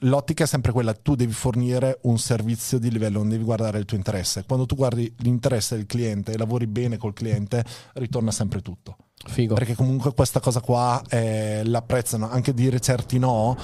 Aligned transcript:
l'ottica 0.00 0.44
è 0.44 0.46
sempre 0.46 0.72
quella, 0.72 0.94
tu 0.94 1.14
devi 1.14 1.32
fornire 1.32 1.98
un 2.02 2.18
servizio 2.18 2.78
di 2.78 2.90
livello, 2.90 3.18
non 3.18 3.28
devi 3.28 3.44
guardare 3.44 3.78
il 3.78 3.84
tuo 3.84 3.96
interesse. 3.96 4.44
Quando 4.46 4.66
tu 4.66 4.74
guardi 4.74 5.12
l'interesse 5.18 5.76
del 5.76 5.86
cliente 5.86 6.32
e 6.32 6.38
lavori 6.38 6.66
bene 6.66 6.96
col 6.96 7.12
cliente, 7.12 7.64
ritorna 7.94 8.30
sempre 8.30 8.60
tutto. 8.60 8.96
Figo. 9.22 9.54
Perché 9.54 9.74
comunque 9.74 10.14
questa 10.14 10.40
cosa 10.40 10.60
qua 10.60 11.02
eh, 11.08 11.62
l'apprezzano, 11.64 12.30
anche 12.30 12.54
dire 12.54 12.80
certi 12.80 13.18
no 13.18 13.56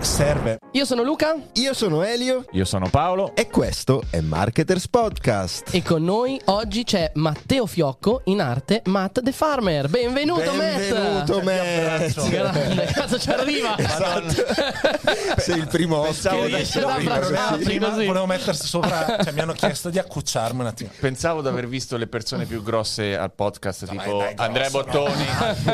serve. 0.00 0.58
Io 0.72 0.84
sono 0.84 1.02
Luca 1.02 1.34
Io 1.54 1.72
sono 1.74 2.02
Elio 2.02 2.44
Io 2.52 2.64
sono 2.64 2.88
Paolo. 2.88 3.34
e 3.34 3.48
questo 3.48 4.02
è 4.10 4.20
Marketers 4.20 4.88
Podcast. 4.88 5.74
e 5.74 5.82
con 5.82 6.04
noi 6.04 6.40
oggi 6.46 6.84
c'è 6.84 7.10
Matteo 7.14 7.66
Fiocco, 7.66 8.22
in 8.24 8.40
arte 8.40 8.82
Matt 8.86 9.20
The 9.22 9.32
Farmer. 9.32 9.88
Benvenuto, 9.88 10.50
Benvenuto, 10.52 11.40
Matt! 11.42 12.14
Matt. 12.14 12.28
Grande, 12.28 12.84
cazzo 12.92 13.18
ci 13.18 13.30
arriva! 13.30 13.76
Esatto. 13.78 14.34
Sei 15.38 15.58
il 15.58 15.66
primo 15.68 16.02
Pensavo 16.02 16.42
ospite. 16.42 16.48
di 16.48 16.54
riesce 16.54 16.82
ad 16.82 16.90
essere 17.00 17.58
prima. 17.58 17.58
Prima 17.58 17.88
volevo 17.88 18.26
mettersi 18.26 18.66
sopra, 18.66 19.18
cioè 19.22 19.32
mi 19.32 19.40
hanno 19.40 19.52
chiesto 19.52 19.90
di 19.90 19.98
accucciarmi 19.98 20.60
un 20.60 20.66
attimo. 20.66 20.90
Pensavo 21.00 21.40
di 21.42 21.48
aver 21.48 21.66
visto 21.68 21.96
le 21.96 22.06
persone 22.06 22.44
più 22.44 22.62
grosse 22.62 23.16
al 23.16 23.32
podcast, 23.32 23.84
Dai, 23.86 23.96
tipo 23.98 24.18
dai, 24.18 24.34
grosso, 24.34 24.42
Andrea 24.42 24.64
no. 24.64 24.70
Bottoni 24.70 25.26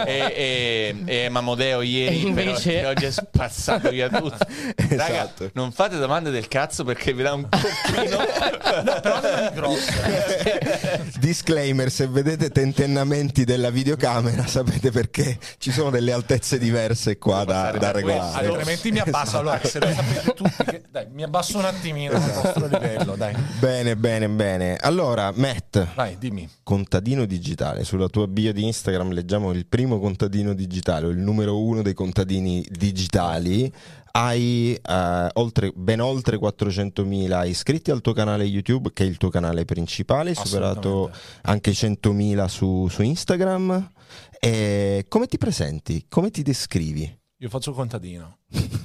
e, 0.07 0.95
e, 1.07 1.25
e 1.25 1.29
Mamodeo 1.29 1.81
ieri. 1.83 2.15
E 2.17 2.27
invece- 2.27 2.73
però, 2.75 2.83
che 2.83 2.87
oggi 2.95 3.05
è 3.07 3.11
spazzato 3.11 3.91
via 3.95 4.09
tutto. 4.21 4.37
Raga, 4.77 5.05
Esatto. 5.07 5.51
non 5.55 5.73
fate 5.73 5.97
domande 5.97 6.31
del 6.31 6.49
cazzo 6.49 6.85
perché 6.85 7.13
vi 7.15 7.23
dà 7.23 7.33
un 7.33 7.49
coppino. 7.49 8.17
Però 9.01 9.21
le 9.21 9.31
mani 9.31 9.55
grosse. 9.55 11.13
Disclaimer, 11.19 11.91
se 11.91 12.07
vedete 12.07 12.51
tentennamenti 12.51 13.45
della 13.45 13.71
videocamera 13.71 14.47
sapete 14.47 14.91
perché 14.91 15.39
ci 15.59 15.71
sono 15.71 15.91
delle 15.91 16.13
altezze 16.13 16.59
diverse 16.59 17.19
qua 17.19 17.45
da, 17.45 17.71
da 17.73 17.79
da 17.79 17.91
regolare. 17.93 18.47
Altrimenti 18.49 18.93
mi 18.93 18.99
abbasso. 19.01 19.39
Allora, 19.39 19.61
se 19.63 19.81
lo 19.81 19.87
sapete 19.93 20.33
tutti, 20.35 20.65
che- 20.65 20.83
dai, 20.91 21.07
mi 21.13 21.23
abbasso 21.23 21.59
un 21.59 21.65
attimino 21.65 22.15
al 22.15 22.21
vostro 22.33 22.67
livello, 22.67 23.15
dai. 23.17 23.35
Bene, 23.59 23.97
bene, 23.97 24.29
bene. 24.29 24.77
Allora, 24.77 25.33
Matt, 25.35 25.95
Vai, 25.95 26.17
dimmi. 26.19 26.49
contadino 26.63 27.25
digitale. 27.25 27.85
Sulla 27.85 28.09
tua 28.09 28.27
bio 28.27 28.53
di 28.53 28.65
Instagram 28.65 29.11
leggiamo 29.13 29.53
il 29.53 29.67
primo 29.67 29.99
contadino 30.01 30.53
digitale, 30.53 31.07
o 31.07 31.11
il 31.11 31.19
numero 31.19 31.59
uno 31.61 31.83
dei 31.83 31.95
contadini 31.95 32.65
digitali. 32.71 33.73
Hai 34.17 34.79
eh, 34.81 35.29
oltre- 35.33 35.73
ben 35.75 36.01
oltre 36.01 36.39
400.000 36.39 37.49
iscritti 37.49 37.91
al 37.91 38.01
tuo 38.01 38.13
canale 38.13 38.45
YouTube, 38.45 38.93
che 38.93 39.03
è 39.03 39.07
il 39.09 39.17
tuo 39.17 39.29
canale 39.29 39.65
principale, 39.65 40.35
superato 40.35 41.11
anche 41.43 41.73
100.000 41.73 42.45
su, 42.47 42.87
su 42.87 43.03
Instagram. 43.03 43.91
E 44.39 45.07
come 45.09 45.27
ti 45.27 45.37
presenti? 45.37 46.07
Come 46.09 46.31
ti 46.31 46.43
descrivi? 46.43 47.13
Io 47.39 47.49
faccio 47.49 47.73
contadino. 47.73 48.39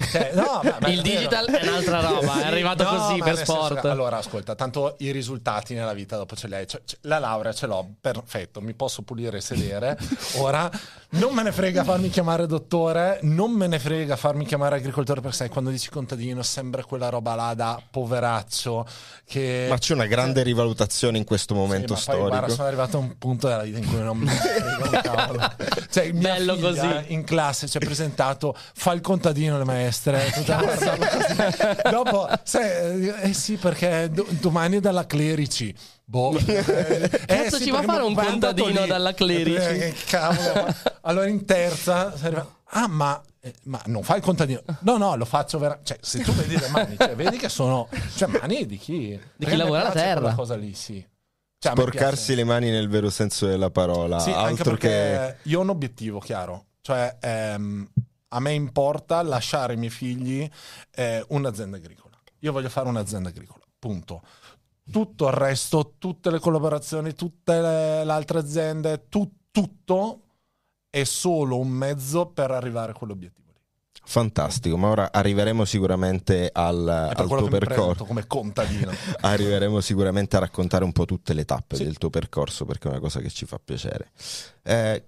Cioè, 0.09 0.31
no, 0.33 0.61
ma- 0.63 0.77
ma 0.79 0.87
è 0.87 0.89
Il 0.89 1.01
vero. 1.03 1.15
digital 1.17 1.45
è 1.47 1.61
un'altra 1.67 1.99
roba, 2.01 2.41
è 2.41 2.45
arrivato 2.47 2.83
No, 2.83 2.89
così 2.89 3.19
per 3.19 3.35
senso 3.35 3.53
sport. 3.65 3.81
che- 3.81 3.87
allora, 3.89 4.17
ascolta, 4.17 4.55
tanto 4.55 4.95
i 4.99 5.11
risultati 5.11 5.75
nella 5.75 5.93
vita 5.93 6.17
dopo 6.17 6.35
ce 6.35 6.47
li 6.47 6.55
hai. 6.55 6.67
Cioè, 6.67 6.81
cioè, 6.83 6.97
la 7.03 7.19
laurea 7.19 7.53
ce 7.53 7.67
l'ho, 7.67 7.87
perfetto, 8.01 8.59
mi 8.61 8.73
posso 8.73 9.03
pulire 9.03 9.37
e 9.37 9.41
sedere. 9.41 9.97
Ora 10.37 10.69
non 11.11 11.33
me 11.33 11.43
ne 11.43 11.51
frega 11.51 11.83
farmi 11.83 12.09
chiamare 12.09 12.47
dottore, 12.47 13.19
non 13.23 13.51
me 13.51 13.67
ne 13.67 13.77
frega 13.77 14.15
farmi 14.15 14.45
chiamare 14.45 14.77
agricoltore, 14.77 15.21
perché 15.21 15.35
sai, 15.37 15.49
quando 15.49 15.69
dici 15.69 15.89
contadino 15.89 16.41
sembra 16.41 16.83
quella 16.83 17.09
roba 17.09 17.35
là 17.35 17.53
da 17.53 17.79
poveraccio 17.89 18.87
che... 19.25 19.67
Ma 19.69 19.77
c'è 19.77 19.93
una 19.93 20.07
grande 20.07 20.41
rivalutazione 20.41 21.17
in 21.19 21.23
questo 21.23 21.53
momento 21.53 21.95
Sì, 21.95 22.05
ma 22.09 22.15
poi, 22.15 22.15
storico. 22.15 22.27
guarda, 22.37 22.53
sono 22.55 22.67
arrivato 22.67 22.97
a 22.97 22.99
un 23.01 23.17
punto 23.19 23.47
della 23.47 23.61
vita 23.63 23.77
in 23.77 23.87
cui 23.87 23.99
non 24.01 24.17
mi 24.17 24.27
frega 24.27 24.77
un 24.89 25.01
cavolo. 25.03 25.53
Cioè, 25.91 26.11
mia 26.11 26.33
Bello 26.33 26.55
figlia 26.55 26.69
così. 26.97 27.13
In 27.13 27.23
classe 27.23 27.67
ci 27.67 27.77
ha 27.77 27.79
presentato, 27.79 28.55
fa 28.73 28.91
il 28.93 29.01
contadino 29.01 29.57
le 29.59 29.65
maestre. 29.65 30.21
Dopo, 31.89 32.27
sai, 32.43 33.07
eh 33.21 33.33
sì, 33.33 33.55
perché 33.57 34.09
do- 34.11 34.27
domani 34.31 34.77
è 34.77 34.79
dalla 34.79 35.05
Clerici. 35.05 35.73
Boh, 36.03 36.35
eh, 36.43 37.09
Cazzo, 37.25 37.57
sì, 37.57 37.65
ci 37.65 37.69
va 37.71 37.79
a 37.79 37.83
fare 37.83 38.03
un 38.03 38.15
contadino 38.15 38.85
dalla 38.87 39.13
Clerici? 39.13 39.57
Eh, 39.57 39.93
che 39.93 40.05
cavolo. 40.07 40.73
Allora 41.01 41.27
in 41.27 41.45
terza, 41.45 42.13
ah, 42.65 42.87
ma. 42.87 43.21
eh, 43.41 43.53
Ma 43.65 43.79
non 43.85 44.01
fai 44.01 44.17
il 44.17 44.23
contadino? 44.23 44.61
No, 44.81 44.97
no, 44.97 45.15
lo 45.15 45.25
faccio 45.25 45.59
veramente. 45.59 45.93
Cioè, 45.93 45.99
se 46.01 46.19
tu 46.23 46.33
vedi 46.33 46.57
le 46.57 46.67
mani, 46.69 46.95
cioè, 46.97 47.15
vedi 47.15 47.37
che 47.37 47.49
sono. 47.49 47.87
Cioè, 48.15 48.27
mani 48.27 48.65
di 48.65 48.77
chi? 48.77 49.19
A 49.21 49.47
me 49.47 49.55
lavora 49.55 49.83
la 49.83 49.91
terra. 49.91 50.33
cosa 50.33 50.55
lì, 50.55 50.73
sì. 50.73 51.05
Cioè, 51.61 51.73
Sporcarsi 51.73 52.35
le 52.35 52.43
mani 52.45 52.69
nel 52.71 52.87
vero 52.87 53.09
senso 53.09 53.45
della 53.45 53.69
parola. 53.69 54.17
Sì, 54.19 54.31
anche 54.31 54.61
altro 54.61 54.77
che 54.77 55.35
io 55.43 55.59
ho 55.59 55.61
un 55.61 55.69
obiettivo 55.69 56.19
chiaro. 56.19 56.65
Cioè, 56.81 57.17
ehm, 57.19 57.87
a 58.29 58.39
me 58.39 58.53
importa 58.53 59.21
lasciare 59.21 59.73
ai 59.73 59.79
miei 59.79 59.91
figli 59.91 60.49
eh, 60.95 61.25
un'azienda 61.29 61.77
agricola. 61.77 62.15
Io 62.39 62.51
voglio 62.51 62.69
fare 62.69 62.87
un'azienda 62.87 63.29
agricola, 63.29 63.63
punto. 63.77 64.21
Tutto 64.91 65.27
il 65.27 65.33
resto, 65.33 65.93
tutte 65.99 66.31
le 66.31 66.39
collaborazioni, 66.39 67.13
tutte 67.13 67.59
le, 67.61 68.03
le 68.05 68.11
altre 68.11 68.39
aziende, 68.39 69.05
tu- 69.09 69.31
tutto 69.51 70.21
è 70.89 71.03
solo 71.03 71.59
un 71.59 71.67
mezzo 71.69 72.27
per 72.27 72.49
arrivare 72.51 72.91
a 72.91 72.95
quell'obiettivo 72.95 73.49
lì. 73.53 73.59
fantastico. 74.03 74.77
Ma 74.77 74.89
ora 74.89 75.11
arriveremo 75.11 75.63
sicuramente 75.65 76.49
al, 76.51 77.11
per 77.15 77.19
al 77.19 77.27
tuo 77.27 77.47
percorso. 77.49 78.05
come 78.05 78.25
contadino. 78.25 78.91
Arriveremo 79.21 79.79
sicuramente 79.81 80.37
a 80.37 80.39
raccontare 80.39 80.83
un 80.83 80.91
po' 80.91 81.05
tutte 81.05 81.33
le 81.33 81.45
tappe 81.45 81.75
Sì. 81.75 81.83
del 81.83 81.97
tuo 81.99 82.09
percorso 82.09 82.65
perché 82.65 82.87
è 82.87 82.91
una 82.91 82.99
cosa 82.99 83.19
che 83.19 83.29
ci 83.29 83.45
fa 83.45 83.59
piacere. 83.63 84.09
Eh, 84.63 85.03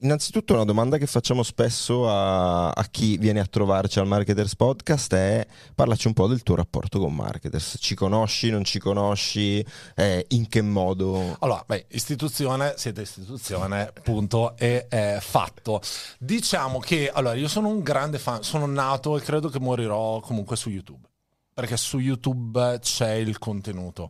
innanzitutto 0.00 0.54
una 0.54 0.64
domanda 0.64 0.96
che 0.98 1.06
facciamo 1.06 1.42
spesso 1.42 2.08
a, 2.08 2.70
a 2.70 2.84
chi 2.84 3.18
viene 3.18 3.40
a 3.40 3.46
trovarci 3.46 3.98
al 3.98 4.06
Marketers 4.06 4.56
Podcast 4.56 5.14
è 5.14 5.46
parlaci 5.74 6.06
un 6.06 6.12
po' 6.14 6.26
del 6.26 6.42
tuo 6.42 6.56
rapporto 6.56 6.98
con 6.98 7.14
Marketers. 7.14 7.76
Ci 7.80 7.94
conosci, 7.94 8.50
non 8.50 8.64
ci 8.64 8.78
conosci? 8.78 9.64
Eh, 9.94 10.24
in 10.28 10.48
che 10.48 10.62
modo? 10.62 11.36
Allora, 11.40 11.62
beh, 11.66 11.86
istituzione, 11.90 12.74
siete 12.76 13.02
istituzione, 13.02 13.92
punto, 14.02 14.56
è 14.56 14.86
eh, 14.88 15.18
fatto. 15.20 15.80
Diciamo 16.18 16.78
che, 16.78 17.10
allora, 17.10 17.34
io 17.34 17.48
sono 17.48 17.68
un 17.68 17.80
grande 17.80 18.18
fan, 18.18 18.42
sono 18.42 18.66
nato 18.66 19.16
e 19.16 19.20
credo 19.20 19.48
che 19.48 19.60
morirò 19.60 20.20
comunque 20.20 20.56
su 20.56 20.70
YouTube, 20.70 21.06
perché 21.52 21.76
su 21.76 21.98
YouTube 21.98 22.78
c'è 22.80 23.12
il 23.12 23.38
contenuto. 23.38 24.08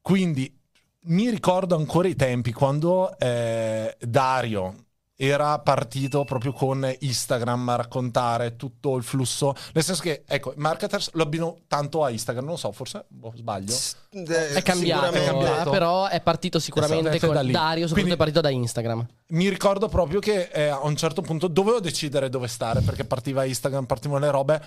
Quindi 0.00 0.54
mi 1.00 1.30
ricordo 1.30 1.76
ancora 1.76 2.08
i 2.08 2.16
tempi 2.16 2.52
quando 2.52 3.16
eh, 3.18 3.96
Dario 4.00 4.86
era 5.20 5.58
partito 5.58 6.22
proprio 6.24 6.52
con 6.52 6.88
Instagram 7.00 7.68
a 7.70 7.74
raccontare 7.74 8.54
tutto 8.54 8.94
il 8.96 9.02
flusso, 9.02 9.52
nel 9.72 9.82
senso 9.82 10.00
che, 10.00 10.22
ecco, 10.24 10.52
i 10.52 10.58
marketers 10.58 11.10
lo 11.14 11.24
abbino 11.24 11.58
tanto 11.66 12.04
a 12.04 12.10
Instagram, 12.10 12.44
non 12.44 12.56
so, 12.56 12.70
forse 12.70 13.04
boh, 13.08 13.32
sbaglio. 13.34 13.74
È 14.10 14.62
cambiato, 14.62 15.10
è 15.16 15.24
cambiato. 15.24 15.70
eh, 15.70 15.72
però 15.72 16.06
è 16.06 16.20
partito 16.20 16.60
sicuramente 16.60 17.08
Esatto, 17.16 17.32
con. 17.32 17.50
Dario, 17.50 17.88
soprattutto 17.88 17.92
Quindi- 17.94 18.12
è 18.12 18.16
partito 18.16 18.40
da 18.40 18.50
Instagram. 18.50 19.06
mi 19.30 19.48
ricordo 19.48 19.88
proprio 19.88 20.20
che 20.20 20.50
eh, 20.52 20.68
a 20.68 20.84
un 20.84 20.94
certo 20.94 21.20
punto 21.20 21.48
dovevo 21.48 21.80
decidere 21.80 22.28
dove 22.28 22.46
stare 22.46 22.80
perché 22.82 23.04
partiva 23.04 23.44
Instagram, 23.44 23.86
partivano 23.86 24.24
le 24.24 24.30
robe, 24.30 24.62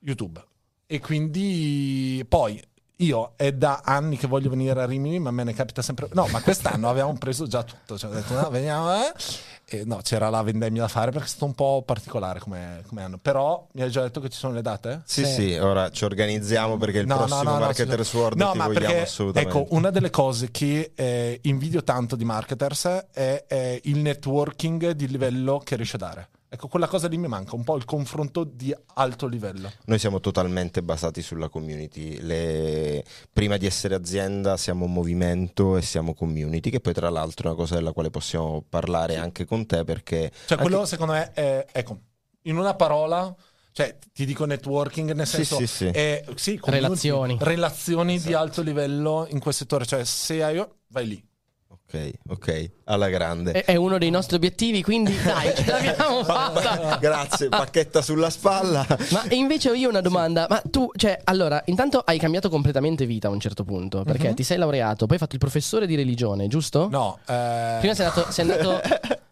YouTube. 0.00 0.44
E 0.86 0.98
quindi 0.98 2.24
poi 2.28 2.60
io 2.98 3.32
è 3.36 3.52
da 3.52 3.80
anni 3.84 4.16
che 4.16 4.26
voglio 4.26 4.50
venire 4.50 4.80
a 4.80 4.86
Rimini, 4.86 5.18
ma 5.18 5.30
a 5.30 5.32
me 5.32 5.44
ne 5.44 5.52
capita 5.54 5.82
sempre. 5.82 6.08
No, 6.12 6.26
ma 6.28 6.40
quest'anno 6.42 6.88
avevamo 6.90 7.16
preso 7.18 7.46
già 7.46 7.62
tutto. 7.62 7.96
Cioè, 7.98 8.10
ho 8.10 8.14
detto, 8.14 8.34
no, 8.34 8.50
veniamo. 8.50 8.92
Eh. 8.94 9.12
E 9.66 9.82
no, 9.86 10.00
c'era 10.02 10.28
la 10.28 10.42
vendemmia 10.42 10.82
da 10.82 10.88
fare 10.88 11.10
perché 11.10 11.26
è 11.26 11.28
stato 11.30 11.46
un 11.46 11.54
po' 11.54 11.82
particolare 11.86 12.38
come, 12.38 12.82
come 12.86 13.02
anno. 13.02 13.16
Però 13.18 13.66
mi 13.72 13.80
hai 13.82 13.90
già 13.90 14.02
detto 14.02 14.20
che 14.20 14.28
ci 14.28 14.36
sono 14.38 14.52
le 14.52 14.60
date? 14.62 15.02
Sì, 15.06 15.24
Sì. 15.24 15.32
sì, 15.32 15.54
ora 15.56 15.90
ci 15.90 16.04
organizziamo 16.04 16.76
perché 16.76 16.98
il 16.98 17.06
No, 17.06 17.14
no, 17.14 17.24
prossimo 17.24 17.42
no, 17.50 17.52
no, 17.52 17.58
Marketers 17.64 18.08
sì. 18.10 18.16
World 18.16 18.38
No, 18.38 18.50
ti 18.52 18.58
ma 18.58 18.66
vogliamo 18.66 18.86
perché, 18.86 19.02
assolutamente. 19.02 19.58
Ecco, 19.58 19.74
una 19.74 19.90
delle 19.90 20.10
cose 20.10 20.50
che 20.50 20.92
eh, 20.94 21.38
invidio 21.44 21.82
tanto 21.82 22.14
di 22.14 22.24
marketers 22.24 22.84
è, 23.12 23.44
è 23.46 23.80
il 23.84 23.98
networking 23.98 24.90
di 24.90 25.08
livello 25.08 25.58
che 25.64 25.76
riesce 25.76 25.96
a 25.96 25.98
dare. 26.00 26.28
Ecco, 26.54 26.68
quella 26.68 26.86
cosa 26.86 27.08
lì 27.08 27.16
mi 27.18 27.26
manca, 27.26 27.56
un 27.56 27.64
po' 27.64 27.74
il 27.76 27.84
confronto 27.84 28.44
di 28.44 28.72
alto 28.94 29.26
livello. 29.26 29.72
Noi 29.86 29.98
siamo 29.98 30.20
totalmente 30.20 30.84
basati 30.84 31.20
sulla 31.20 31.48
community. 31.48 32.20
Le- 32.20 33.04
Prima 33.32 33.56
di 33.56 33.66
essere 33.66 33.96
azienda 33.96 34.56
siamo 34.56 34.84
un 34.84 34.92
movimento 34.92 35.76
e 35.76 35.82
siamo 35.82 36.14
community, 36.14 36.70
che 36.70 36.78
poi 36.78 36.92
tra 36.92 37.10
l'altro 37.10 37.46
è 37.48 37.50
una 37.50 37.60
cosa 37.60 37.74
della 37.74 37.90
quale 37.90 38.10
possiamo 38.10 38.64
parlare 38.68 39.16
anche 39.16 39.44
con 39.46 39.66
te 39.66 39.82
perché... 39.82 40.30
Cioè, 40.46 40.56
quello 40.56 40.76
anche- 40.76 40.88
secondo 40.90 41.12
me 41.14 41.32
è, 41.32 41.66
ecco, 41.72 41.98
in 42.42 42.56
una 42.56 42.74
parola, 42.74 43.34
cioè 43.72 43.98
ti 44.12 44.24
dico 44.24 44.44
networking 44.44 45.10
nel 45.10 45.26
Sì, 45.26 45.44
senso... 45.44 45.56
sì, 45.56 45.66
sì. 45.66 45.86
è- 45.86 46.24
sì, 46.36 46.56
community, 46.58 46.86
Relazioni. 46.86 47.36
Relazioni 47.40 48.14
Esatto. 48.14 48.28
di 48.28 48.34
alto 48.36 48.62
livello 48.62 49.26
in 49.28 49.40
quel 49.40 49.54
settore, 49.54 49.86
cioè 49.86 50.04
se 50.04 50.40
hai... 50.40 50.64
vai 50.86 51.06
lì. 51.08 51.24
Ok, 51.94 52.12
ok, 52.28 52.70
alla 52.84 53.08
grande. 53.08 53.52
È, 53.52 53.64
è 53.64 53.76
uno 53.76 53.98
dei 53.98 54.10
nostri 54.10 54.36
obiettivi, 54.36 54.82
quindi 54.82 55.14
dai, 55.22 55.54
ce 55.54 55.64
l'abbiamo 55.70 56.24
fatta. 56.24 56.96
Grazie, 57.00 57.48
pacchetta 57.48 58.02
sulla 58.02 58.30
spalla. 58.30 58.84
Ma 59.10 59.22
invece 59.30 59.70
ho 59.70 59.74
io 59.74 59.88
una 59.88 60.00
domanda, 60.00 60.46
ma 60.48 60.60
tu, 60.70 60.90
cioè, 60.96 61.18
allora, 61.24 61.62
intanto 61.66 61.98
hai 62.00 62.18
cambiato 62.18 62.48
completamente 62.48 63.06
vita 63.06 63.28
a 63.28 63.30
un 63.30 63.38
certo 63.40 63.62
punto, 63.64 64.02
perché 64.02 64.28
Mhm. 64.28 64.34
ti 64.34 64.42
sei 64.42 64.58
laureato, 64.58 65.06
poi 65.06 65.14
hai 65.14 65.20
fatto 65.20 65.34
il 65.34 65.40
professore 65.40 65.86
di 65.86 65.94
religione, 65.94 66.48
giusto? 66.48 66.88
No, 66.90 67.18
eh, 67.26 67.76
Prima 67.78 67.94
sei 67.94 68.06
andato, 68.06 68.30
sei 68.32 68.50
andato 68.50 68.80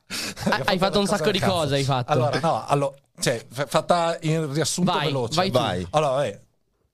Hai- 0.44 0.62
hai 0.66 0.78
fatto 0.78 0.98
un 0.98 1.06
sacco 1.06 1.30
di 1.30 1.38
Cazzo. 1.38 1.52
cose, 1.52 1.74
hai 1.76 1.84
fatto. 1.84 2.12
Allora, 2.12 2.38
no, 2.40 2.64
allora, 2.66 2.94
cioè, 3.18 3.44
f- 3.50 3.66
fatta 3.66 4.18
in 4.22 4.52
riassunto 4.52 4.92
Vai, 4.92 5.06
veloce. 5.06 5.34
vai 5.36 5.50
tu. 5.50 5.58
Vai. 5.58 5.86
Allora, 5.90 6.12
vabbè, 6.16 6.40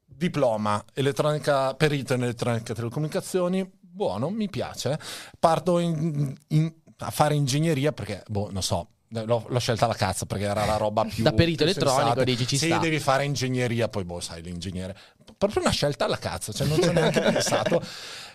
diploma, 0.06 0.82
elettronica, 0.94 1.74
perito 1.74 2.14
in 2.14 2.22
elettronica 2.22 2.72
e 2.72 2.74
telecomunicazioni, 2.76 3.68
buono, 3.98 4.30
mi 4.30 4.48
piace. 4.48 4.98
Parto 5.38 5.78
in- 5.80 6.32
in- 6.48 6.72
a 6.98 7.10
fare 7.10 7.34
ingegneria 7.34 7.92
perché, 7.92 8.22
boh, 8.28 8.48
non 8.50 8.62
so, 8.62 8.88
l'ho, 9.08 9.44
l'ho 9.48 9.58
scelta 9.58 9.86
la 9.86 9.94
cazzo 9.94 10.24
perché 10.26 10.44
era 10.44 10.64
la 10.64 10.76
roba 10.76 11.04
più 11.10 11.22
Da 11.24 11.32
perito 11.32 11.64
più 11.64 11.72
elettronico 11.72 12.00
sensata. 12.04 12.24
dici, 12.24 12.46
ci 12.46 12.56
sì, 12.58 12.66
sta. 12.66 12.78
devi 12.78 12.98
fare 13.00 13.24
ingegneria, 13.24 13.88
poi 13.88 14.04
boh, 14.04 14.20
sai, 14.20 14.42
l'ingegnere. 14.42 14.96
Proprio 15.38 15.62
una 15.62 15.70
scelta 15.70 16.04
alla 16.04 16.18
cazzo, 16.18 16.52
cioè 16.52 16.66
non 16.66 16.82
ci 16.82 16.88
ho 16.88 16.92
neanche 16.92 17.20
pensato. 17.22 17.80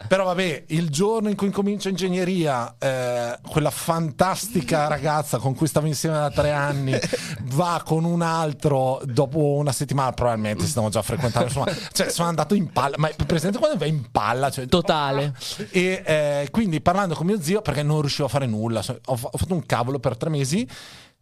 Però 0.08 0.24
vabbè, 0.24 0.64
il 0.68 0.90
giorno 0.90 1.28
in 1.28 1.36
cui 1.36 1.48
incomincio 1.48 1.90
ingegneria, 1.90 2.76
eh, 2.80 3.38
quella 3.46 3.72
fantastica 3.72 4.88
ragazza 4.88 5.38
con 5.38 5.54
cui 5.54 5.68
stavo 5.68 5.86
insieme 5.88 6.16
da 6.16 6.32
tre 6.32 6.52
anni 6.52 6.98
va 7.52 7.82
con 7.86 8.06
un 8.06 8.22
altro 8.22 9.02
dopo 9.04 9.56
una 9.56 9.74
settimana, 9.74 10.14
probabilmente 10.14 10.66
stiamo 10.66 10.88
già 10.88 11.02
frequentando, 11.02 11.48
insomma, 11.48 11.72
cioè 11.92 12.10
sono 12.10 12.30
andato 12.30 12.56
in 12.56 12.72
palla, 12.72 12.96
ma 12.98 13.10
è 13.10 13.16
presente 13.26 13.58
quando 13.58 13.78
vai 13.78 13.90
in 13.90 14.10
palla? 14.10 14.50
Cioè, 14.50 14.68
Totale. 14.68 15.34
e 15.72 16.04
eh, 16.06 16.48
quindi 16.52 16.80
parlando 16.80 17.16
con 17.16 17.26
mio 17.26 17.42
zio, 17.42 17.62
perché 17.62 17.84
non 17.84 18.00
riuscivo 18.00 18.28
a 18.28 18.30
fare 18.30 18.46
nulla, 18.46 18.82
so- 18.82 18.98
ho, 19.04 19.20
ho 19.22 19.38
fatto 19.38 19.54
un 19.54 19.66
cavolo 19.66 20.00
per 20.00 20.16
tre 20.16 20.30
mesi. 20.30 20.66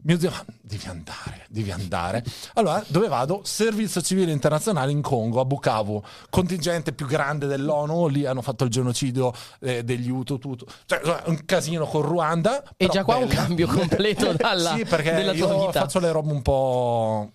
Mio 0.04 0.18
zio, 0.18 0.30
"Ah, 0.30 0.44
devi 0.60 0.86
andare, 0.86 1.46
devi 1.48 1.70
andare. 1.70 2.24
Allora, 2.54 2.82
dove 2.88 3.06
vado? 3.06 3.42
Servizio 3.44 4.00
civile 4.02 4.32
internazionale 4.32 4.90
in 4.90 5.00
Congo, 5.00 5.40
a 5.40 5.44
Bukavu, 5.44 6.02
contingente 6.28 6.92
più 6.92 7.06
grande 7.06 7.46
dell'ONU. 7.46 8.08
Lì 8.08 8.26
hanno 8.26 8.42
fatto 8.42 8.64
il 8.64 8.70
genocidio 8.70 9.32
eh, 9.60 9.84
degli 9.84 10.10
Hutu, 10.10 10.38
tutto. 10.38 10.66
Cioè, 10.86 11.00
un 11.26 11.44
casino 11.44 11.86
con 11.86 12.02
Ruanda. 12.02 12.64
E 12.76 12.88
già 12.88 13.04
qua 13.04 13.16
un 13.16 13.28
bello. 13.28 13.40
cambio 13.40 13.66
completo 13.68 14.32
dalla, 14.36 14.74
sì, 14.74 14.84
perché 14.84 15.12
della 15.12 15.34
tua 15.34 15.46
io 15.54 15.66
vita. 15.66 15.80
faccio 15.80 16.00
le 16.00 16.10
robe 16.10 16.32
un 16.32 16.42
po'. 16.42 17.32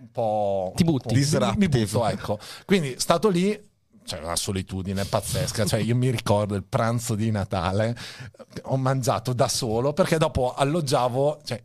Un 0.00 0.10
po'. 0.10 0.72
Ti 0.74 0.82
butti. 0.84 1.14
un 1.14 1.54
Mi, 1.56 1.68
butto, 1.68 2.08
ecco. 2.08 2.38
Quindi, 2.64 2.96
stato 2.98 3.28
lì. 3.28 3.68
C'è 4.04 4.18
una 4.18 4.34
solitudine 4.34 5.04
pazzesca. 5.04 5.64
Cioè, 5.64 5.78
io 5.78 5.94
mi 5.94 6.10
ricordo 6.10 6.56
il 6.56 6.64
pranzo 6.64 7.14
di 7.14 7.30
Natale. 7.30 7.96
Ho 8.62 8.76
mangiato 8.76 9.32
da 9.32 9.46
solo 9.46 9.92
perché 9.92 10.18
dopo 10.18 10.52
alloggiavo. 10.54 11.40
Cioè, 11.44 11.62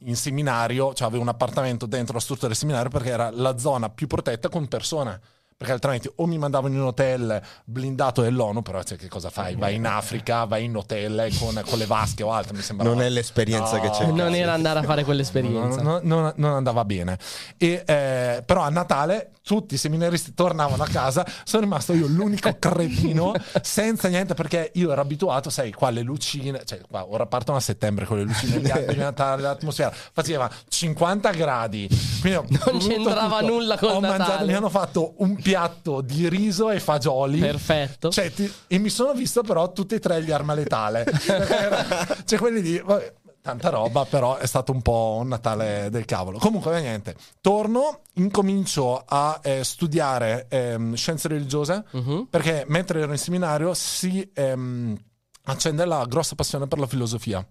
in 0.00 0.16
seminario, 0.16 0.92
cioè 0.94 1.06
avevo 1.06 1.22
un 1.22 1.28
appartamento 1.28 1.86
dentro 1.86 2.14
la 2.14 2.20
struttura 2.20 2.48
del 2.48 2.56
seminario 2.56 2.90
perché 2.90 3.10
era 3.10 3.30
la 3.30 3.58
zona 3.58 3.88
più 3.88 4.06
protetta 4.06 4.48
con 4.48 4.68
persone. 4.68 5.20
Perché 5.56 5.72
altrimenti 5.72 6.10
o 6.16 6.26
mi 6.26 6.36
mandavano 6.36 6.74
in 6.74 6.80
un 6.80 6.88
hotel 6.88 7.40
blindato 7.64 8.20
dell'ONU, 8.20 8.60
però 8.60 8.82
cioè, 8.82 8.98
che 8.98 9.08
cosa 9.08 9.30
fai? 9.30 9.56
Vai 9.56 9.76
in 9.76 9.86
Africa, 9.86 10.44
vai 10.44 10.64
in 10.64 10.76
hotel 10.76 11.34
con, 11.38 11.58
con 11.66 11.78
le 11.78 11.86
vasche 11.86 12.22
o 12.22 12.30
altro, 12.30 12.54
mi 12.54 12.60
sembra. 12.60 12.86
Non 12.86 13.00
è 13.00 13.08
l'esperienza 13.08 13.80
che 13.80 13.88
c'è. 13.88 14.04
Non 14.04 14.34
era 14.34 14.52
andare 14.52 14.80
a 14.80 14.82
fare 14.82 15.02
quell'esperienza. 15.02 15.80
Non, 15.80 16.00
non- 16.02 16.32
non 16.36 16.52
andava 16.52 16.84
bene. 16.84 17.18
E, 17.56 17.82
eh, 17.86 18.42
però 18.44 18.60
a 18.62 18.68
Natale 18.68 19.30
tutti 19.42 19.74
i 19.74 19.78
seminaristi 19.78 20.34
tornavano 20.34 20.82
a 20.82 20.88
casa, 20.88 21.24
sono 21.44 21.62
rimasto 21.62 21.92
io 21.94 22.06
l'unico 22.08 22.54
cretino 22.58 23.32
senza 23.62 24.08
niente 24.08 24.34
perché 24.34 24.72
io 24.74 24.90
ero 24.90 25.00
abituato, 25.00 25.50
sai, 25.50 25.72
qua 25.72 25.88
le 25.90 26.02
lucine, 26.02 26.62
cioè 26.64 26.80
qua 26.86 27.06
ora 27.08 27.26
partono 27.26 27.56
a 27.56 27.60
settembre 27.60 28.04
con 28.06 28.18
le 28.18 28.24
lucine 28.24 28.60
di 28.60 28.68
Natale, 28.98 29.42
l'atmosfera 29.42 29.90
faceva 30.12 30.50
50 30.68 31.30
gradi, 31.30 31.88
quindi 32.20 32.58
Non 32.66 32.78
c'entrava 32.80 33.38
tutto. 33.38 33.52
nulla 33.52 33.78
col 33.78 33.90
Ho 33.90 34.00
mangiato, 34.00 34.30
Natale. 34.30 34.46
mi 34.46 34.54
hanno 34.54 34.68
fatto 34.68 35.14
un 35.18 35.36
piatto 35.50 36.00
di 36.00 36.28
riso 36.28 36.70
e 36.70 36.80
fagioli. 36.80 37.38
Perfetto. 37.38 38.10
Cioè, 38.10 38.32
ti- 38.32 38.52
e 38.66 38.78
mi 38.78 38.88
sono 38.88 39.12
visto 39.12 39.42
però 39.42 39.70
tutti 39.72 39.94
e 39.94 40.00
tre 40.00 40.20
gli 40.22 40.32
arma 40.32 40.54
letale. 40.54 41.04
Cioè, 42.24 42.38
quelli 42.38 42.60
di. 42.60 42.80
vabbè, 42.84 43.14
tanta 43.40 43.68
roba, 43.68 44.04
però 44.04 44.36
è 44.38 44.46
stato 44.46 44.72
un 44.72 44.82
po' 44.82 45.18
un 45.20 45.28
Natale 45.28 45.88
del 45.90 46.04
cavolo. 46.04 46.38
Comunque, 46.38 46.80
niente. 46.80 47.14
Torno, 47.40 48.00
incomincio 48.14 49.04
a 49.06 49.38
eh, 49.40 49.62
studiare 49.62 50.46
ehm, 50.48 50.94
scienze 50.94 51.28
religiose 51.28 51.84
Mhm. 51.92 52.26
perché 52.28 52.64
mentre 52.66 53.00
ero 53.02 53.12
in 53.12 53.18
seminario 53.18 53.72
si 53.74 54.28
ehm, 54.34 54.96
accende 55.44 55.84
la 55.84 56.04
grossa 56.08 56.34
passione 56.34 56.66
per 56.66 56.80
la 56.80 56.88
filosofia. 56.88 57.46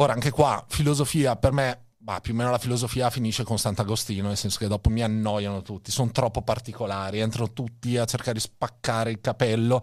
Ora, 0.00 0.12
anche 0.14 0.30
qua, 0.30 0.64
filosofia 0.68 1.36
per 1.36 1.52
me, 1.52 1.86
bah, 1.98 2.20
più 2.20 2.32
o 2.32 2.36
meno 2.36 2.50
la 2.50 2.58
filosofia 2.58 3.10
finisce 3.10 3.44
con 3.44 3.58
Sant'Agostino, 3.58 4.28
nel 4.28 4.36
senso 4.36 4.58
che 4.58 4.68
dopo 4.68 4.88
mi 4.88 5.02
annoiano 5.02 5.62
tutti, 5.62 5.90
sono 5.90 6.10
troppo 6.12 6.42
particolari, 6.42 7.18
entrano 7.18 7.52
tutti 7.52 7.96
a 7.96 8.04
cercare 8.04 8.34
di 8.34 8.40
spaccare 8.40 9.10
il 9.10 9.20
capello. 9.20 9.82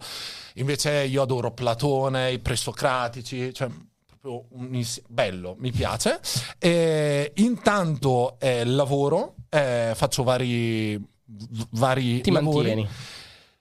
Invece 0.54 1.04
io 1.04 1.22
adoro 1.22 1.52
Platone, 1.52 2.32
i 2.32 2.38
presocratici, 2.38 3.52
cioè 3.52 3.68
proprio 4.06 4.46
un 4.50 4.84
bello, 5.08 5.54
mi 5.58 5.70
piace. 5.70 6.20
E 6.58 7.32
intanto 7.36 8.38
eh, 8.40 8.64
lavoro, 8.64 9.34
eh, 9.48 9.92
faccio 9.94 10.22
vari, 10.22 11.00
vari 11.70 12.20
Ti 12.22 12.30
lavori 12.30 12.68
mantieni. 12.68 12.88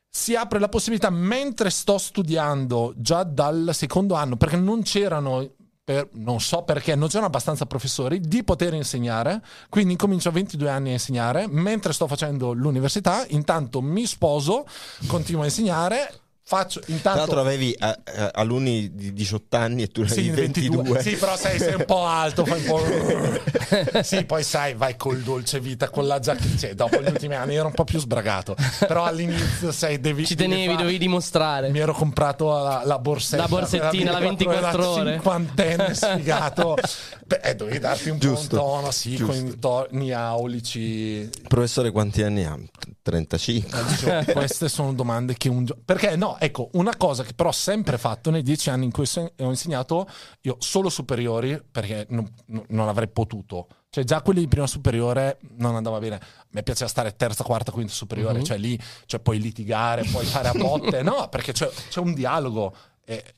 si 0.09 0.35
apre 0.35 0.59
la 0.59 0.69
possibilità 0.69 1.09
mentre 1.09 1.69
sto 1.69 1.97
studiando 1.97 2.93
già 2.97 3.23
dal 3.23 3.69
secondo 3.73 4.15
anno 4.15 4.37
perché 4.37 4.55
non 4.55 4.81
c'erano 4.81 5.47
per- 5.85 6.09
non 6.13 6.41
so 6.41 6.63
perché 6.63 6.95
non 6.95 7.07
c'erano 7.07 7.27
abbastanza 7.27 7.67
professori 7.67 8.19
di 8.19 8.43
poter 8.43 8.73
insegnare. 8.73 9.41
Quindi 9.69 9.91
incomincio 9.91 10.29
a 10.29 10.31
22 10.31 10.67
anni 10.69 10.89
a 10.89 10.93
insegnare 10.93 11.45
mentre 11.47 11.93
sto 11.93 12.07
facendo 12.07 12.53
l'università 12.53 13.23
intanto 13.29 13.81
mi 13.81 14.07
sposo 14.07 14.65
continuo 15.05 15.43
a 15.43 15.45
insegnare 15.45 16.21
faccio 16.47 16.79
Tra 16.79 16.93
intanto 16.93 17.19
l'altro 17.19 17.39
avevi 17.39 17.71
eh, 17.71 17.99
eh, 18.03 18.29
alunni 18.33 18.93
di 18.93 19.13
18 19.13 19.57
anni 19.57 19.81
e 19.81 19.87
tu 19.87 20.01
ne 20.01 20.09
sì, 20.09 20.19
avevi 20.19 20.41
22. 20.41 20.75
22. 20.83 21.01
Sì, 21.01 21.15
però 21.15 21.35
sei, 21.35 21.57
sei 21.57 21.73
un 21.73 21.85
po' 21.85 22.05
alto, 22.05 22.45
fai 22.45 22.59
un 22.59 22.65
po'. 22.67 24.01
sì, 24.03 24.23
poi 24.25 24.43
sai, 24.43 24.75
vai 24.75 24.95
col 24.95 25.21
dolce 25.21 25.59
vita, 25.59 25.89
con 25.89 26.05
la 26.05 26.19
giacchetta. 26.19 26.57
Cioè, 26.57 26.73
dopo 26.75 27.01
gli 27.01 27.07
ultimi 27.07 27.33
anni 27.33 27.55
ero 27.55 27.67
un 27.67 27.73
po' 27.73 27.83
più 27.83 27.99
sbragato. 27.99 28.55
Però 28.79 29.05
all'inizio, 29.05 29.71
sai, 29.71 29.99
devi. 29.99 30.25
Ci 30.25 30.35
tenevi, 30.35 30.65
fare- 30.65 30.77
dovevi 30.77 30.97
dimostrare. 30.99 31.69
Mi 31.69 31.79
ero 31.79 31.93
comprato 31.93 32.51
la, 32.51 32.83
la 32.85 32.99
borsetta. 32.99 33.41
La 33.41 33.47
borsettina, 33.47 34.11
la 34.11 34.19
24 34.19 34.89
ore. 34.89 35.11
cinquantenne 35.13 35.93
sfigato. 35.95 36.77
Beh, 37.25 37.39
eh, 37.43 37.55
dovevi 37.55 37.79
darti 37.79 38.09
un 38.09 38.19
Giusto, 38.19 38.57
po' 38.57 38.63
un 38.63 38.79
tono, 38.79 38.91
sì, 38.91 39.15
giusto. 39.15 39.33
con 39.33 39.45
i 39.47 39.59
toni 39.59 40.11
aulici. 40.11 41.27
Professore, 41.47 41.89
quanti 41.89 42.21
anni 42.21 42.45
ha? 42.45 42.55
35. 43.01 43.83
Dicevo, 43.87 44.31
queste 44.33 44.67
sono 44.67 44.93
domande 44.93 45.35
che 45.35 45.49
un 45.49 45.65
giorno. 45.65 45.81
Perché 45.85 46.15
no, 46.15 46.34
ecco, 46.39 46.69
una 46.73 46.95
cosa 46.97 47.23
che 47.23 47.33
però 47.33 47.49
ho 47.49 47.53
sempre 47.53 47.97
fatto 47.97 48.29
nei 48.31 48.41
dieci 48.41 48.69
anni 48.69 48.85
in 48.85 48.91
cui 48.91 49.07
ho 49.15 49.49
insegnato, 49.49 50.07
io 50.41 50.57
solo 50.59 50.89
superiori, 50.89 51.61
perché 51.69 52.05
non, 52.09 52.31
non 52.67 52.87
avrei 52.87 53.07
potuto. 53.07 53.67
Cioè, 53.89 54.03
già 54.03 54.21
quelli 54.21 54.41
di 54.41 54.47
prima 54.47 54.67
superiore 54.67 55.39
non 55.57 55.75
andava 55.75 55.99
bene. 55.99 56.15
A 56.15 56.47
me 56.49 56.63
piaceva 56.63 56.89
stare 56.89 57.15
terza, 57.15 57.43
quarta, 57.43 57.71
quinta 57.71 57.93
superiore, 57.93 58.43
cioè 58.43 58.57
lì 58.57 58.77
cioè, 59.05 59.21
puoi 59.21 59.39
litigare, 59.39 60.03
puoi 60.03 60.25
fare 60.25 60.49
a 60.49 60.51
botte. 60.57 61.01
no, 61.01 61.29
perché 61.29 61.53
c'è, 61.53 61.69
c'è 61.89 61.99
un 61.99 62.13
dialogo. 62.13 62.75
E 63.05 63.35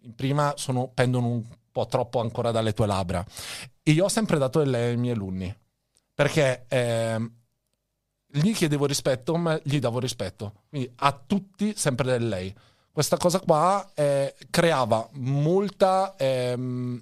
in 0.00 0.14
prima 0.14 0.54
sono, 0.56 0.88
pendono 0.92 1.28
un 1.28 1.44
po' 1.70 1.86
troppo 1.86 2.20
ancora 2.20 2.50
dalle 2.50 2.72
tue 2.72 2.86
labbra. 2.86 3.24
E 3.82 3.92
io 3.92 4.04
ho 4.04 4.08
sempre 4.08 4.38
dato 4.38 4.58
del 4.58 4.70
lei 4.70 4.90
ai 4.90 4.96
miei 4.96 5.14
alunni. 5.14 5.56
Perché 6.14 6.64
ehm, 6.68 7.41
gli 8.32 8.52
chiedevo 8.54 8.86
rispetto, 8.86 9.36
ma 9.36 9.58
gli 9.62 9.78
davo 9.78 9.98
rispetto. 9.98 10.62
Quindi 10.68 10.90
a 10.96 11.12
tutti 11.26 11.74
sempre 11.76 12.06
del 12.06 12.28
lei. 12.28 12.54
Questa 12.90 13.16
cosa 13.16 13.40
qua 13.40 13.90
eh, 13.94 14.34
creava 14.50 15.08
molta, 15.12 16.14
ehm, 16.16 17.00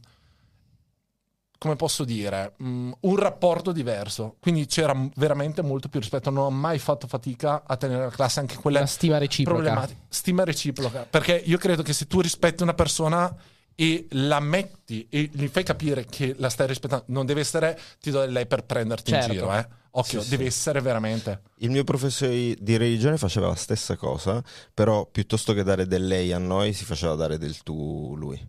come 1.58 1.76
posso 1.76 2.04
dire, 2.04 2.54
mm, 2.62 2.92
un 3.00 3.16
rapporto 3.16 3.72
diverso. 3.72 4.36
Quindi 4.40 4.66
c'era 4.66 4.94
veramente 5.16 5.62
molto 5.62 5.88
più 5.88 6.00
rispetto. 6.00 6.30
Non 6.30 6.44
ho 6.44 6.50
mai 6.50 6.78
fatto 6.78 7.06
fatica 7.06 7.62
a 7.66 7.76
tenere 7.76 8.04
la 8.04 8.10
classe, 8.10 8.40
anche 8.40 8.56
quella 8.56 8.78
Una 8.78 8.86
stima 8.86 9.18
reciproca. 9.18 9.88
Stima 10.08 10.44
reciproca. 10.44 11.06
Perché 11.08 11.34
io 11.34 11.58
credo 11.58 11.82
che 11.82 11.92
se 11.92 12.06
tu 12.06 12.20
rispetti 12.20 12.62
una 12.62 12.74
persona 12.74 13.34
e 13.74 14.06
la 14.10 14.40
metti 14.40 15.06
e 15.08 15.30
gli 15.32 15.46
fai 15.48 15.64
capire 15.64 16.04
che 16.04 16.34
la 16.38 16.50
stai 16.50 16.66
rispettando, 16.66 17.04
non 17.08 17.24
deve 17.26 17.40
essere 17.40 17.78
ti 18.00 18.10
do 18.10 18.20
del 18.20 18.32
lei 18.32 18.46
per 18.46 18.64
prenderti 18.64 19.10
Certo. 19.10 19.26
in 19.26 19.32
giro, 19.32 19.54
eh. 19.54 19.66
Occhio, 19.92 20.22
Sì, 20.22 20.28
deve 20.30 20.42
sì. 20.44 20.48
essere 20.48 20.80
veramente. 20.80 21.42
Il 21.56 21.70
mio 21.70 21.84
professore 21.84 22.54
di 22.58 22.76
religione 22.76 23.16
faceva 23.16 23.48
la 23.48 23.54
stessa 23.56 23.96
cosa, 23.96 24.42
però 24.72 25.06
piuttosto 25.06 25.52
che 25.52 25.62
dare 25.62 25.86
del 25.86 26.06
lei 26.06 26.32
a 26.32 26.38
noi 26.38 26.72
si 26.72 26.84
faceva 26.84 27.14
dare 27.14 27.38
del 27.38 27.62
tu 27.62 28.14
lui. 28.16 28.40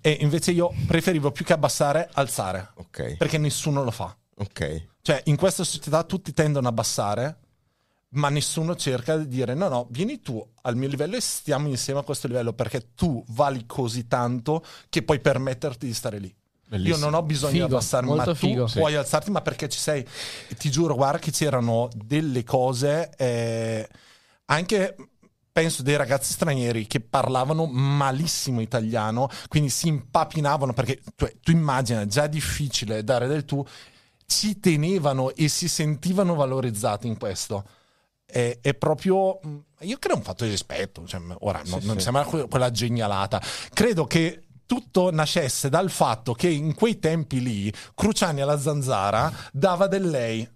E 0.00 0.18
invece 0.20 0.50
io 0.52 0.72
preferivo 0.86 1.32
più 1.32 1.44
che 1.44 1.52
abbassare, 1.54 2.08
alzare. 2.12 2.72
Ok, 2.76 3.16
Perché 3.16 3.38
nessuno 3.38 3.82
lo 3.82 3.90
fa. 3.90 4.16
ok. 4.36 4.86
Cioè, 5.00 5.22
in 5.26 5.36
questa 5.36 5.64
società 5.64 6.02
tutti 6.04 6.32
tendono 6.32 6.66
a 6.66 6.70
abbassare, 6.70 7.38
ma 8.10 8.28
nessuno 8.28 8.76
cerca 8.76 9.16
di 9.16 9.26
dire 9.26 9.54
no, 9.54 9.68
no, 9.68 9.86
vieni 9.90 10.20
tu 10.20 10.46
al 10.62 10.76
mio 10.76 10.88
livello 10.88 11.16
e 11.16 11.20
stiamo 11.20 11.68
insieme 11.68 12.00
a 12.00 12.02
questo 12.04 12.26
livello 12.28 12.52
perché 12.52 12.94
tu 12.94 13.22
vali 13.28 13.66
così 13.66 14.06
tanto 14.06 14.64
che 14.88 15.02
puoi 15.02 15.18
permetterti 15.20 15.84
di 15.86 15.92
stare 15.94 16.18
lì. 16.18 16.32
Io 16.78 16.96
non 16.96 17.14
ho 17.14 17.22
bisogno 17.22 17.52
Figo, 17.52 17.66
di 17.66 17.72
abbassarmi, 17.74 18.08
ma 18.10 18.14
molto 18.16 18.32
tu 18.34 18.46
figo. 18.46 18.66
puoi 18.72 18.94
alzarti, 18.94 19.30
ma 19.30 19.40
perché 19.40 19.68
ci 19.68 19.78
sei. 19.78 20.06
Ti 20.56 20.70
giuro, 20.70 20.94
guarda 20.94 21.18
che 21.18 21.30
c'erano 21.30 21.88
delle 21.94 22.44
cose 22.44 23.10
eh, 23.16 23.88
anche 24.46 24.96
penso 25.52 25.82
dei 25.84 25.96
ragazzi 25.96 26.32
stranieri 26.32 26.86
che 26.88 26.98
parlavano 27.00 27.66
malissimo 27.66 28.60
italiano, 28.60 29.28
quindi 29.46 29.70
si 29.70 29.86
impapinavano 29.86 30.72
perché 30.72 31.00
tu, 31.14 31.28
tu 31.40 31.52
immagina, 31.52 32.06
già 32.06 32.26
difficile 32.26 33.04
dare 33.04 33.28
del 33.28 33.44
tu, 33.44 33.64
ci 34.26 34.58
tenevano 34.58 35.32
e 35.34 35.46
si 35.48 35.68
sentivano 35.68 36.34
valorizzati 36.34 37.06
in 37.06 37.16
questo. 37.18 37.64
È, 38.26 38.58
è 38.62 38.74
proprio, 38.74 39.38
mh, 39.42 39.56
io 39.82 39.98
credo 39.98 40.16
un 40.16 40.24
fatto 40.24 40.42
di 40.44 40.50
rispetto, 40.50 41.06
cioè, 41.06 41.20
ora 41.40 41.62
non, 41.66 41.78
Sì, 41.80 41.86
non 41.86 41.94
mi 41.94 42.00
sì. 42.00 42.04
sembra 42.06 42.24
que- 42.24 42.48
quella 42.48 42.70
genialata. 42.72 43.40
Credo 43.72 44.06
che 44.06 44.43
tutto 44.66 45.10
nascesse 45.10 45.68
dal 45.68 45.90
fatto 45.90 46.32
che 46.34 46.48
in 46.48 46.74
quei 46.74 46.98
tempi 46.98 47.42
lì 47.42 47.72
Cruciani 47.94 48.40
alla 48.40 48.58
zanzara 48.58 49.32
dava 49.52 49.86
del 49.86 50.08
lei. 50.08 50.48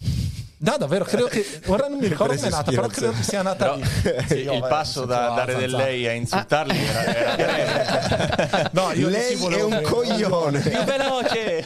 No, 0.60 0.76
davvero, 0.76 1.04
credo 1.04 1.26
che 1.26 1.46
ora 1.66 1.86
non 1.86 1.98
mi 2.00 2.08
ricordo 2.08 2.34
come 2.34 2.48
è 2.48 2.50
nata, 2.50 2.70
però 2.72 2.88
credo 2.88 3.12
che 3.12 3.22
sia 3.22 3.42
nata 3.42 3.64
Però, 3.64 3.76
lì. 3.76 3.84
sì, 4.26 4.34
Io, 4.38 4.54
il 4.54 4.58
vabbè, 4.58 4.68
passo 4.68 5.04
da 5.04 5.28
dare 5.28 5.54
del 5.54 5.70
lei 5.70 6.04
a 6.08 6.12
insultarli 6.12 6.76
era, 6.76 7.04
era 7.36 7.36
breve. 7.36 8.70
No, 8.72 8.90
io 8.92 9.08
Lei 9.08 9.36
sì 9.36 9.46
è 9.46 9.62
un 9.62 9.80
coglione. 9.82 10.58
più 10.60 10.82
veloce. 10.82 11.64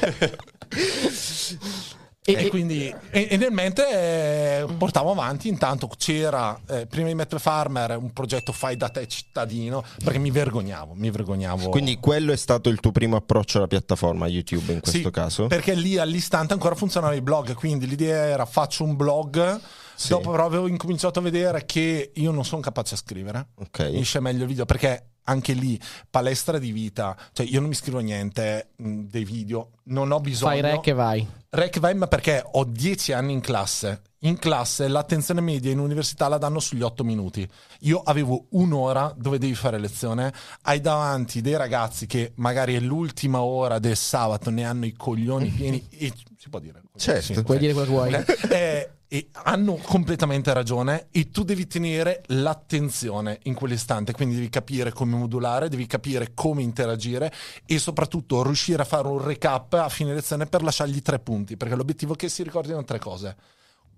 E, 2.25 2.35
E 2.35 2.49
quindi 2.51 2.95
e, 3.11 3.27
e 3.31 3.37
nel 3.37 3.51
mentre 3.51 4.61
eh, 4.61 4.67
portavo 4.79 5.11
avanti, 5.11 5.49
intanto 5.49 5.89
c'era 5.99 6.57
eh, 6.69 6.87
prima 6.87 7.09
di 7.09 7.15
Metal 7.15 7.41
Farmer 7.41 7.97
un 7.97 8.13
progetto 8.13 8.53
fai 8.53 8.77
da 8.77 8.89
te 8.91 9.09
cittadino 9.09 9.83
perché 10.05 10.21
mi 10.21 10.31
vergognavo, 10.31 10.95
mi 10.95 11.11
vergognavo. 11.11 11.71
Quindi 11.71 11.99
quello 11.99 12.31
è 12.31 12.37
stato 12.37 12.69
il 12.69 12.79
tuo 12.79 12.93
primo 12.93 13.17
approccio 13.17 13.59
alla 13.59 13.67
piattaforma 13.67 14.29
YouTube 14.29 14.73
in 14.73 14.79
questo 14.79 14.99
Sì, 15.01 15.11
caso? 15.11 15.49
Perché 15.49 15.75
lì 15.75 15.99
all'istante 15.99 16.53
ancora 16.53 16.77
funzionavano 16.77 17.19
i 17.19 17.23
blog, 17.23 17.55
quindi 17.55 17.89
l'idea 17.89 18.27
era 18.27 18.47
faccio 18.47 18.85
un 18.85 18.95
blog. 18.95 19.61
Sì. 19.95 20.09
Dopo 20.09 20.31
però 20.31 20.45
avevo 20.47 20.67
incominciato 20.69 21.19
a 21.19 21.23
vedere 21.23 21.65
che 21.65 22.11
io 22.15 22.31
non 22.31 22.45
sono 22.45 22.61
capace 22.61 22.95
a 22.95 22.99
scrivere. 22.99 23.49
Ok. 23.57 23.79
Esce 23.93 24.21
meglio 24.21 24.43
il 24.43 24.49
video 24.49 24.65
perché 24.65 25.07
anche 25.25 25.53
lì 25.53 25.79
palestra 26.11 26.59
di 26.59 26.73
vita, 26.73 27.17
cioè 27.33 27.47
io 27.47 27.61
non 27.61 27.69
mi 27.69 27.75
scrivo 27.77 28.01
niente 28.01 28.71
mh, 28.77 29.03
dei 29.03 29.25
video, 29.25 29.71
non 29.85 30.11
ho 30.11 30.19
bisogno. 30.21 30.51
fai 30.51 30.61
rec 30.61 30.87
e 30.89 30.93
vai. 30.93 31.27
Rec 31.49 31.79
vai, 31.79 31.95
ma 31.95 32.07
perché 32.09 32.43
ho 32.45 32.65
10 32.65 33.13
anni 33.13 33.33
in 33.33 33.41
classe. 33.41 34.03
In 34.25 34.39
classe 34.39 34.87
l'attenzione 34.89 35.41
media 35.41 35.71
in 35.71 35.79
università 35.81 36.29
la 36.29 36.39
danno 36.39 36.61
sugli 36.61 36.83
8 36.83 37.05
minuti. 37.05 37.49
Io 37.81 38.01
avevo 38.05 38.47
un'ora 38.51 39.13
dove 39.17 39.39
devi 39.39 39.55
fare 39.55 39.79
lezione, 39.79 40.33
hai 40.63 40.81
davanti 40.81 41.41
dei 41.41 41.57
ragazzi 41.57 42.07
che 42.07 42.33
magari 42.37 42.75
è 42.75 42.81
l'ultima 42.81 43.43
ora 43.43 43.79
del 43.79 43.97
sabato, 43.97 44.51
ne 44.51 44.65
hanno 44.65 44.87
i 44.87 44.93
coglioni 44.93 45.49
pieni 45.55 45.87
e 45.91 46.13
si 46.37 46.49
può 46.49 46.59
dire. 46.59 46.83
Certo. 46.97 47.35
Sì, 47.35 47.43
Puoi 47.43 47.59
dire 47.59 47.73
quello 47.75 47.87
che 47.87 47.93
vuoi. 47.93 48.15
ok. 48.15 48.49
Eh, 48.51 48.91
e 49.13 49.29
hanno 49.45 49.75
completamente 49.75 50.55
ragione 50.55 51.09
e 51.11 51.29
tu 51.29 51.45
devi 51.45 51.67
tenere 51.67 52.23
l'attenzione 52.29 53.41
in 53.43 53.53
quell'istante, 53.53 54.13
quindi 54.15 54.37
devi 54.37 54.49
capire 54.49 54.91
come 54.91 55.17
modulare, 55.17 55.69
devi 55.69 55.85
capire 55.87 56.31
come 56.33 56.63
interagire 56.63 57.31
e 57.67 57.79
soprattutto 57.79 58.43
riuscire 58.43 58.81
a 58.81 58.87
fare 58.87 59.07
un 59.09 59.23
recap 59.23 59.75
a 59.75 59.91
fine 59.91 60.15
lezione 60.15 60.47
per 60.47 60.63
lasciargli 60.63 61.03
tre 61.03 61.19
punti, 61.19 61.59
perché 61.59 61.75
l'obiettivo 61.75 62.15
è 62.15 62.17
che 62.17 62.31
si 62.31 62.43
ricordino 62.43 62.83
tre 62.85 62.99
cose. 62.99 63.37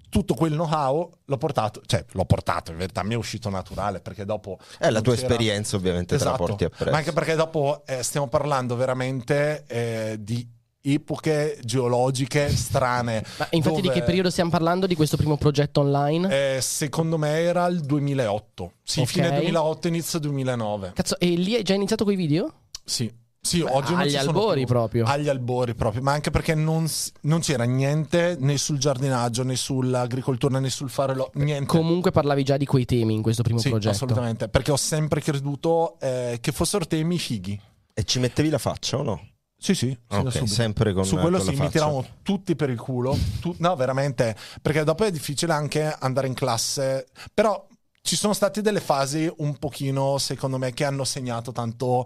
Tutto 0.08 0.34
quel 0.34 0.50
know-how 0.50 1.08
l'ho 1.24 1.38
portato, 1.38 1.80
cioè 1.86 2.04
l'ho 2.10 2.24
portato, 2.24 2.72
in 2.72 2.78
verità 2.78 3.04
mi 3.04 3.14
è 3.14 3.16
uscito 3.16 3.48
naturale 3.50 4.00
perché 4.00 4.24
dopo... 4.24 4.58
Eh, 4.80 4.90
la 4.90 5.00
tua 5.00 5.14
c'era- 5.14 5.28
esperienza 5.28 5.76
ovviamente 5.76 6.16
te 6.16 6.24
la 6.24 6.30
Esatto, 6.30 6.44
porti 6.44 6.64
appresso. 6.64 6.90
ma 6.90 6.96
anche 6.96 7.12
perché 7.12 7.36
dopo 7.36 7.84
eh, 7.86 8.02
stiamo 8.02 8.26
parlando 8.26 8.74
veramente 8.74 9.62
eh, 9.68 10.16
di 10.18 10.44
epoche 10.86 11.58
geologiche 11.62 12.48
strane. 12.50 13.24
Ma 13.38 13.46
infatti 13.50 13.80
di 13.80 13.88
dove- 13.88 13.94
che 14.00 14.02
periodo 14.04 14.30
stiamo 14.30 14.50
parlando 14.50 14.86
di 14.86 14.94
questo 14.94 15.16
primo 15.16 15.36
progetto 15.38 15.80
online? 15.80 16.56
eh, 16.56 16.60
secondo 16.60 17.16
me 17.16 17.30
era 17.40 17.66
il 17.66 17.80
2008. 17.80 18.72
Sì, 18.82 19.00
Ok. 19.00 19.06
fine 19.06 19.30
2008, 19.32 19.88
inizio 19.88 20.18
2009. 20.18 20.92
Cazzo, 20.94 21.18
e 21.18 21.26
lì 21.28 21.54
hai 21.54 21.62
già 21.62 21.74
iniziato 21.74 22.04
con 22.04 22.12
i 22.12 22.16
video? 22.16 22.52
Sì. 22.84 23.10
Sì, 23.44 23.60
oggi 23.60 23.90
non 23.92 24.00
agli 24.00 24.10
ci 24.12 24.16
sono 24.16 24.30
albori 24.30 24.60
più. 24.64 24.66
proprio. 24.68 25.04
Agli 25.04 25.28
albori 25.28 25.74
proprio, 25.74 26.00
ma 26.00 26.12
anche 26.12 26.30
perché 26.30 26.54
non, 26.54 26.86
non 27.22 27.40
c'era 27.40 27.64
niente 27.64 28.36
né 28.40 28.56
sul 28.56 28.78
giardinaggio, 28.78 29.42
né 29.44 29.54
sull'agricoltura, 29.54 30.58
né 30.60 30.70
sul 30.70 30.88
fare 30.88 31.14
lo- 31.14 31.30
niente. 31.34 31.66
Comunque 31.66 32.10
parlavi 32.10 32.42
già 32.42 32.56
di 32.56 32.64
quei 32.64 32.86
temi 32.86 33.12
in 33.12 33.20
questo 33.20 33.42
primo 33.42 33.58
sì, 33.58 33.68
progetto. 33.68 33.92
assolutamente, 33.92 34.48
perché 34.48 34.70
ho 34.72 34.78
sempre 34.78 35.20
creduto 35.20 35.98
eh, 36.00 36.38
che 36.40 36.52
fossero 36.52 36.86
temi 36.86 37.18
fighi. 37.18 37.60
E 37.92 38.04
ci 38.04 38.18
mettevi 38.18 38.48
la 38.48 38.56
faccia 38.58 38.96
o 38.96 39.02
no? 39.02 39.28
Sì, 39.56 39.74
sì, 39.74 39.88
sì, 39.88 39.98
da 40.08 40.18
Ok, 40.18 40.32
subito. 40.32 40.46
sempre 40.52 40.92
con 40.92 41.04
Su 41.06 41.16
quello 41.16 41.38
con 41.38 41.46
sì, 41.46 41.54
faccia. 41.54 41.70
tiravamo 41.70 42.04
tutti 42.22 42.54
per 42.54 42.68
il 42.70 42.78
culo. 42.78 43.16
Tu- 43.40 43.54
no, 43.58 43.74
veramente. 43.76 44.36
Perché 44.60 44.84
dopo 44.84 45.04
è 45.04 45.10
difficile 45.10 45.52
anche 45.54 45.84
andare 45.98 46.26
in 46.26 46.34
classe. 46.34 47.06
Però 47.32 47.66
ci 48.02 48.16
sono 48.16 48.34
state 48.34 48.60
delle 48.60 48.80
fasi 48.80 49.32
un 49.38 49.56
pochino, 49.56 50.18
secondo 50.18 50.58
me, 50.58 50.72
che 50.74 50.84
hanno 50.84 51.04
segnato 51.04 51.50
tanto 51.52 52.04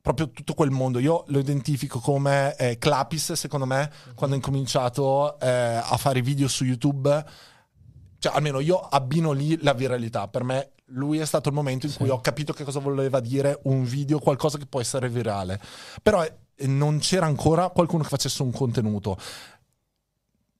proprio 0.00 0.30
tutto 0.30 0.54
quel 0.54 0.70
mondo. 0.70 0.98
Io 0.98 1.24
lo 1.26 1.38
identifico 1.38 1.98
come 1.98 2.56
eh, 2.56 2.78
Clapis, 2.78 3.32
secondo 3.34 3.66
me, 3.66 3.90
quando 4.14 4.34
ho 4.34 4.38
incominciato 4.38 5.38
eh, 5.38 5.48
a 5.50 5.96
fare 5.98 6.22
video 6.22 6.48
su 6.48 6.64
YouTube. 6.64 7.24
Cioè, 8.18 8.32
almeno 8.34 8.60
io 8.60 8.78
abbino 8.78 9.32
lì 9.32 9.60
la 9.62 9.74
viralità. 9.74 10.28
Per 10.28 10.44
me 10.44 10.72
lui 10.92 11.18
è 11.18 11.26
stato 11.26 11.50
il 11.50 11.54
momento 11.54 11.84
in 11.86 11.94
cui 11.94 12.08
ho 12.08 12.20
capito 12.20 12.54
che 12.54 12.64
cosa 12.64 12.78
voleva 12.80 13.20
dire 13.20 13.60
un 13.64 13.84
video, 13.84 14.18
qualcosa 14.18 14.56
che 14.56 14.66
può 14.66 14.80
essere 14.80 15.10
virale. 15.10 15.60
Però 16.02 16.24
eh, 16.24 16.34
non 16.66 16.98
c'era 16.98 17.26
ancora 17.26 17.68
qualcuno 17.70 18.02
che 18.02 18.08
facesse 18.08 18.42
un 18.42 18.52
contenuto. 18.52 19.16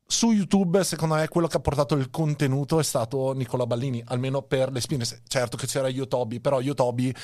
Su 0.07 0.33
YouTube, 0.33 0.83
secondo 0.83 1.15
me, 1.15 1.29
quello 1.29 1.47
che 1.47 1.57
ha 1.57 1.61
portato 1.61 1.95
il 1.95 2.11
contenuto 2.11 2.81
è 2.81 2.83
stato 2.83 3.33
Nicola 3.33 3.67
Ballini, 3.67 4.03
almeno 4.07 4.43
per 4.43 4.73
l'esperienza. 4.73 5.17
Certo 5.27 5.57
che 5.57 5.67
c'era 5.67 5.89
Yotobi, 5.89 6.41
però 6.41 6.61
Yotobi 6.61 7.15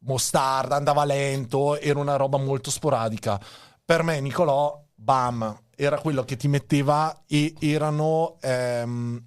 mostarda, 0.00 0.76
andava 0.76 1.04
lento, 1.04 1.78
era 1.80 1.98
una 1.98 2.16
roba 2.16 2.38
molto 2.38 2.70
sporadica. 2.70 3.40
Per 3.84 4.02
me 4.02 4.20
Nicolò, 4.20 4.82
bam, 4.94 5.58
era 5.74 5.98
quello 5.98 6.22
che 6.24 6.36
ti 6.36 6.48
metteva 6.48 7.22
e 7.26 7.54
erano 7.60 8.36
ehm, 8.40 9.22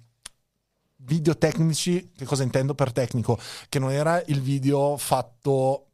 video 0.98 1.36
tecnici, 1.36 2.12
che 2.16 2.24
cosa 2.24 2.42
intendo 2.42 2.74
per 2.74 2.92
tecnico? 2.92 3.38
Che 3.68 3.78
non 3.78 3.90
era 3.90 4.22
il 4.26 4.40
video 4.40 4.96
fatto 4.96 5.86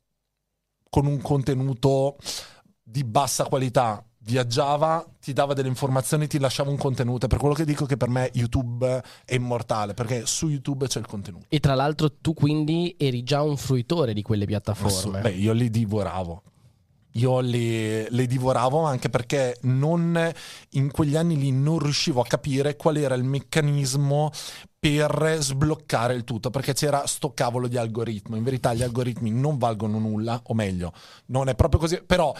con 0.89 1.07
un 1.07 1.21
contenuto 1.21 2.17
di 2.93 3.05
bassa 3.05 3.45
qualità. 3.45 4.05
Viaggiava, 4.25 5.05
ti 5.21 5.33
dava 5.33 5.53
delle 5.53 5.67
informazioni, 5.67 6.29
ti 6.29 6.39
lasciava 6.39 6.71
un 6.71 6.77
contenuto. 6.77 7.27
È 7.27 7.29
per 7.29 7.39
quello 7.39 7.55
che 7.55 7.65
dico 7.65 7.87
che 7.87 7.97
per 7.97 8.09
me 8.09 8.31
YouTube 8.35 9.03
è 9.25 9.35
immortale, 9.35 9.95
perché 9.95 10.27
su 10.27 10.49
YouTube 10.49 10.87
c'è 10.87 11.01
il 11.01 11.07
contenuto. 11.07 11.47
E 11.49 11.59
tra 11.59 11.75
l'altro 11.75 12.13
tu 12.21 12.33
quindi 12.33 12.95
eri 12.99 13.25
già 13.25 13.43
un 13.43 13.57
fruitore 13.57 14.13
di 14.13 14.23
quelle 14.23 14.45
piattaforme. 14.45 15.23
Beh, 15.23 15.31
io 15.31 15.53
li 15.53 15.71
divoravo. 15.71 16.43
Io 17.15 17.41
li, 17.41 18.09
li 18.09 18.27
divoravo 18.27 18.85
anche 18.85 19.11
perché 19.11 19.59
non, 19.63 20.33
in 20.71 20.91
quegli 20.91 21.17
anni 21.17 21.37
lì 21.37 21.51
non 21.51 21.79
riuscivo 21.79 22.21
a 22.21 22.25
capire 22.25 22.77
qual 22.77 22.97
era 22.97 23.15
il 23.15 23.25
meccanismo 23.25 24.31
per 24.79 25.37
sbloccare 25.41 26.15
il 26.15 26.25
tutto, 26.25 26.51
perché 26.51 26.75
c'era 26.75 27.07
sto 27.07 27.35
cavolo 27.35 27.69
di 27.69 27.77
algoritmo. 27.77 28.37
In 28.37 28.45
verità 28.45 28.73
gli 28.73 28.83
algoritmi 28.83 29.31
non 29.31 29.59
valgono 29.59 29.99
nulla, 29.99 30.41
o 30.45 30.55
meglio, 30.55 30.93
non 31.27 31.49
è 31.49 31.55
proprio 31.55 31.81
così, 31.81 32.03
però 32.05 32.35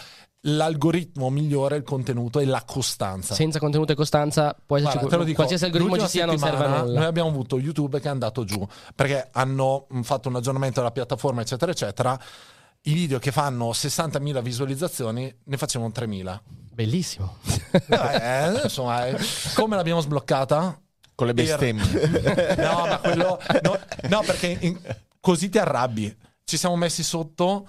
l'algoritmo 0.45 1.29
migliore 1.29 1.75
è 1.75 1.77
il 1.77 1.83
contenuto 1.83 2.39
e 2.39 2.45
la 2.45 2.63
costanza. 2.65 3.33
Senza 3.33 3.59
contenuto 3.59 3.91
e 3.91 3.95
costanza 3.95 4.55
può 4.65 4.77
esserci 4.77 4.97
Guarda, 4.97 5.23
dico, 5.23 5.35
qualsiasi 5.35 5.65
algoritmo 5.65 5.97
ci 5.97 6.07
sia 6.07 6.25
non 6.25 6.37
serve 6.37 6.65
a 6.65 6.81
nulla. 6.81 6.99
Noi 6.99 7.07
abbiamo 7.07 7.29
avuto 7.29 7.57
YouTube 7.59 7.99
che 7.99 8.07
è 8.07 8.11
andato 8.11 8.43
giù 8.43 8.65
perché 8.95 9.29
hanno 9.31 9.85
mh, 9.89 10.01
fatto 10.01 10.29
un 10.29 10.35
aggiornamento 10.35 10.79
della 10.79 10.91
piattaforma, 10.91 11.41
eccetera, 11.41 11.71
eccetera. 11.71 12.19
I 12.85 12.93
video 12.93 13.17
che 13.19 13.31
fanno 13.31 13.69
60.000 13.69 14.41
visualizzazioni 14.41 15.33
ne 15.43 15.57
facevano 15.57 15.91
3.000. 15.95 16.39
Bellissimo. 16.73 17.37
Eh, 17.71 18.61
insomma, 18.63 19.07
eh, 19.07 19.17
come 19.55 19.75
l'abbiamo 19.77 20.01
sbloccata? 20.01 20.77
Con 21.15 21.27
le 21.27 21.33
Per- 21.33 21.45
bestemmie. 21.45 22.55
No, 22.57 22.85
ma 22.87 22.97
quello. 22.99 23.39
No, 23.61 23.79
no, 24.09 24.21
perché 24.25 24.57
in- 24.59 24.77
così 25.21 25.47
ti 25.49 25.57
arrabbi. 25.59 26.13
Ci 26.43 26.57
siamo 26.57 26.75
messi 26.75 27.03
sotto 27.03 27.67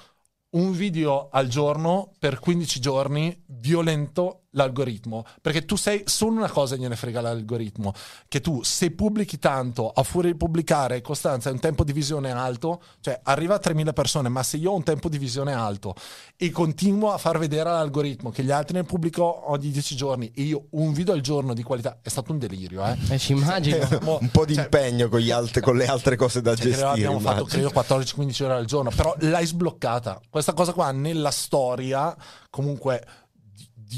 un 0.54 0.73
video 0.73 1.28
al 1.30 1.49
giorno 1.49 2.12
per 2.18 2.38
15 2.38 2.80
giorni, 2.80 3.42
violento 3.46 4.43
l'algoritmo. 4.54 5.25
Perché 5.40 5.64
tu 5.64 5.76
sei 5.76 6.02
solo 6.06 6.32
una 6.32 6.50
cosa 6.50 6.75
gliene 6.76 6.96
frega 6.96 7.20
l'algoritmo: 7.20 7.92
che 8.28 8.40
tu 8.40 8.62
se 8.62 8.90
pubblichi 8.90 9.38
tanto, 9.38 9.90
a 9.90 10.02
furia 10.02 10.32
di 10.32 10.37
pubblicare 10.37 11.00
costanza 11.00 11.49
e 11.49 11.52
un 11.52 11.61
tempo 11.61 11.84
di 11.84 11.92
visione 11.92 12.32
alto, 12.32 12.82
cioè 13.00 13.20
arriva 13.23 13.54
a 13.56 13.61
3.000 13.62 13.92
persone, 13.92 14.28
ma 14.28 14.42
se 14.42 14.56
io 14.56 14.70
ho 14.73 14.75
un 14.75 14.82
tempo 14.82 15.08
di 15.08 15.18
visione 15.18 15.52
alto 15.52 15.94
e 16.37 16.50
continuo 16.50 17.12
a 17.12 17.18
far 17.18 17.38
vedere 17.38 17.68
all'algoritmo 17.68 18.30
che 18.30 18.42
gli 18.42 18.50
altri 18.50 18.75
ne 18.76 18.84
pubblico 18.84 19.50
ogni 19.50 19.70
10 19.70 19.96
giorni 19.96 20.30
e 20.34 20.42
io 20.42 20.66
un 20.70 20.92
video 20.92 21.14
al 21.14 21.20
giorno 21.20 21.54
di 21.54 21.62
qualità, 21.62 21.99
è 22.02 22.08
stato 22.08 22.32
un 22.32 22.38
delirio, 22.38 22.84
eh. 22.84 22.96
Eh, 23.11 23.18
ci 23.18 23.32
immagino. 23.32 23.87
Mo- 24.02 24.18
Un 24.20 24.30
po' 24.30 24.44
di 24.44 24.54
cioè, 24.54 24.64
impegno 24.64 25.08
con, 25.08 25.20
gli 25.20 25.30
altre- 25.30 25.61
con 25.61 25.76
le 25.76 25.87
altre 25.87 26.16
cose 26.16 26.40
da 26.40 26.54
cioè, 26.54 26.66
gestire. 26.66 26.88
abbiamo 26.88 27.18
fatto 27.20 27.46
immagino. 27.46 27.70
credo 27.70 27.99
14-15 28.04 28.42
ore 28.44 28.54
al 28.54 28.64
giorno, 28.64 28.90
però 28.94 29.14
l'hai 29.20 29.46
sbloccata. 29.46 30.20
Questa 30.30 30.52
cosa 30.52 30.73
qua 30.73 30.90
nella 30.92 31.30
storia, 31.30 32.14
comunque 32.50 33.04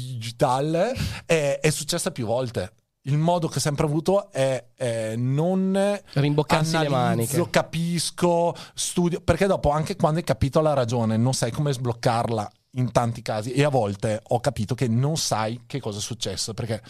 digitale, 0.05 0.93
è, 1.25 1.59
è 1.61 1.69
successa 1.69 2.11
più 2.11 2.25
volte. 2.25 2.71
il 3.03 3.17
modo 3.17 3.47
che 3.47 3.57
ho 3.57 3.61
sempre 3.61 3.85
avuto 3.85 4.29
è 4.31 4.67
eh, 4.75 5.15
non 5.17 5.99
Rimboccarsi 6.13 6.71
le 6.71 6.77
analizzo, 6.87 7.37
maniche. 7.37 7.49
capisco, 7.49 8.53
studio, 8.73 9.21
perché 9.21 9.45
dopo 9.47 9.69
anche 9.69 9.95
quando 9.95 10.19
hai 10.19 10.25
capito 10.25 10.59
la 10.59 10.73
ragione 10.73 11.15
non 11.17 11.33
sai 11.33 11.51
come 11.51 11.71
sbloccarla 11.71 12.49
in 12.71 12.91
tanti 12.91 13.21
casi 13.21 13.51
e 13.51 13.63
a 13.63 13.69
volte 13.69 14.19
ho 14.21 14.39
capito 14.39 14.75
che 14.75 14.87
non 14.87 15.17
sai 15.17 15.63
che 15.65 15.79
cosa 15.79 15.99
è 15.99 16.01
successo 16.01 16.53
perché 16.53 16.81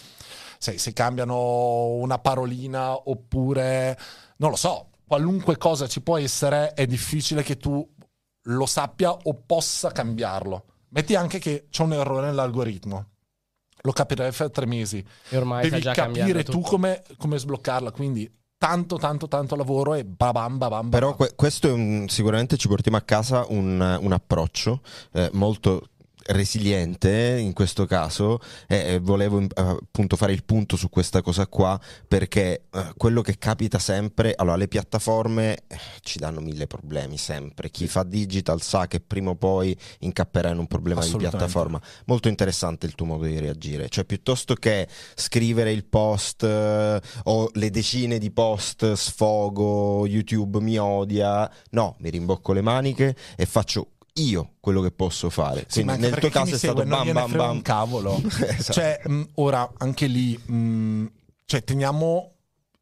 sai, 0.58 0.78
se 0.78 0.92
cambiano 0.92 1.94
una 1.94 2.18
parolina 2.18 2.94
oppure 3.10 3.98
non 4.38 4.50
lo 4.50 4.56
so, 4.56 4.90
qualunque 5.06 5.58
cosa 5.58 5.88
ci 5.88 6.02
può 6.02 6.18
essere 6.18 6.74
è 6.74 6.86
difficile 6.86 7.44
che 7.44 7.58
tu 7.58 7.88
lo 8.50 8.66
sappia 8.66 9.12
o 9.12 9.34
possa 9.46 9.92
cambiarlo. 9.92 10.66
Metti 10.90 11.16
anche 11.16 11.40
che 11.40 11.68
c'è 11.70 11.84
un 11.84 11.94
errore 11.94 12.28
nell'algoritmo. 12.28 13.06
Lo 13.82 13.92
capirai 13.92 14.32
fra 14.32 14.50
tre 14.50 14.66
mesi 14.66 15.04
E 15.30 15.38
ormai 15.38 15.70
devi 15.70 15.82
già 15.82 15.94
capire 15.94 16.44
tu 16.44 16.62
come, 16.62 17.04
come 17.18 17.38
sbloccarla. 17.38 17.92
Quindi 17.92 18.30
tanto, 18.58 18.98
tanto, 18.98 19.28
tanto 19.28 19.56
lavoro 19.56 19.94
e 19.94 20.04
babam, 20.04 20.58
babam, 20.58 20.90
Però 20.90 21.12
babam. 21.12 21.28
que- 21.28 21.36
questo 21.36 21.68
è 21.68 21.72
un- 21.72 22.08
sicuramente 22.10 22.58
ci 22.58 22.68
portiamo 22.68 22.98
a 22.98 23.02
casa 23.02 23.46
un, 23.50 23.98
un 24.02 24.12
approccio 24.12 24.82
eh, 25.14 25.30
molto 25.34 25.90
resiliente 26.28 27.38
in 27.40 27.54
questo 27.54 27.86
caso 27.86 28.40
e 28.68 29.00
volevo 29.00 29.42
eh, 29.42 29.48
appunto 29.56 30.16
fare 30.16 30.34
il 30.34 30.44
punto 30.44 30.76
su 30.76 30.90
questa 30.90 31.22
cosa 31.22 31.48
qua 31.48 31.80
perché 32.08 32.66
eh, 32.72 32.94
quello 32.96 33.22
che 33.22 33.38
capita 33.38 33.80
sempre 33.80 34.34
allora 34.36 34.58
le 34.58 34.68
piattaforme 34.68 35.56
eh, 35.68 35.78
ci 36.02 36.20
danno 36.20 36.40
mille 36.40 36.68
problemi 36.68 37.18
sempre. 37.18 37.70
Chi 37.70 37.88
fa 37.88 38.04
digital 38.04 38.62
sa 38.62 38.88
che 38.88 39.00
prima 39.00 39.32
o 39.32 39.36
poi 39.36 39.78
incapperà 40.00 40.50
in 40.50 40.60
un 40.60 40.68
problema 40.68 41.04
di 41.06 41.16
piattaforma. 41.16 41.82
Molto 42.06 42.28
interessante 42.28 42.86
il 42.86 42.96
tuo 42.96 43.06
modo 43.06 43.26
di 43.26 43.40
reagire. 43.40 43.90
Cioè 43.90 44.06
piuttosto 44.06 44.56
che 44.56 44.88
scrivere 45.16 45.72
il 45.72 45.86
post 45.86 46.44
eh, 46.44 47.02
o 47.24 47.50
le 47.54 47.70
decine 47.70 48.18
di 48.18 48.32
post 48.32 48.94
sfogo 48.94 50.06
YouTube 50.06 50.60
mi 50.60 50.78
odia 50.78 51.50
no 51.72 51.96
mi 52.00 52.10
rimbocco 52.10 52.54
le 52.54 52.62
maniche 52.62 53.16
e 53.36 53.46
faccio 53.46 53.92
io 54.18 54.54
quello 54.60 54.82
che 54.82 54.92
posso 54.92 55.30
fare 55.30 55.66
Sì, 55.68 55.84
ma 55.84 55.94
quindi 55.94 56.12
nel 56.12 56.20
tuo 56.20 56.30
caso 56.30 56.56
è 56.56 56.58
stato 56.58 56.84
non 56.84 57.04
bam 57.06 57.14
bam 57.14 57.32
bam 57.36 57.50
un 57.52 57.62
cavolo. 57.62 58.22
Esatto. 58.28 58.74
Cioè, 58.74 59.02
mh, 59.06 59.22
ora 59.36 59.70
anche 59.78 60.08
lì, 60.08 60.38
mh, 60.38 61.06
cioè, 61.46 61.64
teniamo 61.64 62.34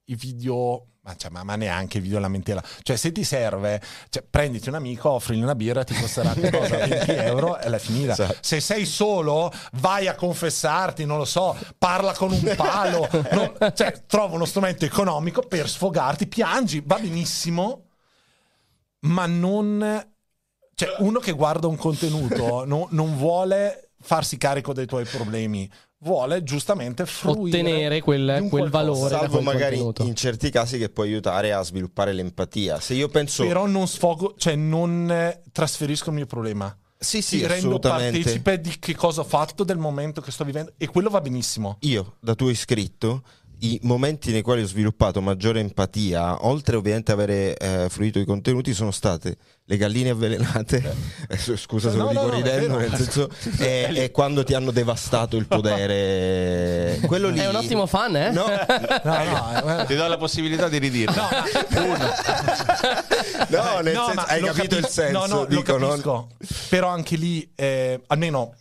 i 0.06 0.16
video. 0.16 0.88
Ma, 1.02 1.16
cioè, 1.16 1.30
ma, 1.30 1.44
ma 1.44 1.56
neanche 1.56 2.00
i 2.00 2.02
video 2.02 2.18
lamentela. 2.18 2.64
Cioè, 2.82 2.96
se 2.96 3.12
ti 3.12 3.24
serve, 3.24 3.80
cioè, 4.10 4.24
prenditi 4.28 4.70
un 4.70 4.76
amico, 4.76 5.12
offrigli 5.12 5.44
una 5.44 5.54
birra, 5.54 5.84
ti 5.84 5.94
costerà 5.94 6.34
cosa? 6.52 6.78
20 6.78 7.12
euro 7.12 7.60
e 7.60 7.70
l'è 7.70 7.78
finita. 7.78 8.14
Esatto. 8.14 8.38
Se 8.42 8.60
sei 8.60 8.86
solo, 8.86 9.52
vai 9.74 10.08
a 10.08 10.16
confessarti, 10.16 11.06
non 11.06 11.18
lo 11.18 11.26
so, 11.26 11.56
parla 11.78 12.14
con 12.14 12.32
un 12.32 12.54
palo. 12.56 13.08
no, 13.32 13.72
cioè, 13.74 14.04
trova 14.08 14.34
uno 14.36 14.46
strumento 14.46 14.86
economico 14.86 15.42
per 15.42 15.70
sfogarti, 15.70 16.28
piangi, 16.28 16.82
va 16.84 16.98
benissimo, 16.98 17.84
ma 19.02 19.28
non. 19.28 20.14
Cioè, 20.76 20.96
uno 21.00 21.20
che 21.20 21.32
guarda 21.32 21.68
un 21.68 21.78
contenuto 21.78 22.64
no- 22.68 22.88
non 22.92 23.16
vuole 23.18 23.92
farsi 24.02 24.38
carico 24.38 24.74
dei 24.74 24.86
tuoi 24.86 25.06
problemi, 25.06 25.68
vuole 26.00 26.44
giustamente 26.44 27.06
fruire 27.06 27.58
Ottenere 27.60 28.02
quel- 28.02 28.46
quel 28.50 28.70
qualcosa. 28.70 28.70
valore. 28.84 29.10
salvo 29.10 29.32
quel 29.32 29.44
magari 29.44 29.78
contenuto. 29.78 30.04
in 30.04 30.16
certi 30.16 30.50
casi 30.52 30.78
che 30.78 30.90
può 30.90 31.04
aiutare 31.04 31.54
a 31.54 31.64
sviluppare 31.64 32.12
l'empatia 32.14 32.80
se 32.80 32.94
io 32.94 33.08
penso 33.08 33.44
Però 33.48 33.66
non 33.66 33.88
sfogo, 33.88 34.36
cioè 34.38 34.56
non 34.56 35.10
eh, 35.10 35.42
trasferisco 35.52 36.10
il 36.10 36.16
mio 36.18 36.26
problema. 36.28 36.78
sì 36.98 37.22
sì 37.24 37.40
Ti 37.40 37.48
rendo 37.48 37.80
partecipe 37.80 38.60
di 38.60 38.78
che 38.78 38.96
cosa 38.96 39.22
ho 39.22 39.26
fatto, 39.26 39.64
del 39.64 39.78
momento 39.78 40.22
che 40.22 40.30
sto 40.32 40.44
vivendo, 40.44 40.74
e 40.78 40.88
quello 40.88 41.10
va 41.10 41.22
benissimo. 41.22 41.78
io 41.80 42.18
da 42.20 42.36
tuo 42.36 42.50
iscritto 42.50 43.24
i 43.60 43.80
momenti 43.84 44.32
nei 44.32 44.42
quali 44.42 44.62
ho 44.62 44.68
sviluppato 44.68 45.22
maggiore 45.22 45.60
empatia, 45.60 46.46
oltre 46.46 46.76
ovviamente 46.76 47.12
ad 47.12 47.20
avere 47.20 47.56
eh, 47.58 47.88
fruito 47.90 48.20
i 48.20 48.26
contenuti, 48.26 48.74
sono 48.74 48.92
state 48.92 49.38
le 49.68 49.78
galline 49.78 50.12
avvelenate. 50.12 50.96
Eh, 51.28 51.38
su- 51.38 51.56
Scusa 51.58 51.90
se 51.90 51.98
No, 51.98 52.04
lo 52.06 52.10
dico 52.10 52.26
no, 52.28 52.32
è 52.34 52.36
ridendo, 52.36 52.78
nel 52.78 52.94
senso, 52.96 53.30
e, 53.58 53.90
e 53.96 54.12
quando 54.12 54.44
ti 54.44 54.54
hanno 54.54 54.72
devastato 54.72 55.38
il 55.38 55.48
podere. 55.48 57.00
Quello 57.08 57.30
lì. 57.30 57.40
È 57.40 57.48
un 57.50 57.56
ottimo 57.56 57.86
fan, 57.88 58.16
eh? 58.16 58.32
No, 58.32 58.46
No, 59.04 59.24
no, 59.24 59.80
eh, 59.82 59.86
Ti 59.86 59.96
do 59.96 60.08
la 60.08 60.18
possibilità 60.18 60.70
di 60.70 60.78
ridirlo. 60.78 61.22
no, 63.50 63.80
nel 63.82 63.94
No, 63.94 64.06
senso, 64.08 64.22
hai 64.28 64.40
lo 64.42 64.48
capito 64.48 64.78
il 64.78 64.88
senso? 64.88 65.18
No, 65.20 65.26
no, 65.26 65.46
dico, 65.46 65.78
lo 65.78 65.88
capisco. 65.90 66.30
Però 66.70 66.88
anche 66.90 67.16
lì, 67.16 67.50
eh, 67.56 68.02
almeno 68.08 68.54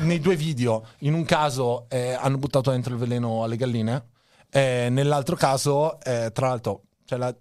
nei 0.00 0.20
due 0.20 0.36
video, 0.36 0.86
in 1.00 1.14
un 1.14 1.24
caso 1.24 1.86
eh, 1.88 2.12
hanno 2.12 2.38
buttato 2.38 2.70
dentro 2.70 2.92
il 2.92 2.98
veleno 2.98 3.42
alle 3.42 3.56
galline, 3.56 4.04
eh, 4.50 4.88
nell'altro 4.90 5.36
caso, 5.36 6.00
eh, 6.00 6.30
tra 6.32 6.48
l'altro, 6.48 6.82
cioè 7.04 7.18
la, 7.18 7.34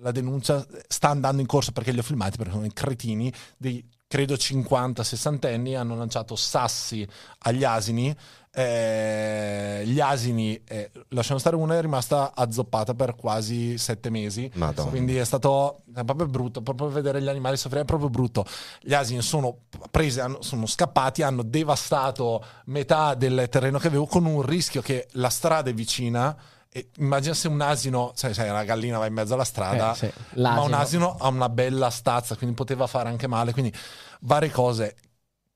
la 0.00 0.10
denuncia 0.10 0.64
sta 0.86 1.08
andando 1.08 1.40
in 1.40 1.46
corso 1.46 1.72
perché 1.72 1.92
li 1.92 1.98
ho 1.98 2.02
filmati, 2.02 2.36
perché 2.36 2.52
sono 2.52 2.66
i 2.66 2.72
cretini 2.72 3.32
dei 3.56 3.86
credo 4.08 4.34
50-60 4.34 5.52
anni 5.52 5.74
hanno 5.76 5.94
lanciato 5.94 6.34
sassi 6.34 7.06
agli 7.40 7.62
asini. 7.62 8.14
Eh, 8.58 9.82
gli 9.86 10.00
asini, 10.00 10.60
eh, 10.66 10.90
lasciamo 11.10 11.38
stare 11.38 11.54
una, 11.54 11.76
è 11.76 11.80
rimasta 11.80 12.32
azzoppata 12.34 12.94
per 12.94 13.14
quasi 13.14 13.78
sette 13.78 14.10
mesi. 14.10 14.50
Madonna. 14.54 14.90
Quindi 14.90 15.16
è 15.16 15.24
stato 15.24 15.82
è 15.94 16.02
proprio 16.04 16.26
brutto, 16.26 16.60
proprio 16.60 16.88
vedere 16.88 17.22
gli 17.22 17.28
animali 17.28 17.56
soffrire 17.56 17.82
è 17.82 17.86
proprio 17.86 18.10
brutto. 18.10 18.44
Gli 18.80 18.94
asini 18.94 19.22
sono 19.22 19.58
presi, 19.90 20.18
hanno- 20.20 20.42
sono 20.42 20.66
scappati, 20.66 21.22
hanno 21.22 21.42
devastato 21.42 22.44
metà 22.66 23.14
del 23.14 23.46
terreno 23.48 23.78
che 23.78 23.86
avevo 23.86 24.06
con 24.06 24.24
un 24.24 24.42
rischio 24.42 24.82
che 24.82 25.06
la 25.12 25.30
strada 25.30 25.70
è 25.70 25.74
vicina. 25.74 26.36
E 26.70 26.90
immagina 26.98 27.32
se 27.32 27.48
un 27.48 27.60
asino, 27.60 28.12
sai, 28.14 28.34
sai, 28.34 28.50
una 28.50 28.62
gallina 28.64 28.98
va 28.98 29.06
in 29.06 29.14
mezzo 29.14 29.32
alla 29.34 29.44
strada, 29.44 29.92
Eh, 29.92 29.96
sì. 29.96 30.12
ma 30.40 30.60
un 30.60 30.74
asino 30.74 31.16
ha 31.18 31.28
una 31.28 31.48
bella 31.48 31.88
stazza, 31.90 32.36
quindi 32.36 32.54
poteva 32.54 32.86
fare 32.86 33.08
anche 33.08 33.26
male. 33.26 33.52
Quindi 33.52 33.72
varie 34.20 34.50
cose 34.50 34.96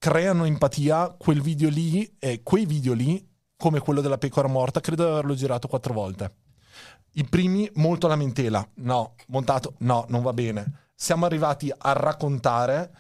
creano 0.03 0.47
empatia. 0.47 1.15
Quel 1.17 1.41
video 1.41 1.69
lì, 1.69 2.17
e 2.19 2.43
quei 2.43 2.67
video 2.67 2.93
lì, 2.93 3.25
come 3.57 3.79
quello 3.79 4.01
della 4.01 4.19
pecora 4.19 4.49
morta, 4.49 4.81
credo 4.81 5.05
di 5.05 5.11
averlo 5.13 5.35
girato 5.35 5.69
quattro 5.69 5.95
volte. 5.95 6.35
I 7.13 7.25
primi 7.25 7.71
molto 7.75 8.09
lamentela, 8.09 8.69
no, 8.79 9.15
montato, 9.29 9.75
no, 9.79 10.05
non 10.09 10.23
va 10.23 10.33
bene. 10.33 10.89
Siamo 10.93 11.25
arrivati 11.25 11.73
a 11.77 11.93
raccontare, 11.93 12.91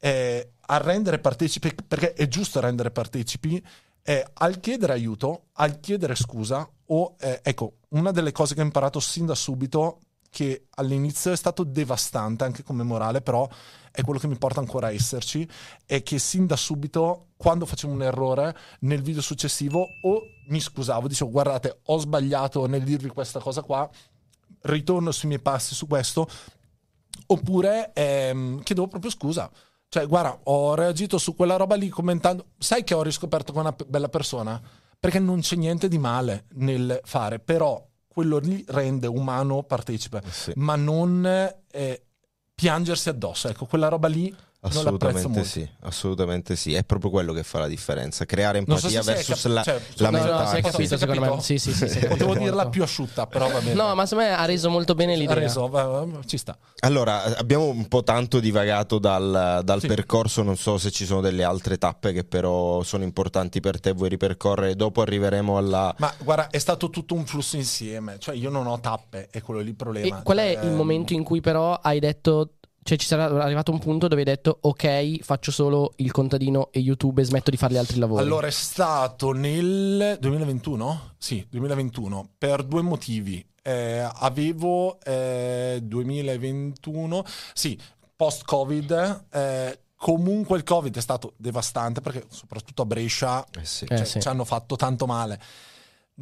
eh, 0.00 0.52
a 0.60 0.76
rendere 0.76 1.18
partecipi, 1.18 1.74
perché 1.74 2.12
è 2.12 2.28
giusto 2.28 2.60
rendere 2.60 2.90
partecipi, 2.90 3.64
eh, 4.02 4.22
al 4.34 4.60
chiedere 4.60 4.92
aiuto, 4.92 5.46
al 5.52 5.80
chiedere 5.80 6.14
scusa, 6.14 6.68
o 6.88 7.16
eh, 7.20 7.40
ecco, 7.42 7.78
una 7.90 8.10
delle 8.10 8.32
cose 8.32 8.54
che 8.54 8.60
ho 8.60 8.64
imparato 8.64 9.00
sin 9.00 9.24
da 9.24 9.34
subito, 9.34 10.00
che 10.30 10.68
all'inizio 10.76 11.32
è 11.32 11.36
stato 11.36 11.64
devastante 11.64 12.44
anche 12.44 12.62
come 12.62 12.84
morale, 12.84 13.20
però 13.20 13.48
è 13.90 14.02
quello 14.02 14.20
che 14.20 14.28
mi 14.28 14.38
porta 14.38 14.60
ancora 14.60 14.86
a 14.86 14.92
esserci, 14.92 15.46
è 15.84 16.02
che 16.02 16.18
sin 16.18 16.46
da 16.46 16.56
subito, 16.56 17.30
quando 17.36 17.66
facevo 17.66 17.92
un 17.92 18.02
errore, 18.02 18.56
nel 18.80 19.02
video 19.02 19.20
successivo 19.20 19.84
o 20.02 20.22
mi 20.48 20.60
scusavo, 20.60 21.08
dicevo 21.08 21.30
guardate, 21.30 21.80
ho 21.84 21.98
sbagliato 21.98 22.66
nel 22.66 22.84
dirvi 22.84 23.08
questa 23.08 23.40
cosa 23.40 23.62
qua, 23.62 23.88
ritorno 24.62 25.10
sui 25.10 25.28
miei 25.28 25.40
passi 25.40 25.74
su 25.74 25.86
questo, 25.86 26.28
oppure 27.26 27.92
ehm, 27.92 28.62
chiedevo 28.62 28.86
proprio 28.86 29.10
scusa. 29.10 29.50
Cioè, 29.88 30.06
guarda, 30.06 30.38
ho 30.44 30.76
reagito 30.76 31.18
su 31.18 31.34
quella 31.34 31.56
roba 31.56 31.74
lì 31.74 31.88
commentando, 31.88 32.50
sai 32.58 32.84
che 32.84 32.94
ho 32.94 33.02
riscoperto 33.02 33.52
con 33.52 33.62
una 33.62 33.72
pe- 33.72 33.86
bella 33.86 34.08
persona? 34.08 34.60
Perché 35.00 35.18
non 35.18 35.40
c'è 35.40 35.56
niente 35.56 35.88
di 35.88 35.98
male 35.98 36.44
nel 36.54 37.00
fare, 37.02 37.40
però 37.40 37.84
quello 38.12 38.38
lì 38.38 38.64
rende 38.68 39.06
umano 39.06 39.62
partecipe, 39.62 40.20
Sì. 40.30 40.52
ma 40.56 40.74
non 40.74 41.24
eh, 41.70 42.02
piangersi 42.54 43.08
addosso. 43.08 43.48
Ecco, 43.48 43.66
quella 43.66 43.88
roba 43.88 44.08
lì 44.08 44.34
Assolutamente 44.62 45.42
sì, 45.44 45.66
assolutamente 45.80 46.54
sì, 46.54 46.74
è 46.74 46.84
proprio 46.84 47.10
quello 47.10 47.32
che 47.32 47.42
fa 47.42 47.60
la 47.60 47.66
differenza, 47.66 48.26
creare 48.26 48.58
so 48.58 48.64
empatia 48.72 49.00
è 49.00 49.02
versus 49.02 49.42
cap- 49.42 49.52
la, 49.52 49.62
cioè, 49.62 49.80
la 49.96 50.10
No, 50.10 50.16
no, 50.18 50.22
mentalità. 50.24 50.50
si 50.50 50.56
è 50.56 50.60
capito, 50.60 50.96
secondo 50.98 51.20
capito? 51.22 51.36
me. 51.36 51.42
Sì, 51.42 51.58
sì, 51.58 51.72
sì. 51.72 51.84
è 51.98 52.08
Potevo 52.08 52.34
dirla 52.36 52.68
più 52.68 52.82
asciutta, 52.82 53.26
però 53.26 53.48
va 53.50 53.58
bene. 53.60 53.72
No, 53.72 53.94
ma 53.94 54.04
secondo 54.04 54.28
me 54.30 54.36
ha 54.36 54.44
reso 54.44 54.68
molto 54.68 54.94
bene 54.94 55.14
Ha 55.14 55.16
l'idea. 55.16 55.34
reso, 55.34 55.66
va- 55.68 55.84
va- 55.86 56.06
ci 56.26 56.36
sta. 56.36 56.58
Allora, 56.80 57.36
abbiamo 57.38 57.68
un 57.68 57.88
po' 57.88 58.02
tanto 58.02 58.38
divagato 58.38 58.98
dal, 58.98 59.62
dal 59.64 59.80
Sì. 59.80 59.86
percorso, 59.86 60.42
non 60.42 60.56
so 60.58 60.76
se 60.76 60.90
ci 60.90 61.06
sono 61.06 61.22
delle 61.22 61.42
altre 61.42 61.78
tappe 61.78 62.12
che 62.12 62.24
però 62.24 62.82
sono 62.82 63.02
importanti 63.04 63.60
per 63.60 63.80
te, 63.80 63.92
vuoi 63.92 64.10
ripercorrere, 64.10 64.76
dopo 64.76 65.00
arriveremo 65.00 65.56
alla... 65.56 65.94
Ma 65.98 66.12
guarda, 66.22 66.48
è 66.50 66.58
stato 66.58 66.90
tutto 66.90 67.14
un 67.14 67.24
flusso 67.24 67.56
insieme. 67.56 68.18
Cioè, 68.18 68.34
io 68.34 68.50
non 68.50 68.66
ho 68.66 68.78
tappe, 68.78 69.28
è 69.30 69.40
quello 69.40 69.60
lì 69.60 69.70
il 69.70 69.74
problema. 69.74 70.18
E 70.18 70.22
qual 70.22 70.36
è 70.38 70.52
Cioè, 70.54 70.64
il 70.66 70.72
momento 70.72 71.14
in 71.14 71.22
cui 71.24 71.40
però 71.40 71.72
hai 71.74 71.98
detto, 71.98 72.56
cioè 72.90 72.98
ci 72.98 73.06
sarà 73.06 73.26
arrivato 73.44 73.70
un 73.70 73.78
punto 73.78 74.08
dove 74.08 74.22
hai 74.22 74.26
detto 74.26 74.58
ok, 74.62 75.20
faccio 75.22 75.52
solo 75.52 75.92
il 75.96 76.10
contadino 76.10 76.72
e 76.72 76.80
YouTube 76.80 77.22
e 77.22 77.24
smetto 77.24 77.50
di 77.50 77.56
fare 77.56 77.74
gli 77.74 77.76
altri 77.76 78.00
lavori? 78.00 78.20
Allora, 78.20 78.48
è 78.48 78.50
stato 78.50 79.30
nel 79.30 80.16
2021? 80.18 81.12
Sì, 81.16 81.46
2021, 81.48 82.30
per 82.36 82.64
due 82.64 82.82
motivi. 82.82 83.46
Eh, 83.62 84.10
avevo 84.12 84.98
eh, 85.02 85.78
2021, 85.84 87.24
sì, 87.52 87.78
post-Covid. 88.16 89.26
eh, 89.30 89.80
comunque 89.94 90.56
il 90.56 90.64
Covid 90.64 90.96
è 90.96 91.00
stato 91.00 91.34
devastante 91.36 92.00
perché 92.00 92.24
soprattutto 92.28 92.82
a 92.82 92.86
Brescia 92.86 93.46
Eh 93.56 93.64
sì. 93.64 93.84
Eh, 93.84 93.98
cioè, 93.98 94.04
sì. 94.04 94.20
ci 94.20 94.26
hanno 94.26 94.44
fatto 94.44 94.74
tanto 94.74 95.06
male. 95.06 95.38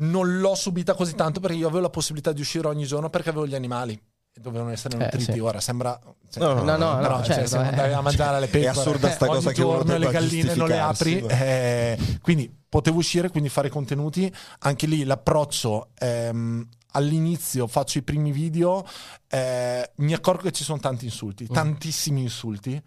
non 0.01 0.39
l'ho 0.39 0.55
subita 0.55 0.93
così 0.93 1.15
tanto 1.15 1.41
perché 1.41 1.57
io 1.57 1.67
avevo 1.67 1.81
la 1.83 1.91
possibilità 1.91 2.33
di 2.33 2.43
uscire 2.43 2.69
ogni 2.69 2.85
giorno 2.85 3.09
perché 3.09 3.31
avevo 3.31 3.47
gli 3.47 3.55
animali 3.55 3.99
dovevano 4.41 4.71
essere 4.71 4.97
Eh, 4.97 5.03
nutriti. 5.03 5.33
sì. 5.33 5.39
Ora 5.39 5.61
sembra. 5.61 5.99
cioè, 6.31 6.43
No, 6.43 6.55
no, 6.55 6.63
no, 6.63 6.77
no, 6.77 6.99
però, 6.99 7.17
cioè, 7.23 7.35
certo, 7.35 7.49
se 7.51 7.57
non 7.57 7.65
eh. 7.67 7.69
andavi 7.69 7.93
a 7.93 8.01
mangiare 8.01 8.41
le 8.41 8.47
pecore 8.47 8.65
È 8.65 8.69
assurda 8.69 9.11
sta 9.11 9.25
ogni 9.27 9.35
cosa 9.35 9.53
che 9.53 9.63
uno 9.63 9.73
giorno 9.77 9.97
le 9.99 10.11
galline 10.11 10.55
non 10.55 10.69
le 10.69 10.79
apri. 10.79 11.19
eh, 11.27 11.99
quindi 12.21 12.53
potevo 12.69 12.99
uscire, 12.99 13.31
quindi 13.31 13.49
fare 13.49 13.69
contenuti. 13.69 14.33
Anche 14.61 14.87
lì 14.87 15.05
l'approccio. 15.05 15.89
ehm, 15.99 16.69
all'inizio 16.93 17.67
faccio 17.67 17.99
i 17.99 18.03
primi 18.03 18.33
video, 18.33 18.85
eh, 19.29 19.91
mi 19.97 20.15
accorgo 20.15 20.43
che 20.45 20.53
ci 20.53 20.65
sono 20.65 20.79
tanti 20.81 21.05
insulti, 21.05 21.45
Mm. 21.49 21.53
tantissimi 21.55 22.23
insulti. 22.23 22.83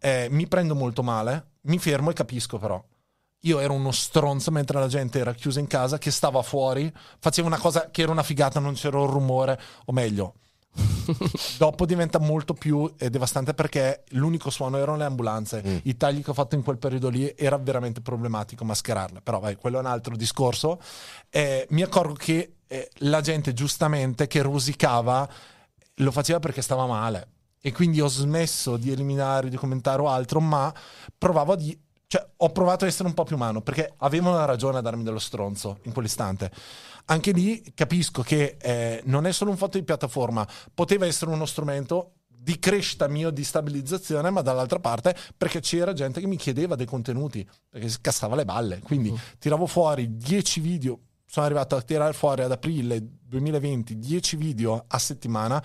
eh, 0.00 0.28
mi 0.30 0.46
prendo 0.48 0.74
molto 0.74 1.02
male, 1.02 1.46
mi 1.62 1.78
fermo 1.78 2.10
e 2.10 2.12
capisco 2.12 2.58
però. 2.58 2.82
Io 3.42 3.58
ero 3.60 3.72
uno 3.72 3.90
stronzo 3.90 4.50
mentre 4.50 4.78
la 4.78 4.86
gente 4.86 5.18
era 5.18 5.32
chiusa 5.32 5.60
in 5.60 5.66
casa, 5.66 5.96
che 5.96 6.10
stava 6.10 6.42
fuori, 6.42 6.92
faceva 7.20 7.46
una 7.46 7.56
cosa 7.58 7.88
che 7.90 8.02
era 8.02 8.10
una 8.12 8.22
figata, 8.22 8.60
non 8.60 8.74
c'era 8.74 8.98
un 8.98 9.06
rumore, 9.10 9.58
o 9.86 9.92
meglio. 9.92 10.34
Dopo 11.58 11.86
diventa 11.86 12.18
molto 12.18 12.54
più 12.54 12.92
eh, 12.98 13.10
devastante 13.10 13.54
perché 13.54 14.04
l'unico 14.10 14.50
suono 14.50 14.78
erano 14.78 14.96
le 14.96 15.04
ambulanze. 15.04 15.62
Mm. 15.66 15.76
I 15.82 15.96
tagli 15.96 16.22
che 16.22 16.30
ho 16.30 16.34
fatto 16.34 16.54
in 16.54 16.62
quel 16.62 16.78
periodo 16.78 17.08
lì 17.08 17.32
era 17.36 17.56
veramente 17.58 18.00
problematico 18.00 18.64
mascherarle. 18.64 19.20
Però 19.20 19.38
vai, 19.38 19.56
quello 19.56 19.78
è 19.78 19.80
un 19.80 19.86
altro 19.86 20.16
discorso. 20.16 20.80
Eh, 21.30 21.66
mi 21.70 21.82
accorgo 21.82 22.14
che 22.14 22.54
eh, 22.66 22.90
la 22.98 23.20
gente 23.20 23.52
giustamente 23.52 24.26
che 24.26 24.42
rosicava 24.42 25.28
lo 25.98 26.10
faceva 26.10 26.40
perché 26.40 26.62
stava 26.62 26.86
male. 26.86 27.28
E 27.60 27.72
quindi 27.72 28.00
ho 28.00 28.08
smesso 28.08 28.76
di 28.76 28.90
eliminare, 28.90 29.48
di 29.48 29.56
commentare 29.56 30.02
o 30.02 30.08
altro, 30.08 30.40
ma 30.40 30.72
provavo 31.16 31.52
a 31.52 31.56
di- 31.56 31.78
cioè, 32.06 32.24
ho 32.36 32.50
provato 32.50 32.84
a 32.84 32.88
essere 32.88 33.08
un 33.08 33.14
po' 33.14 33.24
più 33.24 33.36
umano 33.36 33.60
perché 33.60 33.94
avevano 33.98 34.44
ragione 34.44 34.78
a 34.78 34.80
darmi 34.80 35.02
dello 35.02 35.18
stronzo 35.18 35.78
in 35.82 35.92
quell'istante. 35.92 36.50
Anche 37.06 37.32
lì 37.32 37.62
capisco 37.74 38.22
che 38.22 38.56
eh, 38.60 39.02
non 39.04 39.26
è 39.26 39.32
solo 39.32 39.50
un 39.50 39.56
fatto 39.56 39.78
di 39.78 39.84
piattaforma, 39.84 40.46
poteva 40.72 41.04
essere 41.06 41.30
uno 41.30 41.44
strumento 41.46 42.12
di 42.44 42.58
crescita 42.58 43.08
mio, 43.08 43.30
di 43.30 43.42
stabilizzazione, 43.44 44.28
ma 44.30 44.42
dall'altra 44.42 44.78
parte 44.78 45.14
perché 45.36 45.60
c'era 45.60 45.92
gente 45.92 46.20
che 46.20 46.26
mi 46.26 46.36
chiedeva 46.36 46.74
dei 46.76 46.86
contenuti, 46.86 47.46
perché 47.68 47.88
si 47.88 47.98
cassava 48.00 48.34
le 48.36 48.44
balle. 48.44 48.80
Quindi 48.80 49.10
Mm. 49.10 49.16
tiravo 49.38 49.66
fuori 49.66 50.16
10 50.16 50.60
video, 50.60 50.98
sono 51.26 51.46
arrivato 51.46 51.74
a 51.76 51.82
tirare 51.82 52.12
fuori 52.12 52.42
ad 52.42 52.52
aprile 52.52 53.02
2020 53.26 53.98
10 53.98 54.36
video 54.36 54.84
a 54.86 54.98
settimana, 54.98 55.62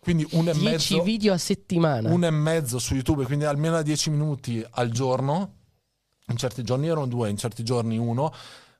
quindi 0.00 0.26
un 0.32 0.48
e 0.48 0.52
10 0.52 0.64
mezzo 0.64 1.02
video 1.02 1.32
a 1.32 1.38
settimana. 1.38 2.10
uno 2.12 2.26
e 2.26 2.30
mezzo 2.30 2.78
su 2.78 2.94
YouTube, 2.94 3.24
quindi 3.24 3.44
almeno 3.44 3.76
a 3.76 3.82
10 3.82 4.10
minuti 4.10 4.64
al 4.70 4.90
giorno. 4.90 5.54
In 6.28 6.36
certi 6.36 6.62
giorni 6.62 6.86
erano 6.88 7.06
due, 7.06 7.28
in 7.28 7.36
certi 7.36 7.62
giorni 7.64 7.98
uno. 7.98 8.32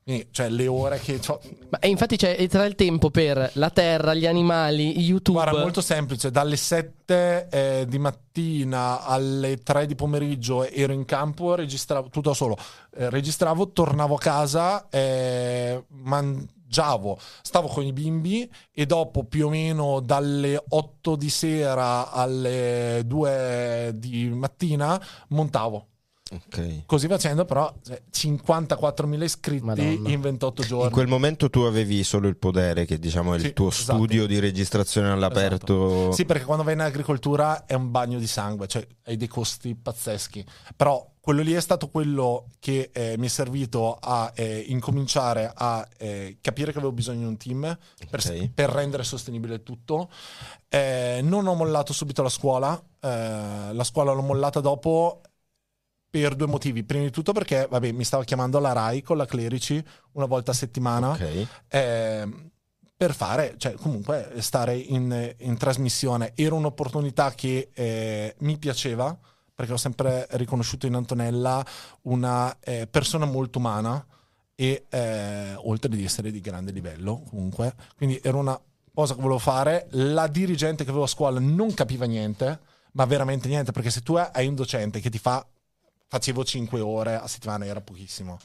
Quindi, 0.05 0.29
cioè, 0.33 0.51
le 0.51 0.67
ore 0.67 0.99
che 0.99 1.19
c'ho. 1.19 1.41
Ma, 1.71 1.79
e 1.79 1.89
infatti 1.89 2.17
c'è 2.17 2.47
tra 2.49 2.67
il 2.67 2.75
tempo 2.75 3.11
per 3.11 3.53
la 3.55 3.71
terra, 3.71 4.13
gli 4.13 4.27
animali, 4.27 5.01
YouTube. 5.01 5.41
Guarda, 5.41 5.61
molto 5.61 5.81
semplice. 5.81 6.31
Dalle 6.31 6.57
7 6.57 7.49
eh, 7.51 7.87
di 7.89 7.99
mattina 7.99 9.03
alle 9.03 9.63
3 9.63 9.87
di 9.87 9.95
pomeriggio 9.95 10.69
ero 10.69 10.93
in 10.93 11.07
campo, 11.07 11.55
registravo 11.55 12.11
tutto 12.11 12.29
da 12.29 12.35
solo. 12.35 12.55
Eh, 12.95 13.09
registravo, 13.09 13.71
tornavo 13.71 14.17
a 14.17 14.19
casa, 14.19 14.89
eh, 14.91 15.85
mangiavo, 15.89 17.19
stavo 17.41 17.69
con 17.69 17.85
i 17.85 17.93
bimbi 17.95 18.47
e 18.75 18.85
dopo 18.85 19.25
più 19.25 19.47
o 19.47 19.49
meno 19.49 20.01
dalle 20.01 20.63
8 20.69 21.17
di 21.17 21.31
sera 21.31 22.11
alle 22.13 23.01
2 23.07 23.93
di 23.95 24.29
mattina 24.29 25.03
montavo. 25.29 25.87
Ok. 26.35 26.85
Così 26.87 27.07
facendo, 27.09 27.45
però, 27.45 27.73
cioè, 27.85 28.01
54.000 28.13 29.23
iscritti 29.23 29.65
Madonna. 29.65 30.09
in 30.11 30.21
28 30.21 30.63
giorni. 30.63 30.87
In 30.87 30.91
quel 30.93 31.07
momento 31.07 31.51
tu 31.51 31.61
avevi 31.61 32.03
solo 32.05 32.29
il 32.29 32.37
podere, 32.37 32.85
che 32.85 32.99
diciamo 32.99 33.33
è 33.35 33.37
il 33.37 33.43
Sì, 33.43 33.53
tuo 33.53 33.69
esatto. 33.69 33.95
studio 33.99 34.27
di 34.27 34.39
registrazione 34.39 35.11
all'aperto. 35.11 36.13
Sì, 36.13 36.25
perché 36.25 36.45
quando 36.45 36.65
vai 36.65 36.75
in 36.75 36.81
agricoltura 36.81 37.67
è 37.67 37.75
un 37.75 37.91
bagno 37.91 38.19
di 38.19 38.27
sangue, 38.27 38.67
cioè 38.67 38.87
hai 39.05 39.17
dei 39.17 39.29
costi 39.29 39.75
pazzeschi. 39.75 40.45
Però 40.77 41.11
quello 41.21 41.41
lì 41.41 41.53
è 41.55 41.61
stato 41.61 41.89
quello 41.89 42.49
che 42.59 42.91
eh, 42.93 43.15
mi 43.17 43.27
è 43.27 43.31
servito 43.31 43.97
a 43.99 44.31
eh, 44.35 44.59
incominciare 44.69 45.51
a 45.55 45.87
eh, 45.97 46.37
capire 46.41 46.71
che 46.71 46.77
avevo 46.79 46.93
bisogno 46.93 47.21
di 47.21 47.25
un 47.25 47.37
team 47.39 47.79
per, 48.11 48.21
Ok. 48.21 48.51
per 48.53 48.69
rendere 48.69 49.05
sostenibile 49.05 49.55
il 49.55 49.63
tutto. 49.63 50.11
Eh, 50.69 51.21
non 51.23 51.47
ho 51.47 51.55
mollato 51.55 51.93
subito 51.95 52.23
la 52.23 52.29
scuola, 52.29 52.79
eh, 53.01 53.09
la 53.73 53.85
scuola 53.85 54.13
l'ho 54.13 54.21
mollata 54.23 54.61
dopo 54.61 55.23
per 56.21 56.37
due 56.37 56.47
motivi. 56.47 56.85
Prima 56.85 57.03
di 57.03 57.11
tutto 57.11 57.33
perché 57.33 57.67
vabbè, 57.69 57.91
mi 57.91 58.05
stava 58.05 58.23
chiamando 58.23 58.61
la 58.61 58.71
RAI 58.71 59.03
con 59.03 59.17
la 59.17 59.27
Clerici 59.27 59.85
una 60.13 60.27
volta 60.27 60.53
a 60.53 60.55
settimana 60.55 61.11
Ok. 61.11 61.47
eh, 61.67 62.29
per 62.97 63.13
fare, 63.13 63.55
cioè 63.57 63.73
comunque 63.73 64.35
stare 64.39 64.77
in, 64.77 65.35
in 65.39 65.57
trasmissione. 65.57 66.31
Era 66.37 66.55
un'opportunità 66.55 67.33
che 67.35 67.71
eh, 67.75 68.37
mi 68.39 68.57
piaceva 68.59 69.19
perché 69.53 69.73
ho 69.73 69.77
sempre 69.77 70.29
riconosciuto 70.31 70.87
in 70.87 70.95
Antonella 70.95 71.67
una 72.03 72.57
eh, 72.61 72.87
persona 72.87 73.25
molto 73.25 73.59
umana 73.59 74.07
e 74.55 74.87
eh, 74.89 75.55
oltre 75.57 75.97
di 75.97 76.05
essere 76.05 76.31
di 76.31 76.41
grande 76.41 76.71
livello 76.71 77.25
comunque. 77.29 77.75
Quindi 77.97 78.21
era 78.23 78.37
una 78.37 78.61
cosa 78.95 79.17
che 79.17 79.21
volevo 79.21 79.41
fare. 79.41 79.89
La 79.91 80.29
dirigente 80.29 80.85
che 80.85 80.91
avevo 80.91 81.07
a 81.07 81.09
scuola 81.09 81.41
non 81.41 81.75
capiva 81.75 82.05
niente, 82.07 82.61
ma 82.93 83.05
veramente 83.05 83.49
niente, 83.49 83.73
perché 83.73 83.91
se 83.91 84.03
tu 84.03 84.15
hai 84.15 84.47
un 84.47 84.55
docente 84.55 85.01
che 85.01 85.11
ti 85.11 85.19
fa, 85.19 85.45
facevo 86.15 86.45
5 86.45 86.79
ore 86.81 87.17
a 87.17 87.27
settimana, 87.27 87.67
era 87.67 87.81
pochissimo. 87.81 88.39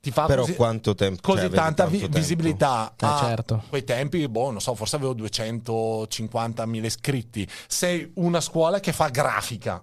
Ti 0.00 0.12
fa 0.12 0.26
Però 0.26 0.42
così, 0.42 0.54
quanto 0.54 0.94
tempo 0.94 1.20
così 1.20 1.46
cioè, 1.46 1.50
tanta 1.50 1.82
tanto 1.82 1.90
vi- 1.90 1.98
tempo? 2.02 2.16
visibilità 2.18 2.92
Eh, 2.96 3.04
a 3.06 3.18
certo. 3.24 3.64
quei 3.68 3.82
tempi, 3.82 4.28
boh, 4.28 4.52
non 4.52 4.60
so, 4.60 4.72
forse 4.76 4.94
avevo 4.94 5.14
250.000 5.16 6.84
iscritti. 6.84 7.48
Sei 7.66 8.08
una 8.14 8.40
scuola 8.40 8.78
che 8.78 8.92
fa 8.92 9.08
grafica. 9.08 9.82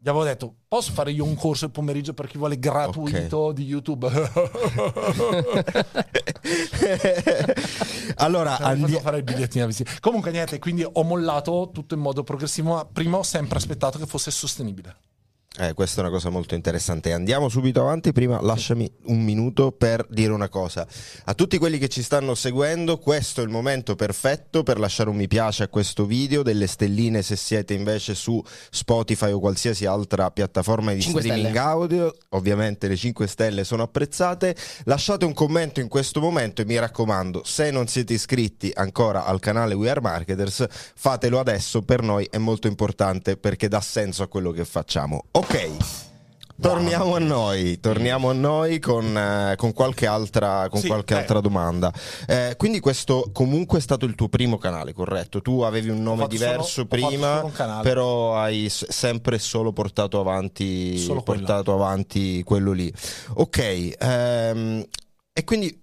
Gli 0.00 0.08
avevo 0.08 0.24
detto, 0.24 0.54
posso 0.68 0.92
fare 0.92 1.10
io 1.10 1.24
un 1.24 1.34
corso 1.34 1.64
il 1.66 1.72
pomeriggio 1.72 2.14
per 2.14 2.28
chi 2.28 2.38
vuole 2.38 2.58
gratuito 2.58 3.52
di 3.52 3.64
YouTube? 3.66 4.06
allora, 8.16 8.56
Cioè, 8.56 8.66
andi- 8.66 8.98
fare 9.00 9.18
il 9.18 9.24
bigliettino 9.24 9.64
a 9.64 9.66
visita. 9.66 9.90
Comunque 10.00 10.30
niente, 10.30 10.58
quindi 10.58 10.86
ho 10.90 11.02
mollato 11.02 11.70
tutto 11.72 11.94
in 11.94 12.00
modo 12.00 12.22
progressivo, 12.22 12.74
ma 12.74 12.84
prima 12.84 13.18
ho 13.18 13.22
sempre 13.22 13.58
aspettato 13.58 13.98
che 13.98 14.06
fosse 14.06 14.30
sostenibile. 14.30 14.96
Eh, 15.60 15.74
questa 15.74 16.00
è 16.00 16.04
una 16.04 16.12
cosa 16.12 16.30
molto 16.30 16.54
interessante. 16.54 17.12
Andiamo 17.12 17.48
subito 17.48 17.80
avanti. 17.80 18.12
Prima 18.12 18.40
lasciami 18.40 18.88
un 19.06 19.24
minuto 19.24 19.72
per 19.72 20.06
dire 20.08 20.30
una 20.30 20.48
cosa. 20.48 20.86
A 21.24 21.34
tutti 21.34 21.58
quelli 21.58 21.78
che 21.78 21.88
ci 21.88 22.02
stanno 22.02 22.36
seguendo, 22.36 22.98
questo 22.98 23.40
è 23.40 23.44
il 23.44 23.50
momento 23.50 23.96
perfetto 23.96 24.62
per 24.62 24.78
lasciare 24.78 25.10
un 25.10 25.16
mi 25.16 25.26
piace 25.26 25.64
a 25.64 25.68
questo 25.68 26.06
video, 26.06 26.44
delle 26.44 26.68
stelline 26.68 27.22
se 27.22 27.34
siete 27.34 27.74
invece 27.74 28.14
su 28.14 28.40
Spotify 28.70 29.32
o 29.32 29.40
qualsiasi 29.40 29.84
altra 29.84 30.30
piattaforma 30.30 30.92
di 30.92 31.00
streaming 31.00 31.48
stelle. 31.48 31.58
audio. 31.58 32.14
Ovviamente 32.30 32.86
le 32.86 32.96
5 32.96 33.26
stelle 33.26 33.64
sono 33.64 33.82
apprezzate. 33.82 34.54
Lasciate 34.84 35.24
un 35.24 35.34
commento 35.34 35.80
in 35.80 35.88
questo 35.88 36.20
momento 36.20 36.62
e 36.62 36.66
mi 36.66 36.78
raccomando, 36.78 37.42
se 37.44 37.72
non 37.72 37.88
siete 37.88 38.12
iscritti 38.12 38.70
ancora 38.72 39.24
al 39.24 39.40
canale 39.40 39.74
We 39.74 39.90
Are 39.90 40.00
Marketers, 40.00 40.66
fatelo 40.68 41.40
adesso, 41.40 41.82
per 41.82 42.02
noi 42.02 42.28
è 42.30 42.38
molto 42.38 42.68
importante 42.68 43.36
perché 43.36 43.66
dà 43.66 43.80
senso 43.80 44.22
a 44.22 44.28
quello 44.28 44.52
che 44.52 44.64
facciamo. 44.64 45.24
Ok. 45.32 45.47
Torniamo 46.60 47.14
a 47.14 47.18
noi, 47.20 47.78
torniamo 47.78 48.30
a 48.30 48.32
noi 48.32 48.80
con, 48.80 49.16
eh, 49.16 49.54
con 49.56 49.72
qualche 49.72 50.06
altra, 50.06 50.68
con 50.68 50.80
Sì, 50.80 50.88
qualche 50.88 51.14
eh. 51.14 51.18
altra 51.18 51.40
domanda. 51.40 51.92
Eh, 52.26 52.54
quindi 52.56 52.80
questo 52.80 53.30
comunque 53.32 53.78
è 53.78 53.80
stato 53.80 54.04
il 54.06 54.14
tuo 54.16 54.28
primo 54.28 54.58
canale, 54.58 54.92
corretto? 54.92 55.40
Tu 55.40 55.60
avevi 55.60 55.88
un 55.88 56.02
nome 56.02 56.26
diverso 56.26 56.64
solo- 56.84 56.86
prima, 56.88 57.48
però 57.82 58.36
hai 58.36 58.68
s- 58.68 58.88
sempre 58.88 59.38
solo 59.38 59.72
portato 59.72 60.18
avanti, 60.18 60.98
Solo 60.98 61.22
quello. 61.22 61.40
portato 61.44 61.72
avanti 61.72 62.42
quello 62.42 62.72
lì. 62.72 62.92
Ok, 63.34 63.94
ehm, 63.96 64.84
e 65.32 65.44
quindi 65.44 65.80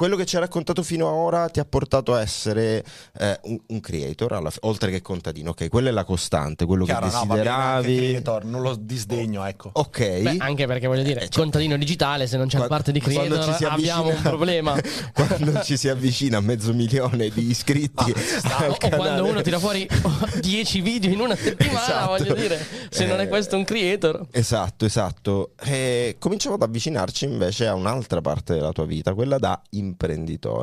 quello 0.00 0.16
che 0.16 0.24
ci 0.24 0.36
hai 0.36 0.40
raccontato 0.40 0.82
fino 0.82 1.08
ad 1.08 1.12
ora 1.14 1.48
ti 1.50 1.60
ha 1.60 1.64
portato 1.66 2.14
a 2.14 2.22
essere 2.22 2.82
eh, 3.18 3.38
un, 3.42 3.60
un 3.66 3.80
creator, 3.80 4.32
alla 4.32 4.50
oltre 4.60 4.90
che 4.90 5.02
contadino. 5.02 5.50
Ok, 5.50 5.68
quella 5.68 5.90
è 5.90 5.92
la 5.92 6.04
costante, 6.04 6.64
quello 6.64 6.86
Chiaro, 6.86 7.06
che 7.08 7.12
no, 7.12 7.24
desideravi. 7.26 7.96
creator, 7.96 8.44
non 8.46 8.62
lo 8.62 8.74
disdegno, 8.80 9.44
ecco. 9.44 9.68
ok. 9.74 9.98
Beh, 10.22 10.36
anche 10.38 10.66
perché 10.66 10.86
voglio 10.86 11.02
dire, 11.02 11.20
Eh, 11.24 11.28
cioè- 11.28 11.42
contadino 11.42 11.76
digitale, 11.76 12.26
se 12.26 12.38
non 12.38 12.46
c'è 12.48 12.56
la 12.56 12.66
parte 12.66 12.92
di 12.92 13.00
quando 13.02 13.20
creator, 13.34 13.44
ci 13.52 13.52
si 13.58 13.64
abbiamo 13.66 14.02
un 14.04 14.08
avvicina- 14.12 14.28
problema. 14.30 14.80
quando 15.12 15.62
ci 15.64 15.76
si 15.76 15.88
avvicina 15.90 16.38
a 16.38 16.40
mezzo 16.40 16.72
milione 16.72 17.28
di 17.28 17.50
iscritti 17.50 18.04
al 18.42 18.70
o 18.70 18.76
quando 18.78 18.96
canale. 18.96 19.20
uno 19.20 19.42
tira 19.42 19.58
fuori 19.58 19.86
10 20.40 20.80
video 20.80 21.10
in 21.12 21.20
una 21.20 21.36
settimana, 21.36 21.78
Esatto. 21.82 22.06
voglio 22.06 22.34
dire, 22.34 22.66
se 22.88 23.04
non 23.04 23.20
Eh, 23.20 23.24
è 23.24 23.28
questo 23.28 23.56
un 23.58 23.64
creator. 23.64 24.28
Esatto, 24.30 24.86
esatto. 24.86 25.50
E 25.62 26.16
cominciamo 26.18 26.54
ad 26.54 26.62
avvicinarci 26.62 27.26
invece 27.26 27.66
a 27.66 27.74
un'altra 27.74 28.22
parte 28.22 28.54
della 28.54 28.72
tua 28.72 28.86
vita, 28.86 29.12
quella 29.12 29.36
da 29.36 29.60
imprenditore, 29.70 29.89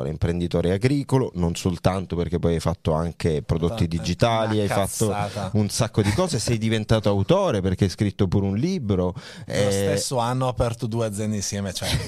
imprenditore 0.08 0.72
agricolo, 0.72 1.30
non 1.34 1.54
soltanto 1.54 2.16
perché 2.16 2.38
poi 2.38 2.54
hai 2.54 2.60
fatto 2.60 2.92
anche 2.92 3.42
prodotti 3.42 3.86
digitali, 3.88 4.60
hai 4.60 4.68
fatto 4.68 5.08
cazzata. 5.08 5.50
un 5.54 5.68
sacco 5.68 6.02
di 6.02 6.12
cose, 6.12 6.38
sei 6.38 6.58
diventato 6.58 7.08
autore 7.08 7.60
perché 7.60 7.84
hai 7.84 7.90
scritto 7.90 8.28
pure 8.28 8.46
un 8.46 8.56
libro. 8.56 9.14
Lo 9.14 9.52
eh, 9.52 9.70
stesso 9.70 10.18
anno 10.18 10.46
ho 10.46 10.48
aperto 10.48 10.86
due 10.86 11.06
aziende 11.06 11.36
insieme, 11.36 11.72
cioè 11.72 11.88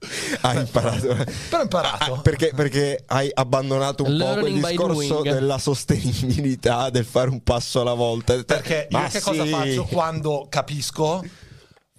hai 0.40 0.58
imparato. 0.58 1.06
Però 1.48 1.58
ho 1.58 1.62
imparato. 1.62 2.14
Ah, 2.14 2.20
perché, 2.20 2.52
perché 2.54 3.02
hai 3.06 3.30
abbandonato 3.32 4.04
un 4.04 4.16
po' 4.18 4.24
quel 4.40 4.54
Learning 4.54 4.66
discorso 4.66 5.22
della 5.22 5.58
sostenibilità, 5.58 6.90
del 6.90 7.04
fare 7.04 7.30
un 7.30 7.42
passo 7.42 7.80
alla 7.80 7.94
volta. 7.94 8.42
Perché 8.42 8.88
io 8.90 8.98
Ma 8.98 9.08
che 9.08 9.20
cosa 9.20 9.44
sì. 9.44 9.50
faccio 9.50 9.84
quando 9.84 10.46
capisco? 10.48 11.22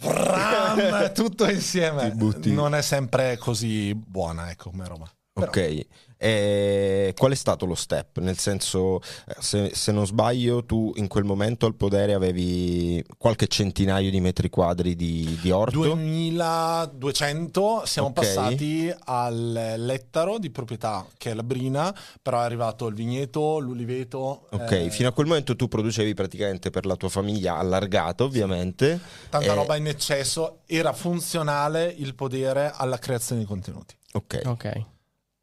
Vram, 0.01 1.11
tutto 1.13 1.49
insieme. 1.49 2.09
Non 2.51 2.75
è 2.75 2.81
sempre 2.81 3.37
così 3.37 3.93
buona, 3.95 4.49
ecco, 4.49 4.69
come 4.71 4.87
roba. 4.87 5.09
Però- 5.33 5.47
Ok, 5.47 5.85
Eh, 6.23 7.15
qual 7.17 7.31
è 7.31 7.35
stato 7.35 7.65
lo 7.65 7.73
step? 7.73 8.19
Nel 8.19 8.37
senso, 8.37 9.01
eh, 9.01 9.35
se, 9.39 9.71
se 9.73 9.91
non 9.91 10.05
sbaglio, 10.05 10.63
tu 10.63 10.91
in 10.97 11.07
quel 11.07 11.23
momento 11.23 11.65
al 11.65 11.73
podere 11.73 12.13
avevi 12.13 13.03
qualche 13.17 13.47
centinaio 13.47 14.11
di 14.11 14.21
metri 14.21 14.49
quadri 14.51 14.95
di, 14.95 15.35
di 15.41 15.49
orto. 15.49 15.79
2200 15.79 17.81
siamo 17.85 18.09
Ok. 18.09 18.13
passati 18.13 18.93
al 19.05 19.73
lettaro 19.77 20.37
di 20.37 20.51
proprietà 20.51 21.05
che 21.17 21.31
è 21.31 21.33
la 21.33 21.41
Brina, 21.43 21.93
però 22.21 22.39
è 22.39 22.43
arrivato 22.43 22.85
il 22.87 22.93
vigneto, 22.93 23.57
l'uliveto. 23.57 24.45
Ok, 24.51 24.71
eh, 24.71 24.89
fino 24.91 25.09
a 25.09 25.13
quel 25.13 25.25
momento 25.27 25.55
tu 25.55 25.67
producevi 25.67 26.13
praticamente 26.13 26.69
per 26.69 26.85
la 26.85 26.95
tua 26.95 27.09
famiglia 27.09 27.57
allargata, 27.57 28.23
ovviamente. 28.23 28.99
tanta 29.29 29.51
eh, 29.51 29.55
roba 29.55 29.75
in 29.75 29.87
eccesso. 29.87 30.59
Era 30.67 30.93
funzionale 30.93 31.91
il 31.97 32.13
podere 32.13 32.71
alla 32.75 32.99
creazione 32.99 33.41
di 33.41 33.47
contenuti. 33.47 33.95
Ok. 34.13 34.41
Ok. 34.45 34.85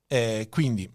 Eh, 0.09 0.49
quindi 0.51 0.91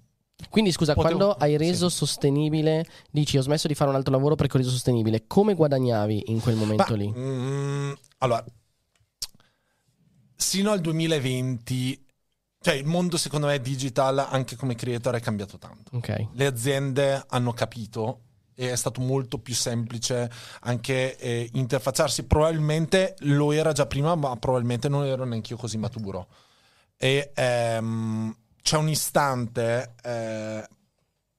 Quindi 0.49 0.71
scusa, 0.71 0.93
Potevo- 0.93 1.17
quando 1.17 1.31
hai 1.35 1.55
reso 1.55 1.87
sostenibile, 1.87 2.85
dici 3.11 3.37
ho 3.37 3.41
smesso 3.41 3.67
di 3.67 3.75
fare 3.75 3.89
un 3.91 3.95
altro 3.95 4.11
lavoro 4.11 4.35
perché 4.35 4.57
ho 4.57 4.59
reso 4.59 4.71
sostenibile, 4.71 5.25
come 5.27 5.53
guadagnavi 5.53 6.23
in 6.27 6.41
quel 6.41 6.55
momento 6.55 6.91
Ma, 6.91 6.95
lì? 6.97 7.13
mm, 7.15 7.91
allora, 8.17 8.43
sino 10.35 10.71
al 10.71 10.81
2020, 10.81 12.05
cioè 12.59 12.73
il 12.73 12.85
mondo 12.85 13.17
secondo 13.17 13.47
me 13.47 13.59
digital 13.61 14.17
anche 14.19 14.55
come 14.55 14.75
creator 14.75 15.15
è 15.15 15.19
cambiato 15.19 15.57
tanto. 15.57 15.95
Ok. 15.95 16.27
Le 16.33 16.45
aziende 16.45 17.23
hanno 17.27 17.53
capito 17.53 18.21
e 18.55 18.71
è 18.71 18.75
stato 18.75 19.01
molto 19.01 19.39
più 19.39 19.53
semplice 19.53 20.29
anche 20.61 21.17
eh, 21.17 21.49
interfacciarsi. 21.53 22.23
Probabilmente 22.25 23.15
lo 23.19 23.51
era 23.51 23.71
già 23.71 23.85
prima, 23.85 24.15
ma 24.15 24.35
probabilmente 24.37 24.89
non 24.89 25.05
ero 25.05 25.23
neanche 25.25 25.53
io 25.53 25.59
così 25.59 25.77
maturo. 25.77 26.27
E 26.97 27.31
ehm, 27.33 28.35
c'è 28.63 28.77
un 28.77 28.87
istante 28.89 29.93
eh, 30.01 30.67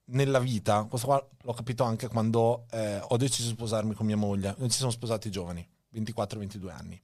nella 0.05 0.39
vita, 0.39 0.83
questo 0.83 1.07
qua 1.07 1.27
l'ho 1.41 1.53
capito 1.53 1.83
anche 1.83 2.07
quando 2.07 2.65
eh, 2.71 2.99
ho 3.01 3.17
deciso 3.17 3.49
di 3.49 3.55
sposarmi 3.55 3.95
con 3.95 4.05
mia 4.05 4.15
moglie. 4.15 4.53
Noi 4.59 4.69
ci 4.69 4.77
siamo 4.77 4.91
sposati 4.91 5.31
giovani, 5.31 5.67
24-22 5.93 6.69
anni. 6.69 7.01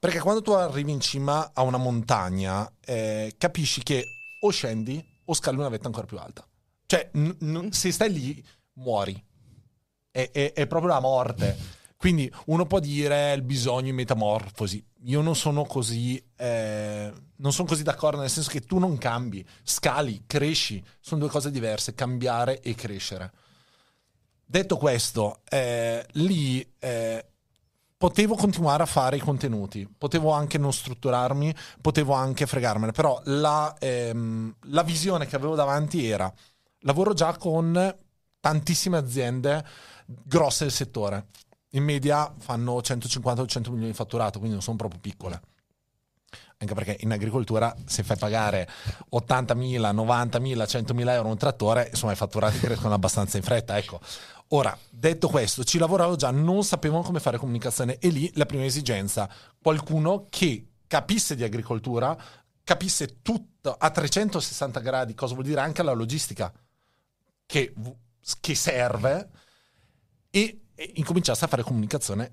Perché 0.00 0.18
quando 0.18 0.42
tu 0.42 0.50
arrivi 0.50 0.90
in 0.90 1.00
cima 1.00 1.52
a 1.54 1.62
una 1.62 1.76
montagna, 1.76 2.70
eh, 2.84 3.34
capisci 3.38 3.82
che 3.84 4.04
o 4.40 4.50
scendi 4.50 5.02
o 5.26 5.32
scali 5.34 5.56
una 5.56 5.68
vetta 5.68 5.86
ancora 5.86 6.06
più 6.06 6.18
alta. 6.18 6.44
Cioè, 6.84 7.10
n- 7.14 7.36
n- 7.40 7.70
se 7.70 7.92
stai 7.92 8.12
lì, 8.12 8.44
muori. 8.74 9.24
È, 10.10 10.28
è- 10.32 10.52
è 10.52 10.66
proprio 10.66 10.92
la 10.92 11.00
morte. 11.00 11.56
Quindi 11.96 12.30
uno 12.46 12.66
può 12.66 12.80
dire 12.80 13.32
il 13.32 13.42
bisogno 13.42 13.90
in 13.90 13.94
metamorfosi. 13.94 14.84
Io 15.04 15.20
non 15.20 15.34
sono 15.34 15.64
così, 15.64 16.22
eh, 16.36 17.12
non 17.36 17.52
sono 17.52 17.68
così 17.68 17.82
d'accordo, 17.82 18.20
nel 18.20 18.30
senso 18.30 18.50
che 18.50 18.60
tu 18.60 18.78
non 18.78 18.98
cambi, 18.98 19.44
scali, 19.62 20.24
cresci. 20.26 20.82
Sono 21.00 21.20
due 21.20 21.30
cose 21.30 21.50
diverse, 21.50 21.94
cambiare 21.94 22.60
e 22.60 22.74
crescere. 22.74 23.32
Detto 24.44 24.76
questo, 24.76 25.40
eh, 25.48 26.06
lì 26.12 26.64
eh, 26.78 27.26
potevo 27.96 28.34
continuare 28.34 28.82
a 28.82 28.86
fare 28.86 29.16
i 29.16 29.20
contenuti, 29.20 29.88
potevo 29.96 30.32
anche 30.32 30.58
non 30.58 30.72
strutturarmi, 30.72 31.54
potevo 31.80 32.12
anche 32.12 32.46
fregarmene, 32.46 32.92
però 32.92 33.20
la, 33.24 33.74
ehm, 33.78 34.54
la 34.70 34.82
visione 34.82 35.26
che 35.26 35.36
avevo 35.36 35.54
davanti 35.54 36.06
era 36.06 36.32
lavoro 36.80 37.14
già 37.14 37.36
con 37.36 37.96
tantissime 38.40 38.98
aziende 38.98 39.64
grosse 40.04 40.64
del 40.64 40.72
settore. 40.72 41.28
In 41.74 41.84
media 41.84 42.32
fanno 42.38 42.78
150-200 42.78 43.70
milioni 43.70 43.86
di 43.88 43.94
fatturato, 43.94 44.38
quindi 44.38 44.54
non 44.54 44.62
sono 44.62 44.76
proprio 44.76 45.00
piccole. 45.00 45.40
Anche 46.58 46.74
perché 46.74 46.96
in 47.00 47.10
agricoltura 47.10 47.74
se 47.86 48.02
fai 48.02 48.16
pagare 48.16 48.68
80.000, 49.12 49.94
90.000, 49.94 50.62
100.000 50.62 51.08
euro 51.10 51.28
un 51.28 51.36
trattore, 51.36 51.88
insomma 51.90 52.12
i 52.12 52.16
fatturati 52.16 52.58
crescono 52.58 52.94
abbastanza 52.94 53.36
in 53.36 53.42
fretta. 53.42 53.76
Ecco. 53.76 54.00
Ora, 54.48 54.76
detto 54.90 55.28
questo, 55.28 55.64
ci 55.64 55.78
lavoravo 55.78 56.14
già, 56.14 56.30
non 56.30 56.62
sapevano 56.62 57.02
come 57.02 57.20
fare 57.20 57.38
comunicazione 57.38 57.98
e 57.98 58.08
lì 58.08 58.30
la 58.34 58.44
prima 58.46 58.64
esigenza, 58.64 59.28
qualcuno 59.60 60.26
che 60.28 60.66
capisse 60.86 61.34
di 61.34 61.42
agricoltura, 61.42 62.16
capisse 62.62 63.22
tutto 63.22 63.74
a 63.76 63.90
360 63.90 64.80
gradi, 64.80 65.14
cosa 65.14 65.32
vuol 65.32 65.46
dire 65.46 65.60
anche 65.60 65.82
la 65.82 65.92
logistica 65.92 66.52
che, 67.46 67.72
che 68.40 68.54
serve 68.54 69.30
e, 70.30 70.61
e 70.74 70.92
incominciasse 70.94 71.44
a 71.44 71.48
fare 71.48 71.62
comunicazione 71.62 72.32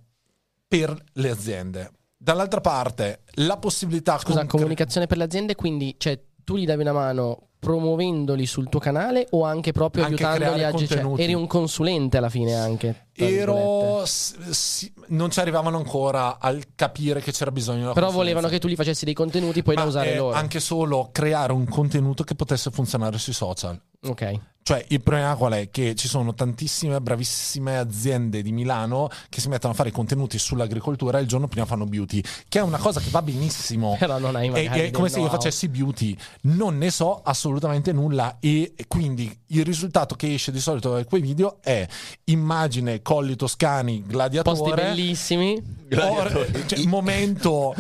per 0.67 0.95
le 1.13 1.29
aziende. 1.29 1.91
Dall'altra 2.17 2.61
parte, 2.61 3.21
la 3.35 3.57
possibilità... 3.57 4.17
Scusa, 4.17 4.39
concre- 4.41 4.57
comunicazione 4.57 5.07
per 5.07 5.17
le 5.17 5.23
aziende, 5.23 5.55
quindi 5.55 5.95
cioè, 5.97 6.21
tu 6.43 6.57
gli 6.57 6.65
davi 6.65 6.81
una 6.81 6.91
mano 6.93 7.43
promuovendoli 7.59 8.45
sul 8.45 8.69
tuo 8.69 8.79
canale 8.79 9.27
o 9.31 9.43
anche 9.43 9.73
proprio 9.73 10.05
Anche 10.05 10.23
aiutandoli 10.23 10.63
a 10.63 10.71
cioè, 10.71 10.79
contenuti. 10.87 11.21
eri 11.21 11.33
un 11.33 11.45
consulente 11.45 12.17
alla 12.17 12.29
fine 12.29 12.53
anche. 12.55 13.07
Ero, 13.13 14.05
s- 14.05 14.89
non 15.07 15.29
ci 15.29 15.41
arrivavano 15.41 15.75
ancora 15.77 16.39
al 16.39 16.63
capire 16.75 17.19
che 17.21 17.33
c'era 17.33 17.51
bisogno 17.51 17.91
Però 17.91 18.05
consulenza. 18.07 18.17
volevano 18.17 18.47
che 18.47 18.59
tu 18.59 18.67
gli 18.69 18.75
facessi 18.75 19.03
dei 19.03 19.13
contenuti 19.13 19.61
poi 19.61 19.75
Ma, 19.75 19.81
da 19.81 19.87
usare 19.87 20.13
eh, 20.13 20.17
loro. 20.17 20.35
Anche 20.37 20.61
solo 20.61 21.09
creare 21.11 21.51
un 21.51 21.65
contenuto 21.67 22.23
che 22.23 22.33
potesse 22.35 22.71
funzionare 22.71 23.17
sui 23.17 23.33
social. 23.33 23.79
Ok. 24.03 24.39
Cioè, 24.69 24.85
il 24.89 25.01
problema 25.01 25.33
qual 25.33 25.53
è? 25.53 25.69
Che 25.71 25.95
ci 25.95 26.07
sono 26.07 26.35
tantissime 26.35 27.01
bravissime 27.01 27.79
aziende 27.79 28.43
di 28.43 28.51
Milano 28.51 29.09
che 29.27 29.41
si 29.41 29.49
mettono 29.49 29.73
a 29.73 29.75
fare 29.75 29.89
contenuti 29.89 30.37
sull'agricoltura 30.37 31.17
e 31.17 31.21
il 31.21 31.27
giorno 31.27 31.47
prima 31.47 31.65
fanno 31.65 31.85
beauty, 31.85 32.21
che 32.47 32.59
è 32.59 32.61
una 32.61 32.77
cosa 32.77 32.99
che 32.99 33.09
va 33.09 33.23
benissimo. 33.23 33.95
Però 33.97 34.19
non 34.19 34.35
hai 34.35 34.47
E- 34.49 34.69
è 34.69 34.69
del 34.69 34.91
come 34.91 35.09
se 35.09 35.21
io 35.21 35.29
facessi 35.29 35.69
beauty, 35.69 36.15
non 36.41 36.77
ne 36.77 36.91
so 36.91 37.19
assolutamente 37.23 37.91
nulla 37.93 38.37
e 38.39 38.75
quindi 38.87 39.35
il 39.47 39.65
risultato 39.65 40.13
che 40.13 40.31
esce 40.35 40.51
di 40.51 40.59
solito 40.59 40.93
da 40.93 41.03
quei 41.03 41.21
video 41.21 41.57
è 41.63 41.87
immagine 42.25 43.01
colli 43.01 43.35
toscani 43.35 44.01
Posti 44.01 44.11
gladiatore 44.11 44.83
bellissimi. 44.83 45.59
or- 45.95 46.65
cioè, 46.67 46.83
momento 46.85 47.73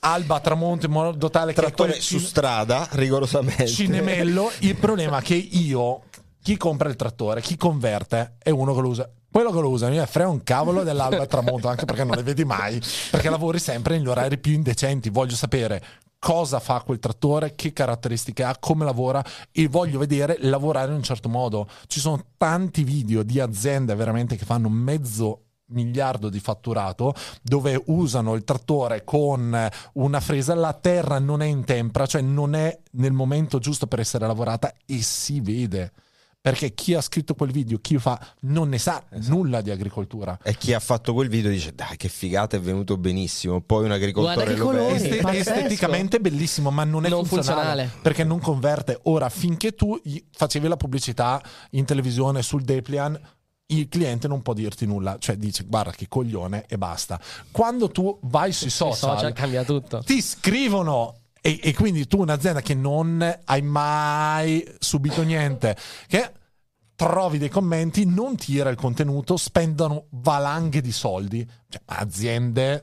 alba 0.00 0.40
tramonto 0.40 0.84
in 0.84 0.92
modo 0.92 1.30
tale 1.30 1.54
che 1.54 1.60
Trattore 1.62 1.94
su 1.94 2.18
cin- 2.18 2.20
strada, 2.20 2.86
rigorosamente. 2.92 3.66
cinemello 3.66 4.50
il 4.58 4.76
problema 4.76 5.20
è 5.20 5.22
che 5.22 5.36
io 5.36 6.02
chi 6.44 6.58
compra 6.58 6.90
il 6.90 6.96
trattore 6.96 7.40
chi 7.40 7.56
converte 7.56 8.34
è 8.36 8.50
uno 8.50 8.74
che 8.74 8.80
lo 8.82 8.88
usa. 8.88 9.10
Quello 9.30 9.50
che 9.50 9.60
lo 9.60 9.70
usa 9.70 9.88
mi 9.88 9.98
frega 10.04 10.28
un 10.28 10.42
cavolo 10.42 10.82
dell'alba 10.82 11.22
al 11.22 11.26
tramonto 11.26 11.68
anche 11.68 11.86
perché 11.86 12.04
non 12.04 12.16
le 12.16 12.22
vedi 12.22 12.44
mai 12.44 12.78
perché 13.10 13.30
lavori 13.30 13.58
sempre 13.58 13.96
negli 13.96 14.08
orari 14.08 14.36
più 14.36 14.52
indecenti. 14.52 15.08
Voglio 15.08 15.36
sapere 15.36 15.82
cosa 16.18 16.60
fa 16.60 16.82
quel 16.82 16.98
trattore, 16.98 17.54
che 17.54 17.72
caratteristiche 17.72 18.44
ha, 18.44 18.58
come 18.60 18.84
lavora 18.84 19.24
e 19.52 19.68
voglio 19.68 19.98
vedere 19.98 20.36
lavorare 20.40 20.90
in 20.90 20.96
un 20.96 21.02
certo 21.02 21.30
modo. 21.30 21.66
Ci 21.86 21.98
sono 21.98 22.22
tanti 22.36 22.84
video 22.84 23.22
di 23.22 23.40
aziende 23.40 23.94
veramente 23.94 24.36
che 24.36 24.44
fanno 24.44 24.68
mezzo 24.68 25.44
miliardo 25.68 26.28
di 26.28 26.40
fatturato 26.40 27.14
dove 27.40 27.82
usano 27.86 28.34
il 28.34 28.44
trattore 28.44 29.02
con 29.02 29.68
una 29.94 30.20
fresa 30.20 30.54
la 30.54 30.74
terra 30.74 31.18
non 31.18 31.40
è 31.40 31.46
in 31.46 31.64
tempra 31.64 32.04
cioè 32.04 32.20
non 32.20 32.54
è 32.54 32.78
nel 32.92 33.12
momento 33.12 33.58
giusto 33.58 33.86
per 33.86 33.98
essere 33.98 34.26
lavorata 34.26 34.74
e 34.84 35.00
si 35.00 35.40
vede 35.40 35.90
perché 36.44 36.74
chi 36.74 36.92
ha 36.92 37.00
scritto 37.00 37.34
quel 37.34 37.50
video 37.52 37.78
chi 37.78 37.96
fa 37.96 38.20
non 38.40 38.68
ne 38.68 38.76
sa 38.76 39.02
nulla 39.28 39.62
di 39.62 39.70
agricoltura 39.70 40.38
E 40.42 40.58
chi 40.58 40.74
ha 40.74 40.78
fatto 40.78 41.14
quel 41.14 41.30
video 41.30 41.50
dice: 41.50 41.74
Dai, 41.74 41.96
che 41.96 42.10
figata, 42.10 42.54
è 42.58 42.60
venuto 42.60 42.98
benissimo. 42.98 43.62
Poi 43.62 43.86
un 43.86 43.92
agricoltore 43.92 44.54
lo 44.54 44.68
vede. 44.68 44.94
Este- 44.94 45.16
pazzesco. 45.22 45.50
esteticamente 45.54 46.20
bellissimo, 46.20 46.70
ma 46.70 46.84
non 46.84 47.06
è 47.06 47.08
Non 47.08 47.24
funzionale, 47.24 47.62
funzionale. 47.84 47.90
perché 48.02 48.24
non 48.24 48.40
converte. 48.40 49.00
Ora, 49.04 49.30
finché 49.30 49.72
tu 49.72 49.98
facevi 50.32 50.68
la 50.68 50.76
pubblicità 50.76 51.42
in 51.70 51.86
televisione 51.86 52.42
sul 52.42 52.60
Deplian, 52.60 53.18
il 53.68 53.88
cliente 53.88 54.28
non 54.28 54.42
può 54.42 54.52
dirti 54.52 54.84
nulla, 54.84 55.16
cioè 55.18 55.36
dice 55.38 55.64
guarda 55.66 55.92
che 55.92 56.08
coglione 56.08 56.66
e 56.68 56.76
basta. 56.76 57.18
Quando 57.52 57.88
tu 57.88 58.18
vai 58.24 58.52
sui 58.52 58.68
Sui 58.68 58.90
social, 58.90 59.16
social 59.16 59.32
cambia 59.32 59.64
tutto. 59.64 60.02
ti 60.04 60.20
scrivono 60.20 61.20
e, 61.46 61.60
e 61.62 61.74
quindi 61.74 62.06
tu 62.06 62.20
un'azienda 62.22 62.62
che 62.62 62.72
non 62.72 63.20
hai 63.44 63.60
mai 63.60 64.66
subito 64.78 65.22
niente, 65.22 65.76
che 66.06 66.32
trovi 66.96 67.36
dei 67.36 67.50
commenti, 67.50 68.06
non 68.06 68.34
tira 68.34 68.70
il 68.70 68.76
contenuto, 68.78 69.36
spendono 69.36 70.06
valanghe 70.08 70.80
di 70.80 70.90
soldi, 70.90 71.46
cioè 71.68 71.82
aziende 71.84 72.82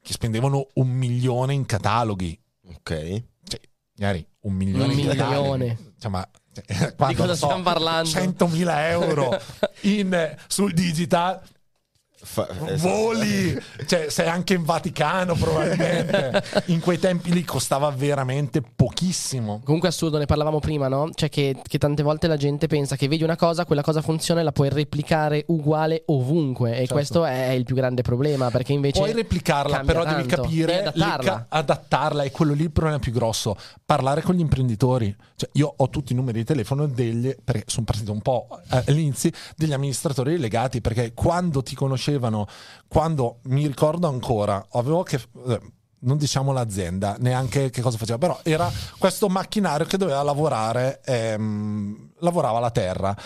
che 0.00 0.12
spendevano 0.12 0.68
un 0.74 0.88
milione 0.88 1.52
in 1.52 1.66
cataloghi. 1.66 2.38
Ok. 2.68 3.22
Cioè, 3.48 3.60
ieri, 3.96 4.24
un 4.42 4.52
milione 4.52 4.92
Un 4.92 4.98
in 5.00 5.06
cataloghi. 5.08 5.58
milione. 5.58 5.78
Cioè, 5.98 6.10
ma, 6.12 6.28
cioè, 6.52 6.94
quando, 6.94 7.16
cosa 7.22 7.34
so, 7.34 7.46
stiamo 7.46 7.62
parlando? 7.64 8.08
100.000 8.08 8.88
euro 8.90 9.36
in- 9.82 10.36
sul 10.46 10.72
digital. 10.72 11.42
Fa- 12.24 12.48
esatto. 12.68 12.88
Voli, 12.88 13.56
cioè 13.86 14.06
sei 14.08 14.28
anche 14.28 14.54
in 14.54 14.64
Vaticano 14.64 15.34
probabilmente. 15.34 16.42
In 16.66 16.80
quei 16.80 16.98
tempi 16.98 17.32
lì 17.32 17.44
costava 17.44 17.90
veramente 17.90 18.62
pochissimo. 18.62 19.60
Comunque 19.64 19.88
è 19.88 19.92
assurdo, 19.92 20.16
ne 20.18 20.24
parlavamo 20.26 20.58
prima, 20.58 20.88
no? 20.88 21.10
Cioè 21.14 21.28
che, 21.28 21.54
che 21.66 21.78
tante 21.78 22.02
volte 22.02 22.26
la 22.26 22.36
gente 22.36 22.66
pensa 22.66 22.96
che 22.96 23.08
vedi 23.08 23.22
una 23.22 23.36
cosa, 23.36 23.64
quella 23.66 23.82
cosa 23.82 24.00
funziona 24.00 24.40
e 24.40 24.42
la 24.42 24.52
puoi 24.52 24.68
replicare 24.70 25.44
uguale 25.48 26.02
ovunque. 26.06 26.72
E 26.72 26.76
Certo. 26.78 26.94
questo 26.94 27.24
è 27.24 27.50
il 27.50 27.64
più 27.64 27.74
grande 27.74 28.02
problema, 28.02 28.50
perché 28.50 28.72
invece... 28.72 29.00
Puoi 29.00 29.12
replicarla, 29.12 29.80
però 29.80 30.04
devi 30.04 30.26
tanto. 30.26 30.42
capire 30.42 30.74
Devi 30.76 30.88
adattarla. 31.02 31.30
ca- 31.30 31.46
adattarla. 31.48 32.22
E 32.22 32.30
quello 32.30 32.52
lì 32.54 32.62
è 32.62 32.64
il 32.64 32.72
problema 32.72 32.98
più 32.98 33.12
grosso. 33.12 33.56
Parlare 33.84 34.22
con 34.22 34.34
gli 34.34 34.40
imprenditori. 34.40 35.14
Cioè, 35.44 35.48
io 35.52 35.74
ho 35.76 35.90
tutti 35.90 36.12
i 36.12 36.16
numeri 36.16 36.38
di 36.38 36.44
telefono 36.44 36.86
degli, 36.86 37.34
perché 37.42 37.64
sono 37.66 37.84
partito 37.84 38.12
un 38.12 38.20
po' 38.20 38.48
all'inizio, 38.68 39.30
degli 39.56 39.72
amministratori 39.72 40.32
delegati, 40.32 40.80
perché 40.80 41.12
quando 41.12 41.62
ti 41.62 41.74
conoscevano, 41.74 42.46
quando 42.88 43.38
mi 43.44 43.66
ricordo 43.66 44.08
ancora, 44.08 44.66
avevo 44.72 45.02
che... 45.02 45.20
eh, 45.46 45.60
non 46.04 46.18
diciamo 46.18 46.52
l'azienda, 46.52 47.16
neanche 47.18 47.70
che 47.70 47.80
cosa 47.80 47.96
faceva, 47.96 48.18
però 48.18 48.38
era 48.42 48.70
questo 48.98 49.30
macchinario 49.30 49.86
che 49.86 49.96
doveva 49.96 50.22
lavorare, 50.22 51.00
ehm, 51.02 52.10
lavorava 52.18 52.58
la 52.58 52.70
terra. 52.70 53.16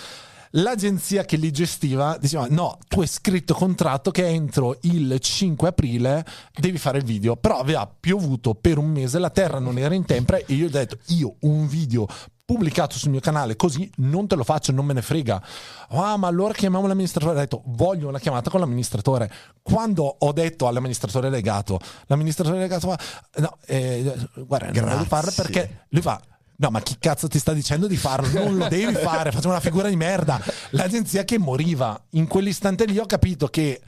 L'agenzia 0.53 1.25
che 1.25 1.37
li 1.37 1.51
gestiva 1.51 2.17
diceva: 2.19 2.47
No, 2.51 2.79
tu 2.89 3.01
hai 3.01 3.07
scritto 3.07 3.55
contratto 3.55 4.11
che 4.11 4.27
entro 4.27 4.79
il 4.83 5.19
5 5.19 5.69
aprile 5.69 6.25
devi 6.55 6.79
fare 6.79 6.99
il 6.99 7.05
video. 7.05 7.37
Però 7.37 7.59
aveva 7.59 7.87
piovuto 7.89 8.55
per 8.55 8.79
un 8.79 8.91
mese, 8.91 9.19
la 9.19 9.31
terra 9.31 9.59
non 9.59 9.79
era 9.79 9.95
in 9.95 10.05
tempra. 10.05 10.39
E 10.39 10.55
io 10.55 10.67
ho 10.67 10.71
detto: 10.71 10.99
Io 11.09 11.35
un 11.41 11.67
video 11.67 12.07
pubblicato 12.49 12.97
sul 12.97 13.11
mio 13.11 13.21
canale 13.21 13.57
così 13.57 13.91
non 13.97 14.27
te 14.27 14.35
lo 14.35 14.43
faccio, 14.43 14.73
non 14.73 14.87
me 14.87 14.95
ne 14.95 15.03
frega. 15.03 15.43
Ah, 15.91 16.17
ma 16.17 16.29
allora 16.29 16.55
chiamiamo 16.55 16.87
l'amministratore. 16.87 17.37
Ho 17.37 17.39
detto: 17.39 17.63
Voglio 17.67 18.09
una 18.09 18.19
chiamata 18.19 18.49
con 18.49 18.61
l'amministratore. 18.61 19.31
Quando 19.61 20.17
ho 20.19 20.33
detto 20.33 20.67
all'amministratore 20.67 21.29
legato, 21.29 21.79
l'amministratore 22.07 22.59
legato 22.59 22.89
fa: 22.89 22.99
No, 23.41 23.59
eh, 23.67 24.15
guarda, 24.47 24.71
non 24.81 24.91
voglio 24.91 25.05
farlo 25.05 25.31
Grazie. 25.31 25.43
perché 25.43 25.85
lui 25.91 26.03
fa. 26.03 26.21
No, 26.61 26.71
ma 26.71 26.81
chi 26.81 26.97
cazzo 26.99 27.29
ti 27.29 27.39
sta 27.39 27.53
dicendo 27.53 27.87
di 27.87 27.97
farlo? 27.97 28.45
Non 28.45 28.57
lo 28.57 28.69
devi 28.69 28.93
fare, 28.99 29.31
facciamo 29.31 29.53
una 29.53 29.63
figura 29.63 29.89
di 29.89 29.95
merda. 29.95 30.41
L'agenzia 30.71 31.23
che 31.25 31.39
moriva. 31.39 32.01
In 32.11 32.27
quell'istante 32.27 32.85
lì 32.85 32.99
ho 32.99 33.07
capito 33.07 33.47
che 33.47 33.81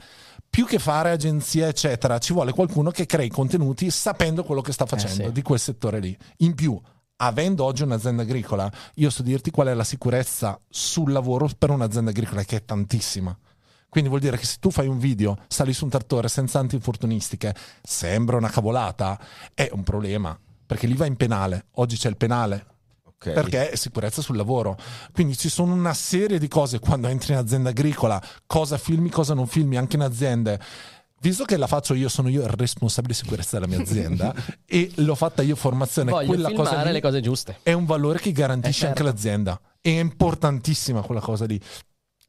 più 0.49 0.65
che 0.65 0.79
fare 0.79 1.11
agenzia, 1.11 1.67
eccetera, 1.67 2.17
ci 2.19 2.31
vuole 2.31 2.53
qualcuno 2.53 2.89
che 2.91 3.05
crei 3.05 3.27
contenuti 3.27 3.91
sapendo 3.91 4.43
quello 4.45 4.61
che 4.61 4.71
sta 4.71 4.85
facendo 4.85 5.25
sì. 5.25 5.31
di 5.33 5.41
quel 5.41 5.59
settore 5.59 5.99
lì. 5.99 6.17
In 6.37 6.55
più, 6.55 6.79
avendo 7.17 7.65
oggi 7.65 7.83
un'azienda 7.83 8.21
agricola, 8.21 8.71
io 8.95 9.09
so 9.09 9.21
dirti 9.21 9.51
qual 9.51 9.67
è 9.67 9.73
la 9.73 9.83
sicurezza 9.83 10.57
sul 10.69 11.11
lavoro 11.11 11.49
per 11.57 11.71
un'azienda 11.71 12.11
agricola, 12.11 12.43
che 12.43 12.57
è 12.57 12.65
tantissima. 12.65 13.37
Quindi 13.89 14.09
vuol 14.09 14.21
dire 14.21 14.37
che 14.37 14.45
se 14.45 14.55
tu 14.61 14.71
fai 14.71 14.87
un 14.87 14.97
video, 14.97 15.37
sali 15.49 15.73
su 15.73 15.83
un 15.83 15.89
trattore 15.89 16.29
senza 16.29 16.59
antinfortunistiche, 16.59 17.53
sembra 17.81 18.37
una 18.37 18.49
cavolata, 18.49 19.19
è 19.53 19.69
un 19.73 19.83
problema. 19.83 20.39
Perché 20.71 20.87
lì 20.87 20.93
va 20.93 21.05
in 21.05 21.17
penale. 21.17 21.65
Oggi 21.73 21.97
c'è 21.97 22.07
il 22.07 22.15
penale. 22.15 22.65
Ok. 23.03 23.31
Perché 23.31 23.71
è 23.71 23.75
sicurezza 23.75 24.21
sul 24.21 24.37
lavoro. 24.37 24.77
Quindi 25.11 25.35
ci 25.37 25.49
sono 25.49 25.73
una 25.73 25.93
serie 25.93 26.39
di 26.39 26.47
cose 26.47 26.79
quando 26.79 27.09
entri 27.09 27.33
in 27.33 27.39
azienda 27.39 27.71
agricola, 27.71 28.23
cosa 28.47 28.77
filmi, 28.77 29.09
cosa 29.09 29.33
non 29.33 29.47
filmi, 29.47 29.75
anche 29.75 29.97
in 29.97 30.01
aziende. 30.01 30.59
Visto 31.19 31.43
che 31.43 31.57
la 31.57 31.67
faccio 31.67 31.93
io, 31.93 32.07
sono 32.07 32.29
io 32.29 32.41
il 32.43 32.47
responsabile 32.47 33.13
di 33.13 33.19
sicurezza 33.19 33.59
della 33.59 33.69
mia 33.69 33.81
azienda 33.83 34.33
e 34.65 34.89
l'ho 34.95 35.13
fatta 35.15 35.41
io 35.41 35.57
formazione, 35.57 36.09
Voglio 36.09 36.27
quella 36.27 36.51
cosa 36.53 36.81
lì 36.83 36.91
le 36.93 37.01
cose 37.01 37.19
giuste. 37.19 37.57
è 37.63 37.73
un 37.73 37.85
valore 37.85 38.17
che 38.19 38.31
garantisce 38.31 38.85
Eh, 38.85 38.87
anche 38.87 39.03
certo. 39.03 39.13
l'azienda. 39.13 39.59
È 39.81 39.89
importantissima 39.89 41.01
quella 41.01 41.21
cosa 41.21 41.45
lì. 41.45 41.59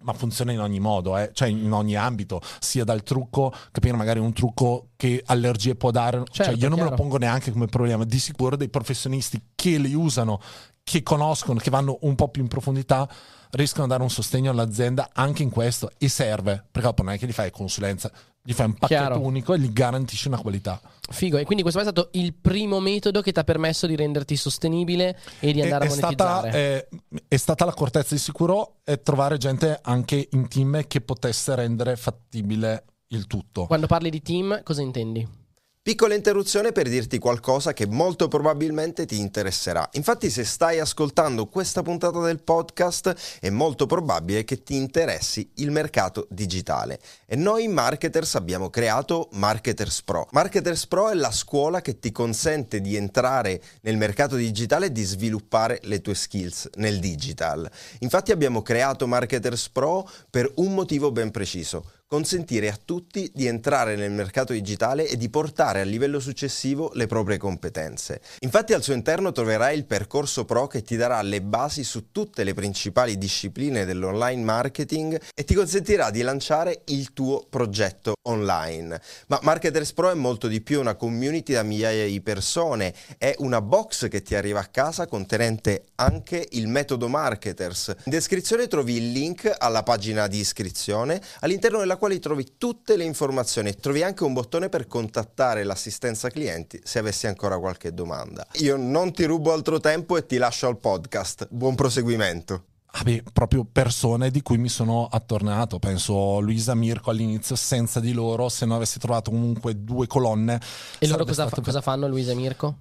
Ma 0.02 0.12
funziona 0.12 0.52
in 0.52 0.60
ogni 0.60 0.80
modo, 0.80 1.16
eh? 1.16 1.30
cioè 1.32 1.48
in 1.48 1.72
ogni 1.72 1.96
ambito, 1.96 2.40
sia 2.58 2.84
dal 2.84 3.02
trucco, 3.02 3.52
capire 3.70 3.96
magari 3.96 4.18
un 4.18 4.32
trucco 4.32 4.88
che 4.96 5.22
allergie 5.26 5.74
può 5.74 5.90
dare. 5.90 6.22
cioè 6.30 6.46
Certo, 6.46 6.60
io 6.60 6.68
non 6.68 6.78
me 6.78 6.84
lo 6.84 6.94
pongo 6.94 7.18
neanche 7.18 7.52
come 7.52 7.66
problema. 7.66 8.04
Di 8.04 8.18
sicuro 8.18 8.56
dei 8.56 8.68
professionisti 8.68 9.40
che 9.54 9.78
li 9.78 9.94
usano, 9.94 10.40
che 10.84 11.02
conoscono, 11.02 11.58
che 11.58 11.70
vanno 11.70 11.98
un 12.02 12.14
po' 12.14 12.28
più 12.28 12.42
in 12.42 12.48
profondità, 12.48 13.08
riescono 13.50 13.84
a 13.84 13.88
dare 13.88 14.02
un 14.02 14.10
sostegno 14.10 14.50
all'azienda 14.50 15.10
anche 15.12 15.42
in 15.42 15.50
questo. 15.50 15.90
E 15.98 16.08
serve, 16.08 16.64
perché 16.70 16.88
dopo 16.88 17.02
non 17.02 17.12
è 17.12 17.18
che 17.18 17.26
gli 17.26 17.32
fai 17.32 17.50
consulenza, 17.50 18.10
gli 18.44 18.52
fai 18.52 18.66
un 18.66 18.74
pacchetto 18.74 19.00
Chiaro. 19.00 19.20
unico 19.20 19.54
e 19.54 19.58
gli 19.60 19.70
garantisci 19.72 20.26
una 20.28 20.38
qualità. 20.38 20.80
Figo. 21.10 21.36
E 21.38 21.44
quindi 21.44 21.62
questo 21.62 21.80
è 21.80 21.84
stato 21.84 22.08
il 22.12 22.34
primo 22.34 22.80
metodo 22.80 23.20
che 23.20 23.30
ti 23.32 23.38
ha 23.38 23.44
permesso 23.44 23.86
di 23.86 23.94
renderti 23.94 24.34
sostenibile 24.36 25.16
e 25.38 25.52
di 25.52 25.60
È- 25.60 25.62
andare 25.64 25.84
è, 25.84 25.88
a 25.88 25.90
stata, 25.90 26.34
monetizzare. 26.40 26.88
eh, 26.90 27.20
è 27.28 27.36
stata 27.36 27.64
l'accortezza 27.64 28.14
di 28.14 28.20
sicuro 28.20 28.76
e 28.84 29.00
trovare 29.02 29.36
gente 29.38 29.78
anche 29.82 30.28
in 30.32 30.48
team 30.48 30.86
che 30.86 31.00
potesse 31.00 31.54
rendere 31.54 31.96
fattibile 31.96 32.84
il 33.08 33.26
tutto. 33.26 33.66
Quando 33.66 33.86
parli 33.86 34.10
di 34.10 34.22
team, 34.22 34.62
cosa 34.64 34.82
intendi? 34.82 35.40
Piccola 35.84 36.14
interruzione 36.14 36.70
per 36.70 36.88
dirti 36.88 37.18
qualcosa 37.18 37.72
che 37.72 37.88
molto 37.88 38.28
probabilmente 38.28 39.04
ti 39.04 39.18
interesserà. 39.18 39.88
Infatti, 39.94 40.30
se 40.30 40.44
stai 40.44 40.78
ascoltando 40.78 41.48
questa 41.48 41.82
puntata 41.82 42.20
del 42.20 42.40
podcast, 42.40 43.40
è 43.40 43.50
molto 43.50 43.86
probabile 43.86 44.44
che 44.44 44.62
ti 44.62 44.76
interessi 44.76 45.50
il 45.56 45.72
mercato 45.72 46.28
digitale. 46.30 47.00
E 47.26 47.34
noi 47.34 47.66
marketers 47.66 48.36
abbiamo 48.36 48.70
creato 48.70 49.28
Marketers 49.32 50.02
Pro. 50.02 50.28
Marketers 50.30 50.86
Pro 50.86 51.10
è 51.10 51.14
la 51.14 51.32
scuola 51.32 51.80
che 51.80 51.98
ti 51.98 52.12
consente 52.12 52.80
di 52.80 52.94
entrare 52.94 53.60
nel 53.80 53.96
mercato 53.96 54.36
digitale 54.36 54.86
e 54.86 54.92
di 54.92 55.02
sviluppare 55.02 55.80
le 55.82 56.00
tue 56.00 56.14
skills 56.14 56.70
nel 56.76 57.00
digital. 57.00 57.68
Infatti 57.98 58.30
abbiamo 58.30 58.62
creato 58.62 59.08
Marketers 59.08 59.68
Pro 59.70 60.08
per 60.30 60.48
un 60.58 60.74
motivo 60.74 61.10
ben 61.10 61.32
preciso 61.32 62.01
consentire 62.12 62.68
a 62.68 62.78
tutti 62.84 63.30
di 63.32 63.46
entrare 63.46 63.96
nel 63.96 64.10
mercato 64.10 64.52
digitale 64.52 65.08
e 65.08 65.16
di 65.16 65.30
portare 65.30 65.80
a 65.80 65.84
livello 65.84 66.20
successivo 66.20 66.90
le 66.92 67.06
proprie 67.06 67.38
competenze. 67.38 68.20
Infatti 68.40 68.74
al 68.74 68.82
suo 68.82 68.92
interno 68.92 69.32
troverai 69.32 69.74
il 69.74 69.86
percorso 69.86 70.44
pro 70.44 70.66
che 70.66 70.82
ti 70.82 70.96
darà 70.96 71.22
le 71.22 71.40
basi 71.40 71.82
su 71.84 72.12
tutte 72.12 72.44
le 72.44 72.52
principali 72.52 73.16
discipline 73.16 73.86
dell'online 73.86 74.42
marketing 74.42 75.18
e 75.34 75.44
ti 75.44 75.54
consentirà 75.54 76.10
di 76.10 76.20
lanciare 76.20 76.82
il 76.88 77.14
tuo 77.14 77.46
progetto 77.48 78.12
online. 78.28 79.00
Ma 79.28 79.38
Marketers 79.40 79.94
Pro 79.94 80.10
è 80.10 80.14
molto 80.14 80.48
di 80.48 80.60
più, 80.60 80.80
una 80.80 80.96
community 80.96 81.54
da 81.54 81.62
migliaia 81.62 82.04
di 82.04 82.20
persone, 82.20 82.92
è 83.16 83.34
una 83.38 83.62
box 83.62 84.08
che 84.08 84.20
ti 84.20 84.34
arriva 84.34 84.60
a 84.60 84.66
casa 84.66 85.06
contenente 85.06 85.86
anche 85.94 86.46
il 86.50 86.68
metodo 86.68 87.08
Marketers. 87.08 87.94
In 88.04 88.12
descrizione 88.12 88.66
trovi 88.66 88.96
il 88.96 89.12
link 89.12 89.50
alla 89.56 89.82
pagina 89.82 90.26
di 90.26 90.40
iscrizione 90.40 91.18
all'interno 91.40 91.78
della 91.78 92.00
quali 92.02 92.18
trovi 92.18 92.54
tutte 92.58 92.96
le 92.96 93.04
informazioni. 93.04 93.76
Trovi 93.76 94.02
anche 94.02 94.24
un 94.24 94.32
bottone 94.32 94.68
per 94.68 94.88
contattare 94.88 95.62
l'assistenza 95.62 96.30
clienti 96.30 96.80
se 96.82 96.98
avessi 96.98 97.28
ancora 97.28 97.60
qualche 97.60 97.94
domanda. 97.94 98.44
Io 98.54 98.76
non 98.76 99.12
ti 99.12 99.22
rubo 99.22 99.52
altro 99.52 99.78
tempo 99.78 100.16
e 100.16 100.26
ti 100.26 100.36
lascio 100.36 100.66
al 100.66 100.78
podcast. 100.78 101.46
Buon 101.48 101.76
proseguimento. 101.76 102.64
Ah 102.86 103.04
beh, 103.04 103.22
proprio 103.32 103.64
persone 103.70 104.32
di 104.32 104.42
cui 104.42 104.58
mi 104.58 104.68
sono 104.68 105.06
attornato. 105.08 105.78
Penso 105.78 106.40
Luisa 106.40 106.74
Mirko 106.74 107.10
all'inizio, 107.10 107.54
senza 107.54 108.00
di 108.00 108.12
loro, 108.12 108.48
se 108.48 108.66
non 108.66 108.74
avessi 108.74 108.98
trovato 108.98 109.30
comunque 109.30 109.84
due 109.84 110.08
colonne. 110.08 110.60
E 110.98 111.06
loro 111.06 111.24
cosa, 111.24 111.46
stato- 111.46 111.62
cosa 111.62 111.80
fanno, 111.80 112.08
Luisa 112.08 112.32
e 112.32 112.34
Mirko? 112.34 112.76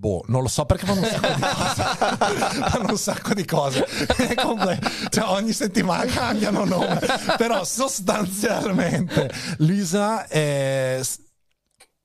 Boh, 0.00 0.22
non 0.28 0.40
lo 0.40 0.48
so 0.48 0.64
perché 0.64 0.86
fanno 0.86 1.02
un 1.02 1.06
sacco 1.06 1.34
di 1.34 1.42
cose. 1.42 1.82
fanno 2.70 2.90
un 2.92 2.96
sacco 2.98 3.34
di 3.34 3.44
cose. 3.44 3.86
Cioè, 5.10 5.24
ogni 5.26 5.52
settimana 5.52 6.06
cambiano 6.10 6.64
nome. 6.64 6.98
Però 7.36 7.62
sostanzialmente 7.64 9.30
Luisa 9.58 10.26
è- 10.26 11.02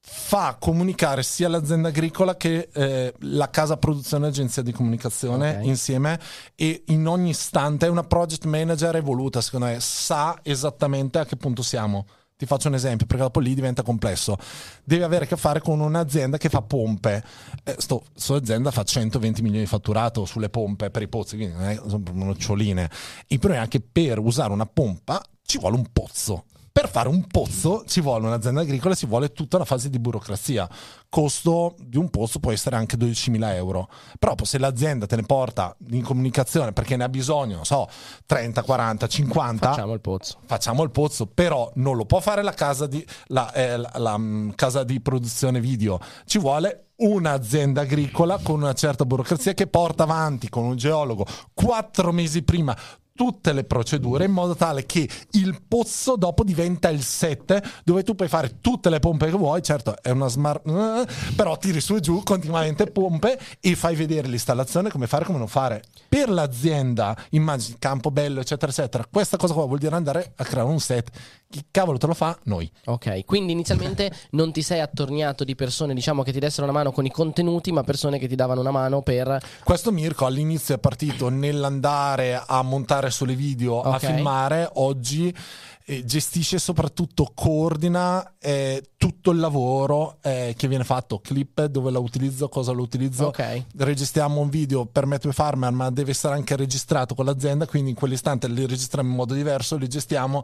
fa 0.02 0.58
comunicare 0.60 1.24
sia 1.24 1.48
l'azienda 1.48 1.88
agricola 1.88 2.36
che 2.36 2.68
eh, 2.74 3.14
la 3.20 3.50
casa 3.50 3.78
produzione 3.78 4.26
e 4.26 4.30
agenzia 4.30 4.62
di 4.62 4.74
comunicazione 4.74 5.58
Ok. 5.60 5.64
insieme 5.66 6.20
e 6.54 6.84
in 6.88 7.08
ogni 7.08 7.30
istante 7.30 7.86
è 7.86 7.90
una 7.90 8.04
project 8.04 8.44
manager 8.46 8.96
evoluta 8.98 9.40
secondo 9.42 9.68
me 9.68 9.80
sa 9.80 10.38
esattamente 10.44 11.18
a 11.20 11.26
che 11.26 11.38
punto 11.38 11.62
siamo 11.64 12.06
ti 12.38 12.46
faccio 12.46 12.68
un 12.68 12.74
esempio 12.74 13.06
perché 13.06 13.24
dopo 13.24 13.40
lì 13.40 13.54
diventa 13.54 13.82
complesso. 13.82 14.38
Devi 14.84 15.04
avere 15.04 15.26
a 15.26 15.28
che 15.28 15.38
fare 15.38 15.62
con 15.62 15.80
un'azienda 15.80 16.38
che 16.38 16.50
fa 16.50 16.62
pompe. 16.62 17.24
Eh, 17.64 17.76
sto, 17.78 18.04
sto 18.14 18.36
azienda 18.36 18.72
fa 18.72 18.84
120 18.84 19.42
milioni 19.42 19.64
di 19.64 19.70
fatturato 19.70 20.26
sulle 20.26 20.50
pompe 20.50 20.90
per 20.90 21.02
i 21.02 21.08
pozzi 21.08 21.38
quindi 21.38 21.56
non 21.56 21.66
è, 21.66 21.76
sono 21.88 22.04
noccioline. 22.12 22.90
Il 23.28 23.40
problema 23.40 23.64
è 23.64 23.68
che 23.68 23.82
per 23.82 24.20
usare 24.20 24.52
una 24.52 24.66
pompa 24.66 25.24
ci 25.44 25.60
vuole 25.60 25.76
un 25.76 25.86
pozzo 25.92 26.46
Per 26.76 26.90
fare 26.90 27.08
un 27.08 27.26
pozzo 27.26 27.86
ci 27.88 28.02
vuole 28.02 28.28
un'azienda 28.28 28.60
agricola, 28.60 28.96
ci 28.96 29.06
vuole 29.06 29.32
tutta 29.32 29.58
la 29.58 29.64
fase 29.64 29.90
di 29.90 29.98
burocrazia. 29.98 30.68
Costo 31.08 31.74
di 31.80 31.96
un 31.96 32.10
pozzo 32.10 32.40
può 32.40 32.52
essere 32.52 32.76
anche 32.76 32.98
12.000 32.98 33.54
euro. 33.54 33.88
Però 34.20 34.36
se 34.44 34.58
l'azienda 34.60 35.06
te 35.06 35.16
ne 35.16 35.22
porta 35.24 35.74
in 35.92 36.04
comunicazione 36.04 36.74
perché 36.74 36.98
ne 36.98 37.06
ha 37.06 37.10
bisogno, 37.10 37.56
non 37.56 37.64
so, 37.64 37.88
30, 38.26 38.64
40, 38.64 39.08
50, 39.08 39.70
Facciamo 39.70 39.94
il 39.94 40.02
pozzo. 40.02 40.38
facciamo 40.46 40.84
il 40.84 40.92
pozzo, 40.92 41.28
però 41.28 41.72
non 41.76 41.96
lo 41.96 42.04
può 42.04 42.20
fare 42.20 42.42
la 42.44 42.52
casa 42.52 42.88
di, 42.88 43.06
la, 43.28 43.54
eh, 43.54 43.78
la- 43.78 43.92
la, 43.96 44.18
mm, 44.18 44.50
casa 44.56 44.84
di 44.84 45.00
produzione 45.00 45.62
video, 45.62 45.98
ci 46.26 46.40
vuole 46.40 46.88
un'azienda 46.98 47.82
agricola 47.82 48.38
con 48.44 48.62
una 48.62 48.74
certa 48.74 49.06
burocrazia 49.06 49.54
che 49.54 49.68
porta 49.68 50.04
avanti 50.04 50.50
con 50.50 50.66
un 50.66 50.76
geologo 50.76 51.26
quattro 51.54 52.12
mesi 52.12 52.44
prima 52.44 52.76
tutte 53.16 53.54
le 53.54 53.64
procedure 53.64 54.26
in 54.26 54.32
modo 54.32 54.56
tale 54.56 54.86
che 54.86 55.08
il 55.32 55.62
pozzo 55.68 56.16
dopo 56.16 56.44
diventa 56.44 56.90
il 56.90 57.02
set 57.02 57.82
dove 57.84 58.04
tu 58.04 58.16
puoi 58.16 58.28
fare 58.28 58.60
tutte 58.60 58.90
le 58.90 59.00
pompe 59.00 59.30
che 59.30 59.38
vuoi 59.38 59.62
certo 59.64 59.96
è 60.02 60.10
una 60.10 60.28
smart 60.28 60.68
eh, 60.68 61.06
però 61.36 61.58
tiri 61.58 61.80
su 61.80 61.96
e 61.96 62.02
giù 62.02 62.22
continuamente 62.24 62.88
pompe 62.88 63.40
e 63.60 63.76
fai 63.76 63.96
vedere 63.96 64.28
l'installazione 64.28 64.90
come 64.90 65.08
fare 65.08 65.26
come 65.26 65.38
non 65.38 65.48
fare. 65.48 65.82
Per 66.08 66.30
l'azienda 66.30 67.16
immagini 67.32 67.78
campo 67.80 68.12
bello 68.12 68.42
eccetera 68.42 68.72
eccetera 68.72 69.08
questa 69.10 69.38
cosa 69.38 69.54
qua 69.54 69.66
vuol 69.66 69.80
dire 69.80 69.96
andare 69.96 70.34
a 70.36 70.44
creare 70.44 70.70
un 70.70 70.80
set. 70.80 71.10
Chi 71.50 71.66
cavolo 71.72 71.98
te 71.98 72.08
lo 72.08 72.14
fa? 72.14 72.38
noi. 72.44 72.70
Ok, 72.86 73.26
quindi 73.26 73.52
inizialmente 73.52 74.12
non 74.32 74.52
ti 74.52 74.62
sei 74.62 74.80
attorniato 74.80 75.44
di 75.44 75.56
persone, 75.56 75.94
diciamo, 75.94 76.24
che 76.24 76.32
ti 76.32 76.40
dessero 76.40 76.64
una 76.64 76.74
mano 76.74 76.92
con 76.92 77.06
i 77.06 77.12
contenuti, 77.12 77.72
ma 77.72 77.84
persone 77.84 78.18
che 78.18 78.28
ti 78.28 78.36
davano 78.36 78.62
una 78.62 78.72
mano 78.72 79.02
per... 79.02 79.40
Questo 79.64 79.92
Mirko 79.92 80.26
all'inizio 80.26 80.76
è 80.76 80.80
partito 80.80 81.30
nell'andare 81.30 82.42
a 82.46 82.62
montare 82.62 83.05
solo 83.12 83.34
video, 83.34 83.82
a 83.82 83.96
Ok. 83.96 84.06
filmare, 84.06 84.70
oggi 84.74 85.34
eh, 85.88 86.04
gestisce 86.04 86.58
soprattutto, 86.58 87.32
coordina 87.36 88.34
eh, 88.40 88.92
tutto 88.98 89.32
il 89.32 89.38
lavoro 89.40 90.18
eh, 90.24 90.54
che 90.58 90.68
viene 90.68 90.84
fatto, 90.84 91.20
clip, 91.20 91.66
dove 91.66 91.92
lo 91.92 92.02
utilizzo, 92.02 92.50
cosa 92.50 92.72
lo 92.72 92.82
utilizzo. 92.82 93.28
Ok. 93.28 93.66
Registriamo 93.78 94.42
un 94.42 94.50
video 94.50 94.86
per 94.86 95.06
Metro 95.06 95.32
Farmer, 95.32 95.72
ma 95.72 95.92
deve 95.92 96.12
essere 96.12 96.34
anche 96.34 96.56
registrato 96.56 97.14
con 97.14 97.26
l'azienda, 97.26 97.68
quindi 97.68 97.92
in 97.92 97.96
quell'istante 97.96 98.48
li 98.48 98.66
registriamo 98.66 99.10
in 99.10 99.16
modo 99.16 99.34
diverso, 99.34 99.78
li 99.78 99.88
gestiamo 99.88 100.44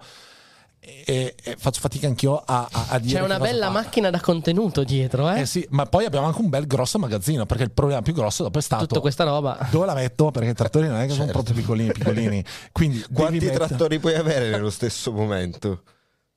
e, 0.84 1.36
e 1.44 1.56
faccio 1.60 1.80
fatica 1.80 2.08
anch'io 2.08 2.42
a, 2.44 2.68
a, 2.72 2.86
a 2.90 3.00
dire 3.00 3.20
C'è 3.20 3.24
una 3.24 3.38
bella 3.38 3.68
fa. 3.68 3.72
macchina 3.72 4.10
da 4.10 4.20
contenuto 4.20 4.84
dietro, 4.84 5.30
eh? 5.30 5.42
Eh 5.42 5.46
sì, 5.46 5.66
ma 5.70 5.86
poi 5.86 6.06
abbiamo 6.06 6.26
anche 6.26 6.42
un 6.42 6.50
bel 6.50 6.66
grosso 6.66 6.98
magazzino, 6.98 7.46
perché 7.46 7.64
il 7.64 7.72
problema 7.72 8.02
più 8.02 8.14
grosso 8.14 8.42
dopo 8.44 8.58
è 8.58 8.62
stato 8.62 8.88
Tutta 8.88 9.00
questa 9.00 9.24
roba. 9.24 9.68
dove 9.70 9.86
la 9.86 9.94
metto? 9.94 10.32
Perché 10.32 10.50
i 10.50 10.54
trattori 10.56 10.88
non 10.88 10.98
è 10.98 11.04
che 11.06 11.12
sono 11.12 11.26
Certo. 11.26 11.34
proprio 11.44 11.56
piccolini, 11.56 11.92
piccolini. 11.92 12.44
Quindi 12.74 13.06
Quanti 13.14 13.50
trattori 13.52 14.00
puoi 14.00 14.16
avere 14.16 14.50
nello 14.50 14.72
stesso 14.72 15.12
momento? 15.12 15.84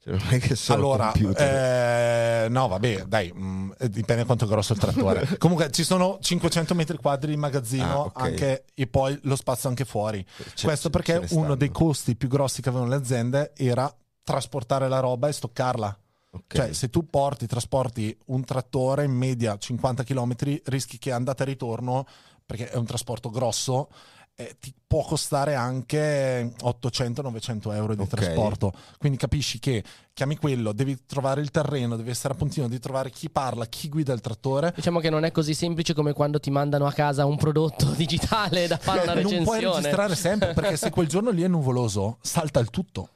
Cioè, 0.05 0.13
non 0.13 0.27
è 0.29 0.39
che 0.39 0.55
sono 0.55 0.79
Allora, 0.79 1.13
eh, 1.15 2.47
no, 2.51 2.69
vabbè, 2.69 3.05
dai, 3.07 3.33
mm, 3.35 3.71
eh, 3.79 3.89
dipende 3.89 4.25
quanto 4.27 4.45
è 4.45 4.49
grosso 4.49 4.75
il 4.75 4.79
trattore. 4.79 5.27
Comunque 5.39 5.71
ci 5.71 5.83
sono 5.85 6.19
500 6.21 6.75
metri 6.75 6.99
quadri 6.99 7.31
di 7.31 7.37
magazzino 7.39 7.85
Ah, 7.87 7.99
ok. 8.01 8.21
anche, 8.21 8.65
e 8.75 8.87
poi 8.87 9.19
lo 9.23 9.37
spazio 9.37 9.71
anche 9.71 9.87
fuori. 9.87 10.23
Ce- 10.55 10.67
Questo 10.67 10.91
perché 10.91 11.23
stanno. 11.27 11.41
uno 11.41 11.55
dei 11.55 11.71
costi 11.71 12.17
più 12.17 12.29
grossi 12.29 12.61
che 12.61 12.69
avevano 12.69 12.91
le 12.91 12.97
aziende 12.97 13.53
era 13.57 13.91
trasportare 14.25 14.89
la 14.89 14.99
roba 15.01 15.29
e 15.29 15.33
stoccarla. 15.33 15.99
Ok. 16.31 16.57
Cioè, 16.57 16.73
se 16.73 16.91
tu 16.91 17.09
porti, 17.09 17.47
trasporti 17.47 18.17
un 18.27 18.43
trattore 18.45 19.05
in 19.05 19.13
media 19.13 19.57
50 19.57 20.03
km, 20.03 20.35
rischi 20.65 20.99
che 20.99 21.13
andata 21.13 21.45
e 21.45 21.47
ritorno, 21.47 22.05
perché 22.45 22.69
è 22.71 22.77
un 22.77 22.85
trasporto 22.87 23.31
grosso, 23.31 23.89
eh, 24.37 24.57
ti 24.59 24.75
può 24.85 25.05
costare 25.05 25.55
anche 25.55 26.53
800-900 26.61 27.73
euro 27.73 27.95
di 27.95 28.03
Ok. 28.03 28.09
trasporto. 28.09 28.73
Quindi 28.99 29.17
capisci 29.17 29.61
che 29.61 29.85
chiami 30.13 30.37
quello, 30.37 30.73
devi 30.73 31.05
trovare 31.07 31.41
il 31.41 31.53
terreno, 31.53 31.95
devi 31.95 32.11
essere 32.11 32.35
a 32.35 32.37
puntino, 32.37 32.67
devi 32.67 32.81
trovare 32.81 33.11
chi 33.11 33.31
parla, 33.31 33.67
chi 33.67 33.89
guida 33.89 34.13
il 34.13 34.21
trattore. 34.21 34.73
Diciamo 34.75 34.99
che 34.99 35.11
non 35.11 35.25
è 35.25 35.31
così 35.31 35.55
semplice 35.55 35.95
come 35.95 36.13
quando 36.13 36.41
ti 36.41 36.51
mandano 36.51 36.87
a 36.87 36.93
casa 36.93 37.25
un 37.27 37.37
prodotto 37.37 37.87
digitale 37.95 38.67
da 38.67 38.77
fare 38.77 39.03
una 39.03 39.15
non 39.15 39.23
puoi 39.23 39.35
recensione. 39.37 39.75
registrare 39.77 40.15
sempre 40.17 40.53
perché 40.53 40.77
se 40.77 40.91
quel 40.91 41.07
giorno 41.07 41.31
lì 41.31 41.43
è 41.43 41.49
nuvoloso, 41.49 42.19
salta 42.21 42.59
il 42.59 42.71
tutto. 42.71 43.11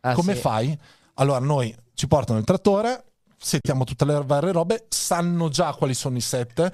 Ah, 0.00 0.14
Come 0.14 0.34
sì. 0.34 0.40
fai? 0.40 0.78
Allora, 1.14 1.38
noi 1.40 1.74
ci 1.94 2.06
portano 2.06 2.38
il 2.38 2.44
trattore, 2.44 3.04
settiamo 3.36 3.84
tutte 3.84 4.04
le 4.04 4.22
varie 4.24 4.52
robe, 4.52 4.86
sanno 4.88 5.48
già 5.48 5.72
quali 5.74 5.94
sono 5.94 6.16
i 6.16 6.20
set, 6.20 6.70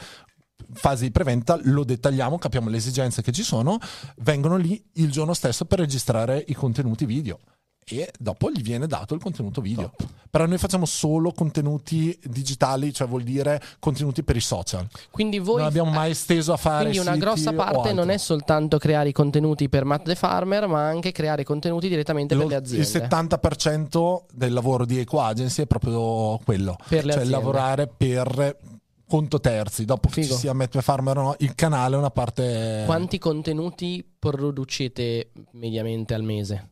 fase 0.73 1.05
di 1.05 1.11
preventa, 1.11 1.59
lo 1.63 1.85
dettagliamo, 1.85 2.39
capiamo 2.39 2.69
le 2.69 2.77
esigenze 2.77 3.23
che 3.23 3.33
ci 3.33 3.43
sono, 3.43 3.79
vengono 4.19 4.57
lì 4.57 4.83
il 4.95 5.11
giorno 5.11 5.35
stesso 5.35 5.65
per 5.65 5.79
registrare 5.79 6.43
i 6.47 6.55
contenuti 6.55 7.07
video. 7.07 7.39
E 7.87 8.11
dopo 8.19 8.51
gli 8.51 8.63
viene 8.63 8.87
dato 8.87 9.15
il 9.15 9.21
contenuto 9.21 9.61
video. 9.61 9.93
Però 10.31 10.47
noi 10.47 10.59
facciamo 10.59 10.85
solo 10.87 11.33
contenuti 11.33 12.19
digitali, 12.25 12.93
cioè 12.93 13.07
vuol 13.07 13.23
dire 13.23 13.63
contenuti 13.79 14.25
per 14.25 14.35
i 14.37 14.41
social. 14.41 14.85
Quindi 15.11 15.39
voi 15.39 15.59
non 15.59 15.67
abbiamo 15.67 15.91
mai 15.91 16.11
esteso 16.11 16.53
a 16.53 16.57
fare 16.57 16.89
Quindi 16.89 16.99
una 17.07 17.17
grossa 17.17 17.53
parte 17.53 17.93
non 17.93 18.09
è 18.11 18.17
soltanto 18.17 18.79
creare 18.79 19.11
i 19.11 19.13
contenuti 19.13 19.69
per 19.69 19.85
Matt 19.85 20.07
the 20.07 20.15
Farmer, 20.17 20.67
ma 20.67 20.87
anche 20.89 21.13
creare 21.13 21.45
contenuti 21.45 21.89
direttamente 21.89 22.35
per 22.35 22.43
Lo- 22.45 22.49
le 22.51 22.57
il 22.57 22.61
aziende. 22.63 23.09
70% 23.09 24.25
del 24.33 24.53
lavoro 24.53 24.85
di 24.87 24.99
Eco 24.99 25.21
Agency 25.21 25.63
è 25.63 25.67
proprio 25.67 26.39
quello, 26.45 26.77
Per 26.89 27.05
le 27.05 27.13
cioè 27.13 27.21
aziende. 27.23 27.31
lavorare 27.31 27.87
per 27.87 28.59
conto 29.07 29.39
terzi. 29.39 29.85
Dopo 29.85 30.09
che 30.09 30.23
Figo. 30.23 30.35
ci 30.35 30.41
sia 30.41 30.53
Metro 30.53 30.81
Farmer 30.81 31.19
o 31.19 31.23
no, 31.23 31.35
il 31.39 31.55
canale 31.55 31.95
è 31.95 31.99
una 31.99 32.11
parte. 32.11 32.83
Quanti 32.87 33.19
contenuti 33.19 34.05
producete 34.19 35.31
mediamente 35.53 36.15
al 36.15 36.23
mese? 36.25 36.71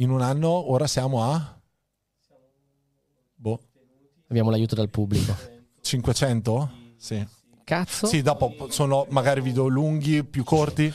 In 0.00 0.10
un 0.10 0.22
anno 0.22 0.48
ora 0.48 0.86
siamo 0.86 1.22
a. 1.22 1.60
Boh, 3.34 3.60
Abbiamo 4.28 4.48
l'aiuto 4.48 4.74
dal 4.74 4.88
pubblico. 4.88 5.36
500? 5.82 6.70
Sì. 6.96 7.26
Cazzo? 7.64 8.06
Sì, 8.06 8.22
dopo 8.22 8.70
sono 8.70 9.06
magari 9.10 9.42
video 9.42 9.66
lunghi, 9.68 10.24
più 10.24 10.42
corti. 10.42 10.90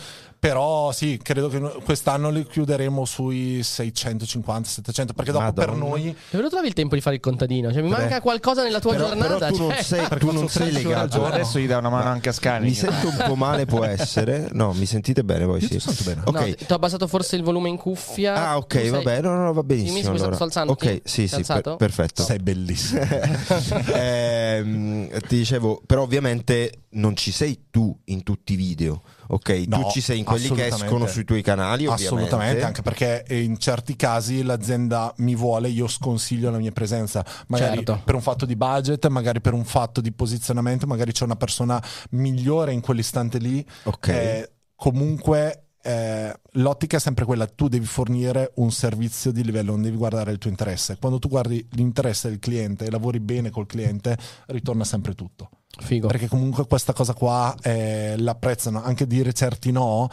Però 0.47 0.91
sì, 0.91 1.19
credo 1.21 1.47
che 1.47 1.57
no- 1.57 1.73
quest'anno 1.83 2.29
li 2.29 2.45
chiuderemo 2.45 3.03
sui 3.05 3.61
650-700 3.61 5.13
perché 5.15 5.31
dopo 5.31 5.51
per 5.53 5.69
Madonna. 5.71 5.89
noi 5.89 6.15
Dove 6.29 6.43
lo 6.43 6.49
trovi 6.49 6.67
il 6.67 6.73
tempo 6.73 6.93
di 6.93 7.01
fare 7.01 7.15
il 7.15 7.21
contadino? 7.21 7.71
Cioè, 7.71 7.81
mi 7.81 7.89
Beh. 7.89 7.97
manca 7.97 8.21
qualcosa 8.21 8.61
nella 8.61 8.79
tua 8.79 8.91
però, 8.93 9.07
giornata? 9.07 9.37
però 9.37 9.51
tu 9.51 9.57
non 9.57 9.69
cioè- 9.71 9.81
sei, 9.83 9.99
perché 10.07 10.17
tu 10.25 10.31
non 10.31 10.47
sei 10.47 10.67
16 10.67 10.85
ore 10.85 10.95
al 10.95 11.01
legato. 11.01 11.17
giorno. 11.19 11.33
Adesso 11.33 11.59
gli 11.59 11.67
dà 11.67 11.77
una 11.79 11.89
mano 11.89 12.09
anche 12.09 12.29
a 12.29 12.31
Scani. 12.31 12.67
Mi 12.67 12.73
sento 12.75 13.07
un 13.07 13.23
po' 13.25 13.35
male, 13.35 13.65
può 13.65 13.83
essere. 13.85 14.49
No, 14.51 14.71
mi 14.73 14.85
sentite 14.85 15.23
bene 15.23 15.45
voi? 15.45 15.61
Io 15.61 15.67
Sì. 15.67 15.73
ti 15.73 15.79
sento 15.79 16.03
bene. 16.03 16.21
Ok. 16.25 16.39
No, 16.47 16.53
ti 16.55 16.71
ho 16.71 16.75
abbassato 16.75 17.07
forse 17.07 17.35
il 17.37 17.41
volume 17.43 17.69
in 17.69 17.77
cuffia. 17.77 18.35
Ah, 18.49 18.57
ok, 18.57 18.73
sei- 18.73 18.89
vabbè, 18.89 19.21
no, 19.21 19.35
no, 19.35 19.51
va 19.53 19.63
benissimo. 19.63 19.95
Sì, 19.97 20.03
mi- 20.03 20.09
mi 20.11 20.17
sto 20.17 20.27
allora. 20.27 20.43
alzando, 20.43 20.71
Ok, 20.73 21.01
sì? 21.03 21.27
sì, 21.27 21.43
Sei 21.43 21.43
per- 21.61 21.75
perfetto. 21.77 22.21
sei 22.23 22.37
bellissimo. 22.37 23.01
Ehm, 23.95 25.09
ti 25.27 25.37
dicevo, 25.37 25.81
però 25.85 26.03
ovviamente 26.03 26.83
non 26.95 27.15
ci 27.15 27.31
sei 27.31 27.65
tu 27.71 27.97
in 28.05 28.23
tutti 28.23 28.53
i 28.53 28.55
video, 28.55 29.01
ok? 29.27 29.49
No, 29.67 29.81
tu 29.83 29.89
ci 29.91 30.01
sei 30.01 30.19
in 30.19 30.25
quelli 30.25 30.49
che 30.49 30.67
escono 30.67 31.07
sui 31.07 31.23
tuoi 31.23 31.41
canali, 31.41 31.85
ovviamente. 31.85 32.05
Assolutamente, 32.05 32.63
anche 32.63 32.81
perché 32.81 33.25
in 33.29 33.57
certi 33.57 33.95
casi 33.95 34.43
l'azienda 34.43 35.13
mi 35.17 35.35
vuole, 35.35 35.69
io 35.69 35.87
sconsiglio 35.87 36.49
la 36.51 36.57
mia 36.57 36.71
presenza, 36.71 37.25
magari 37.47 37.77
Certo. 37.77 38.01
per 38.03 38.15
un 38.15 38.21
fatto 38.21 38.45
di 38.45 38.55
budget, 38.55 39.07
magari 39.07 39.41
per 39.41 39.53
un 39.53 39.65
fatto 39.65 40.01
di 40.01 40.11
posizionamento, 40.11 40.87
magari 40.87 41.11
c'è 41.11 41.23
una 41.23 41.35
persona 41.35 41.81
migliore 42.11 42.73
in 42.73 42.81
quell'istante 42.81 43.37
lì. 43.37 43.65
Ok. 43.83 44.07
Eh, 44.07 44.51
comunque 44.75 45.65
eh, 45.85 46.33
l'ottica 46.53 46.97
è 46.97 46.99
sempre 46.99 47.25
quella, 47.25 47.45
tu 47.45 47.67
devi 47.67 47.85
fornire 47.85 48.51
un 48.55 48.71
servizio 48.71 49.31
di 49.31 49.43
livello, 49.43 49.71
non 49.73 49.83
devi 49.83 49.95
guardare 49.97 50.31
il 50.31 50.39
tuo 50.39 50.49
interesse. 50.49 50.97
Quando 50.99 51.19
tu 51.19 51.27
guardi 51.27 51.65
l'interesse 51.73 52.27
del 52.29 52.39
cliente 52.39 52.85
e 52.85 52.89
lavori 52.89 53.19
bene 53.19 53.51
col 53.51 53.67
cliente, 53.67 54.17
ritorna 54.47 54.83
sempre 54.83 55.13
tutto. 55.13 55.49
Figo. 55.79 56.07
Perché 56.07 56.27
comunque 56.27 56.65
questa 56.67 56.93
cosa 56.93 57.13
qua 57.13 57.55
eh, 57.61 58.15
l'apprezzano, 58.17 58.83
anche 58.83 59.07
dire 59.07 59.33
certi 59.33 59.71
no 59.71 60.09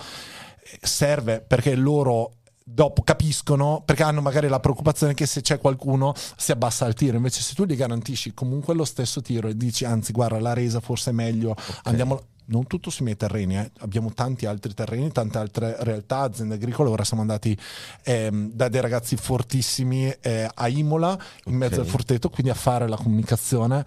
serve 0.80 1.40
perché 1.40 1.74
loro 1.74 2.36
dopo 2.64 3.02
capiscono 3.02 3.82
perché 3.84 4.02
hanno 4.02 4.20
magari 4.20 4.48
la 4.48 4.60
preoccupazione 4.60 5.14
che 5.14 5.26
se 5.26 5.40
c'è 5.40 5.58
qualcuno 5.58 6.14
si 6.36 6.52
abbassa 6.52 6.86
il 6.86 6.94
tiro. 6.94 7.16
Invece 7.16 7.42
se 7.42 7.54
tu 7.54 7.64
gli 7.64 7.76
garantisci 7.76 8.32
comunque 8.34 8.74
lo 8.74 8.84
stesso 8.84 9.20
tiro 9.20 9.48
e 9.48 9.56
dici 9.56 9.84
anzi 9.84 10.12
guarda 10.12 10.40
la 10.40 10.52
resa 10.52 10.80
forse 10.80 11.10
è 11.10 11.12
meglio 11.12 11.54
andiamo 11.84 12.20
non 12.44 12.66
tutto 12.66 12.90
sui 12.90 13.04
miei 13.04 13.16
terreni 13.16 13.56
eh. 13.56 13.70
abbiamo 13.78 14.12
tanti 14.12 14.46
altri 14.46 14.74
terreni 14.74 15.10
tante 15.12 15.38
altre 15.38 15.76
realtà 15.80 16.20
aziende 16.20 16.54
agricole. 16.54 16.90
Ora 16.90 17.04
siamo 17.04 17.22
andati 17.22 17.56
ehm, 18.04 18.50
da 18.52 18.68
dei 18.68 18.80
ragazzi 18.80 19.16
fortissimi 19.16 20.12
eh, 20.20 20.48
a 20.52 20.68
Imola 20.68 21.18
in 21.46 21.54
mezzo 21.54 21.80
al 21.80 21.86
forteto 21.86 22.30
quindi 22.30 22.50
a 22.50 22.56
fare 22.56 22.88
la 22.88 22.96
comunicazione 22.96 23.84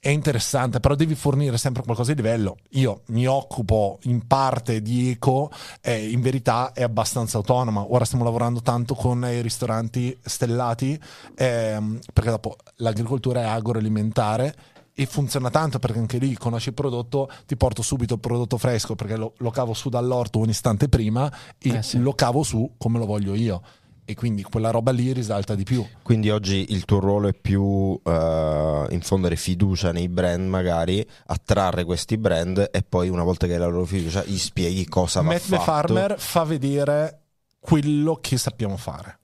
è 0.00 0.08
interessante, 0.08 0.80
però 0.80 0.94
devi 0.94 1.14
fornire 1.14 1.58
sempre 1.58 1.82
qualcosa 1.82 2.14
di 2.14 2.22
livello. 2.22 2.56
Io 2.70 3.02
mi 3.08 3.26
occupo 3.26 3.98
in 4.04 4.26
parte 4.26 4.80
di 4.80 5.10
eco, 5.10 5.50
eh, 5.82 6.08
in 6.10 6.22
verità 6.22 6.72
è 6.72 6.82
abbastanza 6.82 7.36
autonoma. 7.36 7.84
Ora 7.92 8.06
stiamo 8.06 8.24
lavorando 8.24 8.62
tanto 8.62 8.94
con 8.94 9.22
i 9.30 9.42
ristoranti 9.42 10.18
stellati, 10.22 10.98
ehm, 11.36 11.98
perché 12.14 12.30
dopo 12.30 12.56
l'agricoltura 12.76 13.42
è 13.42 13.44
agroalimentare 13.44 14.54
e 14.94 15.04
funziona 15.06 15.50
tanto 15.50 15.78
perché 15.78 15.98
anche 15.98 16.18
lì 16.18 16.34
conosci 16.34 16.68
il 16.70 16.74
prodotto, 16.74 17.30
ti 17.46 17.56
porto 17.56 17.82
subito 17.82 18.14
il 18.14 18.20
prodotto 18.20 18.56
fresco 18.56 18.94
perché 18.94 19.16
lo, 19.16 19.34
lo 19.36 19.50
cavo 19.50 19.74
su 19.74 19.88
dall'orto 19.90 20.38
un 20.38 20.48
istante 20.48 20.88
prima 20.88 21.30
e 21.58 21.76
Eh 21.76 21.82
sì. 21.82 21.98
lo 21.98 22.12
cavo 22.14 22.42
su 22.42 22.72
come 22.78 22.98
lo 22.98 23.04
voglio 23.06 23.34
io. 23.34 23.62
E 24.10 24.14
quindi 24.14 24.42
quella 24.42 24.70
roba 24.70 24.90
lì 24.90 25.12
risalta 25.12 25.54
di 25.54 25.62
più. 25.62 25.86
Quindi 26.02 26.30
oggi 26.30 26.66
il 26.70 26.84
tuo 26.84 26.98
ruolo 26.98 27.28
è 27.28 27.32
più 27.32 27.98
eh, 28.02 28.86
infondere 28.90 29.36
fiducia 29.36 29.92
nei 29.92 30.08
brand, 30.08 30.48
magari 30.48 31.06
attrarre 31.26 31.84
questi 31.84 32.18
brand 32.18 32.70
e 32.72 32.82
poi 32.82 33.08
una 33.08 33.22
volta 33.22 33.46
che 33.46 33.52
hai 33.52 33.60
la 33.60 33.66
loro 33.66 33.84
fiducia 33.84 34.24
gli 34.24 34.36
spieghi 34.36 34.84
cosa 34.86 35.20
va 35.20 35.28
Matt 35.28 35.48
the 35.48 35.56
fatto. 35.56 35.62
Farmer 35.62 36.18
fa 36.18 36.42
vedere 36.42 37.20
quello 37.60 38.18
che 38.20 38.36
sappiamo 38.36 38.76
fare. 38.76 39.19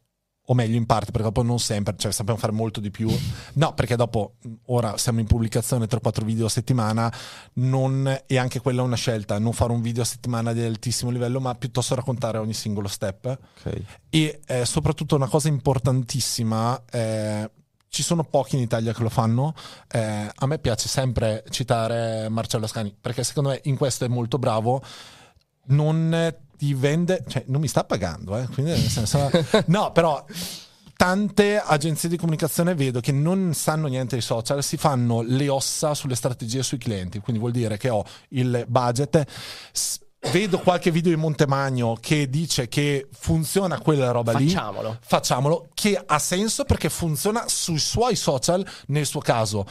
O 0.48 0.54
meglio, 0.54 0.76
in 0.76 0.86
parte, 0.86 1.10
perché 1.10 1.26
dopo 1.26 1.42
non 1.42 1.58
sempre, 1.58 1.94
cioè 1.96 2.12
sappiamo 2.12 2.38
fare 2.38 2.52
molto 2.52 2.78
di 2.78 2.90
più. 2.90 3.10
No, 3.54 3.74
perché 3.74 3.96
dopo, 3.96 4.34
ora 4.66 4.96
siamo 4.96 5.18
in 5.18 5.26
pubblicazione 5.26 5.86
3-4 5.86 6.24
video 6.24 6.46
a 6.46 6.48
settimana, 6.48 7.12
non, 7.54 8.22
e 8.26 8.38
anche 8.38 8.60
quella 8.60 8.82
è 8.82 8.84
una 8.84 8.96
scelta, 8.96 9.38
non 9.38 9.52
fare 9.52 9.72
un 9.72 9.80
video 9.80 10.02
a 10.02 10.06
settimana 10.06 10.52
di 10.52 10.62
altissimo 10.62 11.10
livello, 11.10 11.40
ma 11.40 11.54
piuttosto 11.56 11.96
raccontare 11.96 12.38
ogni 12.38 12.54
singolo 12.54 12.86
step. 12.86 13.26
Ok. 13.26 13.82
E 14.08 14.40
eh, 14.46 14.64
soprattutto 14.64 15.16
una 15.16 15.28
cosa 15.28 15.48
importantissima, 15.48 16.80
eh, 16.92 17.50
ci 17.88 18.02
sono 18.02 18.24
pochi 18.24 18.56
in 18.56 18.62
Italia 18.62 18.92
che 18.92 19.02
lo 19.02 19.08
fanno. 19.08 19.54
eh, 19.90 20.30
a 20.32 20.46
me 20.46 20.58
piace 20.58 20.86
sempre 20.86 21.44
citare 21.50 22.28
Marcello 22.28 22.66
Ascani, 22.66 22.94
perché 23.00 23.24
secondo 23.24 23.50
me 23.50 23.60
in 23.64 23.76
questo 23.76 24.04
è 24.04 24.08
molto 24.08 24.38
bravo. 24.38 24.80
Non 25.68 26.34
ti 26.56 26.74
vende, 26.74 27.22
cioè 27.28 27.44
non 27.46 27.60
mi 27.60 27.68
sta 27.68 27.84
pagando, 27.84 28.36
eh, 28.38 28.46
quindi 28.48 28.72
nel 28.72 28.80
senso, 28.80 29.30
no, 29.66 29.92
però 29.92 30.24
tante 30.96 31.58
agenzie 31.58 32.08
di 32.08 32.16
comunicazione 32.16 32.74
vedo 32.74 33.00
che 33.00 33.12
non 33.12 33.52
sanno 33.54 33.86
niente 33.86 34.14
dei 34.16 34.22
social, 34.24 34.62
si 34.62 34.76
fanno 34.76 35.20
le 35.22 35.48
ossa 35.48 35.94
sulle 35.94 36.14
strategie 36.14 36.62
sui 36.62 36.78
clienti, 36.78 37.18
quindi 37.20 37.40
vuol 37.40 37.52
dire 37.52 37.76
che 37.76 37.90
ho 37.90 38.04
il 38.30 38.64
budget. 38.68 39.24
s- 39.72 39.98
Vedo 40.32 40.58
qualche 40.58 40.90
video 40.90 41.14
di 41.14 41.20
Montemagno 41.20 41.96
che 42.00 42.28
dice 42.28 42.66
che 42.66 43.06
funziona 43.12 43.78
quella 43.78 44.10
roba 44.10 44.32
lì. 44.32 44.48
Facciamolo. 44.48 44.96
Facciamolo, 45.00 45.68
che 45.72 46.02
ha 46.04 46.18
senso 46.18 46.64
perché 46.64 46.88
funziona 46.88 47.44
sui 47.46 47.78
suoi 47.78 48.16
social 48.16 48.66
nel 48.88 49.06
suo 49.06 49.20
caso. 49.20 49.64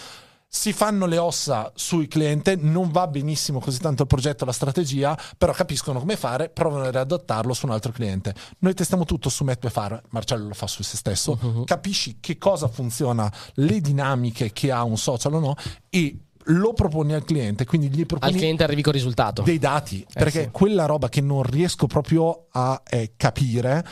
Si 0.55 0.71
fanno 0.71 1.05
le 1.05 1.17
ossa 1.17 1.69
sul 1.75 2.07
cliente, 2.07 2.55
non 2.55 2.89
va 2.89 3.07
benissimo 3.07 3.59
così 3.59 3.77
tanto 3.77 4.03
il 4.03 4.07
progetto, 4.07 4.45
la 4.45 4.53
strategia, 4.53 5.19
però 5.37 5.51
capiscono 5.51 5.99
come 5.99 6.15
fare, 6.15 6.47
provano 6.47 6.85
a 6.85 6.91
riadattarlo 6.91 7.53
su 7.53 7.65
un 7.65 7.73
altro 7.73 7.91
cliente. 7.91 8.33
Noi 8.59 8.73
testiamo 8.73 9.03
tutto 9.03 9.27
su 9.27 9.43
Matt 9.43 9.67
Fare, 9.67 10.01
Marcello 10.11 10.47
lo 10.47 10.53
fa 10.53 10.65
su 10.65 10.81
se 10.81 10.95
stesso, 10.95 11.63
capisci 11.65 12.19
che 12.21 12.37
cosa 12.37 12.69
funziona, 12.69 13.29
le 13.55 13.81
dinamiche 13.81 14.53
che 14.53 14.71
ha 14.71 14.83
un 14.83 14.97
social 14.97 15.33
o 15.33 15.39
no 15.39 15.55
e 15.89 16.19
lo 16.45 16.71
proponi 16.71 17.13
al 17.13 17.25
cliente, 17.25 17.65
quindi 17.65 17.89
gli 17.89 17.99
Al 17.99 18.05
proponi 18.05 18.37
cliente 18.37 18.63
arrivi 18.63 18.81
con 18.81 18.93
risultato. 18.93 19.41
dei 19.41 19.59
dati, 19.59 20.05
perché 20.13 20.43
sì. 20.43 20.49
quella 20.51 20.85
roba 20.85 21.09
che 21.09 21.19
non 21.19 21.43
riesco 21.43 21.85
proprio 21.85 22.47
a 22.51 22.81
eh, 22.89 23.11
capire 23.17 23.85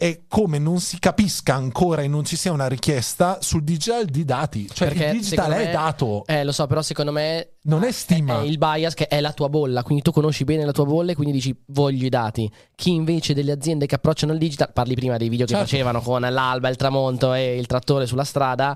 è 0.00 0.20
come 0.28 0.58
non 0.58 0.80
si 0.80 0.98
capisca 0.98 1.52
ancora 1.54 2.00
e 2.00 2.08
non 2.08 2.24
ci 2.24 2.34
sia 2.34 2.52
una 2.52 2.66
richiesta 2.68 3.36
sul 3.42 3.62
digital 3.62 4.06
di 4.06 4.24
dati. 4.24 4.66
Cioè 4.72 4.88
Perché 4.88 5.04
il 5.08 5.20
digital 5.20 5.52
è 5.52 5.64
me- 5.66 5.70
dato, 5.72 6.24
Eh, 6.24 6.42
lo 6.42 6.52
so, 6.52 6.66
però 6.66 6.80
secondo 6.80 7.12
me 7.12 7.56
non 7.64 7.84
è 7.84 7.92
stima. 7.92 8.40
è 8.40 8.44
il 8.44 8.56
bias 8.56 8.94
che 8.94 9.08
è 9.08 9.20
la 9.20 9.32
tua 9.34 9.50
bolla, 9.50 9.82
quindi 9.82 10.02
tu 10.02 10.10
conosci 10.10 10.44
bene 10.44 10.64
la 10.64 10.72
tua 10.72 10.86
bolla 10.86 11.12
e 11.12 11.14
quindi 11.14 11.34
dici 11.34 11.54
voglio 11.66 12.06
i 12.06 12.08
dati. 12.08 12.50
Chi 12.74 12.94
invece 12.94 13.34
delle 13.34 13.52
aziende 13.52 13.84
che 13.84 13.96
approcciano 13.96 14.32
il 14.32 14.38
digital, 14.38 14.72
parli 14.72 14.94
prima 14.94 15.18
dei 15.18 15.28
video 15.28 15.44
che 15.44 15.52
Certo. 15.52 15.68
facevano 15.68 16.00
con 16.00 16.22
l'alba, 16.22 16.70
il 16.70 16.76
tramonto 16.76 17.34
e 17.34 17.58
il 17.58 17.66
trattore 17.66 18.06
sulla 18.06 18.24
strada, 18.24 18.74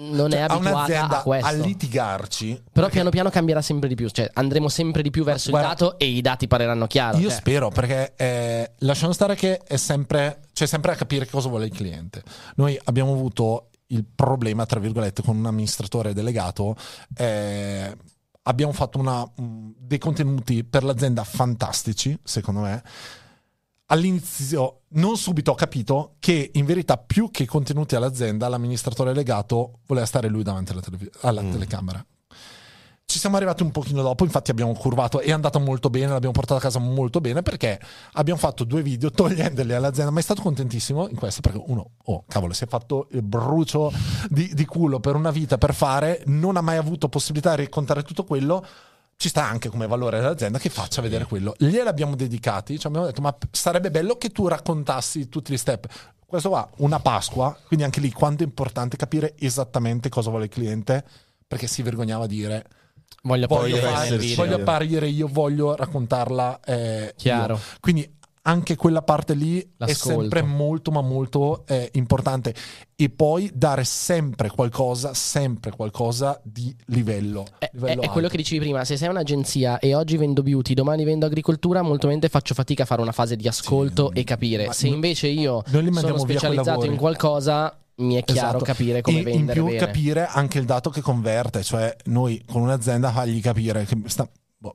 non 0.00 0.30
Cioè, 0.30 0.40
è 0.40 0.42
a 0.42 0.46
abituata 0.46 1.18
a 1.18 1.22
questo. 1.22 1.46
a 1.46 1.52
litigarci. 1.52 2.46
Però 2.54 2.62
perché 2.72 2.90
piano 2.92 3.10
piano 3.10 3.30
cambierà 3.30 3.60
sempre 3.62 3.88
di 3.88 3.94
più, 3.94 4.08
cioè 4.08 4.30
andremo 4.32 4.68
sempre 4.68 5.02
di 5.02 5.10
più 5.10 5.24
verso 5.24 5.50
Guarda, 5.50 5.70
il 5.70 5.76
dato 5.76 5.98
e 5.98 6.06
i 6.06 6.20
dati 6.20 6.46
pareranno 6.46 6.86
chiaro. 6.86 7.18
Io 7.18 7.28
cioè. 7.28 7.38
spero 7.38 7.68
perché 7.70 8.14
eh, 8.16 8.72
lasciamo 8.78 9.12
stare 9.12 9.34
che 9.34 9.58
è 9.58 9.76
sempre, 9.76 10.42
c'è 10.52 10.66
sempre 10.66 10.92
a 10.92 10.94
capire 10.94 11.26
cosa 11.28 11.48
vuole 11.48 11.66
il 11.66 11.72
cliente. 11.72 12.22
Noi 12.56 12.78
abbiamo 12.84 13.12
avuto 13.12 13.70
il 13.88 14.04
problema, 14.04 14.66
tra 14.66 14.80
virgolette, 14.80 15.22
con 15.22 15.36
un 15.36 15.46
amministratore 15.46 16.12
delegato. 16.12 16.76
eh, 17.16 17.96
abbiamo 18.42 18.72
fatto 18.72 18.98
una- 18.98 19.22
mh, 19.24 19.72
dei 19.78 19.98
contenuti 19.98 20.64
per 20.64 20.82
l'azienda 20.84 21.22
fantastici, 21.24 22.18
secondo 22.22 22.60
me. 22.60 22.82
All'inizio, 23.90 24.80
non 24.90 25.16
subito 25.16 25.52
ho 25.52 25.54
capito 25.54 26.16
che 26.18 26.50
in 26.52 26.66
verità, 26.66 26.98
più 26.98 27.30
che 27.30 27.46
contenuti 27.46 27.96
all'azienda, 27.96 28.46
l'amministratore 28.48 29.12
delegato 29.12 29.78
voleva 29.86 30.04
stare 30.04 30.28
lui 30.28 30.42
davanti 30.42 30.72
alla, 30.72 30.82
televi- 30.82 31.10
alla 31.22 31.40
telecamera. 31.40 32.04
Ci 33.06 33.18
siamo 33.18 33.36
arrivati 33.36 33.62
un 33.62 33.70
pochino 33.70 34.02
dopo, 34.02 34.24
infatti 34.24 34.50
abbiamo 34.50 34.74
curvato, 34.74 35.20
è 35.20 35.32
andata 35.32 35.58
molto 35.58 35.88
bene, 35.88 36.08
l'abbiamo 36.08 36.34
portata 36.34 36.60
a 36.60 36.62
casa 36.62 36.78
molto 36.78 37.22
bene 37.22 37.40
perché 37.40 37.80
abbiamo 38.12 38.38
fatto 38.38 38.64
due 38.64 38.82
video 38.82 39.08
togliendoli 39.10 39.72
all'azienda, 39.72 40.12
ma 40.12 40.18
è 40.18 40.22
stato 40.22 40.42
contentissimo 40.42 41.08
in 41.08 41.16
questo 41.16 41.40
perché 41.40 41.58
uno, 41.64 41.92
oh 42.04 42.24
cavolo, 42.28 42.52
si 42.52 42.64
è 42.64 42.66
fatto 42.66 43.08
il 43.12 43.22
brucio 43.22 43.90
di, 44.28 44.52
di 44.52 44.66
culo 44.66 45.00
per 45.00 45.14
una 45.14 45.30
vita 45.30 45.56
per 45.56 45.72
fare, 45.72 46.22
non 46.26 46.58
ha 46.58 46.60
mai 46.60 46.76
avuto 46.76 47.08
possibilità 47.08 47.56
di 47.56 47.62
raccontare 47.62 48.02
tutto 48.02 48.24
quello, 48.24 48.62
ci 49.18 49.28
sta 49.28 49.44
anche 49.44 49.68
come 49.68 49.88
valore 49.88 50.20
dell'azienda 50.20 50.58
che 50.60 50.68
faccia 50.68 51.02
vedere 51.02 51.24
quello. 51.24 51.52
Gliel'abbiamo 51.58 52.14
dedicati, 52.14 52.78
ci 52.78 52.86
abbiamo 52.86 53.04
detto 53.06 53.20
ma 53.20 53.36
sarebbe 53.50 53.90
bello 53.90 54.16
che 54.16 54.30
tu 54.30 54.46
raccontassi 54.46 55.28
tutti 55.28 55.52
gli 55.52 55.56
step. 55.56 55.86
Questo 56.24 56.50
qua, 56.50 56.68
una 56.76 57.00
Pasqua, 57.00 57.58
quindi 57.66 57.84
anche 57.84 57.98
lì 57.98 58.12
quanto 58.12 58.44
è 58.44 58.46
importante 58.46 58.96
capire 58.96 59.34
esattamente 59.36 60.08
cosa 60.08 60.30
vuole 60.30 60.44
il 60.44 60.50
cliente 60.50 61.04
perché 61.48 61.66
si 61.66 61.82
vergognava 61.82 62.24
a 62.24 62.26
dire 62.28 62.64
Voglio 63.22 63.48
voglio, 63.48 63.74
apparire 63.76 63.80
fare- 63.92 64.10
nel 64.10 64.18
video. 64.20 64.36
voglio 64.36 64.54
apparire 64.56 65.08
io, 65.08 65.26
voglio 65.26 65.74
raccontarla. 65.74 66.60
eh, 66.64 67.14
Chiaro. 67.16 67.54
io. 67.54 67.60
Quindi 67.80 68.16
anche 68.42 68.76
quella 68.76 69.02
parte 69.02 69.34
lì 69.34 69.60
è 69.60 69.66
L'ascolto. 69.78 70.20
sempre 70.20 70.42
molto, 70.42 70.90
ma 70.92 71.00
molto 71.00 71.66
eh, 71.66 71.90
importante. 71.94 72.54
E 73.00 73.10
poi 73.10 73.48
dare 73.54 73.84
sempre 73.84 74.50
qualcosa, 74.50 75.14
sempre 75.14 75.70
qualcosa 75.70 76.40
di 76.42 76.74
livello. 76.86 77.44
È, 77.56 77.66
è- 77.66 77.70
livello 77.74 78.02
è 78.02 78.08
quello 78.08 78.26
che 78.26 78.36
dicevi 78.36 78.58
prima, 78.58 78.84
se 78.84 78.96
sei 78.96 79.08
un'agenzia 79.08 79.78
e 79.78 79.94
oggi 79.94 80.16
vendo 80.16 80.42
beauty, 80.42 80.74
domani 80.74 81.04
vendo 81.04 81.24
agricoltura, 81.24 81.80
molto 81.82 82.08
mente 82.08 82.28
faccio 82.28 82.54
fatica 82.54 82.82
a 82.82 82.86
fare 82.86 83.00
una 83.00 83.12
fase 83.12 83.36
di 83.36 83.46
ascolto 83.46 84.10
Sì, 84.12 84.18
e 84.18 84.24
capire. 84.24 84.72
Se 84.72 84.88
invece 84.88 85.28
io 85.28 85.62
sono 85.92 86.18
specializzato 86.18 86.86
in 86.86 86.96
qualcosa, 86.96 87.72
mi 87.98 88.16
è 88.16 88.24
chiaro 88.24 88.48
Esatto. 88.48 88.64
capire 88.64 89.00
come 89.00 89.20
e 89.20 89.22
vendere 89.22 89.60
in 89.60 89.64
più 89.64 89.64
bene. 89.66 89.78
capire 89.78 90.26
anche 90.26 90.58
il 90.58 90.64
dato 90.64 90.90
che 90.90 91.00
converte, 91.00 91.62
cioè 91.62 91.94
noi 92.06 92.42
con 92.50 92.62
un'azienda 92.62 93.12
fargli 93.12 93.40
capire 93.40 93.84
che 93.84 93.96
sta- 94.06 94.28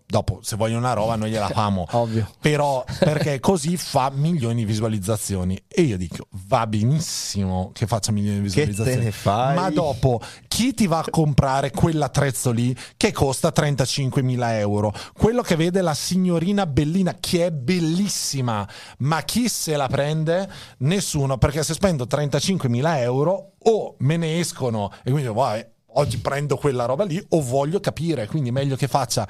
dopo 0.06 0.40
se 0.42 0.56
vogliono 0.56 0.80
una 0.80 0.94
roba 0.94 1.16
noi 1.16 1.30
gliela 1.32 1.50
famo. 1.54 1.86
Ovvio. 1.92 2.30
Però 2.40 2.86
perché 3.00 3.40
così 3.42 3.76
fa 3.76 4.10
milioni 4.14 4.56
di 4.56 4.66
visualizzazioni 4.66 5.62
e 5.68 5.82
io 5.82 5.98
dico 5.98 6.28
va 6.48 6.66
benissimo 6.68 7.72
che 7.74 7.86
faccia 7.86 8.12
milioni 8.12 8.42
di 8.42 8.48
Che 8.50 8.62
te 8.62 8.66
visualizzazioni 8.68 9.06
ne 9.06 9.12
fai? 9.12 9.56
ma 9.56 9.70
dopo 9.70 10.22
chi 10.48 10.74
ti 10.74 10.88
va 10.88 11.00
a 11.00 11.06
comprare 11.10 11.72
quell'attrezzo 11.72 12.52
lì 12.52 12.76
che 12.96 13.12
costa 13.12 13.52
35.000 13.54 14.52
euro 14.60 14.94
quello 15.18 15.42
che 15.42 15.56
vede 15.56 15.82
la 15.82 15.94
signorina 15.94 16.66
bellina 16.66 17.16
che 17.20 17.48
è 17.48 17.52
bellissima 17.52 18.68
ma 19.00 19.22
chi 19.24 19.50
se 19.50 19.76
la 19.76 19.88
prende 19.88 20.50
nessuno 20.80 21.38
perché 21.38 21.64
se 21.64 21.74
spendo 21.74 22.06
35.000 22.06 22.98
euro 23.00 23.54
o 23.58 23.96
me 24.00 24.18
ne 24.18 24.40
escono 24.40 24.92
e 25.04 25.12
quindi 25.12 25.32
vai 25.32 25.66
oggi 25.96 26.18
prendo 26.18 26.58
quella 26.58 26.86
roba 26.86 27.04
lì 27.04 27.24
o 27.30 27.42
voglio 27.42 27.80
capire 27.80 28.26
quindi 28.28 28.52
meglio 28.52 28.76
che 28.76 28.88
faccia 28.88 29.28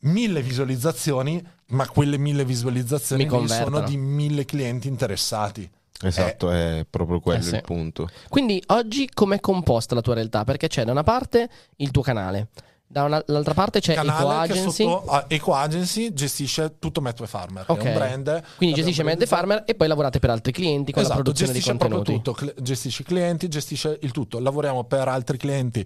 mille 0.00 0.42
visualizzazioni, 0.42 1.44
ma 1.68 1.86
quelle 1.88 2.18
mille 2.18 2.44
visualizzazioni 2.44 3.28
sono 3.48 3.80
di 3.80 3.96
mille 3.96 4.44
clienti 4.44 4.88
interessati. 4.88 5.68
Esatto, 6.00 6.50
è 6.52 6.86
proprio 6.88 7.18
quello 7.18 7.40
Eh 7.40 7.42
sì. 7.42 7.54
il 7.56 7.62
punto. 7.62 8.08
Quindi 8.28 8.62
oggi 8.68 9.08
com'è 9.12 9.40
composta 9.40 9.96
la 9.96 10.00
tua 10.00 10.14
realtà? 10.14 10.44
Perché 10.44 10.68
c'è 10.68 10.84
da 10.84 10.92
una 10.92 11.02
parte 11.02 11.48
il 11.78 11.90
tuo 11.90 12.02
canale, 12.02 12.50
dall'altra 12.86 13.52
parte 13.52 13.80
c'è 13.80 13.94
Eco 13.94 14.04
Canale 14.04 14.46
che 14.46 14.52
Agency, 14.60 14.84
sotto 14.84 15.10
a 15.10 15.24
Eco 15.26 15.54
Agency 15.54 16.12
gestisce 16.12 16.76
tutto 16.78 17.00
Matt 17.00 17.22
Farmer, 17.26 17.64
Ok. 17.66 17.82
è 17.82 17.88
un 17.88 17.94
brand. 17.94 18.42
quindi 18.56 18.76
gestisce 18.76 19.02
Mad. 19.02 19.26
Farmer 19.26 19.64
e 19.66 19.74
poi 19.74 19.88
lavorate 19.88 20.20
per 20.20 20.30
altri 20.30 20.52
clienti 20.52 20.92
con 20.92 21.02
Esatto, 21.02 21.16
la 21.18 21.22
produzione 21.24 21.52
di 21.52 21.58
gestisce 21.58 21.76
proprio 21.78 21.98
contenuti. 21.98 22.24
tutto, 22.24 22.52
cl- 22.54 22.62
gestisce 22.62 23.02
i 23.02 23.04
clienti, 23.04 23.48
gestisce 23.48 23.98
il 24.02 24.12
tutto. 24.12 24.38
Lavoriamo 24.38 24.84
per 24.84 25.08
altri 25.08 25.36
clienti, 25.36 25.84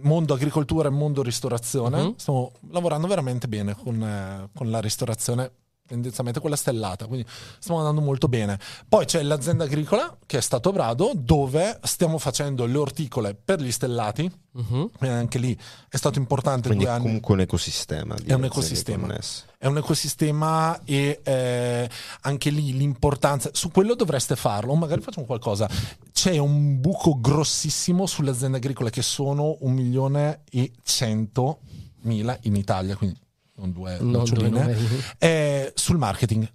mondo 0.00 0.34
agricoltura 0.34 0.88
e 0.88 0.90
mondo 0.90 1.22
ristorazione. 1.22 2.02
Mhm. 2.02 2.14
Stiamo 2.16 2.52
lavorando 2.70 3.06
veramente 3.06 3.48
bene 3.48 3.74
con, 3.74 4.02
eh, 4.02 4.48
con 4.54 4.70
la 4.70 4.80
ristorazione, 4.80 5.50
tendenzialmente 5.92 6.40
quella 6.40 6.56
stellata, 6.56 7.06
quindi 7.06 7.26
stiamo 7.58 7.80
andando 7.80 8.00
molto 8.00 8.28
bene. 8.28 8.58
Poi 8.88 9.04
c'è 9.04 9.22
l'azienda 9.22 9.64
agricola 9.64 10.16
che 10.24 10.38
è 10.38 10.40
stato 10.40 10.72
Brado, 10.72 11.12
dove 11.14 11.78
stiamo 11.82 12.16
facendo 12.18 12.64
le 12.64 12.78
orticole 12.78 13.34
per 13.34 13.60
gli 13.60 13.70
stellati. 13.70 14.30
Quindi 14.52 14.90
anche 15.00 15.38
lì 15.38 15.58
è 15.88 15.96
stato 15.96 16.18
importante 16.18 16.68
Quindi 16.68 16.84
due 16.84 16.92
è 16.92 16.96
anni. 16.96 17.04
comunque 17.04 17.34
un 17.34 17.40
ecosistema. 17.40 18.14
È 18.24 18.32
un 18.34 18.44
ecosistema. 18.44 19.06
connesse. 19.06 19.44
È 19.58 19.66
un 19.66 19.76
ecosistema 19.78 20.80
e 20.84 21.20
eh, 21.22 21.90
anche 22.22 22.50
lì 22.50 22.76
l'importanza, 22.76 23.50
su 23.52 23.70
quello 23.70 23.94
dovreste 23.94 24.36
farlo, 24.36 24.74
magari 24.74 25.00
facciamo 25.00 25.26
qualcosa. 25.26 25.68
C'è 26.12 26.36
un 26.38 26.80
buco 26.80 27.18
grossissimo 27.20 28.06
sulle 28.06 28.30
aziende 28.30 28.56
agricole 28.58 28.90
che 28.90 29.02
sono 29.02 29.56
un 29.60 29.72
milione 29.72 30.42
e 30.50 30.72
cento 30.82 31.60
mila 32.02 32.36
in 32.42 32.56
Italia, 32.56 32.96
quindi 32.96 33.20
non 33.62 33.72
due 33.72 33.98
Non 34.00 34.10
due 34.10 34.18
noccioline, 34.18 34.76
eh, 35.18 35.72
sul 35.74 35.96
marketing. 35.96 36.50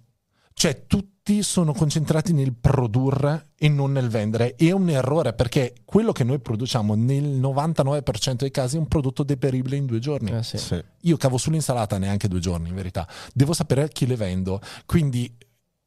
Cioè 0.52 0.86
tutti 0.86 1.42
sono 1.42 1.72
concentrati 1.72 2.32
nel 2.32 2.52
produrre 2.52 3.50
e 3.56 3.68
non 3.68 3.92
nel 3.92 4.08
vendere. 4.08 4.56
E 4.56 4.68
è 4.68 4.72
un 4.72 4.88
errore 4.90 5.32
perché 5.32 5.72
quello 5.84 6.12
che 6.12 6.24
noi 6.24 6.40
produciamo 6.40 6.94
nel 6.94 7.38
99% 7.40 8.34
dei 8.34 8.50
casi 8.50 8.76
è 8.76 8.78
un 8.78 8.88
prodotto 8.88 9.22
deperibile 9.22 9.76
in 9.76 9.86
due 9.86 10.00
giorni. 10.00 10.32
Eh, 10.32 10.42
sì. 10.42 10.58
Sì. 10.58 10.82
Io 11.02 11.16
cavo 11.16 11.38
sull'insalata 11.38 11.96
neanche 11.98 12.28
due 12.28 12.40
giorni, 12.40 12.70
in 12.70 12.74
verità. 12.74 13.06
Devo 13.32 13.52
sapere 13.52 13.82
a 13.84 13.88
chi 13.88 14.06
le 14.06 14.16
vendo. 14.16 14.60
Quindi 14.84 15.32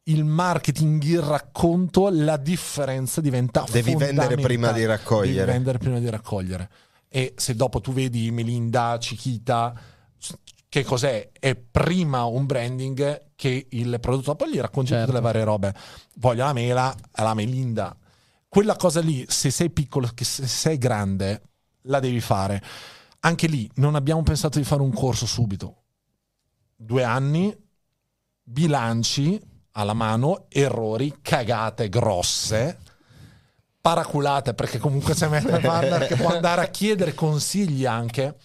il 0.03 0.24
marketing, 0.24 1.03
il 1.03 1.22
racconto, 1.22 2.09
la 2.09 2.38
differenza 2.38 3.22
diventa 3.22 3.65
Devi 3.69 3.95
vendere 3.95 4.36
prima 4.36 4.72
di 4.72 4.86
raccogliere. 4.86 5.36
Devi 5.36 5.51
vendere 5.51 5.78
prima 5.78 5.99
di 5.99 6.09
raccogliere. 6.09 6.69
E 7.09 7.34
se 7.36 7.55
dopo 7.55 7.82
tu 7.82 7.91
vedi 7.91 8.32
Melinda, 8.32 8.97
Chiquita, 8.97 9.74
che 10.72 10.86
cos'è? 10.86 11.32
È 11.38 11.53
prima 11.53 12.24
un 12.24 12.45
branding 12.45 13.32
che 13.36 13.67
il 13.72 13.99
prodotto. 13.99 14.36
Poi 14.36 14.53
gli 14.53 14.59
racconti 14.61 14.91
Certo. 14.91 15.07
tutte 15.07 15.17
le 15.17 15.24
varie 15.24 15.43
robe. 15.43 15.76
Voglio 16.15 16.45
la 16.45 16.53
mela, 16.53 16.95
la 17.15 17.34
Melinda. 17.34 17.93
Quella 18.47 18.78
cosa 18.78 19.01
lì, 19.01 19.26
se 19.28 19.51
sei 19.51 19.69
piccolo, 19.69 20.09
che 20.13 20.24
se 20.24 20.47
sei 20.47 20.78
grande, 20.78 21.41
la 21.84 21.99
devi 21.99 22.22
fare. 22.22 22.63
Anche 23.19 23.47
lì 23.47 23.69
non 23.76 23.95
abbiamo 23.95 24.24
pensato 24.24 24.59
di 24.59 24.63
fare 24.63 24.82
un 24.82 24.93
corso 24.93 25.26
subito. 25.26 25.84
Due 26.74 27.03
anni, 27.03 27.53
bilanci 28.41 29.38
alla 29.72 29.93
mano, 29.93 30.45
errori, 30.47 31.17
cagate 31.22 31.89
grosse, 31.89 32.80
paraculate 33.82 34.53
perché 34.53 34.78
comunque 34.78 35.15
c'è 35.15 35.28
Matt 35.28 35.59
Partner 35.59 36.07
che 36.07 36.15
può 36.15 36.30
andare 36.30 36.61
a 36.61 36.67
chiedere 36.67 37.13
consigli 37.13 37.86
anche, 37.86 38.38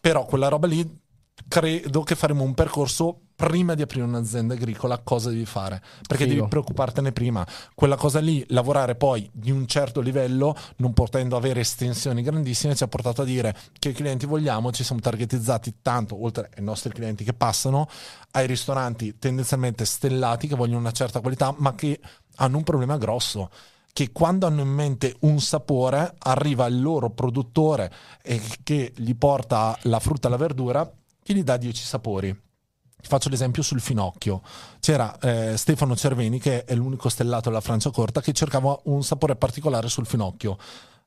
però 0.00 0.24
quella 0.24 0.48
roba 0.48 0.66
lì 0.66 1.02
credo 1.48 2.02
che 2.02 2.14
faremo 2.14 2.42
un 2.42 2.54
percorso 2.54 3.20
prima 3.34 3.74
di 3.74 3.82
aprire 3.82 4.04
un'azienda 4.04 4.54
agricola 4.54 4.98
cosa 4.98 5.28
devi 5.28 5.44
fare 5.44 5.82
perché 6.06 6.24
Figo. 6.24 6.36
devi 6.36 6.48
preoccupartene 6.48 7.10
prima 7.10 7.44
quella 7.74 7.96
cosa 7.96 8.20
lì 8.20 8.44
lavorare 8.48 8.94
poi 8.94 9.28
di 9.32 9.50
un 9.50 9.66
certo 9.66 10.00
livello 10.00 10.56
non 10.76 10.92
potendo 10.92 11.36
avere 11.36 11.60
estensioni 11.60 12.22
grandissime 12.22 12.76
ci 12.76 12.84
ha 12.84 12.88
portato 12.88 13.22
a 13.22 13.24
dire 13.24 13.54
che 13.78 13.92
clienti 13.92 14.26
vogliamo 14.26 14.70
ci 14.70 14.84
siamo 14.84 15.00
targetizzati 15.00 15.76
tanto 15.82 16.22
oltre 16.22 16.48
ai 16.56 16.62
nostri 16.62 16.90
clienti 16.90 17.24
che 17.24 17.34
passano 17.34 17.88
ai 18.32 18.46
ristoranti 18.46 19.18
tendenzialmente 19.18 19.84
stellati 19.84 20.46
che 20.46 20.54
vogliono 20.54 20.78
una 20.78 20.92
certa 20.92 21.20
qualità 21.20 21.52
ma 21.58 21.74
che 21.74 22.00
hanno 22.36 22.56
un 22.56 22.62
problema 22.62 22.96
grosso 22.98 23.50
che 23.92 24.10
quando 24.10 24.46
hanno 24.46 24.60
in 24.60 24.68
mente 24.68 25.16
un 25.20 25.40
sapore 25.40 26.14
arriva 26.18 26.66
il 26.66 26.80
loro 26.80 27.10
produttore 27.10 27.92
e 28.22 28.40
che 28.62 28.92
gli 28.96 29.14
porta 29.14 29.76
la 29.82 30.00
frutta 30.00 30.28
e 30.28 30.30
la 30.30 30.36
verdura 30.36 30.92
che 31.24 31.34
gli 31.34 31.42
dà 31.42 31.56
10 31.56 31.82
sapori. 31.82 32.42
Faccio 33.00 33.28
l'esempio 33.28 33.62
sul 33.62 33.80
finocchio. 33.80 34.42
C'era 34.78 35.18
eh, 35.18 35.56
Stefano 35.56 35.96
Cerveni, 35.96 36.38
che 36.38 36.64
è 36.64 36.74
l'unico 36.74 37.08
stellato 37.08 37.48
della 37.48 37.60
Francia 37.60 37.90
Corta, 37.90 38.20
che 38.20 38.32
cercava 38.32 38.78
un 38.84 39.02
sapore 39.02 39.36
particolare 39.36 39.88
sul 39.88 40.06
finocchio. 40.06 40.56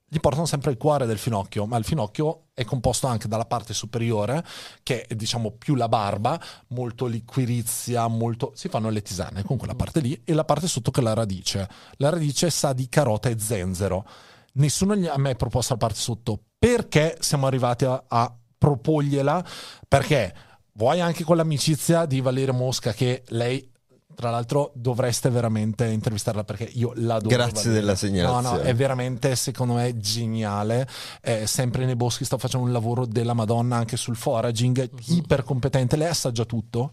Gli 0.10 0.20
portano 0.20 0.46
sempre 0.46 0.72
il 0.72 0.78
cuore 0.78 1.06
del 1.06 1.18
finocchio, 1.18 1.66
ma 1.66 1.76
il 1.78 1.84
finocchio 1.84 2.46
è 2.54 2.64
composto 2.64 3.08
anche 3.08 3.28
dalla 3.28 3.46
parte 3.46 3.74
superiore, 3.74 4.44
che 4.82 5.04
è 5.04 5.16
diciamo 5.16 5.52
più 5.52 5.76
la 5.76 5.90
barba, 5.90 6.40
molto 6.68 7.08
liquirizia, 7.08 8.08
molto... 8.08 8.52
si 8.56 8.70
fanno 8.70 8.90
le 8.90 9.02
tisane 9.02 9.44
con 9.44 9.58
quella 9.58 9.76
parte 9.76 10.00
lì, 10.00 10.22
e 10.24 10.34
la 10.34 10.46
parte 10.46 10.68
sotto 10.68 10.92
che 10.92 11.02
è 11.02 11.04
la 11.04 11.14
radice. 11.14 11.68
La 11.98 12.10
radice 12.10 12.50
sa 12.50 12.74
di 12.74 12.88
carota 12.90 13.30
e 13.30 13.38
zenzero. 13.38 14.06
Nessuno 14.54 14.96
gli 14.96 15.08
ha 15.08 15.18
mai 15.18 15.36
proposto 15.36 15.74
la 15.74 15.80
parte 15.80 16.00
sotto. 16.00 16.40
Perché 16.58 17.18
siamo 17.20 17.46
arrivati 17.46 17.86
a, 17.86 18.04
a 18.08 18.34
proporgliela? 18.58 19.44
Perché 19.88 20.34
vuoi 20.74 21.00
anche 21.02 21.24
con 21.24 21.38
l'amicizia 21.38 22.06
di 22.06 22.22
Valeria 22.22 22.54
Mosca 22.54 22.94
che 22.94 23.24
lei 23.30 23.72
tra 24.16 24.32
l'altro 24.32 24.72
dovreste 24.74 25.30
veramente 25.30 25.86
intervistarla 25.86 26.44
perché 26.44 26.64
io 26.74 26.92
l'adoro 26.96 27.36
Grazie 27.36 27.54
Valeria. 27.54 27.80
della 27.80 27.96
segnalazione. 27.96 28.42
no 28.58 28.64
no 28.64 28.68
è 28.68 28.74
veramente 28.74 29.36
secondo 29.36 29.74
me 29.76 29.96
geniale 30.00 30.88
Eh, 31.22 31.46
sempre 31.46 31.86
nei 31.86 31.96
boschi 31.96 32.26
sta 32.26 32.40
facendo 32.40 32.66
un 32.66 32.72
lavoro 32.74 33.06
della 33.06 33.34
madonna 33.34 33.76
anche 33.76 33.96
sul 33.96 34.16
foraging 34.16 34.90
iper 35.10 35.44
competente 35.44 35.98
lei 35.98 36.08
assaggia 36.08 36.46
tutto 36.46 36.92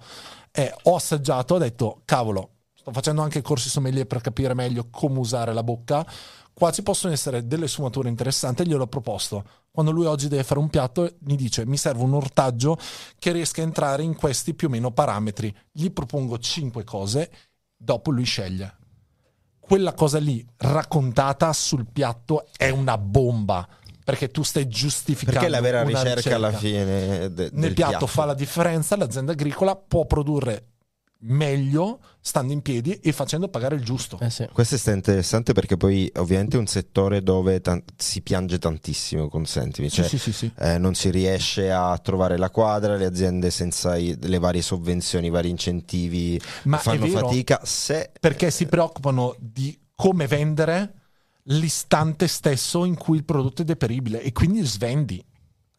Eh, 0.51 0.71
ho 0.83 0.97
assaggiato 0.97 1.55
ho 1.55 1.59
detto 1.59 2.03
cavolo 2.05 2.51
sto 2.75 2.93
facendo 2.93 3.23
anche 3.23 3.41
corsi 3.41 3.71
sommelier 3.71 4.07
per 4.07 4.21
capire 4.21 4.53
meglio 4.53 4.89
come 4.91 5.19
usare 5.19 5.55
la 5.55 5.62
bocca 5.62 6.07
qua 6.55 6.71
ci 6.71 6.83
possono 6.83 7.13
essere 7.13 7.47
delle 7.47 7.69
sfumature 7.69 8.09
interessanti 8.09 8.67
gliel'ho 8.67 8.87
proposto. 8.87 9.45
Quando 9.71 9.91
lui 9.91 10.07
oggi 10.07 10.29
deve 10.29 10.45
fare 10.45 10.61
un 10.61 10.71
piatto 10.71 11.17
mi 11.21 11.37
dice 11.37 11.67
mi 11.67 11.77
serve 11.77 12.03
un 12.03 12.15
ortaggio 12.15 12.79
che 13.19 13.33
riesca 13.33 13.61
a 13.61 13.65
entrare 13.65 14.03
in 14.05 14.15
questi 14.15 14.55
più 14.55 14.69
o 14.69 14.71
meno 14.71 14.93
parametri 14.93 15.55
gli 15.73 15.91
propongo 15.91 16.39
cinque 16.39 16.85
cose 16.85 17.31
dopo 17.77 18.11
lui 18.11 18.25
sceglie. 18.25 18.77
Quella 19.59 19.95
cosa 19.95 20.19
lì 20.19 20.47
raccontata 20.59 21.53
sul 21.53 21.87
piatto 21.91 22.47
è 22.57 22.69
una 22.69 22.97
bomba 22.99 23.67
perché 24.05 24.29
tu 24.29 24.43
stai 24.43 24.69
giustificando 24.69 25.41
Perché 25.41 25.55
la 25.55 25.61
vera 25.63 25.81
una 25.83 26.03
ricerca, 26.03 26.37
alla 26.37 26.53
fine 26.53 27.33
de- 27.33 27.49
nel 27.53 27.61
del 27.61 27.73
piatto, 27.73 28.07
fa 28.07 28.27
la 28.27 28.35
differenza 28.35 28.97
l'azienda 28.97 29.33
agricola 29.33 29.75
può 29.75 30.05
produrre 30.05 30.74
meglio 31.27 32.01
stando 32.20 32.53
in 32.53 32.62
piedi 32.62 32.93
e 32.95 33.12
facendo 33.12 33.49
pagare 33.49 33.75
il 33.77 33.85
giusto 33.85 34.18
Eh 34.20 34.31
sì. 34.31 34.49
Questo 34.53 34.77
è 34.91 34.95
interessante 34.95 35.53
perché 35.53 35.77
poi 35.77 36.11
ovviamente 36.16 36.57
è 36.57 36.61
un 36.61 36.66
settore 36.66 37.22
dove 37.22 37.61
tan- 37.61 37.83
si 37.97 38.22
piange 38.22 38.59
tantissimo, 38.59 39.29
consentimi, 39.29 39.91
cioè 39.91 40.07
sì, 40.09 40.18
sì, 40.18 40.33
sì. 40.33 40.51
eh, 40.59 40.79
non 40.79 40.95
si 40.95 41.11
riesce 41.11 41.70
a 41.70 41.97
trovare 41.99 42.37
la 42.37 42.51
quadra, 42.51 42.97
le 42.97 43.07
aziende 43.07 43.51
senza 43.51 43.97
i- 43.97 44.16
le 44.20 44.39
varie 44.39 44.62
sovvenzioni, 44.62 45.27
i 45.27 45.31
vari 45.31 45.51
incentivi 45.51 46.41
Ma 46.64 46.79
fanno 46.79 47.07
fatica. 47.07 47.61
Se 47.62 48.11
perché 48.20 48.51
si 48.51 48.66
preoccupano 48.66 49.35
di 49.39 49.79
come 49.95 50.27
vendere 50.27 50.95
l'istante 51.45 52.27
stesso 52.27 52.85
in 52.85 52.97
cui 52.97 53.18
il 53.18 53.25
prodotto 53.25 53.62
è 53.62 53.64
deperibile 53.64 54.22
e 54.22 54.33
quindi 54.33 54.64
svendi 54.64 55.22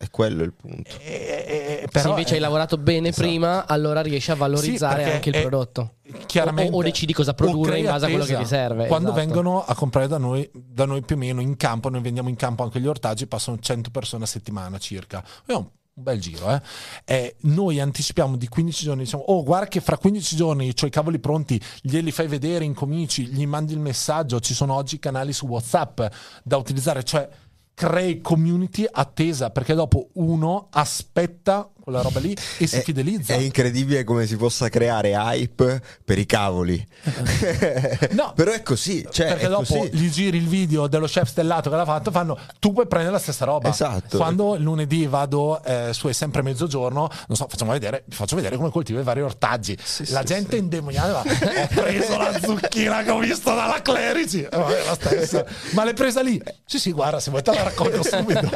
è 0.05 0.09
quello 0.09 0.43
il 0.43 0.53
punto. 0.53 0.89
E- 1.01 1.05
e- 1.05 1.45
e- 1.47 1.79
Se 1.81 1.87
però 1.91 2.09
invece 2.11 2.31
è- 2.31 2.33
hai 2.35 2.39
lavorato 2.41 2.77
bene 2.77 3.09
Esatto. 3.09 3.27
prima, 3.27 3.67
allora 3.67 4.01
riesci 4.01 4.31
a 4.31 4.35
valorizzare 4.35 4.95
perché 5.03 5.13
anche 5.15 5.29
il 5.29 5.41
prodotto. 5.41 5.93
chiaramente 6.25 6.73
O- 6.73 6.77
o 6.79 6.83
decidi 6.83 7.13
cosa 7.13 7.33
produrre 7.33 7.79
in 7.79 7.85
base 7.85 8.05
a 8.05 8.09
quello 8.09 8.25
che 8.25 8.37
ti 8.37 8.45
serve, 8.45 8.87
Quando 8.87 9.09
esatto. 9.11 9.25
vengono 9.25 9.63
a 9.63 9.75
comprare 9.75 10.07
da 10.07 10.17
noi, 10.17 10.49
da 10.53 10.85
noi 10.85 11.01
più 11.01 11.15
o 11.15 11.19
meno 11.19 11.41
in 11.41 11.55
campo, 11.57 11.89
noi 11.89 12.01
vendiamo 12.01 12.29
in 12.29 12.35
campo 12.35 12.63
anche 12.63 12.79
gli 12.79 12.87
ortaggi, 12.87 13.27
passano 13.27 13.57
100 13.59 13.89
persone 13.91 14.23
a 14.23 14.27
settimana 14.27 14.77
circa. 14.77 15.23
È 15.45 15.53
un 15.53 15.67
un 15.97 16.03
bel 16.03 16.19
giro, 16.19 16.51
eh. 16.51 16.61
Eh, 17.05 17.35
noi 17.43 17.79
anticipiamo 17.79 18.35
di 18.35 18.49
15 18.49 18.83
giorni, 18.83 19.03
diciamo, 19.03 19.23
oh 19.27 19.43
guarda 19.45 19.67
che 19.69 19.79
fra 19.79 19.97
15 19.97 20.35
giorni 20.35 20.73
ho 20.81 20.85
i 20.85 20.89
cavoli 20.89 21.19
pronti, 21.19 21.57
glieli 21.81 22.11
fai 22.11 22.27
vedere, 22.27 22.65
incominci, 22.65 23.27
gli 23.27 23.47
mandi 23.47 23.71
il 23.71 23.79
messaggio, 23.79 24.41
ci 24.41 24.53
sono 24.53 24.73
oggi 24.73 24.99
canali 24.99 25.31
su 25.31 25.47
WhatsApp 25.47 26.01
da 26.43 26.57
utilizzare, 26.57 27.01
cioè 27.05 27.29
crei 27.75 28.21
community 28.21 28.87
attesa, 28.89 29.51
perché 29.51 29.75
dopo 29.75 30.09
uno 30.13 30.69
aspetta 30.71 31.69
quella 31.85 32.01
roba 32.01 32.19
lì 32.19 32.35
e 32.57 32.65
si 32.67 32.77
È- 32.77 32.81
fidelizza. 32.83 33.33
È 33.35 33.37
incredibile 33.37 34.03
come 34.03 34.25
si 34.25 34.35
possa 34.35 34.67
creare 34.69 35.11
hype 35.11 35.81
per 36.03 36.17
i 36.17 36.25
cavoli. 36.25 36.85
No. 38.15 38.33
Però 38.35 38.51
è 38.51 38.61
così. 38.63 39.05
Cioè, 39.09 39.27
perché 39.27 39.45
è 39.45 39.49
dopo 39.49 39.63
così. 39.77 39.89
gli 39.95 40.09
giri 40.09 40.37
il 40.37 40.47
video 40.47 40.87
dello 40.87 41.05
chef 41.05 41.27
stellato 41.29 41.69
che 41.69 41.75
l'ha 41.75 41.85
fatto 41.85 42.11
fanno 42.11 42.37
tu 42.59 42.73
puoi 42.73 42.87
prendere 42.87 43.13
la 43.13 43.19
stessa 43.19 43.45
roba 43.45 43.69
Esatto. 43.69 44.17
quando 44.17 44.55
lunedì 44.57 45.05
vado 45.05 45.63
eh, 45.63 45.89
su 45.93 46.07
è 46.07 46.13
sempre 46.13 46.41
mezzogiorno 46.41 47.09
non 47.27 47.37
so 47.37 47.45
facciamo 47.49 47.71
vedere 47.71 48.03
faccio 48.09 48.35
vedere 48.35 48.55
come 48.57 48.69
coltivo 48.71 48.99
i 48.99 49.03
vari 49.03 49.21
ortaggi 49.21 49.75
la 50.09 50.19
sì, 50.21 50.25
gente 50.25 50.55
è 50.55 50.59
indemoniata 50.59 51.19
ho 51.19 51.67
preso 51.73 52.17
la 52.17 52.39
zucchina 52.41 53.03
che 53.03 53.11
ho 53.11 53.19
visto 53.19 53.53
dalla 53.53 53.81
Clerici 53.81 54.41
Eh, 54.43 54.49
vabbè, 54.49 54.85
la 54.85 54.93
stessa 54.95 55.45
ma 55.71 55.83
l'hai 55.83 55.93
presa 55.93 56.21
lì 56.21 56.41
sì 56.65 56.79
sì 56.79 56.91
guarda 56.91 57.19
se 57.19 57.29
vuoi 57.29 57.43
te 57.43 57.53
la 57.53 57.63
raccolgo 57.63 58.01
subito 58.03 58.49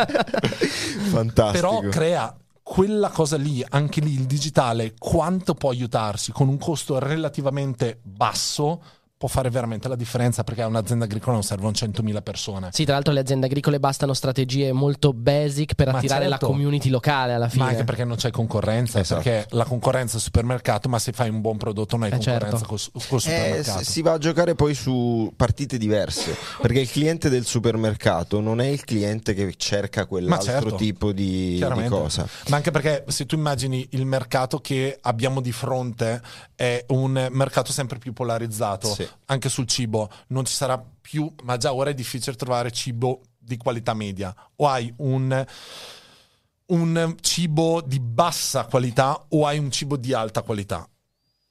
Fantastico. 1.12 1.52
però 1.52 1.80
crea 1.90 2.36
quella 2.80 3.10
cosa 3.10 3.36
lì, 3.36 3.62
anche 3.72 4.00
lì 4.00 4.14
il 4.14 4.26
digitale, 4.26 4.94
quanto 4.98 5.54
può 5.54 5.70
aiutarsi 5.70 6.32
con 6.32 6.48
un 6.48 6.58
costo 6.58 6.98
relativamente 6.98 8.00
basso, 8.02 8.82
può 9.20 9.28
fare 9.28 9.50
veramente 9.50 9.90
la 9.90 9.98
differenza 9.98 10.46
perché 10.46 10.62
a 10.62 10.68
un'azienda 10.68 11.04
agricola 11.04 11.34
non 11.34 11.44
servono 11.44 11.72
100.000 11.72 12.22
persone. 12.24 12.70
Sì, 12.72 12.86
tra 12.86 12.94
l'altro 12.94 13.12
le 13.12 13.20
aziende 13.20 13.48
agricole 13.48 13.78
bastano 13.78 14.14
strategie 14.14 14.72
molto 14.72 15.12
basic 15.12 15.74
per 15.76 15.92
Ma 15.92 15.98
attirare 15.98 16.30
certo. 16.30 16.46
la 16.46 16.50
community 16.54 16.88
locale 16.88 17.34
alla 17.34 17.50
fine. 17.50 17.64
Ma 17.66 17.70
anche 17.72 17.84
perché 17.84 18.06
non 18.06 18.16
c'è 18.16 18.32
concorrenza, 18.32 19.02
Esatto. 19.02 19.22
perché 19.22 19.48
la 19.58 19.66
concorrenza 19.66 20.14
è 20.14 20.16
il 20.16 20.22
supermercato, 20.22 20.88
ma 20.88 21.00
se 21.00 21.12
fai 21.12 21.28
un 21.28 21.42
buon 21.42 21.58
prodotto 21.58 21.98
non 21.98 22.06
hai 22.06 22.14
Eh, 22.14 22.16
concorrenza 22.16 22.58
certo. 22.60 22.66
col, 22.66 22.80
col 23.10 23.18
Eh, 23.18 23.20
supermercato. 23.20 23.84
s- 23.84 23.90
si 23.90 24.02
va 24.02 24.14
a 24.14 24.18
giocare 24.18 24.56
poi 24.56 24.74
su 24.74 25.34
partite 25.36 25.78
diverse 25.78 26.34
perché 26.62 26.80
il 26.80 26.90
cliente 26.90 27.28
del 27.28 27.44
supermercato 27.46 28.40
non 28.40 28.62
è 28.62 28.68
il 28.68 28.86
cliente 28.86 29.34
che 29.34 29.54
cerca 29.58 30.06
quell'altro 30.06 30.46
certo. 30.50 30.76
tipo 30.76 31.12
di, 31.12 31.56
di 31.62 31.88
cosa. 31.90 32.26
Ma 32.48 32.56
anche 32.56 32.72
perché 32.72 33.04
se 33.10 33.26
tu 33.26 33.36
immagini 33.36 33.86
il 33.92 34.06
mercato 34.06 34.60
che 34.60 34.98
abbiamo 35.02 35.42
di 35.42 35.52
fronte 35.52 36.22
è 36.56 36.86
un 36.90 37.28
mercato 37.32 37.74
sempre 37.74 37.98
più 38.00 38.14
polarizzato, 38.14 38.88
Sì. 38.88 39.08
Anche 39.26 39.50
sul 39.50 39.68
cibo, 39.68 40.10
non 40.28 40.46
ci 40.46 40.54
sarà 40.54 40.84
più, 41.02 41.34
ma 41.44 41.58
già 41.58 41.74
ora 41.74 41.90
è 41.90 41.94
difficile 41.94 42.36
trovare 42.36 42.72
cibo 42.72 43.22
di 43.38 43.58
qualità 43.58 43.94
media. 43.94 44.34
O 44.58 44.68
hai 44.68 44.94
un, 44.98 45.46
un 46.68 47.16
cibo 47.22 47.82
di 47.82 48.00
bassa 48.00 48.66
qualità 48.66 49.26
o 49.30 49.46
hai 49.46 49.58
un 49.58 49.72
cibo 49.72 49.98
di 49.98 50.14
alta 50.14 50.44
qualità. 50.44 50.88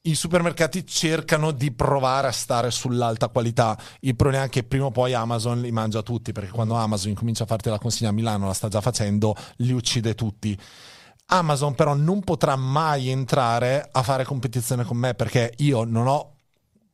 i 0.03 0.15
supermercati 0.15 0.87
cercano 0.87 1.51
di 1.51 1.71
provare 1.71 2.27
a 2.27 2.31
stare 2.31 2.71
sull'alta 2.71 3.27
qualità. 3.27 3.77
Il 3.99 4.15
problema 4.15 4.45
è 4.45 4.49
che 4.49 4.63
prima 4.63 4.85
o 4.85 4.91
poi 4.91 5.13
Amazon 5.13 5.61
li 5.61 5.71
mangia 5.71 6.01
tutti, 6.01 6.31
perché 6.31 6.51
quando 6.51 6.75
Amazon 6.75 7.09
incomincia 7.09 7.43
a 7.43 7.47
farti 7.47 7.69
la 7.69 7.79
consegna 7.79 8.09
a 8.09 8.13
Milano, 8.13 8.47
la 8.47 8.53
sta 8.53 8.69
già 8.69 8.81
facendo, 8.81 9.35
li 9.57 9.73
uccide 9.73 10.15
tutti. 10.15 10.57
Amazon 11.31 11.75
però 11.75 11.93
non 11.93 12.21
potrà 12.21 12.55
mai 12.55 13.09
entrare 13.09 13.87
a 13.91 14.01
fare 14.01 14.23
competizione 14.23 14.83
con 14.83 14.97
me 14.97 15.13
perché 15.13 15.53
io 15.57 15.83
non 15.83 16.07
ho 16.07 16.37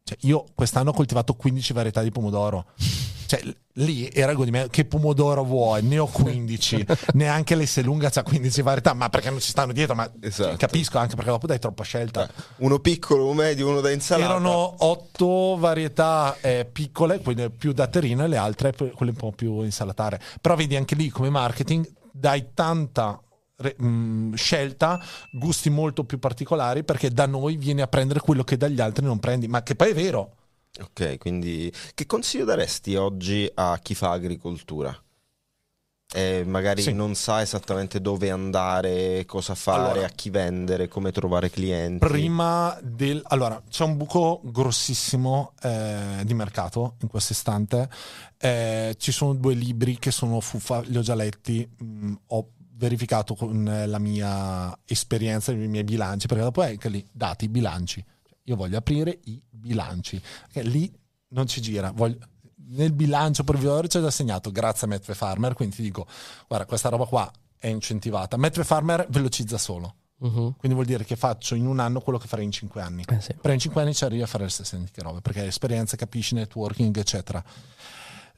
cioè 0.08 0.18
io 0.22 0.46
quest'anno 0.54 0.92
ho 0.92 0.94
coltivato 0.94 1.34
15 1.34 1.74
varietà 1.74 2.04
di 2.04 2.12
pomodoro. 2.12 2.66
Cioè, 3.26 3.42
lì 3.78 4.08
era 4.14 4.30
il 4.30 4.38
godimento. 4.38 4.70
Che 4.70 4.86
pomodoro 4.86 5.44
vuoi? 5.44 5.82
Ne 5.82 5.98
ho 5.98 6.06
15. 6.06 6.86
Neanche 7.14 7.56
l'Esselunga 7.56 8.12
c'ha 8.12 8.22
15 8.22 8.62
varietà. 8.62 8.94
Ma 8.94 9.10
perché 9.10 9.32
non 9.32 9.40
ci 9.40 9.50
stanno 9.50 9.74
dietro? 9.74 9.96
Ma 9.96 10.08
Esatto. 10.22 10.58
capisco 10.58 11.00
anche 11.00 11.16
perché 11.16 11.32
dopo 11.32 11.48
dai 11.48 11.58
troppa 11.58 11.82
scelta. 11.84 12.28
Eh, 12.30 12.32
Uno 12.58 12.78
piccolo, 12.78 13.28
un 13.28 13.36
medio, 13.38 13.68
uno 13.68 13.82
da 13.82 13.90
insalata. 13.90 14.30
Erano 14.30 14.76
otto 14.86 15.58
varietà 15.58 16.38
eh, 16.40 16.70
piccole, 16.72 17.20
quelle 17.22 17.50
più 17.50 17.74
da 17.74 17.88
terrino, 17.88 18.26
e 18.26 18.28
le 18.28 18.38
altre 18.38 18.76
quelle 18.76 19.12
un 19.12 19.18
po' 19.18 19.32
più 19.32 19.62
insalatare. 19.62 20.22
Però 20.40 20.56
vedi 20.56 20.76
anche 20.76 20.94
lì 20.94 21.10
come 21.10 21.32
marketing 21.32 21.92
dai 22.12 22.50
tanta 22.54 23.20
re- 23.58 23.76
mh, 23.78 24.34
scelta, 24.36 25.02
gusti 25.32 25.70
molto 25.70 26.04
più 26.04 26.20
particolari, 26.20 26.84
perché 26.84 27.10
da 27.10 27.26
noi 27.26 27.58
vieni 27.58 27.82
a 27.82 27.88
prendere 27.88 28.20
quello 28.20 28.44
che 28.44 28.58
dagli 28.58 28.82
altri 28.82 29.06
non 29.06 29.20
prendi. 29.20 29.48
Ma 29.48 29.64
che 29.64 29.76
poi 29.76 29.92
è 29.92 29.94
vero. 29.94 30.36
Ok, 30.82 31.18
quindi 31.20 31.72
che 31.94 32.06
consiglio 32.06 32.44
daresti 32.46 32.96
oggi 32.96 33.50
a 33.54 33.80
chi 33.82 33.96
fa 33.96 34.12
agricoltura? 34.12 34.98
E 36.14 36.44
magari 36.46 36.82
Sì. 36.84 36.94
non 36.94 37.16
sa 37.16 37.42
esattamente 37.42 38.00
dove 38.00 38.30
andare, 38.30 39.26
cosa 39.26 39.56
fare, 39.56 39.92
Allora. 39.92 40.06
a 40.06 40.10
chi 40.10 40.30
vendere, 40.30 40.88
come 40.88 41.12
trovare 41.12 41.50
clienti. 41.50 42.06
Prima 42.06 42.78
del... 42.82 43.22
Allora, 43.28 43.62
c'è 43.70 43.84
un 43.84 43.98
buco 43.98 44.40
grossissimo 44.44 45.54
eh, 45.62 46.22
di 46.24 46.34
mercato 46.34 46.96
in 47.02 47.08
questo 47.08 47.34
istante. 47.34 47.90
Eh, 48.38 48.96
ci 48.98 49.12
sono 49.12 49.34
due 49.34 49.56
libri 49.56 49.98
che 49.98 50.12
sono 50.12 50.40
fuffa, 50.42 50.82
li 50.82 50.98
ho 50.98 51.02
già 51.02 51.16
letti, 51.16 51.68
mh, 51.78 52.14
ho 52.28 52.50
verificato 52.78 53.36
con 53.36 53.68
eh, 53.68 53.86
la 53.88 54.00
mia 54.00 54.78
esperienza, 54.86 55.52
i 55.52 55.56
miei 55.68 55.84
bilanci, 55.84 56.28
perché 56.28 56.44
dopo 56.44 56.62
è 56.64 56.70
anche 56.70 56.90
lì, 56.90 57.06
dati, 57.12 57.48
bilanci. 57.48 58.04
Io 58.44 58.56
voglio 58.56 58.78
aprire 58.78 59.20
i 59.26 59.42
bilanci, 59.50 60.22
perché 60.52 60.62
lì 60.68 60.92
non 61.30 61.48
ci 61.48 61.62
gira. 61.62 61.92
Voglio- 61.92 62.20
Nel 62.68 62.94
bilancio 62.94 63.44
provvisorio 63.44 63.88
c'è 63.88 64.02
già 64.02 64.12
segnato 64.12 64.52
grazie 64.52 64.88
a 64.88 64.90
Metve 64.90 65.14
Farmer, 65.14 65.54
quindi 65.54 65.76
ti 65.76 65.82
dico, 65.84 66.08
guarda, 66.48 66.66
questa 66.66 66.90
roba 66.90 67.06
qua 67.06 67.32
è 67.58 67.68
incentivata. 67.68 68.38
Metve 68.38 68.64
Farmer 68.64 69.06
velocizza 69.10 69.58
solo. 69.58 69.96
Mhm. 70.18 70.56
Quindi 70.58 70.74
vuol 70.74 70.86
dire 70.86 71.04
che 71.04 71.16
faccio 71.16 71.56
in 71.56 71.68
un 71.68 71.80
anno 71.80 72.00
quello 72.00 72.18
che 72.18 72.28
farei 72.28 72.46
in 72.46 72.52
cinque 72.52 72.82
anni. 72.82 73.04
Eh 73.08 73.20
sì. 73.22 73.34
Però 73.34 73.54
in 73.54 73.60
cinque 73.60 73.82
anni 73.82 73.94
ci 73.94 74.04
arrivi 74.04 74.22
a 74.22 74.28
fare 74.28 74.46
le 74.46 74.50
stesse 74.50 74.76
identiche 74.76 75.02
robe, 75.02 75.22
perché 75.22 75.42
hai 75.42 75.48
esperienza, 75.48 75.96
capisci 75.98 76.36
networking, 76.36 76.96
eccetera. 76.98 77.44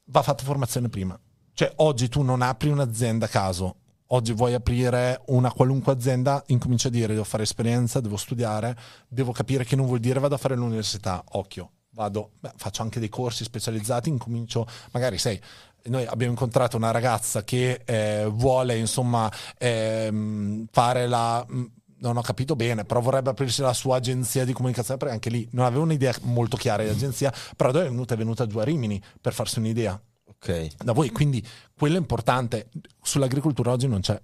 Va 0.05 0.21
fatta 0.21 0.43
formazione 0.43 0.89
prima. 0.89 1.17
Cioè, 1.53 1.71
oggi 1.77 2.07
tu 2.09 2.21
non 2.21 2.41
apri 2.41 2.69
un'azienda 2.69 3.25
a 3.25 3.29
caso. 3.29 3.75
Oggi 4.07 4.31
vuoi 4.31 4.53
aprire 4.53 5.21
una 5.27 5.51
qualunque 5.51 5.91
azienda, 5.91 6.41
incomincia 6.47 6.87
a 6.87 6.91
dire 6.91 7.07
devo 7.07 7.25
fare 7.25 7.43
esperienza, 7.43 7.99
devo 7.99 8.15
studiare, 8.15 8.75
devo 9.09 9.33
capire 9.33 9.65
che 9.65 9.75
non 9.75 9.85
vuol 9.85 9.99
dire 9.99 10.19
vado 10.19 10.35
a 10.35 10.37
fare 10.37 10.55
l'università. 10.55 11.21
Occhio, 11.31 11.71
vado, 11.91 12.31
beh, 12.39 12.53
faccio 12.55 12.83
anche 12.83 12.99
dei 13.01 13.09
corsi 13.09 13.43
specializzati, 13.43 14.07
incomincio, 14.07 14.65
magari 14.91 15.17
sei 15.17 15.39
noi 15.87 16.05
abbiamo 16.05 16.33
incontrato 16.33 16.75
una 16.75 16.91
ragazza 16.91 17.43
che 17.43 17.81
eh, 17.85 18.25
vuole 18.29 18.77
insomma 18.77 19.31
ehm, 19.57 20.67
fare 20.71 21.07
la 21.07 21.45
mh, 21.47 21.71
non 21.99 22.17
ho 22.17 22.21
capito 22.21 22.55
bene, 22.55 22.85
però 22.85 22.99
vorrebbe 22.99 23.29
aprirsi 23.29 23.61
la 23.61 23.73
sua 23.73 23.97
agenzia 23.97 24.45
di 24.45 24.53
comunicazione 24.53 24.99
perché 24.99 25.13
anche 25.13 25.29
lì 25.29 25.47
non 25.51 25.65
aveva 25.65 25.83
un'idea 25.83 26.13
molto 26.23 26.55
chiara 26.55 26.83
di 26.83 26.89
agenzia, 26.89 27.33
però 27.55 27.71
dove 27.71 27.85
è 27.85 27.89
venuta? 27.89 28.13
È 28.13 28.17
venuta 28.17 28.45
giù 28.45 28.57
a 28.59 28.63
Rimini 28.63 29.01
per 29.19 29.33
farsi 29.33 29.59
un'idea 29.59 29.99
Ok, 30.39 30.75
da 30.83 30.91
voi, 30.93 31.09
quindi 31.11 31.45
quello 31.75 31.95
è 31.95 31.99
importante. 31.99 32.69
Sull'agricoltura 33.01 33.71
oggi 33.71 33.87
non 33.87 34.01
c'è 34.01 34.19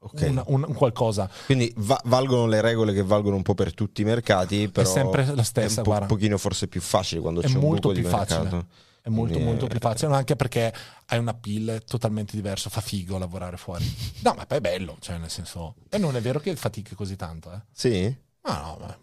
ok. 0.00 0.26
una- 0.28 0.44
un, 0.46 0.64
un 0.66 0.74
qualcosa, 0.74 1.30
Quindi 1.46 1.72
va- 1.76 2.00
valgono 2.04 2.46
le 2.46 2.60
regole 2.60 2.92
che 2.92 3.02
valgono 3.02 3.36
un 3.36 3.42
po' 3.42 3.54
per 3.54 3.72
tutti 3.72 4.02
i 4.02 4.04
mercati, 4.04 4.68
però 4.68 4.88
è 4.88 4.90
sempre 4.92 5.24
la 5.34 5.42
stessa, 5.44 5.82
è 5.82 5.88
un 5.88 5.98
po- 5.98 6.06
pochino 6.06 6.36
forse 6.38 6.66
più 6.66 6.80
facile 6.80 7.20
quando 7.20 7.40
È 7.40 7.46
c'è 7.46 7.54
un 7.54 7.60
molto 7.60 7.88
buco 7.88 7.92
di 7.92 8.00
più 8.00 8.08
facile. 8.08 8.40
mercato. 8.40 8.66
È 9.02 9.08
molto 9.08 9.32
Quindi, 9.32 9.50
molto 9.50 9.64
eh, 9.64 9.68
più 9.68 9.78
facile, 9.80 10.14
anche 10.14 10.36
perché 10.36 10.72
hai 11.06 11.18
una 11.18 11.34
pill 11.34 11.82
totalmente 11.84 12.36
diversa, 12.36 12.70
fa 12.70 12.80
figo 12.80 13.18
lavorare 13.18 13.56
fuori. 13.56 13.84
No, 14.22 14.34
ma 14.36 14.46
poi 14.46 14.58
è 14.58 14.60
bello, 14.60 14.96
cioè 15.00 15.18
nel 15.18 15.28
senso... 15.30 15.74
E 15.88 15.98
non 15.98 16.14
è 16.14 16.20
vero 16.20 16.38
che 16.38 16.54
fatichi 16.54 16.94
così 16.94 17.16
tanto, 17.16 17.52
eh. 17.52 17.60
Sì? 17.72 18.16
Ma 18.42 18.60
no, 18.60 18.76
ma... 18.80 18.96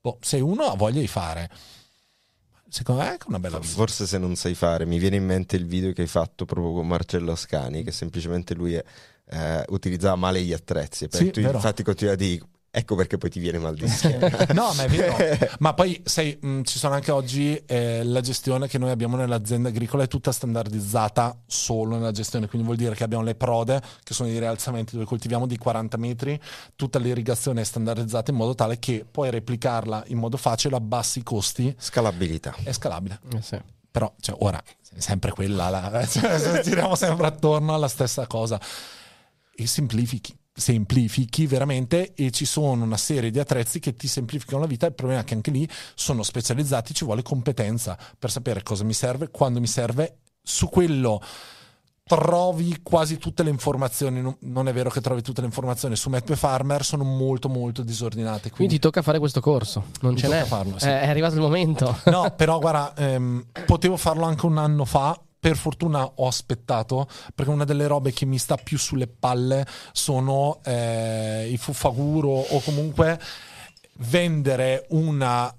boh, 0.00 0.18
se 0.20 0.40
uno 0.40 0.64
ha 0.64 0.74
voglia 0.76 1.00
di 1.00 1.06
fare, 1.06 1.50
secondo 2.74 3.02
me 3.02 3.06
è 3.06 3.10
anche 3.12 3.26
una 3.28 3.38
bella 3.38 3.60
vita. 3.60 3.72
Forse 3.72 4.04
se 4.04 4.18
non 4.18 4.34
sai 4.34 4.54
fare, 4.54 4.84
mi 4.84 4.98
viene 4.98 5.14
in 5.14 5.24
mente 5.24 5.54
il 5.54 5.64
video 5.64 5.92
che 5.92 6.02
hai 6.02 6.08
fatto 6.08 6.44
proprio 6.44 6.72
con 6.72 6.88
Marcello 6.88 7.30
Ascani, 7.30 7.84
che 7.84 7.92
semplicemente 7.92 8.52
lui 8.54 8.74
eh, 8.74 9.64
utilizzava 9.68 10.16
male 10.16 10.42
gli 10.42 10.52
attrezzi. 10.52 11.06
Sì, 11.08 11.30
infatti 11.36 11.84
continua 11.84 12.14
a 12.14 12.16
dire, 12.16 12.44
ecco 12.76 12.96
perché 12.96 13.16
poi 13.18 13.30
ti 13.30 13.38
viene 13.38 13.58
mal 13.58 13.74
di 13.74 13.86
schiena. 13.88 14.28
No, 14.52 14.72
ma 14.74 14.82
è 14.82 14.88
vero. 14.88 15.16
Ma 15.60 15.74
poi, 15.74 16.02
sai, 16.04 16.36
mh, 16.40 16.62
ci 16.62 16.78
sono 16.78 16.94
anche 16.94 17.12
oggi 17.12 17.54
eh, 17.66 18.02
la 18.02 18.20
gestione 18.20 18.66
che 18.66 18.78
noi 18.78 18.90
abbiamo 18.90 19.16
nell'azienda 19.16 19.68
agricola 19.68 20.02
è 20.02 20.08
tutta 20.08 20.32
standardizzata 20.32 21.38
solo 21.46 21.94
nella 21.96 22.10
gestione, 22.10 22.48
quindi 22.48 22.66
vuol 22.66 22.78
dire 22.78 22.94
che 22.94 23.04
abbiamo 23.04 23.22
le 23.22 23.36
prode, 23.36 23.80
che 24.02 24.12
sono 24.12 24.28
i 24.28 24.38
rialzamenti 24.38 24.94
dove 24.94 25.04
coltiviamo 25.04 25.46
di 25.46 25.56
40 25.56 25.96
metri, 25.96 26.40
tutta 26.74 26.98
l'irrigazione 26.98 27.60
è 27.60 27.64
standardizzata 27.64 28.30
in 28.32 28.36
modo 28.36 28.54
tale 28.54 28.78
che 28.78 29.06
puoi 29.08 29.30
replicarla 29.30 30.04
in 30.08 30.18
modo 30.18 30.36
facile, 30.36 30.76
abbassi 30.76 31.20
i 31.20 31.22
costi, 31.22 31.74
Scalabilità. 31.78 32.54
è 32.64 32.72
scalabile. 32.72 33.20
Eh 33.32 33.42
sì. 33.42 33.60
Però, 33.90 34.12
cioè, 34.18 34.34
ora, 34.40 34.60
è 34.60 34.98
sempre 34.98 35.30
quella, 35.30 35.68
la, 35.68 36.04
cioè, 36.10 36.60
giriamo 36.62 36.96
sempre 36.96 37.28
attorno 37.28 37.74
alla 37.74 37.86
stessa 37.86 38.26
cosa. 38.26 38.60
E 39.56 39.66
semplifichi, 39.68 40.36
semplifichi 40.56 41.46
veramente 41.46 42.14
e 42.14 42.30
ci 42.30 42.44
sono 42.44 42.84
una 42.84 42.96
serie 42.96 43.30
di 43.30 43.40
attrezzi 43.40 43.80
che 43.80 43.94
ti 43.94 44.06
semplificano 44.06 44.60
la 44.60 44.66
vita. 44.66 44.86
Il 44.86 44.94
problema 44.94 45.20
è 45.20 45.24
che 45.24 45.34
anche 45.34 45.50
lì 45.50 45.68
sono 45.94 46.22
specializzati, 46.22 46.94
ci 46.94 47.04
vuole 47.04 47.22
competenza 47.22 47.98
per 48.18 48.30
sapere 48.30 48.62
cosa 48.62 48.84
mi 48.84 48.92
serve, 48.94 49.30
quando 49.30 49.60
mi 49.60 49.66
serve. 49.66 50.18
Su 50.42 50.68
quello 50.68 51.20
trovi 52.06 52.80
quasi 52.82 53.16
tutte 53.18 53.42
le 53.42 53.50
informazioni. 53.50 54.20
Non- 54.40 54.68
è 54.68 54.72
vero 54.72 54.90
che 54.90 55.00
trovi 55.00 55.22
tutte 55.22 55.40
le 55.40 55.46
informazioni 55.46 55.96
su 55.96 56.10
Map 56.10 56.34
Farmer, 56.34 56.84
sono 56.84 57.02
molto 57.02 57.48
molto 57.48 57.82
disordinate. 57.82 58.50
Quindi 58.50 58.56
Quindi 58.56 58.74
ti 58.74 58.80
tocca 58.80 59.02
fare 59.02 59.18
questo 59.18 59.40
corso, 59.40 59.86
non 60.02 60.16
ce 60.16 60.28
n'è. 60.28 60.44
farlo, 60.44 60.78
sì. 60.78 60.86
Eh, 60.86 61.00
è 61.00 61.08
arrivato 61.08 61.34
il 61.34 61.40
momento. 61.40 61.98
No, 62.06 62.30
però 62.36 62.58
guarda, 62.58 62.94
ehm, 62.94 63.46
potevo 63.66 63.96
farlo 63.96 64.24
anche 64.24 64.46
un 64.46 64.58
anno 64.58 64.84
fa. 64.84 65.18
Per 65.44 65.56
fortuna 65.58 66.02
ho 66.14 66.26
aspettato 66.26 67.06
perché 67.34 67.50
una 67.50 67.64
delle 67.64 67.86
robe 67.86 68.12
che 68.14 68.24
mi 68.24 68.38
sta 68.38 68.56
più 68.56 68.78
sulle 68.78 69.06
palle 69.06 69.66
sono 69.92 70.60
eh, 70.64 71.50
i 71.52 71.58
fuffaguro 71.58 72.30
o 72.30 72.60
comunque 72.60 73.20
vendere 73.98 74.86
una- 74.90 75.54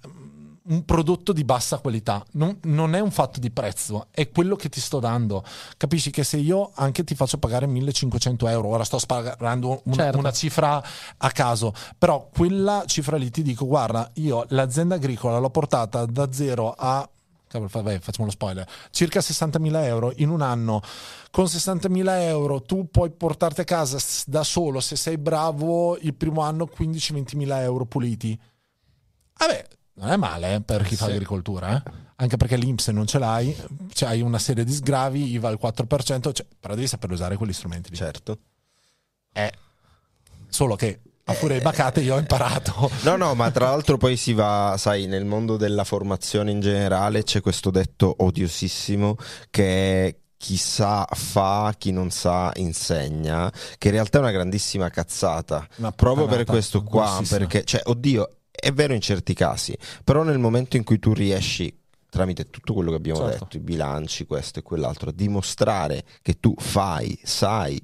un 0.67 0.83
prodotto 0.85 1.31
di 1.33 1.43
bassa 1.43 1.77
qualità. 1.77 2.25
Non, 2.31 2.57
non 2.63 2.95
è 2.95 2.99
un 2.99 3.11
fatto 3.11 3.39
di 3.39 3.51
prezzo, 3.51 4.07
è 4.09 4.31
quello 4.31 4.55
che 4.55 4.69
ti 4.69 4.79
sto 4.81 4.99
dando. 4.99 5.43
Capisci 5.77 6.09
che 6.09 6.23
se 6.23 6.37
io 6.37 6.71
anche 6.73 7.03
ti 7.03 7.13
faccio 7.13 7.37
pagare 7.37 7.67
1500 7.67 8.47
euro, 8.47 8.69
ora 8.69 8.83
sto 8.83 8.97
sparando 8.97 9.81
una, 9.85 9.95
Certo. 9.95 10.17
una 10.17 10.31
cifra 10.31 10.83
a 11.17 11.29
caso, 11.29 11.71
però 11.99 12.27
quella 12.35 12.81
cifra 12.87 13.17
lì 13.17 13.29
ti 13.29 13.43
dico, 13.43 13.67
guarda, 13.67 14.09
io 14.15 14.45
l'azienda 14.49 14.95
agricola 14.95 15.37
l'ho 15.37 15.51
portata 15.51 16.07
da 16.07 16.31
zero 16.31 16.73
a 16.75 17.07
cavolo, 17.47 17.69
fa- 17.69 17.81
vai, 17.81 17.99
facciamo 17.99 18.25
lo 18.25 18.31
spoiler, 18.31 18.67
circa 18.91 19.19
60.000 19.19 19.83
euro 19.85 20.13
in 20.17 20.29
un 20.29 20.41
anno. 20.41 20.81
Con 21.31 21.45
60.000 21.45 22.21
euro 22.21 22.61
tu 22.61 22.89
puoi 22.89 23.11
portarti 23.11 23.61
a 23.61 23.63
casa 23.65 23.97
da 24.25 24.43
solo, 24.43 24.79
se 24.79 24.95
sei 24.95 25.17
bravo, 25.17 25.97
il 25.97 26.13
primo 26.13 26.41
anno 26.41 26.69
15-20.000 26.73 27.59
euro 27.61 27.85
puliti. 27.85 28.39
Vabbè, 29.37 29.67
non 29.95 30.09
è 30.11 30.15
male 30.17 30.55
eh, 30.55 30.61
per 30.61 30.83
chi 30.83 30.95
fa 30.95 31.05
Sì. 31.05 31.11
agricoltura, 31.11 31.75
eh. 31.77 31.91
anche 32.17 32.37
perché 32.37 32.55
l'Inps 32.55 32.87
non 32.89 33.05
ce 33.05 33.19
l'hai, 33.19 33.55
cioè 33.93 34.09
hai 34.09 34.21
una 34.21 34.39
serie 34.39 34.63
di 34.63 34.71
sgravi, 34.73 35.31
IVA 35.31 35.49
al 35.49 35.59
4%, 35.61 36.33
cioè, 36.33 36.45
però 36.59 36.73
devi 36.75 36.87
saper 36.87 37.11
usare 37.11 37.35
quegli 37.37 37.53
strumenti 37.53 37.89
lì. 37.89 37.95
Certo. 37.97 38.37
Eh, 39.33 39.51
solo 40.47 40.75
che 40.75 41.01
a 41.27 41.33
furia 41.33 41.57
di 41.57 41.63
bacate 41.63 42.01
io 42.01 42.15
ho 42.15 42.19
imparato. 42.19 42.89
No, 43.01 43.15
no, 43.15 43.33
ma 43.33 43.49
tra 43.49 43.69
l'altro 43.69 43.97
poi 43.97 44.15
si 44.15 44.33
va, 44.33 44.75
sai, 44.77 45.07
nel 45.07 45.25
mondo 45.25 45.57
della 45.57 45.83
formazione 45.83 46.51
in 46.51 46.59
generale 46.59 47.23
c'è 47.23 47.41
questo 47.41 47.71
detto 47.71 48.13
odiosissimo 48.19 49.15
che 49.49 50.07
è 50.07 50.15
chi 50.37 50.57
sa 50.57 51.07
fa, 51.11 51.73
chi 51.77 51.91
non 51.91 52.11
sa 52.11 52.51
insegna, 52.57 53.51
che 53.79 53.87
in 53.87 53.93
realtà 53.95 54.19
è 54.19 54.21
una 54.21 54.31
grandissima 54.31 54.89
cazzata. 54.89 55.67
Una 55.77 55.91
Proprio 55.91 56.27
per 56.27 56.43
questo 56.45 56.83
qua, 56.83 57.19
perché, 57.27 57.63
cioè, 57.63 57.81
oddio, 57.85 58.29
è 58.51 58.71
vero 58.71 58.93
in 58.93 59.01
certi 59.01 59.33
casi, 59.33 59.75
però 60.03 60.21
nel 60.21 60.37
momento 60.37 60.77
in 60.77 60.83
cui 60.83 60.99
tu 60.99 61.13
riesci 61.13 61.75
tramite 62.07 62.51
tutto 62.51 62.73
quello 62.73 62.91
che 62.91 62.97
abbiamo 62.97 63.21
Certo. 63.21 63.43
detto, 63.45 63.57
i 63.57 63.61
bilanci, 63.61 64.27
questo 64.27 64.59
e 64.59 64.61
quell'altro, 64.61 65.09
a 65.09 65.13
dimostrare 65.13 66.03
che 66.21 66.39
tu 66.39 66.53
fai, 66.55 67.19
sai, 67.23 67.83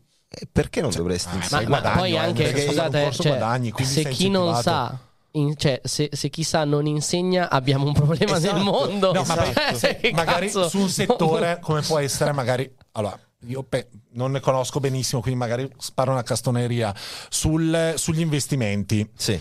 perché 0.51 0.81
non 0.81 0.91
dovresti 0.91 1.37
ah, 1.51 1.61
Ma, 1.67 1.81
ma 1.81 1.91
poi 1.91 2.13
eh, 2.13 2.17
anche, 2.17 2.43
perché 2.43 2.61
scusate, 2.67 3.11
cioè, 3.11 3.27
guadagni, 3.27 3.73
se 3.81 4.03
chi 4.09 4.29
non 4.29 4.55
sa 4.61 4.97
in- 5.31 5.55
cioè, 5.57 5.81
se, 5.83 6.09
se 6.11 6.29
chi 6.29 6.43
sa 6.43 6.63
non 6.63 6.85
insegna, 6.85 7.49
abbiamo 7.49 7.85
un 7.85 7.93
problema 7.93 8.37
Esatto. 8.37 8.55
nel 8.55 8.63
mondo. 8.63 9.11
No, 9.13 9.23
ma 9.23 9.35
Cioè, 9.77 10.11
magari 10.13 10.49
su 10.49 10.67
un 10.77 10.89
settore 10.89 11.59
come 11.61 11.81
può 11.81 11.97
essere 11.99 12.31
magari 12.31 12.69
allora 12.93 13.17
io 13.47 13.63
pe- 13.63 13.89
non 14.11 14.31
ne 14.31 14.39
conosco 14.39 14.79
benissimo 14.79 15.19
quindi 15.21 15.39
magari 15.39 15.67
sparo 15.77 16.11
una 16.11 16.21
castoneria 16.23 16.93
sul- 17.29 17.93
sugli 17.97 18.19
investimenti 18.19 19.09
Sì. 19.15 19.39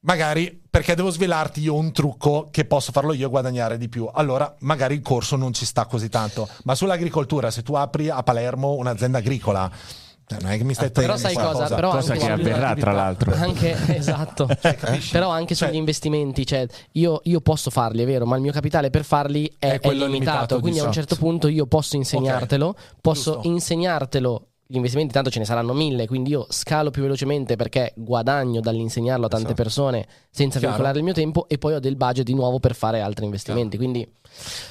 magari 0.00 0.60
perché 0.68 0.94
devo 0.96 1.10
svelarti 1.10 1.60
io 1.60 1.74
un 1.74 1.92
trucco 1.92 2.48
che 2.50 2.64
posso 2.64 2.90
farlo 2.90 3.12
io 3.12 3.26
e 3.26 3.30
guadagnare 3.30 3.78
di 3.78 3.88
più 3.88 4.08
allora 4.12 4.52
magari 4.60 4.94
il 4.94 5.00
corso 5.00 5.36
non 5.36 5.52
ci 5.52 5.64
sta 5.64 5.86
così 5.86 6.08
tanto 6.08 6.48
ma 6.64 6.74
sull'agricoltura 6.74 7.50
se 7.52 7.62
tu 7.62 7.74
apri 7.74 8.08
a 8.08 8.20
Palermo 8.24 8.72
un'azienda 8.72 9.18
agricola 9.18 9.70
cioè, 9.70 10.05
non 10.40 10.50
è 10.50 10.56
che 10.56 10.64
mi 10.64 10.74
stai 10.74 10.90
Però 10.90 11.14
togliendo 11.14 11.26
sai 11.28 11.34
qualcosa. 11.34 11.62
cosa? 11.62 11.74
Però 11.76 11.90
Cosa 11.92 12.12
anche 12.14 12.24
che 12.26 12.32
avverrà 12.32 12.74
tra 12.74 12.92
l'altro. 12.92 13.32
Anche, 13.34 13.76
esatto. 13.96 14.48
capisci? 14.60 15.12
Però 15.12 15.28
anche 15.30 15.54
Cioè- 15.54 15.68
sugli 15.68 15.76
investimenti, 15.78 16.44
cioè 16.44 16.66
io, 16.92 17.20
io 17.24 17.40
posso 17.40 17.70
farli, 17.70 18.02
è 18.02 18.06
vero, 18.06 18.26
ma 18.26 18.34
il 18.36 18.42
mio 18.42 18.52
capitale 18.52 18.90
per 18.90 19.04
farli 19.04 19.46
è, 19.58 19.66
È 19.66 19.78
è 19.80 19.88
limitato. 19.90 20.06
limitato, 20.12 20.60
quindi 20.60 20.80
a 20.80 20.84
un 20.84 20.92
certo 20.92 21.14
punto 21.16 21.46
io 21.48 21.66
posso 21.66 21.96
insegnartelo, 21.96 22.74
posso 23.00 23.32
Giusto. 23.34 23.48
insegnartelo. 23.48 24.46
Gli 24.68 24.74
investimenti 24.74 25.12
tanto 25.12 25.30
ce 25.30 25.38
ne 25.38 25.44
saranno 25.44 25.72
mille, 25.74 26.08
quindi 26.08 26.30
io 26.30 26.44
scalo 26.50 26.90
più 26.90 27.02
velocemente 27.02 27.54
perché 27.54 27.92
guadagno 27.94 28.60
dall'insegnarlo 28.60 29.26
a 29.26 29.28
tante 29.28 29.44
Esatto. 29.52 29.62
persone 29.62 30.06
senza 30.28 30.58
Chiaro. 30.58 30.74
vincolare 30.74 30.98
il 30.98 31.04
mio 31.04 31.12
tempo 31.12 31.46
e 31.46 31.56
poi 31.56 31.74
ho 31.74 31.78
del 31.78 31.94
budget 31.94 32.24
di 32.24 32.34
nuovo 32.34 32.58
per 32.58 32.74
fare 32.74 33.00
altri 33.00 33.26
investimenti. 33.26 33.76
Quindi 33.76 34.04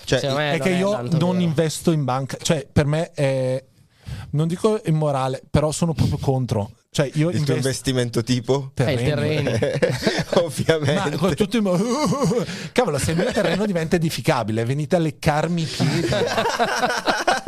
Cioè, 0.04 0.20
secondo 0.20 0.42
me 0.42 0.52
è 0.56 0.60
che 0.60 0.72
io 0.72 0.92
non 1.02 1.08
vero. 1.10 1.32
investo 1.36 1.92
in 1.94 2.04
banca, 2.04 2.36
cioè 2.42 2.68
per 2.70 2.86
me 2.88 3.12
è 3.12 3.64
non 4.36 4.48
dico 4.48 4.82
immorale, 4.86 5.42
però 5.50 5.72
sono 5.72 5.94
proprio 5.94 6.18
contro. 6.18 6.72
Cioè 6.92 7.10
io 7.16 7.30
il 7.30 7.44
tuo 7.44 7.56
investo 7.56 7.90
investimento 7.90 8.24
tipo? 8.24 8.72
Eh, 8.76 8.94
il 8.94 9.00
terreno. 9.00 9.52
Ma 10.36 10.42
Ovviamente. 10.44 11.18
con 11.18 11.36
tutto 11.36 11.58
il- 11.58 11.64
Cavolo, 12.72 12.98
se 12.98 13.12
il 13.12 13.18
mio 13.18 13.32
terreno 13.34 13.66
diventa 13.66 13.98
edificabile, 13.98 14.64
venite 14.64 14.96
a 14.96 15.00
leccarmi 15.00 15.62
i 15.62 15.66
piedi. 15.66 16.08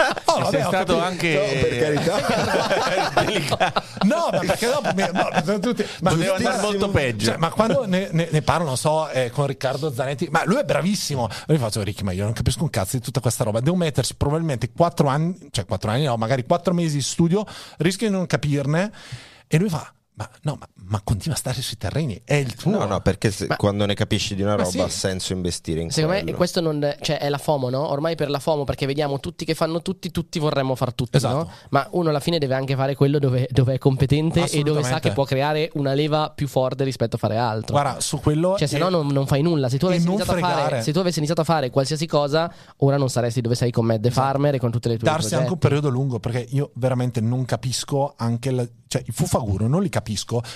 Vabbè, 0.50 0.58
Sei 0.58 0.66
ho 0.66 0.68
stato 0.68 1.00
anche 1.00 1.34
No, 1.34 1.68
per 1.68 1.78
carità. 1.78 3.84
No, 4.08 4.30
ma 4.32 4.40
perché 4.40 4.68
dopo 4.68 4.90
mi- 4.94 5.04
no, 5.12 5.30
sono 5.44 5.60
tutti- 5.60 5.86
ma 6.02 6.12
Poteva 6.12 6.36
andare 6.36 6.62
molto 6.62 6.90
peggio. 6.90 7.26
Cioè, 7.26 7.38
ma 7.38 7.50
quando 7.50 7.86
ne, 7.86 8.10
ne- 8.12 8.30
ne 8.32 8.42
parlo, 8.42 8.66
non 8.68 8.78
so, 8.78 9.10
eh, 9.10 9.30
con 9.32 9.48
Riccardo 9.48 9.92
Zanetti, 9.94 10.28
ma 10.32 10.44
lui 10.46 10.58
è 10.60 10.64
bravissimo. 10.64 11.28
E 11.48 11.54
io 11.54 11.60
faccio, 11.60 11.84
Ricky, 11.84 12.04
ma 12.04 12.12
io 12.12 12.24
non 12.24 12.34
capisco 12.34 12.64
un 12.64 12.70
cazzo 12.70 12.98
di 12.98 13.04
tutta 13.04 13.20
questa 13.20 13.44
roba. 13.44 13.60
Devo 13.60 13.76
metterci 13.76 14.16
probabilmente 14.16 14.72
quattro 14.72 15.08
anni, 15.08 15.36
cioè 15.52 15.66
quattro 15.66 15.92
anni, 15.92 16.06
no, 16.06 16.16
magari 16.16 16.46
quattro 16.46 16.74
mesi 16.74 16.98
di 16.98 17.02
studio, 17.04 17.46
rischio 17.78 18.08
di 18.08 18.14
non 18.14 18.26
capirne. 18.28 18.92
E 19.48 19.58
lui 19.58 19.70
fa, 19.70 19.92
ma 20.18 20.28
no, 20.42 20.58
ma, 20.60 20.68
ma 20.90 21.02
continua 21.04 21.36
a 21.36 21.40
stare 21.40 21.62
sui 21.62 21.78
terreni, 21.78 22.20
è 22.24 22.34
il 22.34 22.56
tuo. 22.56 22.72
No, 22.72 22.86
no, 22.86 23.00
perché 23.02 23.30
se- 23.30 23.46
Ma- 23.48 23.56
quando 23.56 23.86
ne 23.86 23.94
capisci 23.94 24.34
di 24.34 24.42
una 24.42 24.56
roba 24.56 24.68
sì. 24.68 24.80
ha 24.80 24.90
senso 24.90 25.34
investire 25.34 25.82
in 25.82 25.92
Secondo 25.92 26.16
me 26.16 26.22
quello. 26.24 26.38
questo 26.38 26.60
non, 26.60 26.96
cioè, 27.02 27.20
è 27.20 27.30
la 27.30 27.38
FOMO, 27.38 27.70
no? 27.70 27.88
Ormai 27.92 28.16
per 28.16 28.32
la 28.32 28.40
FOMO, 28.40 28.64
perché 28.64 28.88
vediamo 28.88 29.20
tutti 29.20 29.46
che 29.46 29.54
fanno 29.54 29.84
tutti, 29.84 30.10
tutti 30.10 30.40
vorremmo 30.40 30.74
far 30.74 30.94
tutti, 30.94 31.18
Esatto. 31.18 31.36
no? 31.36 31.52
Ma 31.70 31.88
uno 31.92 32.10
alla 32.10 32.20
fine 32.20 32.40
deve 32.40 32.56
anche 32.56 32.76
fare 32.76 32.96
quello 32.96 33.20
dove, 33.20 33.48
dove 33.52 33.76
è 33.76 33.78
competente 33.78 34.50
e 34.50 34.64
dove 34.64 34.82
sa 34.84 35.00
che 35.00 35.12
può 35.12 35.24
creare 35.24 35.70
una 35.76 35.94
leva 35.94 36.32
più 36.32 36.48
forte 36.48 36.84
rispetto 36.84 37.16
a 37.18 37.20
fare 37.20 37.38
altro. 37.38 37.74
Guarda, 37.80 38.00
su 38.02 38.20
quello... 38.20 38.56
Cioè, 38.58 38.68
se 38.68 38.80
no 38.80 38.90
non, 38.90 39.06
non 39.08 39.28
fai 39.28 39.44
nulla. 39.44 39.70
Se 39.70 39.78
tu, 39.78 39.86
avessi 39.86 40.08
iniziato 40.08 40.32
a 40.34 40.38
fare, 40.40 40.82
se 40.82 40.92
tu 40.92 40.98
avessi 41.00 41.18
iniziato 41.20 41.42
a 41.42 41.46
fare 41.46 41.70
qualsiasi 41.70 42.08
cosa, 42.08 42.52
ora 42.78 42.98
non 42.98 43.10
saresti 43.10 43.40
dove 43.42 43.54
sei 43.54 43.70
con 43.72 43.86
Mad 43.86 44.02
the 44.02 44.10
Farmer 44.10 44.56
e 44.56 44.58
con 44.60 44.72
tutte 44.72 44.88
le 44.90 44.98
tue 44.98 45.04
darsi 45.08 45.28
progetti. 45.30 45.42
anche 45.42 45.54
un 45.54 45.60
periodo 45.60 45.90
lungo 45.90 46.20
perché 46.20 46.48
io 46.50 46.72
veramente 46.74 47.22
non 47.22 47.46
capisco 47.46 48.14
anche 48.18 48.50
la- 48.52 48.68
cioè 48.88 49.04
i 49.06 49.12
fufaguro 49.12 49.68
non 49.68 49.82
li 49.82 49.90
capisco 49.90 50.06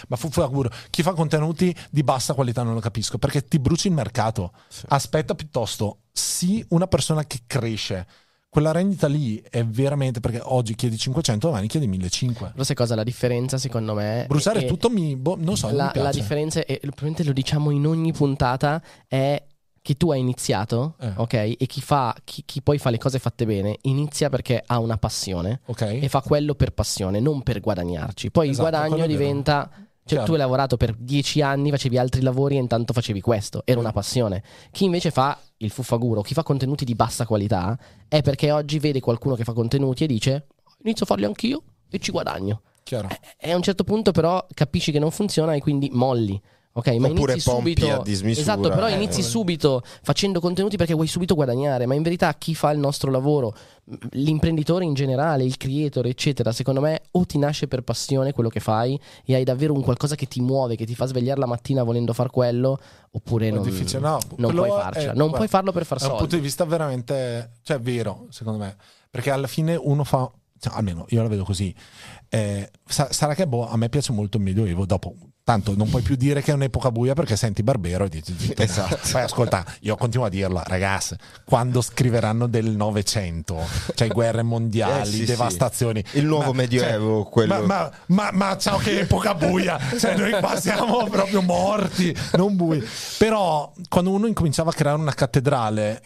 ma 0.07 0.15
fufaguro 0.15 0.69
chi 0.89 1.03
fa 1.03 1.13
contenuti 1.13 1.75
di 1.89 2.03
bassa 2.03 2.33
qualità 2.33 2.63
non 2.63 2.73
lo 2.73 2.79
capisco 2.79 3.17
perché 3.17 3.45
ti 3.45 3.59
bruci 3.59 3.87
il 3.87 3.93
mercato 3.93 4.53
aspetta 4.87 5.35
piuttosto 5.35 6.03
sii 6.11 6.65
una 6.69 6.87
persona 6.87 7.25
che 7.25 7.41
cresce 7.47 8.07
quella 8.51 8.73
rendita 8.73 9.07
lì 9.07 9.41
è 9.49 9.63
veramente 9.63 10.19
perché 10.19 10.41
oggi 10.43 10.75
chiedi 10.75 10.97
500 10.97 11.47
domani 11.47 11.67
chiedi 11.67 11.87
1500 11.87 12.51
Però 12.51 12.63
sai 12.65 12.75
cosa? 12.75 12.95
La 12.95 13.03
differenza 13.03 13.57
secondo 13.57 13.93
me... 13.93 14.25
bruciare 14.27 14.63
è- 14.63 14.67
tutto 14.67 14.89
mi 14.89 15.15
boh, 15.15 15.37
non 15.39 15.55
so 15.55 15.71
la, 15.71 15.89
piace. 15.91 16.01
la 16.01 16.11
differenza, 16.11 16.65
e 16.65 16.79
probabilmente 16.81 17.23
lo 17.23 17.31
diciamo 17.31 17.69
in 17.71 17.87
ogni 17.87 18.11
puntata, 18.11 18.81
è 19.07 19.41
che 19.81 19.95
tu 19.95 20.11
hai 20.11 20.19
iniziato, 20.19 20.95
Eh. 20.99 21.13
ok? 21.15 21.33
E 21.33 21.65
chi, 21.67 21.81
fa, 21.81 22.15
chi, 22.23 22.43
chi 22.45 22.61
poi 22.61 22.77
fa 22.77 22.89
le 22.91 22.97
cose 22.99 23.17
fatte 23.19 23.45
bene 23.45 23.77
inizia 23.83 24.29
perché 24.29 24.61
ha 24.65 24.77
una 24.79 24.97
passione 24.97 25.61
ok 25.65 25.81
e 25.81 26.07
fa 26.07 26.21
quello 26.21 26.53
per 26.55 26.71
passione, 26.71 27.19
non 27.19 27.41
per 27.41 27.59
guadagnarci. 27.59 28.29
Poi 28.31 28.49
Esatto, 28.49 28.67
il 28.67 28.71
guadagno 28.71 29.07
diventa. 29.07 29.69
Cioè, 30.03 30.17
Chiaro. 30.17 30.25
tu 30.25 30.31
hai 30.33 30.39
lavorato 30.39 30.77
per 30.77 30.95
dieci 30.95 31.41
anni, 31.41 31.69
facevi 31.69 31.97
altri 31.97 32.21
lavori 32.21 32.55
e 32.55 32.59
intanto 32.59 32.91
facevi 32.91 33.21
questo, 33.21 33.61
era 33.65 33.79
una 33.79 33.91
passione. 33.91 34.43
Chi 34.71 34.85
invece 34.85 35.11
fa 35.11 35.39
il 35.57 35.69
fuffaguro, 35.69 36.21
chi 36.21 36.33
fa 36.33 36.41
contenuti 36.41 36.83
di 36.85 36.95
bassa 36.95 37.25
qualità, 37.25 37.77
è 38.07 38.21
perché 38.23 38.51
oggi 38.51 38.79
vede 38.79 38.99
qualcuno 38.99 39.35
che 39.35 39.43
fa 39.43 39.53
contenuti 39.53 40.03
e 40.03 40.07
dice: 40.07 40.47
Inizio 40.83 41.05
a 41.05 41.07
farli 41.07 41.25
anch'io 41.25 41.61
e 41.89 41.99
ci 41.99 42.11
guadagno. 42.11 42.61
chiaro 42.83 43.09
E 43.37 43.51
a 43.51 43.55
un 43.55 43.61
certo 43.61 43.83
punto, 43.83 44.11
però, 44.11 44.43
capisci 44.53 44.91
che 44.91 44.99
non 44.99 45.11
funziona 45.11 45.53
e 45.53 45.59
quindi 45.59 45.89
molli. 45.93 46.39
Ok, 46.73 46.87
ma 46.95 47.07
Oppure 47.07 47.33
inizi 47.33 47.49
pompi 47.49 47.75
subito. 47.75 47.99
a 47.99 48.01
dismisura, 48.01 48.41
Esatto, 48.41 48.69
però 48.69 48.87
eh. 48.87 48.93
inizi 48.93 49.21
subito 49.21 49.81
facendo 50.03 50.39
contenuti 50.39 50.77
perché 50.77 50.93
vuoi 50.93 51.07
subito 51.07 51.35
guadagnare. 51.35 51.85
Ma 51.85 51.95
in 51.95 52.01
verità, 52.01 52.33
chi 52.35 52.55
fa 52.55 52.71
il 52.71 52.79
nostro 52.79 53.11
lavoro, 53.11 53.53
l'imprenditore 54.11 54.85
in 54.85 54.93
generale, 54.93 55.43
il 55.43 55.57
creator, 55.57 56.05
eccetera, 56.05 56.51
secondo 56.51 56.79
me, 56.81 57.01
o 57.11 57.25
ti 57.25 57.37
nasce 57.37 57.67
per 57.67 57.81
passione 57.81 58.31
quello 58.31 58.49
che 58.49 58.59
fai 58.59 58.99
e 59.25 59.35
hai 59.35 59.43
davvero 59.43 59.73
un 59.73 59.81
qualcosa 59.81 60.15
che 60.15 60.27
ti 60.27 60.39
muove, 60.41 60.75
che 60.75 60.85
ti 60.85 60.95
fa 60.95 61.05
svegliare 61.05 61.39
la 61.39 61.45
mattina 61.45 61.83
volendo 61.83 62.13
far 62.13 62.29
quello, 62.29 62.79
oppure 63.11 63.47
È 63.47 63.51
non, 63.51 63.67
no, 63.99 64.17
non 64.37 64.53
puoi 64.55 64.69
è- 64.69 64.71
farcela. 64.73 65.07
Non 65.07 65.15
guarda, 65.15 65.35
puoi 65.37 65.47
farlo 65.47 65.71
per 65.71 65.85
far 65.85 65.97
È 65.97 66.01
un 66.03 66.07
soldi. 66.07 66.21
punto 66.23 66.35
di 66.37 66.41
vista 66.41 66.65
veramente, 66.65 67.51
cioè 67.63 67.79
vero, 67.79 68.27
secondo 68.29 68.59
me, 68.59 68.75
perché 69.09 69.29
alla 69.31 69.47
fine 69.47 69.75
uno 69.75 70.03
fa, 70.03 70.31
cioè, 70.61 70.73
almeno 70.75 71.05
io 71.09 71.23
la 71.23 71.27
vedo 71.27 71.43
così, 71.43 71.73
eh, 72.29 72.69
sa- 72.85 73.11
sarà 73.11 73.33
che 73.33 73.47
boh, 73.47 73.67
a 73.67 73.75
me 73.77 73.89
piace 73.89 74.11
molto 74.11 74.37
il 74.37 74.43
Medioevo, 74.43 74.85
dopo 74.85 75.15
tanto 75.43 75.75
non 75.75 75.89
puoi 75.89 76.03
più 76.03 76.15
dire 76.15 76.43
che 76.43 76.51
è 76.51 76.53
un'epoca 76.53 76.91
buia 76.91 77.13
perché 77.13 77.35
senti 77.35 77.63
Barbero 77.63 78.05
e 78.05 78.09
dici 78.09 78.33
zitto. 78.37 78.61
Esatto. 78.61 78.99
Poi 79.11 79.21
ascolta, 79.23 79.65
io 79.81 79.95
continuo 79.95 80.27
a 80.27 80.29
dirlo, 80.29 80.61
ragazzi, 80.63 81.15
quando 81.43 81.81
scriveranno 81.81 82.45
del 82.45 82.69
Novecento, 82.69 83.57
cioè 83.95 84.07
guerre 84.09 84.43
mondiali, 84.43 85.01
Eh, 85.01 85.05
sì, 85.05 85.25
devastazioni. 85.25 86.01
Il 86.11 86.25
nuovo 86.25 86.51
Ma- 86.51 86.57
medioevo, 86.61 87.23
cioè, 87.23 87.31
quello- 87.31 87.65
Ma, 87.65 87.91
ma, 88.07 88.29
ma, 88.31 88.55
ciao 88.57 88.77
che 88.77 88.99
epoca 88.99 89.33
buia, 89.33 89.79
cioè 89.97 90.15
noi 90.15 90.31
qua 90.39 90.59
siamo 90.59 91.05
proprio 91.09 91.41
morti, 91.41 92.15
non 92.33 92.55
bui. 92.55 92.81
Però 93.17 93.73
quando 93.89 94.11
uno 94.11 94.27
incominciava 94.27 94.69
a 94.69 94.73
creare 94.73 94.99
una 94.99 95.13
cattedrale, 95.13 96.01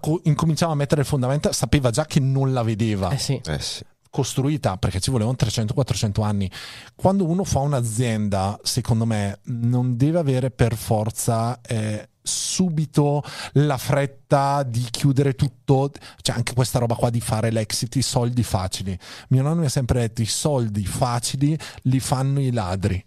co- 0.00 0.20
incominciava 0.24 0.72
a 0.72 0.76
mettere 0.76 1.02
il 1.02 1.06
fondamento, 1.06 1.52
sapeva 1.52 1.90
già 1.90 2.06
che 2.06 2.20
non 2.20 2.52
la 2.52 2.62
vedeva 2.62 3.10
Eh 3.10 3.18
sì. 3.18 3.40
Eh 3.44 3.60
sì. 3.60 3.84
costruita 4.10 4.76
perché 4.76 5.00
ci 5.00 5.10
volevano 5.10 5.36
300-400 5.38 6.22
anni. 6.22 6.50
Quando 6.94 7.26
uno 7.26 7.44
fa 7.44 7.60
un'azienda, 7.60 8.58
secondo 8.62 9.04
me, 9.06 9.40
non 9.44 9.96
deve 9.96 10.18
avere 10.18 10.50
per 10.50 10.76
forza 10.76 11.60
eh, 11.62 12.08
subito 12.22 13.22
la 13.54 13.76
fretta 13.78 14.62
di 14.62 14.86
chiudere 14.90 15.34
tutto. 15.34 15.90
C'è 16.20 16.32
anche 16.32 16.54
questa 16.54 16.78
roba 16.78 16.94
qua 16.94 17.10
di 17.10 17.20
fare 17.20 17.50
l'exit, 17.50 17.94
i 17.96 18.02
soldi 18.02 18.42
facili. 18.42 18.98
Mio 19.28 19.42
nonno 19.42 19.60
mi 19.60 19.66
ha 19.66 19.70
sempre 19.70 20.00
detto: 20.00 20.22
i 20.22 20.26
soldi 20.26 20.84
facili 20.86 21.58
li 21.82 22.00
fanno 22.00 22.40
i 22.40 22.52
ladri. 22.52 23.04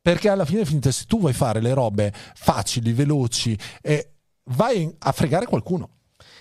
Perché 0.00 0.28
alla 0.28 0.44
fine, 0.44 0.64
finita, 0.64 0.92
se 0.92 1.04
tu 1.06 1.18
vuoi 1.18 1.32
fare 1.32 1.60
le 1.60 1.74
robe 1.74 2.12
facili, 2.34 2.92
veloci, 2.92 3.58
eh, 3.82 4.15
vai 4.50 4.92
a 4.98 5.12
fregare 5.12 5.46
qualcuno. 5.46 5.90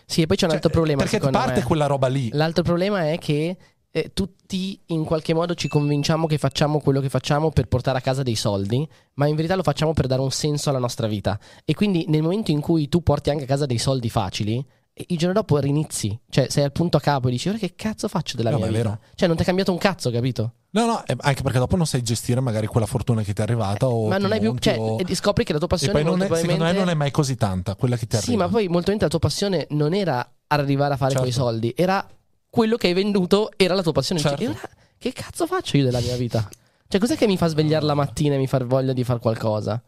Sì, 0.06 0.22
e 0.22 0.26
poi 0.28 0.38
c'è 0.38 0.44
un 0.46 0.52
Cioè, 0.52 0.60
altro 0.62 0.72
problema. 0.72 1.02
perché 1.04 1.20
parte 1.20 1.60
me. 1.60 1.64
quella 1.66 1.88
roba 1.88 2.08
lì. 2.08 2.30
L'altro 2.34 2.64
problema 2.64 3.10
è 3.10 3.18
che 3.18 3.58
eh, 3.90 4.12
tutti 4.14 4.80
in 4.88 5.04
qualche 5.04 5.34
modo 5.34 5.56
ci 5.56 5.68
convinciamo 5.68 6.28
che 6.28 6.38
facciamo 6.38 6.80
quello 6.80 7.00
che 7.02 7.10
facciamo 7.10 7.50
per 7.50 7.68
portare 7.68 7.98
a 7.98 8.02
casa 8.02 8.22
dei 8.24 8.36
soldi, 8.36 8.88
ma 9.14 9.26
in 9.28 9.36
verità 9.36 9.56
lo 9.56 9.64
facciamo 9.64 9.94
per 9.94 10.06
dare 10.08 10.22
un 10.22 10.32
senso 10.32 10.70
alla 10.70 10.80
nostra 10.80 11.08
vita. 11.08 11.40
E 11.64 11.74
quindi 11.74 12.06
nel 12.08 12.22
momento 12.22 12.52
in 12.52 12.62
cui 12.62 12.88
tu 12.90 13.02
porti 13.02 13.30
anche 13.32 13.44
a 13.46 13.48
casa 13.48 13.66
dei 13.66 13.78
soldi 13.80 14.10
facili, 14.10 14.64
il 15.08 15.18
giorno 15.18 15.34
dopo 15.34 15.58
rinizi, 15.58 16.18
cioè 16.30 16.48
sei 16.50 16.64
al 16.64 16.72
punto 16.72 16.98
a 16.98 17.00
capo 17.02 17.28
e 17.28 17.32
dici 17.32 17.50
ora 17.50 17.58
che 17.58 17.74
cazzo 17.76 18.08
faccio 18.08 18.38
della 18.38 18.52
No, 18.52 18.58
mia 18.58 18.68
vita? 18.68 18.78
vero. 18.82 19.00
Cioè 19.16 19.28
non 19.28 19.36
ti 19.38 19.44
è 19.44 19.46
cambiato 19.46 19.72
un 19.72 19.78
cazzo, 19.78 20.12
capito? 20.12 20.54
No, 20.76 20.86
no, 20.86 21.04
eh, 21.06 21.16
anche 21.20 21.42
perché 21.42 21.58
dopo 21.58 21.78
non 21.78 21.86
sai 21.88 22.02
gestire 22.04 22.42
magari 22.42 22.68
quella 22.68 22.86
fortuna 22.86 23.22
che 23.22 23.34
ti 23.34 23.40
è 23.40 23.44
arrivata. 23.44 23.88
o 23.88 24.10
ma 24.10 24.18
non 24.18 24.34
hai 24.34 24.40
più... 24.42 24.54
Cioè, 24.58 24.78
o- 24.78 25.00
e 25.00 25.16
scopri 25.16 25.46
che 25.46 25.54
la 25.54 25.58
tua 25.58 25.68
E 25.68 25.70
passione 25.70 25.94
poi 25.94 26.04
non 26.04 26.16
è, 26.22 26.24
secondo 26.26 26.36
me 26.42 26.48
probabilmente... 26.48 26.80
non 26.80 26.90
è 26.90 26.94
mai 26.96 27.12
così 27.12 27.36
tanta 27.38 27.76
quella 27.76 27.96
che 27.96 28.08
ti 28.08 28.18
Sì, 28.18 28.24
arriva. 28.32 28.44
ma 28.46 28.50
poi 28.52 28.68
molto 28.68 28.92
probabilmente 28.92 29.04
la 29.06 29.10
tua 29.10 29.20
passione 29.20 29.68
non 29.70 29.94
era 29.94 30.30
arrivare 30.48 30.94
a 30.94 30.98
fare 30.98 31.12
Certo. 31.12 31.26
quei 31.26 31.34
soldi, 31.34 31.74
era 31.78 32.06
quello 32.50 32.76
che 32.76 32.88
hai 32.88 32.94
venduto, 32.94 33.52
era 33.56 33.74
la 33.74 33.82
tua 33.84 33.94
passione. 33.94 34.20
Certo. 34.20 34.42
"E 34.44 34.48
ora 34.50 34.60
che 34.98 35.14
cazzo 35.14 35.48
faccio 35.48 35.78
io 35.78 35.86
della 35.86 36.02
mia 36.02 36.18
vita? 36.18 36.46
Cioè, 36.90 37.00
cos'è 37.00 37.16
che 37.16 37.26
mi 37.26 37.38
fa 37.38 37.48
svegliare 37.48 37.86
la 37.86 37.94
mattina 37.96 38.36
e 38.36 38.38
mi 38.38 38.48
fa 38.48 38.62
voglia 38.66 38.92
di 38.94 39.04
fare 39.06 39.20
qualcosa? 39.20 39.82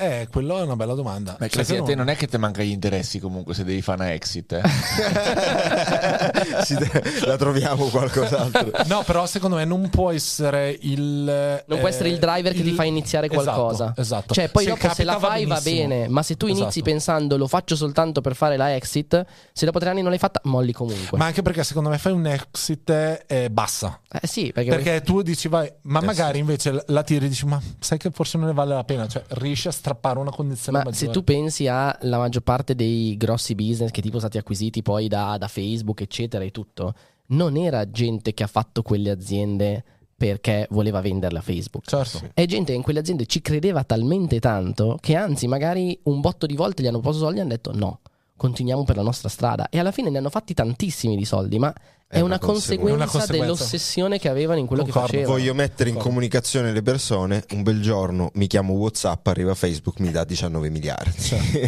Eh, 0.00 0.28
quello 0.32 0.58
è 0.58 0.62
una 0.62 0.76
bella 0.76 0.94
domanda. 0.94 1.36
Beh, 1.38 1.48
Cioè, 1.50 1.64
che 1.64 1.76
a 1.76 1.82
te 1.82 1.94
non- 1.94 2.06
non 2.06 2.08
è 2.08 2.16
che 2.16 2.26
ti 2.26 2.36
manca 2.38 2.62
gli 2.62 2.70
interessi 2.70 3.18
comunque 3.20 3.52
se 3.54 3.64
devi 3.64 3.82
fare 3.82 4.02
una 4.02 4.12
exit. 4.14 4.52
eh. 4.52 4.62
De- 6.70 7.02
la 7.26 7.36
troviamo 7.36 7.86
qualcos'altro. 7.86 8.70
No, 8.86 9.02
però 9.04 9.26
secondo 9.26 9.56
me 9.56 9.64
non 9.64 9.88
può 9.90 10.10
essere 10.10 10.76
il. 10.80 11.62
Non 11.66 11.78
può 11.78 11.88
essere 11.88 12.08
il 12.08 12.18
driver 12.18 12.52
che 12.52 12.62
ti 12.62 12.72
fa 12.72 12.84
iniziare 12.84 13.28
qualcosa. 13.28 13.84
Esatto. 13.96 14.00
esatto. 14.00 14.34
Cioè, 14.34 14.48
poi 14.48 14.64
Se 14.64 14.70
dopo 14.70 14.94
se 14.94 15.04
la 15.04 15.18
fai 15.18 15.44
va 15.46 15.60
benissimo. 15.60 15.88
bene, 15.88 16.08
ma 16.08 16.22
se 16.22 16.36
tu 16.36 16.46
inizi 16.46 16.64
Esatto. 16.78 16.82
pensando 16.84 17.36
lo 17.36 17.46
faccio 17.46 17.76
soltanto 17.76 18.20
per 18.20 18.34
fare 18.34 18.56
la 18.56 18.74
exit, 18.74 19.24
se 19.52 19.64
dopo 19.66 19.78
tre 19.78 19.90
anni 19.90 20.00
non 20.00 20.10
l'hai 20.10 20.18
fatta, 20.18 20.40
molli 20.44 20.72
comunque. 20.72 21.18
Ma 21.18 21.26
anche 21.26 21.42
perché 21.42 21.62
secondo 21.64 21.88
me 21.90 21.98
fai 21.98 22.12
un 22.12 22.26
exit 22.26 22.90
eh, 23.26 23.48
bassa. 23.50 24.00
Eh 24.10 24.26
sì, 24.26 24.50
perché, 24.52 24.70
Perché 24.70 25.02
tu 25.02 25.22
dici, 25.22 25.48
vai, 25.48 25.70
ma 25.82 26.00
Eh, 26.00 26.04
magari 26.04 26.38
invece 26.38 26.82
la 26.86 27.02
tiri 27.02 27.26
e 27.26 27.28
dici, 27.28 27.46
ma 27.46 27.60
sai 27.78 27.98
che 27.98 28.10
forse 28.10 28.38
non 28.38 28.46
ne 28.48 28.52
vale 28.54 28.74
la 28.74 28.84
pena. 28.84 29.06
Cioè, 29.06 29.22
riesci 29.30 29.68
a 29.68 29.72
strappare 29.90 30.18
una 30.18 30.30
condizione 30.30 30.78
ma 30.78 30.84
maggiore. 30.84 31.06
se 31.06 31.10
tu 31.10 31.24
pensi 31.24 31.66
alla 31.66 32.18
maggior 32.18 32.42
parte 32.42 32.74
dei 32.74 33.16
grossi 33.16 33.54
business 33.54 33.90
che 33.90 34.00
tipo 34.00 34.18
sono 34.18 34.28
stati 34.28 34.38
acquisiti 34.38 34.82
poi 34.82 35.08
da, 35.08 35.36
da 35.38 35.48
Facebook, 35.48 36.00
eccetera, 36.00 36.44
e 36.44 36.50
tutto, 36.50 36.94
non 37.28 37.56
era 37.56 37.90
gente 37.90 38.32
che 38.32 38.42
ha 38.42 38.46
fatto 38.46 38.82
quelle 38.82 39.10
aziende 39.10 39.84
perché 40.16 40.66
voleva 40.70 41.00
venderle 41.00 41.38
a 41.38 41.42
Facebook. 41.42 41.86
Certo. 41.86 42.30
È 42.34 42.44
gente 42.44 42.72
che 42.72 42.76
in 42.76 42.82
quelle 42.82 43.00
aziende 43.00 43.26
ci 43.26 43.40
credeva 43.40 43.84
talmente 43.84 44.38
tanto 44.38 44.98
che 45.00 45.16
anzi 45.16 45.46
magari 45.46 45.98
un 46.04 46.20
botto 46.20 46.46
di 46.46 46.54
volte 46.54 46.82
gli 46.82 46.86
hanno 46.86 47.00
posto 47.00 47.22
soldi 47.22 47.38
e 47.38 47.40
hanno 47.40 47.50
detto 47.50 47.72
no, 47.74 48.00
continuiamo 48.36 48.84
per 48.84 48.96
la 48.96 49.02
nostra 49.02 49.28
strada. 49.28 49.68
E 49.70 49.78
alla 49.78 49.92
fine 49.92 50.10
ne 50.10 50.18
hanno 50.18 50.30
fatti 50.30 50.54
tantissimi 50.54 51.16
di 51.16 51.24
soldi, 51.24 51.58
ma 51.58 51.74
è, 52.12 52.16
È 52.16 52.20
una, 52.22 52.40
conseguenza, 52.40 52.40
conseguenza. 52.40 52.94
Una 52.94 53.06
conseguenza. 53.06 53.44
dell'ossessione 53.44 54.18
che 54.18 54.28
avevano 54.28 54.58
in 54.58 54.66
quello 54.66 54.82
Concordo. 54.82 55.06
che 55.06 55.12
facevano. 55.18 55.38
Voglio 55.38 55.54
mettere 55.54 55.90
in 55.90 55.94
Concordo. 55.94 56.08
comunicazione 56.08 56.72
le 56.72 56.82
persone. 56.82 57.44
Un 57.52 57.62
bel 57.62 57.80
giorno 57.80 58.30
mi 58.34 58.48
chiamo 58.48 58.72
WhatsApp, 58.72 59.24
arriva 59.28 59.54
Facebook, 59.54 60.00
mi 60.00 60.10
dà 60.10 60.24
19 60.24 60.70
miliardi. 60.70 61.18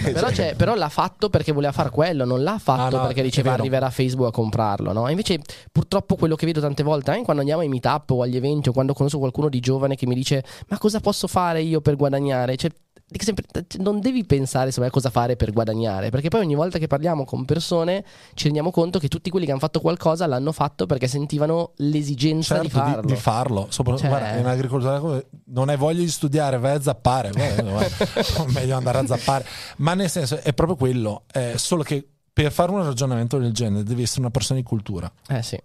Però, 0.13 0.31
c'è- 0.31 0.57
però 0.57 0.75
l'ha 0.75 0.89
fatto 0.89 1.31
perché 1.31 1.53
voleva 1.53 1.71
fare 1.73 1.91
quello, 1.91 2.25
non 2.25 2.43
l'ha 2.43 2.59
fatto 2.59 2.97
Ah, 2.97 3.01
no, 3.03 3.07
perché 3.07 3.23
diceva 3.23 3.53
arriverà 3.53 3.89
Facebook 3.91 4.27
a 4.29 4.33
comprarlo. 4.33 4.93
No? 4.93 5.09
Invece, 5.09 5.39
purtroppo, 5.71 6.17
quello 6.17 6.35
che 6.35 6.45
vedo 6.47 6.61
tante 6.61 6.83
volte, 6.83 7.11
anche 7.13 7.23
quando 7.23 7.43
andiamo 7.43 7.63
ai 7.63 7.69
meetup 7.69 8.11
o 8.11 8.23
agli 8.23 8.35
eventi, 8.37 8.69
o 8.69 8.73
quando 8.73 8.95
conosco 8.95 9.19
qualcuno 9.19 9.49
di 9.49 9.61
giovane 9.61 9.95
che 9.95 10.07
mi 10.09 10.15
dice: 10.17 10.43
Ma 10.69 10.79
cosa 10.79 10.99
posso 10.99 11.29
fare 11.29 11.63
io 11.63 11.81
per 11.81 11.95
guadagnare? 11.95 12.57
Cioè, 12.57 12.71
dico 13.13 13.25
sempre, 13.25 13.45
non 13.79 14.01
devi 14.01 14.25
pensare 14.25 14.73
me, 14.79 14.91
cosa 14.91 15.11
fare 15.11 15.37
per 15.37 15.53
guadagnare, 15.53 16.11
perché 16.11 16.29
poi 16.29 16.41
ogni 16.41 16.57
volta 16.57 16.79
che 16.79 16.89
parliamo 16.89 17.25
con 17.25 17.45
persone 17.45 18.05
ci 18.35 18.45
rendiamo 18.45 18.71
conto 18.73 18.99
che 18.99 19.07
tutti 19.09 19.31
quelli 19.31 19.45
che 19.45 19.53
hanno 19.53 19.61
fatto 19.61 19.81
qualcosa 19.81 20.27
l'hanno 20.27 20.51
fatto 20.51 20.87
perché 20.87 21.07
sentivano 21.07 21.73
l'esigenza 21.77 22.55
Certo, 22.57 22.63
di 22.65 22.71
farlo. 22.71 23.03
di 23.07 23.15
farlo. 23.17 23.67
Sopra- 23.69 23.97
Cioè- 23.97 24.09
guarda, 24.09 24.37
in 24.39 24.47
agricoltura 24.47 24.99
come- 24.99 25.27
non 25.47 25.69
hai 25.69 25.77
voglia 25.77 26.01
di 26.01 26.09
studiare, 26.09 26.59
vai 26.59 26.75
a 26.75 26.81
zappare. 26.81 27.31
Guarda, 27.53 27.63
guarda, 27.63 28.53
meglio 28.53 28.77
andare 28.77 28.99
a 28.99 29.07
zappare. 29.07 29.45
Ma 29.77 29.95
nel 29.95 30.11
senso, 30.11 30.39
è 30.39 30.53
proprio 30.55 30.77
quello. 30.77 31.25
È 31.31 31.53
solo 31.57 31.83
che 31.83 32.05
per 32.33 32.51
fare 32.51 32.71
un 32.73 32.83
ragionamento 32.83 33.39
del 33.39 33.53
genere 33.53 33.83
devi 33.85 34.03
essere 34.03 34.21
una 34.21 34.31
persona 34.31 34.59
di 34.59 34.65
cultura. 34.65 35.13
Eh 35.29 35.43
sì. 35.43 35.61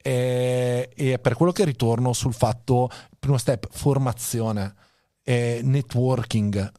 E, 0.00 0.90
e 0.94 1.12
è 1.12 1.18
per 1.18 1.34
quello 1.34 1.52
che 1.52 1.64
ritorno 1.64 2.12
sul 2.12 2.32
fatto, 2.32 2.88
primo 3.18 3.36
step, 3.36 3.66
formazione, 3.70 4.74
eh, 5.28 5.60
networking, 5.62 6.72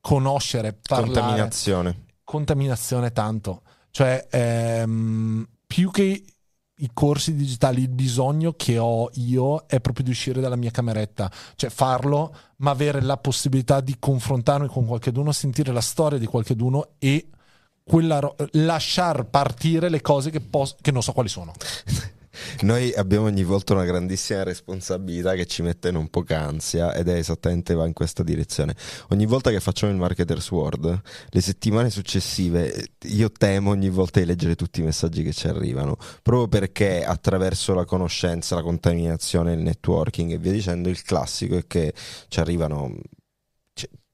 conoscere, 0.00 0.72
parlare 0.72 1.12
Contaminazione. 1.12 2.04
contaminazione 2.24 3.12
tanto. 3.12 3.62
Cioè, 3.92 4.26
ehm, 4.28 5.46
più 5.64 5.92
che 5.92 6.24
i 6.74 6.90
corsi 6.92 7.36
digitali, 7.36 7.82
il 7.82 7.90
bisogno 7.90 8.54
che 8.54 8.76
ho 8.76 9.08
io 9.14 9.66
è 9.68 9.78
proprio 9.80 10.04
di 10.04 10.10
uscire 10.10 10.40
dalla 10.40 10.56
mia 10.56 10.72
cameretta, 10.72 11.30
cioè 11.54 11.70
farlo, 11.70 12.34
ma 12.56 12.72
avere 12.72 13.00
la 13.02 13.18
possibilità 13.18 13.80
di 13.80 13.94
confrontarmi 14.00 14.66
con 14.66 14.84
qualcuno, 14.84 15.30
sentire 15.30 15.70
la 15.70 15.80
storia 15.80 16.18
di 16.18 16.26
qualcuno 16.26 16.94
e 16.98 17.28
quella 17.84 18.18
ro- 18.18 18.34
lasciar 18.52 19.26
partire 19.26 19.88
le 19.88 20.00
cose 20.00 20.30
che, 20.30 20.40
pos- 20.40 20.74
che 20.80 20.90
non 20.90 21.04
so 21.04 21.12
quali 21.12 21.28
sono. 21.28 21.52
Noi 22.62 22.92
abbiamo 22.94 23.26
ogni 23.26 23.44
volta 23.44 23.74
una 23.74 23.84
grandissima 23.84 24.42
responsabilità 24.42 25.34
che 25.34 25.46
ci 25.46 25.62
mette 25.62 25.88
in 25.88 25.96
un 25.96 26.08
po' 26.08 26.24
ansia 26.28 26.94
ed 26.94 27.08
è 27.08 27.14
esattamente 27.14 27.74
va 27.74 27.86
in 27.86 27.92
questa 27.92 28.22
direzione. 28.22 28.74
Ogni 29.08 29.26
volta 29.26 29.50
che 29.50 29.60
facciamo 29.60 29.92
il 29.92 29.98
Marketers 29.98 30.50
World, 30.50 31.00
le 31.28 31.40
settimane 31.40 31.90
successive, 31.90 32.88
io 33.02 33.30
temo 33.30 33.70
ogni 33.70 33.90
volta 33.90 34.20
di 34.20 34.26
leggere 34.26 34.54
tutti 34.54 34.80
i 34.80 34.84
messaggi 34.84 35.22
che 35.22 35.32
ci 35.32 35.48
arrivano, 35.48 35.96
proprio 36.22 36.48
perché 36.48 37.04
attraverso 37.04 37.74
la 37.74 37.84
conoscenza, 37.84 38.54
la 38.54 38.62
contaminazione, 38.62 39.52
il 39.52 39.60
networking 39.60 40.32
e 40.32 40.38
via 40.38 40.52
dicendo, 40.52 40.88
il 40.88 41.02
classico 41.02 41.56
è 41.56 41.66
che 41.66 41.92
ci 42.28 42.40
arrivano 42.40 42.96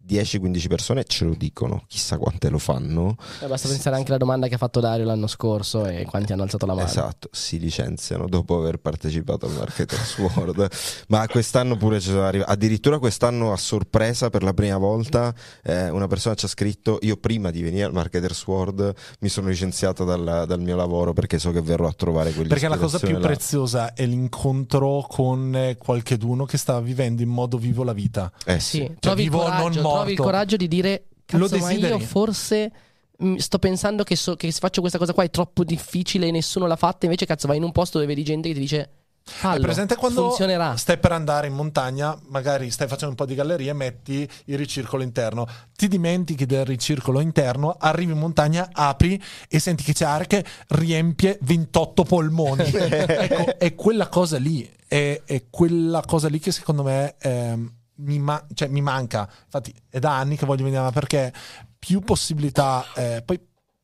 10-15 0.08 0.66
persone 0.68 1.04
ce 1.04 1.24
lo 1.24 1.34
dicono, 1.36 1.84
chissà 1.86 2.16
quante 2.16 2.48
lo 2.48 2.58
fanno. 2.58 3.16
Eh, 3.40 3.46
basta 3.46 3.68
pensare 3.68 3.96
anche 3.96 4.08
alla 4.08 4.18
domanda 4.18 4.48
che 4.48 4.54
ha 4.54 4.58
fatto 4.58 4.80
Dario 4.80 5.04
l'anno 5.04 5.26
scorso 5.26 5.86
e 5.86 6.04
quanti 6.04 6.32
hanno 6.32 6.42
alzato 6.42 6.66
la 6.66 6.74
mano. 6.74 6.86
Esatto, 6.86 7.28
si 7.32 7.58
licenziano 7.58 8.26
dopo 8.26 8.56
aver 8.58 8.78
partecipato 8.78 9.46
al 9.46 9.52
Marketers 9.52 10.18
World. 10.18 10.68
Ma 11.08 11.26
quest'anno 11.26 11.76
pure 11.76 12.00
ci 12.00 12.08
sono 12.08 12.24
arrivati. 12.24 12.50
Addirittura 12.50 12.98
quest'anno 12.98 13.52
a 13.52 13.56
sorpresa 13.56 14.30
per 14.30 14.42
la 14.42 14.54
prima 14.54 14.78
volta 14.78 15.34
eh, 15.62 15.90
una 15.90 16.06
persona 16.06 16.34
ci 16.34 16.46
ha 16.46 16.48
scritto: 16.48 16.98
Io 17.02 17.16
prima 17.16 17.50
di 17.50 17.62
venire 17.62 17.84
al 17.84 17.92
Marketers 17.92 18.46
World 18.46 18.94
mi 19.20 19.28
sono 19.28 19.48
licenziato 19.48 20.04
dal, 20.04 20.44
dal 20.46 20.60
mio 20.60 20.76
lavoro 20.76 21.12
perché 21.12 21.38
so 21.38 21.50
che 21.50 21.60
verrò 21.60 21.86
a 21.86 21.92
trovare 21.92 22.32
quelli 22.32 22.48
Perché 22.48 22.68
la 22.68 22.78
cosa 22.78 22.98
più 22.98 23.18
preziosa 23.18 23.92
è 23.94 24.06
l'incontro 24.06 25.04
con 25.08 25.54
eh, 25.54 25.76
qualcheduno 25.76 26.44
che 26.44 26.56
sta 26.56 26.80
vivendo 26.80 27.22
in 27.22 27.28
modo 27.28 27.58
vivo 27.58 27.84
la 27.84 27.92
vita. 27.92 28.30
Eh 28.44 28.60
Sì, 28.60 28.90
sì. 29.00 29.08
il 29.08 29.14
vivo 29.14 29.46
non 29.48 29.56
coraggio, 29.56 29.80
trovi 29.98 30.12
il 30.12 30.18
coraggio 30.18 30.56
di 30.56 30.68
dire 30.68 31.04
Lo 31.32 31.46
Cazzo, 31.48 31.58
ma 31.58 31.70
io 31.72 31.80
desideri. 31.80 32.04
forse 32.04 32.72
mh, 33.18 33.34
sto 33.36 33.58
pensando 33.58 34.02
che, 34.04 34.16
so- 34.16 34.36
che 34.36 34.50
se 34.50 34.58
faccio 34.60 34.80
questa 34.80 34.98
cosa 34.98 35.12
qua 35.12 35.24
è 35.24 35.30
troppo 35.30 35.64
difficile 35.64 36.26
e 36.26 36.30
nessuno 36.30 36.66
l'ha 36.66 36.76
fatta, 36.76 37.04
invece 37.06 37.26
cazzo 37.26 37.46
vai 37.46 37.56
in 37.58 37.62
un 37.64 37.72
posto 37.72 37.98
dove 37.98 38.12
vedi 38.12 38.24
gente 38.24 38.48
che 38.48 38.54
ti 38.54 38.60
dice 38.60 38.90
fallo, 39.30 39.56
Hai 39.56 39.60
presente 39.60 39.94
quando 39.96 40.28
funzionerà. 40.28 40.74
stai 40.78 40.96
per 40.96 41.12
andare 41.12 41.48
in 41.48 41.52
montagna, 41.52 42.18
magari 42.28 42.70
stai 42.70 42.88
facendo 42.88 43.10
un 43.10 43.14
po' 43.14 43.26
di 43.26 43.34
gallerie, 43.34 43.74
metti 43.74 44.26
il 44.46 44.56
ricircolo 44.56 45.02
interno, 45.02 45.46
ti 45.76 45.86
dimentichi 45.86 46.46
del 46.46 46.64
ricircolo 46.64 47.20
interno, 47.20 47.76
arrivi 47.78 48.12
in 48.12 48.18
montagna, 48.18 48.70
apri 48.72 49.22
e 49.48 49.58
senti 49.58 49.82
che 49.82 49.92
c'è 49.92 50.06
aria 50.06 50.26
che 50.26 50.44
riempie 50.68 51.38
28 51.42 52.04
polmoni. 52.04 52.62
ecco, 52.72 53.58
è 53.58 53.74
quella 53.74 54.08
cosa 54.08 54.38
lì, 54.38 54.66
è, 54.86 55.20
è 55.26 55.44
quella 55.50 56.02
cosa 56.06 56.28
lì 56.28 56.38
che 56.38 56.50
secondo 56.50 56.82
me 56.82 57.16
ehm, 57.20 57.72
mi, 57.98 58.18
ma- 58.18 58.44
cioè, 58.54 58.68
mi 58.68 58.80
manca. 58.80 59.28
Infatti 59.44 59.74
è 59.88 59.98
da 59.98 60.16
anni 60.16 60.36
che 60.36 60.46
voglio 60.46 60.64
venire, 60.64 60.82
ma 60.82 60.92
perché 60.92 61.32
più 61.78 62.00
possibilità, 62.00 62.84
eh, 62.94 63.22
poi 63.24 63.40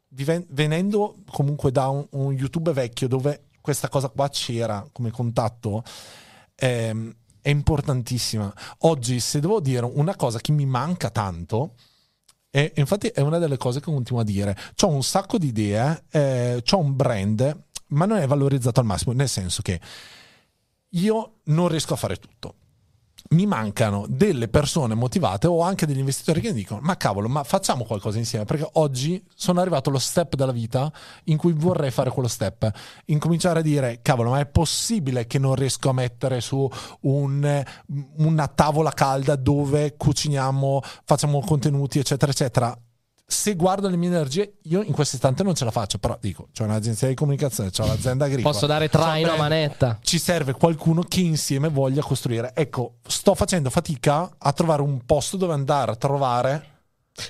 viven- 0.08 0.46
venendo 0.50 1.16
comunque 1.30 1.70
da 1.70 1.88
un, 1.88 2.06
un 2.10 2.32
YouTube 2.32 2.72
vecchio 2.72 3.08
dove 3.08 3.48
questa 3.60 3.88
cosa 3.88 4.08
qua 4.08 4.28
c'era 4.28 4.86
come 4.92 5.10
contatto, 5.10 5.82
ehm, 6.56 7.14
è 7.40 7.50
importantissima. 7.50 8.52
Oggi, 8.80 9.20
se 9.20 9.40
devo 9.40 9.60
dire 9.60 9.86
una 9.86 10.16
cosa 10.16 10.38
che 10.40 10.52
mi 10.52 10.66
manca 10.66 11.10
tanto, 11.10 11.74
e 12.50 12.72
infatti 12.76 13.08
è 13.08 13.20
una 13.20 13.38
delle 13.38 13.56
cose 13.56 13.80
che 13.80 13.86
continuo 13.86 14.20
a 14.22 14.24
dire, 14.24 14.56
ho 14.82 14.88
un 14.88 15.02
sacco 15.02 15.38
di 15.38 15.48
idee, 15.48 16.04
eh, 16.10 16.62
ho 16.70 16.78
un 16.78 16.94
brand, 16.94 17.64
ma 17.88 18.06
non 18.06 18.18
è 18.18 18.26
valorizzato 18.26 18.80
al 18.80 18.86
massimo, 18.86 19.12
nel 19.12 19.28
senso 19.28 19.60
che 19.62 19.80
io 20.90 21.40
non 21.44 21.68
riesco 21.68 21.94
a 21.94 21.96
fare 21.96 22.16
tutto 22.16 22.54
mi 23.30 23.46
mancano 23.46 24.04
delle 24.08 24.48
persone 24.48 24.94
motivate 24.94 25.46
o 25.46 25.62
anche 25.62 25.86
degli 25.86 25.98
investitori 25.98 26.40
che 26.40 26.48
mi 26.48 26.54
dicono 26.54 26.80
ma 26.82 26.96
cavolo 26.96 27.28
ma 27.28 27.42
facciamo 27.42 27.84
qualcosa 27.84 28.18
insieme? 28.18 28.44
Perché 28.44 28.68
oggi 28.74 29.24
sono 29.34 29.60
arrivato 29.60 29.88
allo 29.88 29.98
step 29.98 30.34
della 30.36 30.52
vita 30.52 30.92
in 31.24 31.36
cui 31.36 31.52
vorrei 31.52 31.90
fare 31.90 32.10
quello 32.10 32.28
step. 32.28 32.70
Incominciare 33.06 33.60
a 33.60 33.62
dire 33.62 34.00
cavolo 34.02 34.30
ma 34.30 34.40
è 34.40 34.46
possibile 34.46 35.26
che 35.26 35.38
non 35.38 35.54
riesco 35.54 35.88
a 35.88 35.92
mettere 35.94 36.40
su 36.40 36.68
un- 37.00 37.64
una 38.18 38.48
tavola 38.48 38.90
calda 38.90 39.36
dove 39.36 39.96
cuciniamo 39.96 40.80
facciamo 41.04 41.40
contenuti 41.40 41.98
eccetera 41.98 42.30
eccetera 42.30 42.78
se 43.26 43.54
guardo 43.54 43.88
le 43.88 43.96
mie 43.96 44.08
energie 44.08 44.58
io 44.64 44.82
in 44.82 44.92
questo 44.92 45.16
istante 45.16 45.42
non 45.42 45.54
ce 45.54 45.64
la 45.64 45.70
faccio 45.70 45.96
però 45.98 46.16
dico 46.20 46.48
c'è 46.52 46.62
un'agenzia 46.62 47.08
di 47.08 47.14
comunicazione 47.14 47.70
c'è 47.70 47.82
un'azienda 47.82 48.26
agricola 48.26 48.52
Posso 48.52 48.66
dare 48.66 48.88
traino 48.90 49.32
a 49.32 49.36
manetta. 49.36 49.98
ci 50.02 50.18
serve 50.18 50.52
qualcuno 50.52 51.02
che 51.02 51.20
insieme 51.20 51.68
voglia 51.68 52.02
costruire. 52.02 52.52
Ecco, 52.54 52.96
sto 53.06 53.34
facendo 53.34 53.70
fatica 53.70 54.30
a 54.36 54.52
trovare 54.52 54.82
un 54.82 55.04
posto 55.06 55.36
dove 55.38 55.54
andare 55.54 55.92
a 55.92 55.96
trovare. 55.96 56.68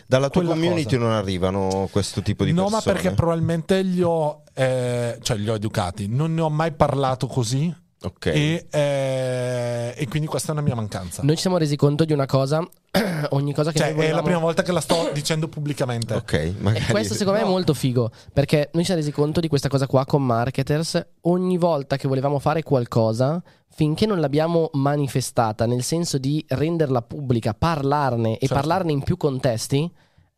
Dalla 0.06 0.30
tua 0.30 0.42
community 0.44 0.96
cosa. 0.96 0.98
non 0.98 1.12
arrivano 1.12 1.88
questo 1.92 2.22
tipo 2.22 2.44
di 2.44 2.52
no, 2.52 2.64
persone. 2.64 2.82
ma 2.86 2.92
perché 2.92 3.10
probabilmente 3.14 3.82
li 3.82 4.02
ho, 4.02 4.42
eh, 4.54 5.18
cioè 5.22 5.36
li 5.36 5.48
ho 5.48 5.54
educati. 5.54 6.08
Non 6.08 6.34
ne 6.34 6.40
ho 6.40 6.48
mai 6.50 6.72
parlato 6.72 7.26
così. 7.26 7.72
Ok. 8.04 8.26
E, 8.26 8.66
eh, 8.70 9.94
e 9.96 10.08
quindi 10.08 10.28
questa 10.28 10.48
è 10.48 10.52
una 10.52 10.60
mia 10.60 10.74
mancanza. 10.74 11.22
Noi 11.22 11.36
ci 11.36 11.40
siamo 11.42 11.56
resi 11.56 11.76
conto 11.76 12.04
di 12.04 12.12
una 12.12 12.26
cosa, 12.26 12.62
ogni 13.30 13.54
cosa 13.54 13.72
che 13.72 13.78
cioè, 13.78 13.92
noi 13.92 13.94
è 13.94 13.96
la 13.96 14.20
volevamo... 14.20 14.22
prima 14.22 14.38
volta 14.40 14.62
che 14.62 14.72
la 14.72 14.80
sto 14.80 15.10
dicendo 15.12 15.48
pubblicamente. 15.48 16.14
ok, 16.14 16.54
magari... 16.58 16.84
E 16.86 16.90
questo 16.90 17.14
secondo 17.14 17.40
me 17.40 17.46
è 17.46 17.48
molto 17.48 17.72
figo, 17.72 18.10
perché 18.32 18.68
noi 18.72 18.82
ci 18.82 18.86
siamo 18.86 19.00
resi 19.00 19.12
conto 19.12 19.40
di 19.40 19.48
questa 19.48 19.68
cosa 19.68 19.86
qua 19.86 20.04
con 20.04 20.22
marketers, 20.22 21.04
ogni 21.22 21.56
volta 21.56 21.96
che 21.96 22.06
volevamo 22.08 22.38
fare 22.38 22.62
qualcosa, 22.62 23.42
finché 23.74 24.06
non 24.06 24.20
l'abbiamo 24.20 24.70
manifestata, 24.74 25.66
nel 25.66 25.82
senso 25.82 26.18
di 26.18 26.44
renderla 26.48 27.02
pubblica, 27.02 27.54
parlarne 27.54 28.34
e 28.34 28.46
Certo. 28.46 28.54
parlarne 28.54 28.92
in 28.92 29.02
più 29.02 29.16
contesti, 29.16 29.90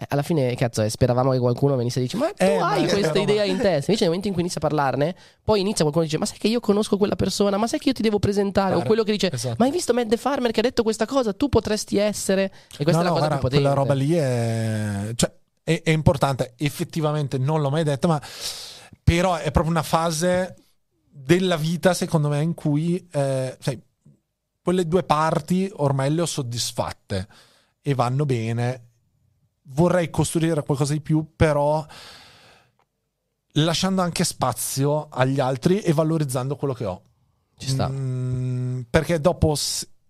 alla 0.09 0.21
fine, 0.23 0.55
cazzo, 0.57 0.83
eh, 0.83 0.91
speravamo 0.91 1.31
che 1.31 1.39
qualcuno 1.39 1.75
venisse 1.75 2.01
e 2.01 2.03
dice: 2.03 2.17
Ma 2.19 2.27
tu 2.29 2.45
Eh, 2.45 2.59
ma 2.59 2.71
hai 2.71 2.85
è 2.85 2.89
questa 2.89 3.19
idea 3.19 3.45
ma- 3.47 3.51
in 3.51 3.57
testa? 3.57 3.91
Invece, 3.91 4.01
nel 4.01 4.09
momento 4.09 4.29
in 4.29 4.33
cui 4.35 4.43
inizia 4.43 4.61
a 4.61 4.69
parlarne, 4.69 5.17
poi 5.43 5.61
inizia 5.61 5.85
qualcuno 5.85 6.05
che 6.05 6.11
dice: 6.11 6.19
Ma 6.19 6.27
sai 6.27 6.37
che 6.39 6.49
io 6.49 6.61
conosco 6.61 6.99
quella 6.99 7.17
persona? 7.17 7.57
Ma 7.57 7.67
sai 7.67 7.79
che 7.79 7.89
io 7.89 7.95
ti 7.95 8.03
devo 8.03 8.19
presentare? 8.19 8.73
O 8.73 8.75
Chiaro. 8.75 8.87
quello 8.87 9.03
che 9.05 9.13
dice: 9.13 9.33
Esatto. 9.33 9.57
Ma 9.59 9.65
hai 9.65 9.71
visto 9.71 9.95
Matt 9.95 10.09
the 10.09 10.17
Farmer 10.19 10.51
che 10.51 10.61
ha 10.61 10.63
detto 10.63 10.83
questa 10.83 11.07
cosa? 11.07 11.33
Tu 11.33 11.49
potresti 11.49 11.97
essere. 11.97 12.53
E 12.77 12.85
questa 12.85 12.93
no, 12.93 13.01
è 13.01 13.03
la 13.05 13.09
no, 13.09 13.15
cosa 13.15 13.27
guarda, 13.27 13.39
più 13.39 13.49
potente. 13.49 13.65
quella 13.65 13.75
roba 13.75 13.95
lì 13.95 14.13
è, 14.13 15.13
cioè, 15.15 15.33
è, 15.65 15.83
è 15.83 15.91
importante. 15.91 16.53
Effettivamente 16.59 17.39
non 17.39 17.63
l'ho 17.63 17.71
mai 17.71 17.85
detto, 17.85 18.07
ma 18.07 18.21
però 19.03 19.37
è 19.37 19.51
proprio 19.51 19.73
una 19.73 19.83
fase 19.83 20.57
della 21.09 21.57
vita, 21.57 21.95
secondo 21.95 22.29
me, 22.29 22.43
in 22.43 22.53
cui 22.53 23.09
eh, 23.13 23.57
sai, 23.59 23.81
quelle 24.63 24.87
due 24.87 25.05
parti 25.05 25.71
ormai 25.77 26.13
le 26.13 26.21
ho 26.21 26.27
soddisfatte 26.27 27.27
e 27.81 27.95
vanno 27.95 28.27
bene. 28.27 28.86
Vorrei 29.69 30.11
costruire 30.11 30.63
qualcosa 30.63 30.93
di 30.93 31.01
più, 31.01 31.33
però 31.35 31.85
lasciando 33.53 34.03
anche 34.03 34.25
spazio 34.25 35.09
agli 35.11 35.41
altri 35.41 35.81
e 35.81 35.93
valorizzando 35.93 36.57
quello 36.57 36.75
che 36.75 36.85
ho. 36.85 37.03
Ci 37.57 37.69
sta. 37.69 37.89
Mm, 37.89 38.83
perché 38.91 39.21
dopo 39.21 39.57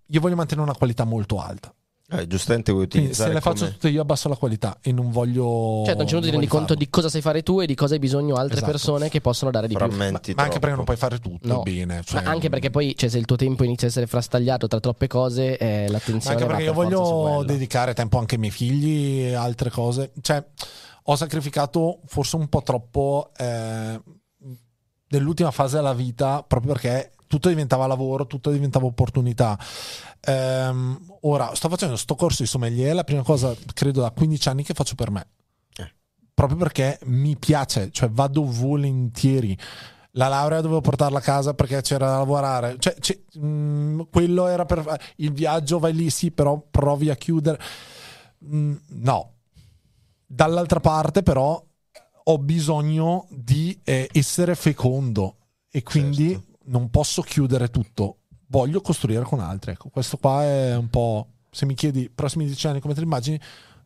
io 0.06 0.20
voglio 0.20 0.36
mantenere 0.36 0.68
una 0.68 0.76
qualità 0.76 1.04
molto 1.04 1.40
alta. 1.40 1.72
Eh, 2.08 2.28
giustamente 2.28 2.70
vuoi 2.70 2.86
Quindi 2.86 3.08
se 3.14 3.22
utilizzare 3.24 3.32
le 3.34 3.40
faccio 3.40 3.58
come- 3.64 3.70
tutte 3.72 3.88
io 3.88 4.00
abbasso 4.00 4.28
la 4.28 4.36
qualità 4.36 4.78
e 4.80 4.92
non 4.92 5.10
voglio... 5.10 5.82
Cioè, 5.84 5.94
un 5.94 5.98
certo 5.98 6.04
punto 6.04 6.06
ti 6.06 6.20
non 6.22 6.30
rendi 6.30 6.46
conto 6.46 6.66
farlo. 6.68 6.78
di 6.84 6.88
cosa 6.88 7.08
sai 7.08 7.20
fare 7.20 7.42
tu 7.42 7.60
e 7.60 7.66
di 7.66 7.74
cosa 7.74 7.94
hai 7.94 7.98
bisogno 7.98 8.36
altre 8.36 8.58
Esatto. 8.58 8.70
persone 8.70 9.08
che 9.08 9.20
possono 9.20 9.50
dare 9.50 9.66
di 9.66 9.74
più. 9.74 9.84
frammenti 9.84 10.32
Ma 10.34 10.44
anche 10.44 10.60
perché 10.60 10.76
non 10.76 10.84
puoi 10.84 10.96
fare 10.96 11.18
tutto 11.18 11.48
No. 11.48 11.62
bene. 11.62 12.02
cioè- 12.04 12.22
Ma 12.22 12.30
anche 12.30 12.48
perché 12.48 12.70
poi, 12.70 12.94
cioè, 12.96 13.08
se 13.08 13.18
il 13.18 13.24
tuo 13.24 13.34
tempo 13.34 13.64
inizia 13.64 13.88
a 13.88 13.90
essere 13.90 14.06
frastagliato 14.06 14.68
tra 14.68 14.78
troppe 14.78 15.08
cose, 15.08 15.56
eh, 15.58 15.84
Ma 15.86 15.92
l'attenzione 15.94 16.36
anche 16.36 16.46
va 16.46 16.54
perché 16.56 16.62
io 16.70 16.74
per 16.74 16.84
su 16.84 16.90
voglio 16.96 17.42
dedicare 17.44 17.92
tempo 17.92 18.18
anche 18.18 18.34
ai 18.34 18.40
miei 18.40 18.52
figli 18.52 19.22
e 19.24 19.34
altre 19.34 19.70
cose. 19.70 20.12
Cioè, 20.20 20.44
ho 21.08 21.16
sacrificato 21.16 22.02
forse 22.06 22.36
un 22.36 22.48
po' 22.48 22.62
troppo 22.62 23.30
eh, 23.36 24.00
nell'ultima 25.08 25.50
fase 25.50 25.76
della 25.76 25.92
vita 25.94 26.44
proprio 26.46 26.72
perché 26.72 27.10
tutto 27.26 27.48
diventava 27.48 27.86
lavoro, 27.88 28.26
tutto 28.28 28.50
diventava 28.52 28.86
opportunità. 28.86 29.58
Ehm, 30.26 31.00
ora 31.22 31.54
sto 31.54 31.68
facendo 31.68 31.96
sto 31.96 32.14
corso 32.16 32.42
di 32.42 32.48
sommelier, 32.48 32.94
la 32.94 33.04
prima 33.04 33.22
cosa 33.22 33.54
credo 33.74 34.00
da 34.00 34.10
15 34.10 34.48
anni 34.48 34.64
che 34.64 34.74
faccio 34.74 34.94
per 34.94 35.10
me. 35.10 35.26
Eh. 35.76 35.92
Proprio 36.34 36.58
perché 36.58 36.98
mi 37.04 37.36
piace, 37.36 37.90
cioè 37.92 38.08
vado 38.10 38.44
volentieri. 38.44 39.56
La 40.12 40.28
laurea 40.28 40.60
dovevo 40.62 40.80
portarla 40.80 41.18
a 41.18 41.22
casa 41.22 41.54
perché 41.54 41.80
c'era 41.82 42.06
da 42.08 42.16
lavorare. 42.18 42.76
Cioè, 42.78 42.94
c'è- 42.98 43.20
mm, 43.38 44.00
quello 44.10 44.46
era 44.46 44.64
per 44.64 44.98
il 45.16 45.32
viaggio, 45.32 45.78
vai 45.78 45.94
lì, 45.94 46.08
sì, 46.10 46.30
però 46.30 46.58
provi 46.70 47.10
a 47.10 47.14
chiudere. 47.16 47.60
Mm, 48.46 48.74
no. 48.88 49.32
Dall'altra 50.26 50.80
parte, 50.80 51.22
però, 51.22 51.62
ho 52.28 52.38
bisogno 52.38 53.26
di 53.30 53.78
eh, 53.84 54.08
essere 54.12 54.54
fecondo 54.56 55.36
e 55.70 55.82
quindi 55.82 56.30
Certo. 56.30 56.58
non 56.64 56.90
posso 56.90 57.22
chiudere 57.22 57.68
tutto. 57.68 58.22
Voglio 58.48 58.80
costruire 58.80 59.22
con 59.24 59.40
altri. 59.40 59.72
Ecco, 59.72 59.88
questo 59.88 60.16
qua 60.18 60.42
è 60.44 60.76
un 60.76 60.88
po'. 60.88 61.26
Se 61.50 61.64
mi 61.66 61.74
chiedi 61.74 62.02
i 62.02 62.10
prossimi 62.14 62.44
dieci 62.46 62.66
anni 62.66 62.80
come 62.80 62.92
te 62.94 63.00
li 63.00 63.06
immagini, 63.06 63.40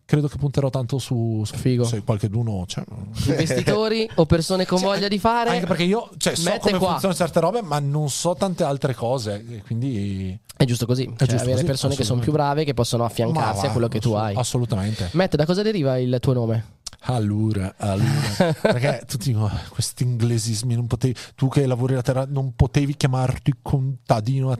credo 0.05 0.27
che 0.27 0.37
punterò 0.39 0.71
tanto 0.71 0.99
su, 0.99 1.43
su 1.47 1.55
Figo. 1.55 1.85
se 1.85 2.03
qualche 2.03 2.29
d'uno. 2.29 2.65
Cioè, 2.67 2.85
Investitori 3.29 4.11
o 4.17 4.27
persone 4.27 4.67
con 4.67 4.79
Sì, 4.79 4.85
voglia 4.85 5.07
di 5.09 5.19
fare. 5.21 5.51
anche 5.51 5.67
perché 5.67 5.85
io 5.85 6.11
cioè, 6.17 6.35
so 6.35 6.51
come 6.59 6.79
qua. 6.79 6.91
funzionano 6.91 7.15
certe 7.15 7.41
robe, 7.41 7.63
ma 7.63 7.79
non 7.79 8.11
so 8.11 8.35
tante 8.35 8.65
altre 8.65 8.93
cose. 8.95 9.63
Quindi 9.65 10.37
È 10.57 10.65
giusto 10.65 10.85
così. 10.85 11.05
Cioè, 11.05 11.17
giusto 11.17 11.35
avere 11.37 11.53
così, 11.53 11.65
persone 11.65 11.95
che 11.95 12.05
sono 12.05 12.21
più 12.21 12.33
brave 12.33 12.65
che 12.65 12.75
possono 12.75 13.05
affiancarsi 13.05 13.63
Ma 13.63 13.69
a 13.69 13.73
quello 13.73 13.89
che 13.89 14.01
tu 14.01 14.13
hai. 14.13 14.35
Assolutamente. 14.35 15.11
Matt, 15.13 15.37
da 15.37 15.47
cosa 15.47 15.63
deriva 15.63 15.97
il 15.99 16.17
tuo 16.21 16.33
nome? 16.33 16.79
Allora, 17.05 17.75
allora. 17.79 18.53
perché 18.61 19.05
tutti 19.07 19.33
oh, 19.33 19.51
questi 19.71 20.03
inglesismi 20.03 20.75
non 20.75 20.87
potevi, 20.87 21.15
tu 21.35 21.49
che 21.49 21.67
lavori 21.67 21.95
la 21.95 22.03
terra 22.03 22.27
non 22.29 22.55
potevi 22.55 22.97
chiamarti 22.97 23.55
contadino, 23.63 24.55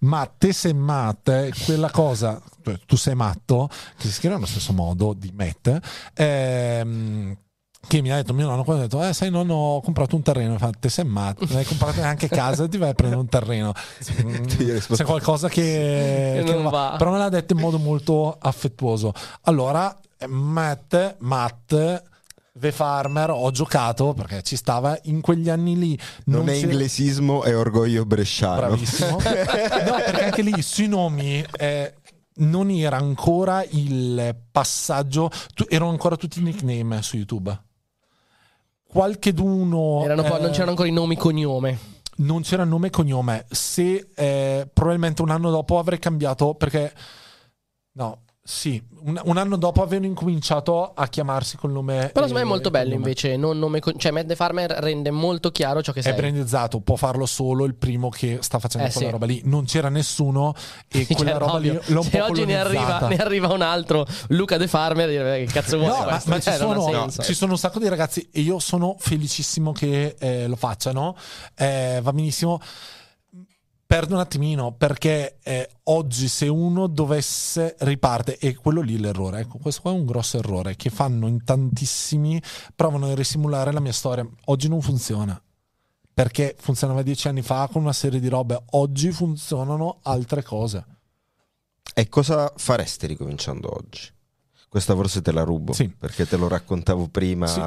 ma 0.00 0.26
te 0.26 0.52
sei 0.52 0.74
Matt, 0.74 1.28
eh, 1.28 1.52
quella 1.64 1.90
cosa, 1.90 2.40
tu 2.86 2.96
sei 2.96 3.14
matto, 3.14 3.68
che 3.96 4.06
si 4.06 4.12
scrive 4.12 4.34
allo 4.36 4.46
stesso 4.46 4.72
modo 4.72 5.12
di 5.12 5.30
Matt, 5.34 5.78
ehm, 6.14 7.36
che 7.86 8.02
mi 8.02 8.10
ha 8.10 8.16
detto 8.16 8.34
mio 8.34 8.46
nonno 8.46 8.64
quando 8.64 8.82
ha 8.82 8.86
detto 8.86 9.02
eh 9.04 9.12
sai 9.14 9.30
nonno 9.30 9.54
ho 9.54 9.80
comprato 9.80 10.16
un 10.16 10.22
terreno 10.22 10.58
te 10.80 10.88
sei 10.88 11.04
matto 11.04 11.46
hai 11.56 11.64
comprato 11.64 12.00
neanche 12.00 12.28
casa 12.28 12.66
ti 12.66 12.76
vai 12.76 12.90
a 12.90 12.92
prendere 12.92 13.20
un 13.20 13.28
terreno 13.28 13.72
c'è 14.02 15.04
qualcosa 15.04 15.48
che, 15.48 16.38
Che 16.38 16.42
che 16.44 16.52
non 16.54 16.64
va. 16.64 16.70
va. 16.70 16.94
però 16.98 17.12
me 17.12 17.18
l'ha 17.18 17.28
detto 17.28 17.54
in 17.54 17.60
modo 17.60 17.78
molto 17.78 18.36
affettuoso 18.38 19.12
allora 19.42 19.96
Matt 20.26 21.16
Matt 21.18 22.02
The 22.52 22.72
Farmer 22.72 23.30
ho 23.30 23.50
giocato 23.52 24.14
perché 24.14 24.42
ci 24.42 24.56
stava 24.56 24.98
in 25.04 25.20
quegli 25.20 25.48
anni 25.48 25.78
lì 25.78 25.98
Non, 26.24 26.48
è 26.48 26.54
c'era- 26.54 26.72
inglesismo, 26.72 27.42
è 27.44 27.56
orgoglio 27.56 28.04
bresciano. 28.04 28.56
Bravissimo. 28.56 29.10
no, 29.12 29.16
perché 29.18 30.24
anche 30.24 30.42
lì 30.42 30.60
sui 30.60 30.88
nomi 30.88 31.44
eh, 31.56 31.94
non 32.38 32.70
era 32.70 32.96
ancora 32.96 33.64
il 33.70 34.36
passaggio, 34.50 35.30
tu- 35.54 35.66
erano 35.68 35.90
ancora 35.90 36.16
tutti 36.16 36.40
i 36.40 36.42
nickname 36.42 37.00
su 37.02 37.16
YouTube. 37.16 37.56
Qualche 38.88 39.32
d'uno 39.32 40.02
eh, 40.04 40.14
non 40.14 40.50
c'erano 40.50 40.70
ancora 40.70 40.88
i 40.88 40.92
nomi 40.92 41.16
cognome. 41.16 41.78
non 42.16 42.40
c'era 42.42 42.64
nome 42.64 42.88
e 42.88 42.90
cognome. 42.90 43.46
Se 43.50 44.08
eh, 44.16 44.68
probabilmente 44.72 45.22
un 45.22 45.30
anno 45.30 45.50
dopo 45.50 45.78
avrei 45.78 45.98
cambiato 46.00 46.54
perché 46.54 46.92
no, 47.92 48.22
sì, 48.50 48.82
un, 49.00 49.20
un 49.24 49.36
anno 49.36 49.56
dopo 49.56 49.82
avevano 49.82 50.06
incominciato 50.06 50.94
a 50.94 51.06
chiamarsi 51.08 51.58
col 51.58 51.70
nome. 51.70 52.08
Però 52.14 52.26
secondo 52.26 52.32
me 52.32 52.40
è 52.40 52.44
eh, 52.44 52.46
molto 52.46 52.70
bello 52.70 52.94
invece. 52.94 53.36
Non 53.36 53.58
nome 53.58 53.78
cioè, 53.98 54.24
the 54.24 54.36
Farmer 54.36 54.70
rende 54.70 55.10
molto 55.10 55.50
chiaro 55.50 55.82
ciò 55.82 55.92
che 55.92 56.00
È 56.00 56.04
sei. 56.04 56.14
brandizzato, 56.14 56.80
può 56.80 56.96
farlo 56.96 57.26
solo 57.26 57.66
il 57.66 57.74
primo 57.74 58.08
che 58.08 58.38
sta 58.40 58.58
facendo 58.58 58.88
Eh, 58.88 58.90
quella 58.90 59.06
sì. 59.08 59.12
roba 59.12 59.26
lì. 59.26 59.42
Non 59.44 59.66
c'era 59.66 59.90
nessuno 59.90 60.54
e 60.88 61.04
Sì, 61.04 61.12
quella 61.14 61.32
cioè, 61.32 61.40
roba 61.40 61.52
ovvio. 61.56 61.72
lì 61.74 61.92
l'ho 61.92 62.02
Se 62.02 62.20
oggi 62.22 62.46
ne 62.46 62.58
arriva, 62.58 63.06
ne 63.06 63.16
arriva 63.18 63.52
un 63.52 63.60
altro, 63.60 64.06
Luca 64.28 64.56
The 64.56 64.66
Farmer, 64.66 65.08
dire, 65.10 65.44
che 65.44 65.52
cazzo 65.52 65.76
vuoi 65.76 65.90
No, 65.90 65.98
ma, 66.06 66.22
ma 66.24 66.40
ci, 66.40 66.48
non 66.48 66.70
ha 66.70 66.74
sono, 66.80 66.90
senso. 66.90 67.22
ci 67.24 67.34
sono 67.34 67.52
un 67.52 67.58
sacco 67.58 67.78
di 67.78 67.88
ragazzi 67.88 68.30
e 68.32 68.40
io 68.40 68.58
sono 68.60 68.96
felicissimo 68.98 69.72
che 69.72 70.16
eh, 70.18 70.46
lo 70.46 70.56
facciano. 70.56 71.14
Eh, 71.54 72.00
va 72.02 72.12
benissimo. 72.14 72.58
Perdo 73.88 74.16
un 74.16 74.20
attimino 74.20 74.72
perché 74.72 75.38
eh, 75.42 75.66
oggi 75.84 76.28
se 76.28 76.46
uno 76.46 76.88
dovesse 76.88 77.74
riparte, 77.78 78.36
e 78.36 78.54
quello 78.54 78.82
lì 78.82 78.96
è 78.96 78.98
l'errore, 78.98 79.40
ecco, 79.40 79.56
questo 79.56 79.80
qua 79.80 79.92
è 79.92 79.94
un 79.94 80.04
grosso 80.04 80.36
errore 80.36 80.76
che 80.76 80.90
fanno 80.90 81.26
in 81.26 81.42
tantissimi, 81.42 82.38
provano 82.76 83.06
a 83.06 83.14
risimulare 83.14 83.72
la 83.72 83.80
mia 83.80 83.94
storia. 83.94 84.28
Oggi 84.44 84.68
non 84.68 84.82
funziona. 84.82 85.40
Perché 86.12 86.54
funzionava 86.58 87.00
dieci 87.00 87.28
anni 87.28 87.40
fa 87.40 87.66
con 87.72 87.80
una 87.80 87.94
serie 87.94 88.20
di 88.20 88.28
robe, 88.28 88.62
oggi 88.72 89.10
funzionano 89.10 90.00
altre 90.02 90.42
cose. 90.42 90.84
E 91.94 92.10
cosa 92.10 92.52
faresti 92.56 93.06
ricominciando 93.06 93.74
oggi? 93.74 94.06
Questa 94.68 94.94
forse 94.94 95.22
te 95.22 95.32
la 95.32 95.44
rubo, 95.44 95.72
Sì. 95.72 95.88
perché 95.88 96.26
te 96.28 96.36
lo 96.36 96.46
raccontavo 96.46 97.08
prima. 97.08 97.46
Sì. 97.46 97.62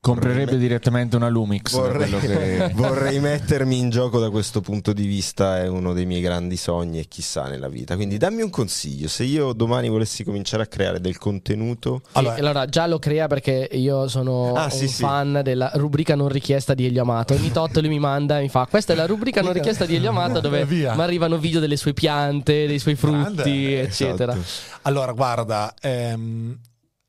Comprerebbe 0.00 0.56
direttamente 0.56 1.16
una 1.16 1.28
Lumix. 1.28 1.72
Vorrei, 1.72 2.08
che... 2.20 2.70
vorrei 2.76 3.18
mettermi 3.20 3.76
in 3.76 3.90
gioco 3.90 4.20
da 4.20 4.30
questo 4.30 4.60
punto 4.60 4.92
di 4.92 5.04
vista, 5.04 5.58
è 5.58 5.66
uno 5.66 5.92
dei 5.92 6.06
miei 6.06 6.20
grandi 6.20 6.56
sogni 6.56 7.00
e 7.00 7.06
chissà 7.08 7.48
nella 7.48 7.68
vita. 7.68 7.96
Quindi 7.96 8.16
dammi 8.16 8.42
un 8.42 8.50
consiglio, 8.50 9.08
se 9.08 9.24
io 9.24 9.52
domani 9.52 9.88
volessi 9.88 10.22
cominciare 10.22 10.62
a 10.62 10.66
creare 10.66 11.00
del 11.00 11.18
contenuto, 11.18 12.02
Sì, 12.04 12.10
Allora- 12.18 12.34
allora, 12.36 12.66
già 12.66 12.86
lo 12.86 13.00
crea 13.00 13.26
perché 13.26 13.68
io 13.72 14.06
sono 14.06 14.52
Ah, 14.54 14.64
un 14.64 14.70
sì, 14.70 14.86
sì. 14.86 15.02
fan 15.02 15.40
della 15.42 15.72
rubrica 15.74 16.14
non 16.14 16.28
richiesta 16.28 16.72
di 16.74 16.86
Elio 16.86 17.02
Amato. 17.02 17.34
Ogni 17.34 17.50
tot 17.50 17.76
lui 17.78 17.88
mi 17.88 17.98
manda 17.98 18.38
e 18.38 18.42
mi 18.42 18.48
fa: 18.48 18.66
Questa 18.70 18.92
è 18.92 18.96
la 18.96 19.06
rubrica 19.06 19.42
non 19.42 19.52
richiesta 19.54 19.86
di 19.86 19.96
Elio 19.96 20.10
Amato 20.10 20.38
dove 20.38 20.64
mi 20.70 20.84
arrivano 20.84 21.36
video 21.38 21.58
delle 21.58 21.76
sue 21.76 21.94
piante, 21.94 22.68
dei 22.68 22.78
suoi 22.78 22.94
frutti, 22.94 23.34
Grande, 23.34 23.80
eccetera. 23.82 24.32
Esatto. 24.34 24.78
Allora, 24.82 25.10
guarda, 25.12 25.74
ehm, 25.80 26.56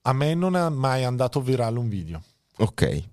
a 0.01 0.13
me 0.13 0.33
non 0.33 0.55
è 0.55 0.67
mai 0.69 1.03
andato 1.03 1.41
virale 1.41 1.77
un 1.77 1.89
video. 1.89 2.21
Ok, 2.59 3.03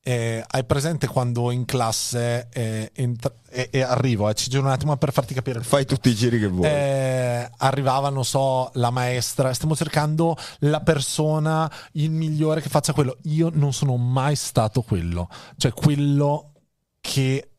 Eh, 0.00 0.42
hai 0.46 0.64
presente 0.64 1.06
quando 1.06 1.50
in 1.50 1.66
classe 1.66 2.48
eh, 2.50 2.90
entra- 2.94 3.34
e, 3.50 3.68
e 3.70 3.82
arrivo, 3.82 4.30
eh, 4.30 4.34
ci 4.34 4.48
giro 4.48 4.62
un 4.62 4.70
attimo 4.70 4.96
per 4.96 5.12
farti 5.12 5.34
capire. 5.34 5.60
fai 5.62 5.84
tutti 5.84 6.08
i 6.08 6.14
giri 6.14 6.38
che 6.38 6.46
vuoi. 6.46 6.66
Eh, 6.66 7.50
arrivava, 7.58 8.08
non 8.08 8.24
so, 8.24 8.70
la 8.74 8.88
maestra, 8.90 9.52
stiamo 9.52 9.76
cercando 9.76 10.34
la 10.60 10.80
persona, 10.80 11.70
il 11.92 12.10
migliore 12.10 12.62
che 12.62 12.70
faccia 12.70 12.94
quello. 12.94 13.18
Io 13.24 13.50
non 13.52 13.74
sono 13.74 13.96
mai 13.98 14.34
stato 14.34 14.80
quello, 14.80 15.28
cioè 15.58 15.72
quello 15.72 16.52
che 17.00 17.50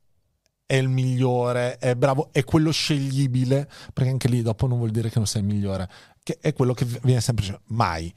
è 0.65 0.75
il 0.75 0.89
migliore, 0.89 1.77
è 1.77 1.93
bravo, 1.93 2.29
è 2.31 2.43
quello 2.43 2.71
sceglibile, 2.71 3.69
perché 3.93 4.09
anche 4.09 4.27
lì 4.27 4.41
dopo 4.41 4.65
non 4.65 4.79
vuol 4.79 4.89
dire 4.89 5.09
che 5.09 5.17
non 5.19 5.27
sei 5.27 5.41
il 5.41 5.47
migliore, 5.47 5.87
che 6.23 6.39
è 6.41 6.53
quello 6.53 6.73
che 6.73 6.85
viene 7.03 7.21
sempre 7.21 7.59
mai. 7.65 8.11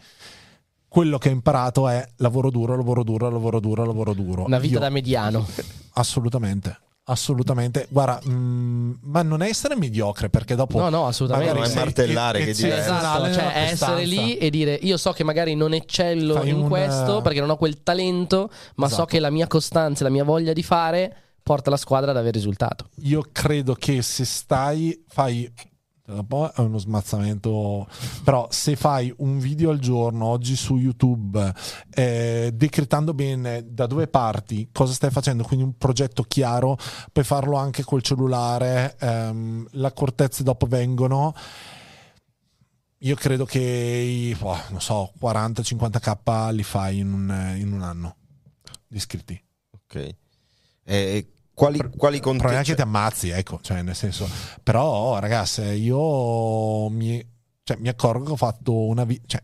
Quello 0.93 1.17
che 1.17 1.31
ho 1.31 1.33
imparato 1.33 1.89
è 1.89 2.07
lavoro 2.17 2.51
duro, 2.51 2.77
lavoro 2.77 3.03
duro, 3.03 3.31
lavoro 3.31 3.61
duro, 3.61 3.87
lavoro 3.87 4.13
duro. 4.13 4.45
Una 4.45 4.59
vita 4.59 4.75
Io- 4.75 4.81
da 4.81 4.91
mediano. 4.91 5.47
Assolutamente, 5.95 6.79
assolutamente. 7.05 7.87
Guarda, 7.89 8.21
mm, 8.29 8.93
ma 9.05 9.23
non 9.23 9.41
è 9.41 9.49
essere 9.49 9.75
mediocre, 9.75 10.29
perché 10.29 10.55
dopo... 10.55 10.79
No, 10.79 10.91
no, 10.91 11.07
assolutamente. 11.07 11.53
Magari 11.55 11.71
sei 11.71 11.83
martellare, 11.83 12.45
che 12.45 12.51
eccezionale 12.51 13.31
diverso. 13.31 13.41
Esatto, 13.41 13.55
cioè 13.55 13.71
essere 13.73 14.05
lì 14.05 14.37
e 14.37 14.51
dire 14.51 14.75
io 14.83 14.99
so 14.99 15.13
che 15.13 15.25
magari 15.25 15.55
non 15.55 15.73
eccello 15.73 16.35
Fai 16.35 16.51
in 16.51 16.57
un, 16.57 16.69
questo 16.69 17.21
eh, 17.21 17.23
perché 17.23 17.41
non 17.41 17.49
ho 17.49 17.57
quel 17.57 17.83
talento, 17.83 18.51
ma 18.75 18.87
so 18.87 18.93
Esatto. 18.93 19.09
che 19.09 19.19
la 19.19 19.31
mia 19.31 19.47
costanza 19.47 20.03
e 20.03 20.05
la 20.05 20.13
mia 20.13 20.25
voglia 20.25 20.53
di 20.53 20.63
fare 20.63 21.17
porta 21.43 21.71
la 21.71 21.79
squadra 21.79 22.11
ad 22.11 22.19
avere 22.19 22.33
risultato. 22.33 22.89
io 23.01 23.27
credo 23.33 23.73
che 23.75 24.03
se 24.03 24.27
stai, 24.27 25.03
fai. 25.09 25.51
Un 26.05 26.27
po' 26.27 26.51
è 26.51 26.59
uno 26.59 26.79
smazzamento, 26.79 27.89
però 28.25 28.49
se 28.51 28.75
fai 28.75 29.15
un 29.19 29.39
video 29.39 29.71
al 29.71 29.79
giorno 29.79 30.25
oggi 30.25 30.57
su 30.57 30.77
YouTube, 30.77 31.55
eh, 31.91 32.51
decretando 32.53 33.15
bene 33.15 33.65
da 33.73 33.87
dove 33.87 34.09
parti, 34.09 34.69
cosa 34.73 34.93
stai 34.93 35.11
facendo, 35.11 35.45
quindi 35.45 35.65
un 35.65 35.77
progetto 35.79 36.25
chiaro, 36.25 36.77
puoi 37.13 37.25
farlo 37.25 37.57
anche 37.57 37.85
col 37.85 38.03
cellulare, 38.03 38.97
ehm, 38.99 39.69
le 39.71 39.87
accortezze 39.87 40.43
dopo 40.43 40.67
vengono. 40.67 41.35
Io 42.99 43.15
credo 43.15 43.45
che 43.45 43.61
i, 43.61 44.35
boh, 44.35 44.59
non 44.71 44.81
so, 44.81 45.13
40-50k 45.21 46.53
li 46.53 46.63
fai 46.65 46.99
in 46.99 47.13
un, 47.13 47.55
in 47.59 47.73
un 47.73 47.83
anno 47.83 48.17
di 48.89 48.97
iscritti. 48.97 49.41
Ok. 49.71 50.17
E 50.85 51.32
quali, 51.55 51.79
quali 51.97 52.21
Però 52.21 52.33
neanche 52.39 52.39
contenuti? 52.39 52.75
ti 52.75 52.81
ammazzi, 52.81 53.29
ecco, 53.31 53.59
cioè 53.63 53.83
nel 53.83 53.95
senso. 53.95 54.29
Però, 54.63 55.19
ragazzi, 55.19 55.63
io 55.63 56.89
mi, 56.89 57.25
cioè, 57.63 57.77
mi 57.79 57.89
accorgo 57.89 58.25
che 58.25 58.33
ho 58.33 58.37
fatto 58.37 58.87
una 58.87 59.05
vita. 59.05 59.23
Cioè, 59.27 59.43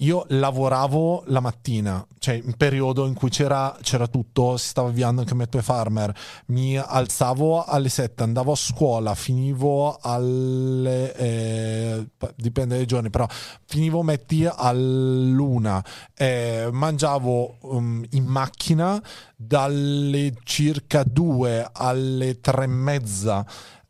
io 0.00 0.26
lavoravo 0.28 1.24
la 1.28 1.40
mattina, 1.40 2.06
cioè 2.18 2.34
in 2.34 2.54
periodo 2.58 3.06
in 3.06 3.14
cui 3.14 3.30
c'era, 3.30 3.74
c'era 3.80 4.06
tutto, 4.06 4.58
si 4.58 4.68
stava 4.68 4.88
avviando 4.88 5.22
anche 5.22 5.34
Metro 5.34 5.62
Farmer. 5.62 6.14
Mi 6.46 6.76
alzavo 6.76 7.64
alle 7.64 7.88
7, 7.88 8.22
andavo 8.22 8.52
a 8.52 8.56
scuola, 8.56 9.14
finivo 9.14 9.96
alle. 10.00 11.14
eh, 11.14 12.06
dipende 12.34 12.76
dai 12.76 12.86
giorni, 12.86 13.08
però 13.08 13.26
finivo 13.64 14.02
metti 14.02 14.46
all'una, 14.46 15.82
eh, 16.14 16.68
mangiavo 16.70 17.56
um, 17.62 18.04
in 18.10 18.24
macchina 18.24 19.02
dalle 19.34 20.34
circa 20.44 21.04
2 21.04 21.70
alle 21.72 22.40
3 22.40 22.64
e 22.64 22.66
mezza. 22.66 23.46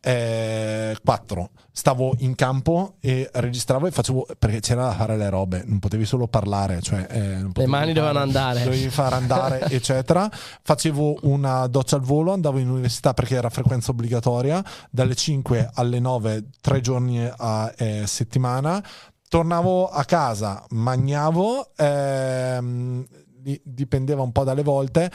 Eh, 0.07 0.97
4 1.03 1.51
stavo 1.73 2.15
in 2.19 2.37
campo 2.37 2.95
e 3.01 3.29
registravo 3.33 3.89
e 3.89 3.91
facevo 3.91 4.27
perché 4.39 4.61
c'era 4.61 4.85
da 4.85 4.93
fare 4.93 5.17
le 5.17 5.29
robe 5.29 5.65
non 5.67 5.81
potevi 5.81 6.05
solo 6.05 6.29
parlare 6.29 6.81
cioè, 6.81 7.07
eh, 7.11 7.45
potevi 7.53 7.71
mani 7.71 7.93
dovevano 7.93 8.21
andare. 8.21 8.63
dovevi 8.63 8.89
far 8.89 9.13
andare 9.15 9.63
eccetera. 9.71 10.31
Facevo 10.63 11.19
una 11.23 11.67
doccia 11.67 11.97
al 11.97 12.03
volo 12.03 12.33
andavo 12.33 12.59
in 12.59 12.71
università 12.71 13.15
perché 13.15 13.37
era 13.37 13.51
frequenza 13.51 13.91
obbligatoria. 13.91 14.63
Dalle 14.91 15.15
5 15.15 15.71
alle 15.75 15.99
9 15.99 16.45
tre 16.61 16.81
giorni 16.81 17.29
a 17.37 17.73
eh, 17.77 18.05
settimana. 18.07 18.83
Tornavo 19.29 19.89
a 19.89 20.05
casa 20.05 20.65
magnavo 20.71 21.71
ehm, 21.77 23.05
di- 23.27 23.61
dipendeva 23.65 24.23
un 24.23 24.31
po' 24.33 24.45
dalle 24.45 24.63
volte 24.63 25.11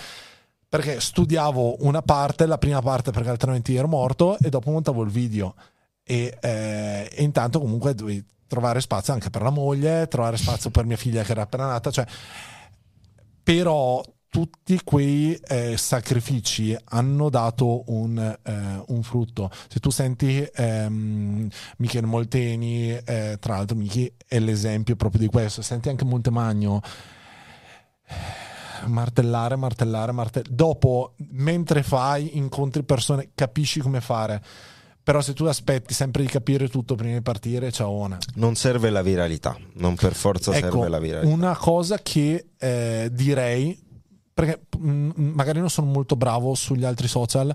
perché 0.72 1.02
studiavo 1.02 1.84
una 1.84 2.02
parte, 2.02 2.46
la 2.46 2.58
prima 2.58 2.82
parte 2.82 3.12
perché 3.12 3.28
altrimenti 3.28 3.76
ero 3.76 3.90
morto 3.90 4.38
e 4.38 4.48
dopo 4.48 4.72
montavo 4.72 5.04
il 5.04 5.10
video. 5.10 5.54
E, 6.02 6.38
eh, 6.40 7.10
e 7.12 7.24
intanto 7.24 7.60
comunque 7.60 7.94
dovevi 7.94 8.26
trovare 8.48 8.80
spazio 8.80 9.12
anche 9.12 9.30
per 9.30 9.42
la 9.42 9.50
moglie, 9.50 10.08
trovare 10.08 10.38
spazio 10.38 10.70
per 10.70 10.86
mia 10.86 10.96
figlia 10.96 11.24
che 11.24 11.32
era 11.34 11.42
appena 11.42 11.66
nata, 11.66 11.92
cioè 11.92 12.06
però 13.44 14.02
tutti 14.30 14.80
quei 14.86 15.36
eh, 15.46 15.76
sacrifici 15.76 16.74
hanno 16.86 17.30
dato 17.30 17.84
un, 17.92 18.18
eh, 18.18 18.84
un 18.88 19.04
frutto. 19.04 19.52
Se 19.68 19.82
tu 19.82 19.90
senti 19.90 20.48
ehm, 20.54 21.50
Michele 21.80 22.08
Molteni, 22.08 22.92
eh, 22.92 23.36
tra 23.42 23.58
l'altro 23.58 23.76
Michi 23.76 24.10
è 24.26 24.40
l'esempio 24.40 24.96
proprio 24.96 25.20
di 25.20 25.28
questo, 25.28 25.62
senti 25.62 25.90
anche 25.90 26.06
Montemagno, 26.06 26.80
martellare, 28.88 29.56
martellare, 29.56 30.12
martellare. 30.12 30.54
Dopo, 30.54 31.16
mentre 31.32 31.84
fai, 31.84 32.38
incontri 32.38 32.84
persone, 32.84 33.32
capisci 33.36 33.80
come 33.80 34.02
fare. 34.02 34.42
Però 35.04 35.20
se 35.20 35.34
tu 35.34 35.46
aspetti 35.46 35.96
sempre 35.96 36.22
di 36.22 36.28
capire 36.28 36.68
tutto 36.70 36.94
prima 36.94 37.16
di 37.16 37.22
partire, 37.22 37.72
ciao. 37.72 38.08
Non 38.36 38.56
serve 38.56 38.92
la 38.92 39.02
viralità, 39.02 39.58
non 39.74 39.96
per 39.96 40.14
forza 40.14 40.56
Ecco, 40.56 40.70
serve 40.70 40.90
la 40.90 41.00
viralità. 41.00 41.34
una 41.34 41.58
cosa 41.58 41.98
che 41.98 42.50
eh, 42.58 43.10
direi, 43.12 43.78
perché 44.32 44.68
mm, 44.78 45.10
magari 45.16 45.60
non 45.60 45.72
sono 45.72 45.88
molto 45.88 46.16
bravo 46.16 46.54
sugli 46.54 46.86
altri 46.86 47.08
social, 47.08 47.54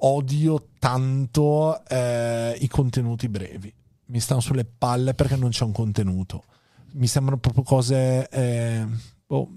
odio 0.00 0.68
tanto 0.78 1.82
eh, 1.86 2.56
i 2.60 2.68
contenuti 2.68 3.28
brevi. 3.28 3.72
Mi 4.08 4.20
stanno 4.20 4.40
sulle 4.40 4.66
palle 4.66 5.14
perché 5.14 5.36
non 5.36 5.50
c'è 5.50 5.64
un 5.64 5.72
contenuto. 5.72 6.44
Mi 6.92 7.06
sembrano 7.06 7.40
proprio 7.40 7.62
cose... 7.62 8.28
eh, 8.28 8.86
boh, 9.26 9.48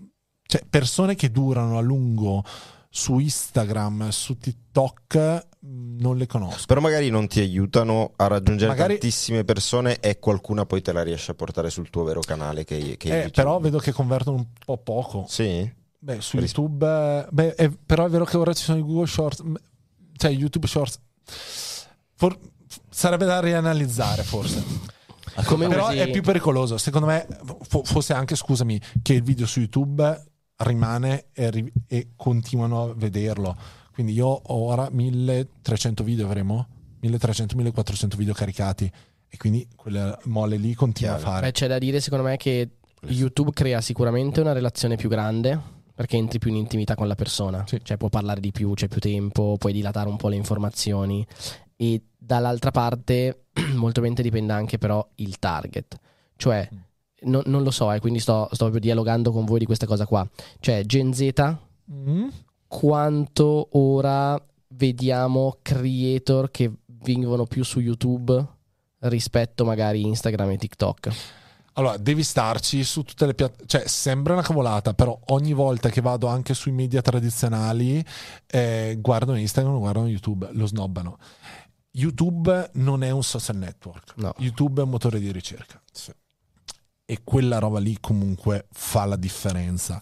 cioè 0.49 0.63
persone 0.67 1.13
che 1.13 1.29
durano 1.29 1.77
a 1.77 1.81
lungo 1.81 2.43
su 2.89 3.19
Instagram, 3.19 4.09
su 4.09 4.35
TikTok, 4.39 5.45
mh, 5.59 6.01
non 6.01 6.17
le 6.17 6.25
conosco. 6.25 6.63
Però 6.65 6.81
magari 6.81 7.11
non 7.11 7.27
ti 7.27 7.39
aiutano 7.39 8.13
a 8.15 8.25
raggiungere 8.25 8.71
Magari- 8.71 8.93
tantissime 8.97 9.43
persone 9.43 9.99
e 9.99 10.17
qualcuna 10.17 10.65
poi 10.65 10.81
te 10.81 10.91
la 10.91 11.03
riesce 11.03 11.29
a 11.29 11.35
portare 11.35 11.69
sul 11.69 11.91
tuo 11.91 12.01
vero 12.03 12.19
canale 12.21 12.63
che, 12.63 12.97
che 12.97 13.25
Eh, 13.25 13.29
però 13.29 13.59
vedo 13.59 13.77
che 13.77 13.91
convertono 13.91 14.37
un 14.37 14.47
po' 14.65 14.77
poco. 14.77 15.25
Sì? 15.27 15.71
Beh, 15.99 16.19
su 16.19 16.39
Ris- 16.39 16.51
YouTube, 16.55 16.85
eh, 16.87 17.27
beh, 17.29 17.53
è- 17.53 17.69
però 17.69 18.05
è 18.07 18.09
vero 18.09 18.25
che 18.25 18.37
ora 18.37 18.53
ci 18.53 18.63
sono 18.63 18.79
i 18.79 18.81
Google 18.81 19.05
Shorts, 19.05 19.43
cioè 20.17 20.31
YouTube 20.31 20.65
Shorts. 20.65 20.99
For- 22.15 22.39
sarebbe 22.89 23.25
da 23.25 23.39
rianalizzare 23.39 24.23
forse. 24.23 24.63
Come 25.45 25.67
però 25.67 25.89
usi- 25.89 25.97
è 25.99 26.09
più 26.09 26.23
pericoloso. 26.23 26.77
Secondo 26.79 27.05
me, 27.07 27.27
fo- 27.67 27.83
fosse 27.83 28.13
anche, 28.13 28.35
scusami, 28.35 28.81
che 29.03 29.13
il 29.13 29.21
video 29.23 29.45
su 29.45 29.59
YouTube 29.59 30.23
rimane 30.59 31.25
e, 31.33 31.49
ri- 31.51 31.71
e 31.87 32.09
continuano 32.15 32.83
a 32.83 32.93
vederlo. 32.93 33.55
Quindi 33.93 34.13
io 34.13 34.27
ho 34.27 34.41
ora 34.65 34.89
1300 34.91 36.03
video, 36.03 36.25
avremo 36.25 36.67
1300-1400 37.03 38.15
video 38.15 38.33
caricati. 38.33 38.91
E 39.31 39.37
quindi 39.37 39.67
quella 39.75 40.17
mole 40.23 40.57
lì 40.57 40.73
continua 40.73 41.13
a 41.13 41.17
Chiaro. 41.17 41.31
fare. 41.31 41.45
Beh, 41.47 41.51
c'è 41.51 41.67
da 41.67 41.77
dire 41.77 41.99
secondo 41.99 42.23
me 42.25 42.35
che 42.37 42.69
YouTube 43.07 43.51
crea 43.53 43.79
sicuramente 43.81 44.41
una 44.41 44.53
relazione 44.53 44.95
più 44.95 45.07
grande 45.07 45.77
perché 45.93 46.17
entri 46.17 46.39
più 46.39 46.49
in 46.49 46.55
intimità 46.55 46.95
con 46.95 47.07
la 47.07 47.15
persona, 47.15 47.63
Sì. 47.67 47.79
cioè 47.83 47.97
può 47.97 48.07
parlare 48.09 48.39
di 48.39 48.51
più, 48.51 48.73
c'è 48.73 48.87
più 48.87 48.99
tempo, 49.01 49.55
puoi 49.59 49.73
dilatare 49.73 50.07
un 50.09 50.15
po' 50.15 50.29
le 50.29 50.37
informazioni 50.37 51.25
e 51.75 52.01
dall'altra 52.17 52.71
parte 52.71 53.47
molto 53.75 53.99
bene 54.01 54.15
dipende 54.21 54.53
anche 54.53 54.77
però 54.77 55.05
il 55.15 55.37
target, 55.39 55.97
cioè 56.37 56.67
no- 57.23 57.43
non 57.45 57.63
lo 57.63 57.71
so, 57.71 57.91
eh, 57.91 57.99
quindi 57.99 58.19
sto, 58.19 58.45
sto 58.51 58.65
proprio 58.65 58.79
dialogando 58.81 59.31
con 59.31 59.45
voi 59.45 59.59
di 59.59 59.65
questa 59.65 59.85
cosa 59.85 60.05
qua, 60.05 60.27
cioè 60.59 60.83
Gen 60.85 61.13
Z 61.13 61.57
Mm? 61.91 62.27
quanto 62.67 63.69
ora 63.71 64.39
vediamo 64.67 65.57
creator 65.63 66.51
che 66.51 66.71
vengono 66.85 67.45
più 67.45 67.63
su 67.63 67.79
YouTube 67.79 68.45
rispetto 68.99 69.65
magari 69.65 70.03
Instagram 70.05 70.51
e 70.51 70.57
TikTok. 70.57 71.09
Allora, 71.73 71.97
devi 71.97 72.23
starci 72.23 72.83
su 72.83 73.03
tutte 73.03 73.25
le 73.25 73.33
piattaforme. 73.33 73.67
Cioè, 73.67 73.87
sembra 73.87 74.33
una 74.33 74.41
cavolata, 74.41 74.93
però 74.93 75.17
ogni 75.27 75.53
volta 75.53 75.89
che 75.89 76.01
vado 76.01 76.27
anche 76.27 76.53
sui 76.53 76.71
media 76.71 77.01
tradizionali, 77.01 78.03
eh, 78.47 78.97
guardano 78.99 79.39
Instagram, 79.39 79.77
guardano 79.79 80.07
YouTube, 80.07 80.49
lo 80.51 80.65
snobbano. 80.67 81.17
YouTube 81.91 82.71
non 82.73 83.03
è 83.03 83.09
un 83.11 83.23
social 83.23 83.55
network. 83.55 84.13
No. 84.17 84.33
YouTube 84.37 84.81
è 84.81 84.83
un 84.83 84.89
motore 84.89 85.19
di 85.19 85.31
ricerca. 85.31 85.81
E 87.09 87.21
quella 87.23 87.57
roba 87.57 87.79
lì 87.79 87.97
comunque 87.99 88.67
fa 88.71 89.05
la 89.05 89.15
differenza. 89.15 89.99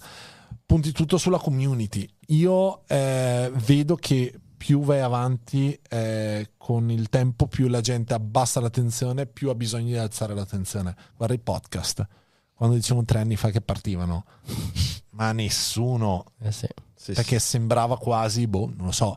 Punti 0.66 0.92
tutto 0.92 1.18
sulla 1.18 1.38
community. 1.38 2.06
Io 2.28 2.86
eh, 2.88 3.50
vedo 3.54 3.96
che 3.96 4.38
più 4.58 4.82
vai 4.82 5.00
avanti 5.00 5.80
eh, 5.88 6.50
con 6.58 6.92
il 6.92 7.08
tempo, 7.08 7.48
più 7.48 7.70
la 7.70 7.80
gente 7.80 8.14
abbassa 8.14 8.60
l'attenzione, 8.60 9.26
più 9.26 9.50
ha 9.50 9.56
bisogno 9.56 9.86
di 9.86 9.96
alzare 9.98 10.36
l'attenzione. 10.36 10.94
Guarda 11.16 11.34
i 11.34 11.40
podcast. 11.40 12.06
Quando 12.54 12.76
dicevamo 12.76 13.06
tre 13.06 13.20
anni 13.20 13.38
fa 13.38 13.52
che 13.52 13.62
partivano, 13.62 14.26
ma 15.12 15.32
nessuno, 15.32 16.26
Eh 16.42 16.52
sì. 16.52 16.68
Sì, 16.94 17.14
perché 17.14 17.40
sembrava 17.40 17.98
quasi, 17.98 18.48
boh, 18.48 18.70
non 18.76 18.88
lo 18.88 18.92
so. 18.92 19.16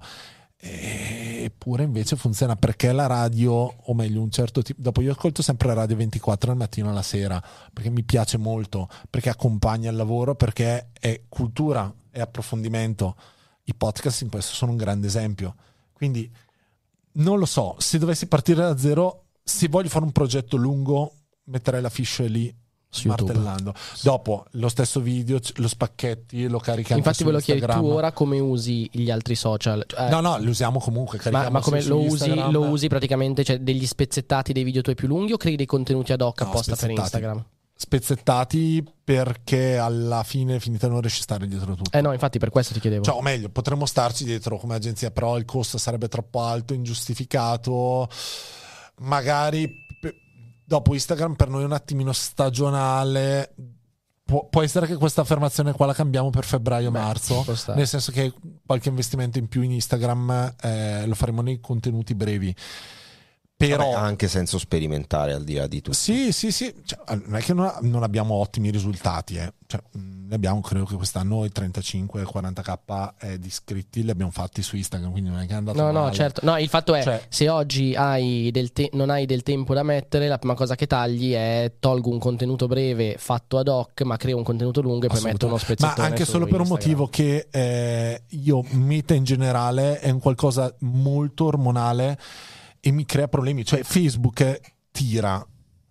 Eppure 0.63 1.85
invece 1.85 2.17
funziona 2.17 2.55
perché 2.55 2.93
la 2.93 3.07
radio, 3.07 3.53
o 3.53 3.95
meglio, 3.95 4.21
un 4.21 4.31
certo 4.31 4.61
tipo. 4.61 4.81
Dopo 4.83 5.01
io 5.01 5.13
ascolto 5.13 5.41
sempre 5.41 5.73
radio 5.73 5.97
24 5.97 6.51
al 6.51 6.57
mattino 6.57 6.89
e 6.89 6.91
alla 6.91 7.03
sera 7.03 7.43
perché 7.73 7.89
mi 7.89 8.03
piace 8.03 8.37
molto, 8.37 8.89
perché 9.09 9.31
accompagna 9.31 9.91
il 9.91 9.97
lavoro, 9.97 10.35
perché 10.35 10.91
è 10.93 11.23
cultura, 11.29 11.93
è 12.11 12.21
approfondimento. 12.21 13.17
I 13.65 13.75
podcast 13.75 14.21
in 14.23 14.29
questo 14.29 14.55
sono 14.55 14.73
un 14.73 14.77
grande 14.77 15.07
esempio. 15.07 15.55
Quindi 15.93 16.31
non 17.13 17.39
lo 17.39 17.47
so, 17.47 17.77
se 17.79 17.99
dovessi 17.99 18.27
partire 18.27 18.63
da 18.63 18.77
zero, 18.77 19.25
se 19.43 19.69
voglio 19.69 19.89
fare 19.89 20.05
un 20.05 20.13
progetto 20.13 20.57
lungo, 20.57 21.15
metterei 21.45 21.81
la 21.81 21.89
fish 21.89 22.21
lì. 22.27 22.55
Martellando. 23.05 23.75
Dopo 24.03 24.45
lo 24.53 24.69
stesso 24.69 25.01
video, 25.01 25.39
lo 25.57 25.69
spacchetti, 25.69 26.49
lo 26.49 26.59
carichi 26.59 26.93
anche 26.93 27.07
Infatti 27.09 27.25
ve 27.25 27.33
lo 27.33 27.39
chiedi 27.39 27.61
tu 27.61 27.87
ora 27.87 28.13
come 28.13 28.39
usi 28.39 28.89
gli 28.93 29.11
altri 29.11 29.35
social. 29.35 29.85
Cioè, 29.87 30.09
No, 30.11 30.21
no, 30.21 30.39
li 30.39 30.49
usiamo 30.49 30.79
comunque. 30.81 31.19
ma, 31.31 31.49
ma 31.51 31.61
come 31.61 31.83
lo 31.85 32.01
usi, 32.01 32.35
lo 32.51 32.63
usi 32.65 32.89
praticamente 32.89 33.45
cioè, 33.45 33.59
degli 33.59 33.87
spezzettati 33.87 34.53
dei 34.53 34.65
video 34.65 34.83
tuoi 34.83 34.95
più 34.95 35.09
lunghi 35.09 35.33
o 35.33 35.37
crei 35.37 35.57
dei 35.57 35.67
contenuti 35.67 36.13
ad 36.13 36.21
hoc 36.21 36.41
No, 36.41 36.49
apposta 36.49 36.77
per. 36.77 36.91
Instagram? 36.91 37.45
spezzettati 37.81 38.85
perché 39.03 39.79
alla 39.79 40.23
fine 40.23 40.61
finita 40.61 40.87
non 40.87 41.01
riesci 41.01 41.21
a 41.21 41.23
stare 41.23 41.47
dietro 41.47 41.75
tutto. 41.75 41.97
Eh 41.97 42.03
no, 42.03 42.13
infatti 42.13 42.39
per 42.39 42.51
questo 42.51 42.75
ti 42.75 42.81
chiedevo. 42.81 43.03
Cioè, 43.05 43.15
o 43.17 43.23
meglio, 43.23 43.49
potremmo 43.49 43.87
starci 43.87 44.25
dietro 44.25 44.59
come 44.59 44.75
agenzia, 44.75 45.11
però 45.11 45.39
il 45.39 45.47
costo 45.47 45.79
sarebbe 45.79 46.09
troppo 46.09 46.43
alto, 46.43 46.75
ingiustificato. 46.75 48.07
Magari 48.99 49.73
dopo 50.71 50.95
Instagram 50.95 51.35
per 51.35 51.49
noi 51.49 51.63
è 51.63 51.65
un 51.65 51.73
attimino 51.73 52.13
stagionale. 52.13 53.55
Può, 54.25 54.47
può 54.49 54.63
essere 54.63 54.87
che 54.87 54.95
questa 54.95 55.23
affermazione 55.23 55.73
qua 55.73 55.87
la 55.87 55.95
cambiamo 55.95 56.31
per 56.31 56.45
febbraio-marzo. 56.45 57.43
Nel 57.75 57.89
senso 57.89 58.13
che 58.13 58.33
qualche 58.65 58.89
investimento 58.89 59.39
in 59.39 59.49
più 59.49 59.63
in 59.63 59.73
Instagram 59.73 60.55
eh, 60.61 61.07
lo 61.07 61.17
faremo 61.17 61.43
nei 61.43 61.59
contenuti 61.59 62.15
brevi. 62.15 62.55
Però 63.67 63.91
Vabbè, 63.91 64.07
anche 64.07 64.27
senso 64.27 64.59
sperimentare 64.59 65.35
al 65.35 65.45
di 65.45 65.55
là 65.55 65.67
di 65.67 65.83
tutto. 65.83 65.95
sì, 65.97 66.33
sì, 66.33 66.51
sì. 66.51 66.75
Cioè, 66.85 66.99
non 67.27 67.37
è 67.37 67.41
che 67.43 67.53
non, 67.53 67.71
non 67.83 68.03
abbiamo 68.03 68.35
ottimi 68.35 68.71
risultati. 68.71 69.37
Eh. 69.37 69.53
Cioè, 69.67 69.81
mh, 69.93 70.29
ne 70.29 70.35
abbiamo, 70.35 70.61
credo 70.63 70.85
che 70.87 70.95
quest'anno 70.95 71.45
i 71.45 71.51
35-40k 71.55 73.13
eh, 73.21 73.39
di 73.39 73.47
iscritti 73.49 74.03
li 74.03 74.11
abbiamo 74.11 74.31
fatti 74.31 74.63
su 74.63 74.77
Instagram, 74.77 75.11
quindi 75.11 75.31
non 75.31 75.41
è 75.41 75.47
che 75.47 75.53
è 75.53 75.57
andato 75.57 75.79
No, 75.81 75.91
no, 75.91 76.01
male. 76.05 76.15
certo. 76.15 76.41
No, 76.45 76.57
il 76.59 76.69
fatto 76.69 76.95
è, 76.95 77.03
Cioè- 77.03 77.23
se 77.29 77.49
oggi 77.49 77.95
hai 77.95 78.51
del 78.53 78.73
te- 78.73 78.91
non 78.95 79.11
hai 79.11 79.27
del 79.27 79.43
tempo 79.43 79.75
da 79.75 79.83
mettere, 79.83 80.27
la 80.29 80.39
prima 80.39 80.55
cosa 80.55 80.75
che 80.75 80.87
tagli 80.87 81.33
è 81.33 81.73
tolgo 81.79 82.11
un 82.11 82.19
contenuto 82.19 82.67
breve 82.67 83.17
fatto 83.19 83.59
ad 83.59 83.69
hoc, 83.69 84.03
ma 84.03 84.17
creo 84.17 84.37
un 84.39 84.45
contenuto 84.45 84.81
lungo 84.81 85.07
e 85.07 85.09
poi 85.09 85.21
metto 85.23 85.47
uno 85.47 85.59
spezzettone 85.59 85.95
Ma 85.99 86.05
anche 86.05 86.25
solo 86.25 86.47
per 86.47 86.61
un 86.61 86.67
Instagram. 86.67 86.97
motivo 86.99 87.09
che 87.09 87.49
eh, 87.51 88.23
io, 88.29 88.65
meta 88.71 89.15
in 89.15 89.25
generale, 89.25 89.99
è 90.01 90.11
un 90.11 90.19
qualcosa 90.21 90.75
molto 90.81 91.45
ormonale 91.45 92.19
e 92.81 92.91
mi 92.91 93.05
crea 93.05 93.29
problemi. 93.29 93.65
Cioè, 93.65 93.83
Facebook 93.83 94.61
tira, 94.91 95.45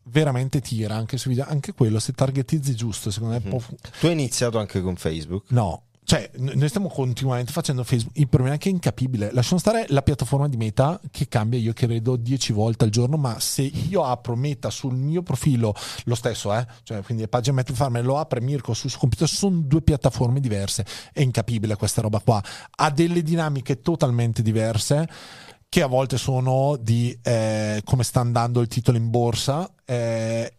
veramente 0.04 0.60
tira 0.62 0.96
anche 0.96 1.18
su 1.18 1.30
video. 1.30 1.46
Anche 1.48 1.74
quello, 1.74 2.00
se 2.00 2.14
targetizzi 2.14 2.76
giusto, 2.76 3.12
secondo 3.12 3.36
me 3.36 3.42
Mhm. 3.44 3.50
può, 3.50 3.60
Tu 4.00 4.06
hai 4.08 4.12
iniziato 4.14 4.58
anche 4.60 4.82
con 4.82 4.96
Facebook? 4.96 5.46
No, 5.52 5.84
cioè 6.04 6.32
noi 6.38 6.68
stiamo 6.68 6.88
continuamente 6.90 7.52
facendo 7.52 7.84
Facebook. 7.84 8.18
Il 8.18 8.28
problema 8.28 8.56
è 8.56 8.58
che 8.58 8.70
è 8.70 8.72
incapibile. 8.72 9.32
Lasciamo 9.32 9.60
stare 9.60 9.86
la 9.90 10.02
piattaforma 10.02 10.50
di 10.50 10.58
Meta 10.58 11.00
che 11.12 11.28
cambia, 11.28 11.60
io 11.60 11.74
credo, 11.74 12.16
10 12.16 12.52
volte 12.52 12.86
al 12.86 12.90
giorno. 12.90 13.16
Ma 13.18 13.40
se 13.40 13.62
io 13.62 14.04
apro 14.04 14.36
Meta 14.36 14.72
sul 14.72 14.96
mio 14.96 15.22
profilo, 15.22 15.76
lo 16.06 16.16
stesso, 16.16 16.52
eh? 16.56 16.66
Cioè, 16.82 17.04
quindi 17.04 17.24
le 17.24 17.30
pagine 17.30 17.58
Meta 17.58 17.74
Farm 17.76 18.02
lo 18.02 18.18
apre 18.18 18.42
Mirko 18.42 18.74
sul 18.74 18.90
suo 18.90 19.00
computer, 19.00 19.28
sono 19.30 19.60
due 19.60 19.84
piattaforme 19.84 20.40
diverse. 20.40 20.84
È 21.14 21.22
incapibile 21.22 21.76
questa 21.76 22.02
roba 22.02 22.20
qua. 22.20 22.44
Ha 22.78 22.90
delle 22.90 23.22
dinamiche 23.22 23.80
totalmente 23.82 24.42
diverse. 24.42 25.08
Che 25.70 25.82
a 25.84 25.88
volte 25.88 26.18
sono 26.18 26.78
di 26.78 27.16
eh, 27.22 27.82
come 27.86 28.04
sta 28.04 28.22
andando 28.22 28.60
il 28.60 28.68
titolo 28.68 28.98
in 28.98 29.12
borsa 29.12 29.72
eh, 29.86 30.54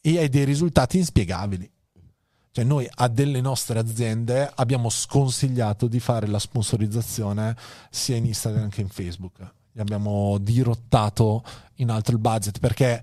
e 0.00 0.18
hai 0.18 0.28
dei 0.28 0.44
risultati 0.44 0.98
inspiegabili. 0.98 1.70
Cioè 2.52 2.64
noi 2.64 2.86
a 2.90 3.08
delle 3.08 3.40
nostre 3.40 3.78
aziende 3.78 4.50
abbiamo 4.54 4.90
sconsigliato 4.90 5.86
di 5.86 6.00
fare 6.00 6.26
la 6.26 6.38
sponsorizzazione 6.38 7.56
sia 7.90 8.16
in 8.16 8.26
Instagram 8.26 8.68
che 8.68 8.80
in 8.82 8.88
Facebook. 8.88 9.38
Gli 9.72 9.80
abbiamo 9.80 10.36
dirottato 10.38 11.44
in 11.76 11.90
alto 11.90 12.10
il 12.10 12.18
budget 12.18 12.58
perché 12.58 13.02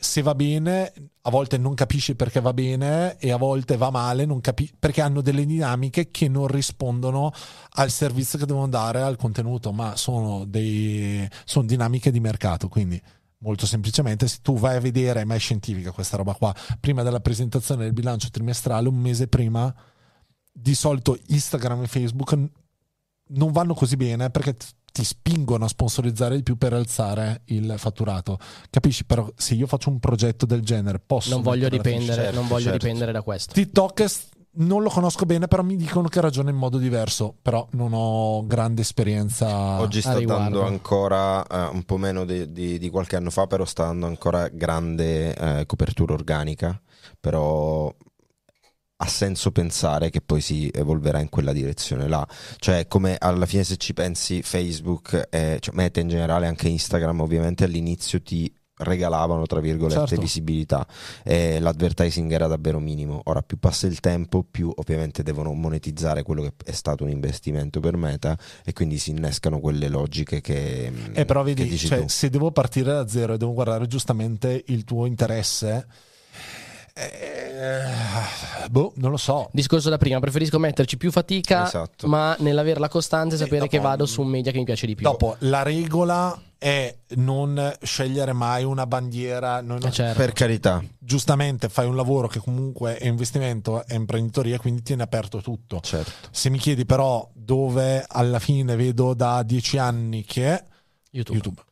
se 0.00 0.22
va 0.22 0.34
bene 0.34 0.92
a 1.22 1.30
volte 1.30 1.58
non 1.58 1.74
capisci 1.74 2.14
perché 2.14 2.40
va 2.40 2.52
bene 2.52 3.16
e 3.18 3.32
a 3.32 3.36
volte 3.36 3.76
va 3.76 3.90
male 3.90 4.26
capi- 4.40 4.72
perché 4.78 5.00
hanno 5.00 5.20
delle 5.20 5.44
dinamiche 5.44 6.10
che 6.12 6.28
non 6.28 6.46
rispondono 6.46 7.32
al 7.70 7.90
servizio 7.90 8.38
che 8.38 8.46
devono 8.46 8.68
dare 8.68 9.02
al 9.02 9.16
contenuto 9.16 9.72
ma 9.72 9.96
sono, 9.96 10.44
dei, 10.44 11.28
sono 11.44 11.66
dinamiche 11.66 12.12
di 12.12 12.20
mercato 12.20 12.68
quindi 12.68 13.00
molto 13.38 13.66
semplicemente 13.66 14.28
se 14.28 14.38
tu 14.40 14.56
vai 14.56 14.76
a 14.76 14.80
vedere 14.80 15.24
ma 15.24 15.34
è 15.34 15.38
scientifica 15.38 15.90
questa 15.90 16.16
roba 16.16 16.34
qua 16.34 16.54
prima 16.78 17.02
della 17.02 17.20
presentazione 17.20 17.82
del 17.82 17.92
bilancio 17.92 18.30
trimestrale 18.30 18.88
un 18.88 18.96
mese 18.96 19.26
prima 19.26 19.74
di 20.52 20.74
solito 20.74 21.18
Instagram 21.26 21.82
e 21.82 21.86
Facebook 21.88 22.36
non 23.30 23.50
vanno 23.50 23.74
così 23.74 23.96
bene 23.96 24.30
perché 24.30 24.56
ti 24.92 25.04
spingono 25.04 25.64
a 25.64 25.68
sponsorizzare 25.68 26.36
di 26.36 26.42
più 26.42 26.56
per 26.56 26.72
alzare 26.72 27.42
il 27.46 27.74
fatturato 27.76 28.38
capisci 28.70 29.04
però 29.04 29.30
se 29.36 29.54
io 29.54 29.66
faccio 29.66 29.90
un 29.90 29.98
progetto 30.00 30.46
del 30.46 30.62
genere 30.62 30.98
posso 30.98 31.30
Non 31.30 31.42
voglio 31.42 31.68
dipendere, 31.68 32.22
certo, 32.22 32.34
non 32.36 32.48
voglio 32.48 32.70
certo. 32.70 32.78
dipendere 32.78 33.12
da 33.12 33.22
questo. 33.22 33.52
TikTok 33.52 34.00
è 34.02 34.08
non 34.58 34.82
lo 34.82 34.88
conosco 34.88 35.24
bene, 35.24 35.46
però 35.46 35.62
mi 35.62 35.76
dicono 35.76 36.08
che 36.08 36.20
ragiona 36.20 36.50
in 36.50 36.56
modo 36.56 36.78
diverso. 36.78 37.36
Però 37.40 37.66
non 37.72 37.90
ho 37.92 38.44
grande 38.46 38.82
esperienza. 38.82 39.80
Oggi 39.80 40.00
sta 40.00 40.18
dando 40.20 40.64
ancora 40.64 41.46
eh, 41.46 41.68
un 41.72 41.84
po' 41.84 41.96
meno 41.96 42.24
di, 42.24 42.50
di- 42.50 42.78
di 42.78 42.90
qualche 42.90 43.16
anno 43.16 43.30
fa, 43.30 43.46
però 43.46 43.64
sta 43.64 43.84
dando 43.84 44.06
ancora 44.06 44.48
grande 44.48 45.34
eh, 45.34 45.66
copertura 45.66 46.14
organica. 46.14 46.80
Però 47.20 47.94
ha 49.00 49.06
senso 49.06 49.52
pensare 49.52 50.10
che 50.10 50.20
poi 50.20 50.40
si 50.40 50.68
evolverà 50.72 51.20
in 51.20 51.28
quella 51.28 51.52
direzione 51.52 52.08
là. 52.08 52.26
Cioè, 52.58 52.88
come 52.88 53.16
alla 53.18 53.46
fine, 53.46 53.62
se 53.62 53.76
ci 53.76 53.94
pensi, 53.94 54.42
Facebook, 54.42 55.28
e, 55.30 55.58
cioè 55.60 55.74
Meta 55.74 56.00
in 56.00 56.08
generale, 56.08 56.46
anche 56.48 56.68
Instagram, 56.68 57.20
ovviamente 57.20 57.62
all'inizio 57.64 58.20
ti 58.20 58.52
regalavano 58.80 59.44
tra 59.46 59.58
virgolette 59.58 60.06
Certo. 60.06 60.20
visibilità 60.20 60.86
e 61.24 61.58
l'advertising 61.58 62.30
era 62.30 62.46
davvero 62.46 62.78
minimo 62.78 63.22
ora 63.24 63.42
più 63.42 63.58
passa 63.58 63.88
il 63.88 63.98
tempo 63.98 64.44
più 64.48 64.70
ovviamente 64.72 65.24
devono 65.24 65.52
monetizzare 65.52 66.22
quello 66.22 66.42
che 66.42 66.52
è 66.64 66.70
stato 66.70 67.02
un 67.02 67.10
investimento 67.10 67.80
per 67.80 67.96
Meta 67.96 68.38
e 68.64 68.72
quindi 68.72 68.98
si 68.98 69.10
innescano 69.10 69.58
quelle 69.58 69.88
logiche 69.88 70.40
che, 70.40 70.92
Eh, 71.12 71.24
però 71.24 71.42
che 71.42 71.54
vedi, 71.54 71.70
dici 71.70 71.88
cioè, 71.88 72.06
se 72.06 72.30
devo 72.30 72.52
partire 72.52 72.92
da 72.92 73.08
zero 73.08 73.34
e 73.34 73.36
devo 73.36 73.52
guardare 73.52 73.88
giustamente 73.88 74.62
il 74.68 74.84
tuo 74.84 75.06
interesse, 75.06 75.84
eh, 76.98 78.68
boh, 78.70 78.92
non 78.96 79.10
lo 79.10 79.16
so. 79.16 79.48
Discorso 79.52 79.88
da 79.90 79.98
prima, 79.98 80.18
preferisco 80.20 80.58
metterci 80.58 80.96
più 80.96 81.10
fatica, 81.10 81.66
Esatto. 81.66 82.06
ma 82.08 82.34
nell'avere 82.40 82.80
la 82.80 82.88
costanza 82.88 83.34
e 83.36 83.38
sapere 83.38 83.60
dopo- 83.60 83.70
che 83.70 83.78
vado 83.78 84.06
su 84.06 84.20
un 84.22 84.28
media 84.28 84.52
che 84.52 84.58
mi 84.58 84.64
piace 84.64 84.86
di 84.86 84.94
più. 84.94 85.04
Dopo, 85.08 85.36
la 85.40 85.62
regola 85.62 86.40
è 86.58 86.92
non 87.10 87.72
scegliere 87.82 88.32
mai 88.32 88.64
una 88.64 88.84
bandiera. 88.86 89.60
Non- 89.60 89.78
Eh, 89.84 89.90
certo. 89.92 90.18
per 90.18 90.32
carità 90.32 90.82
Giustamente 90.98 91.68
fai 91.68 91.86
un 91.86 91.94
lavoro 91.96 92.26
che 92.28 92.38
comunque 92.40 92.96
è 92.98 93.06
investimento, 93.06 93.86
è 93.86 93.94
imprenditoria, 93.94 94.58
quindi 94.58 94.82
tieni 94.82 95.02
aperto 95.02 95.40
tutto. 95.40 95.80
certo 95.80 96.10
Se 96.32 96.50
mi 96.50 96.58
chiedi 96.58 96.84
però 96.84 97.26
dove 97.32 98.04
alla 98.06 98.38
fine 98.40 98.76
vedo 98.76 99.14
da 99.14 99.42
dieci 99.42 99.78
anni 99.78 100.24
che 100.24 100.46
è 100.52 100.64
YouTube. 101.12 101.38
YouTube. 101.38 101.62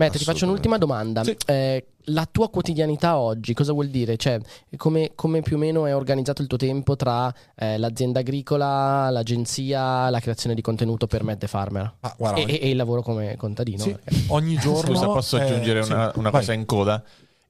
Matt, 0.00 0.16
ti 0.16 0.24
faccio 0.24 0.46
un'ultima 0.46 0.78
domanda. 0.78 1.22
Sì. 1.22 1.36
Eh, 1.46 1.84
la 2.04 2.26
tua 2.30 2.48
quotidianità 2.48 3.18
oggi 3.18 3.52
cosa 3.52 3.72
vuol 3.72 3.88
dire? 3.88 4.16
Cioè, 4.16 4.40
come, 4.78 5.12
come 5.14 5.42
più 5.42 5.56
o 5.56 5.58
meno 5.58 5.84
è 5.84 5.94
organizzato 5.94 6.40
il 6.40 6.48
tuo 6.48 6.56
tempo 6.56 6.96
tra 6.96 7.32
eh, 7.54 7.76
l'azienda 7.76 8.20
agricola, 8.20 9.10
l'agenzia, 9.10 10.08
la 10.08 10.18
creazione 10.20 10.54
di 10.54 10.62
contenuto 10.62 11.06
per 11.06 11.22
Matt 11.22 11.42
e 11.42 11.46
Farmer? 11.46 11.94
Ma 12.00 12.14
guarda, 12.16 12.40
E, 12.40 12.42
ogni, 12.44 12.58
e- 12.58 12.70
il 12.70 12.76
lavoro 12.76 13.02
come 13.02 13.36
contadino? 13.36 13.82
sì, 13.82 13.90
perché- 14.02 14.24
ogni 14.28 14.56
giorno. 14.58 14.94
Scusa, 14.94 15.06
posso 15.06 15.36
eh, 15.36 15.42
aggiungere 15.42 15.82
sì, 15.82 15.92
una, 15.92 16.10
una 16.14 16.30
vai. 16.30 16.40
cosa 16.40 16.52
in 16.54 16.64
coda? 16.64 17.02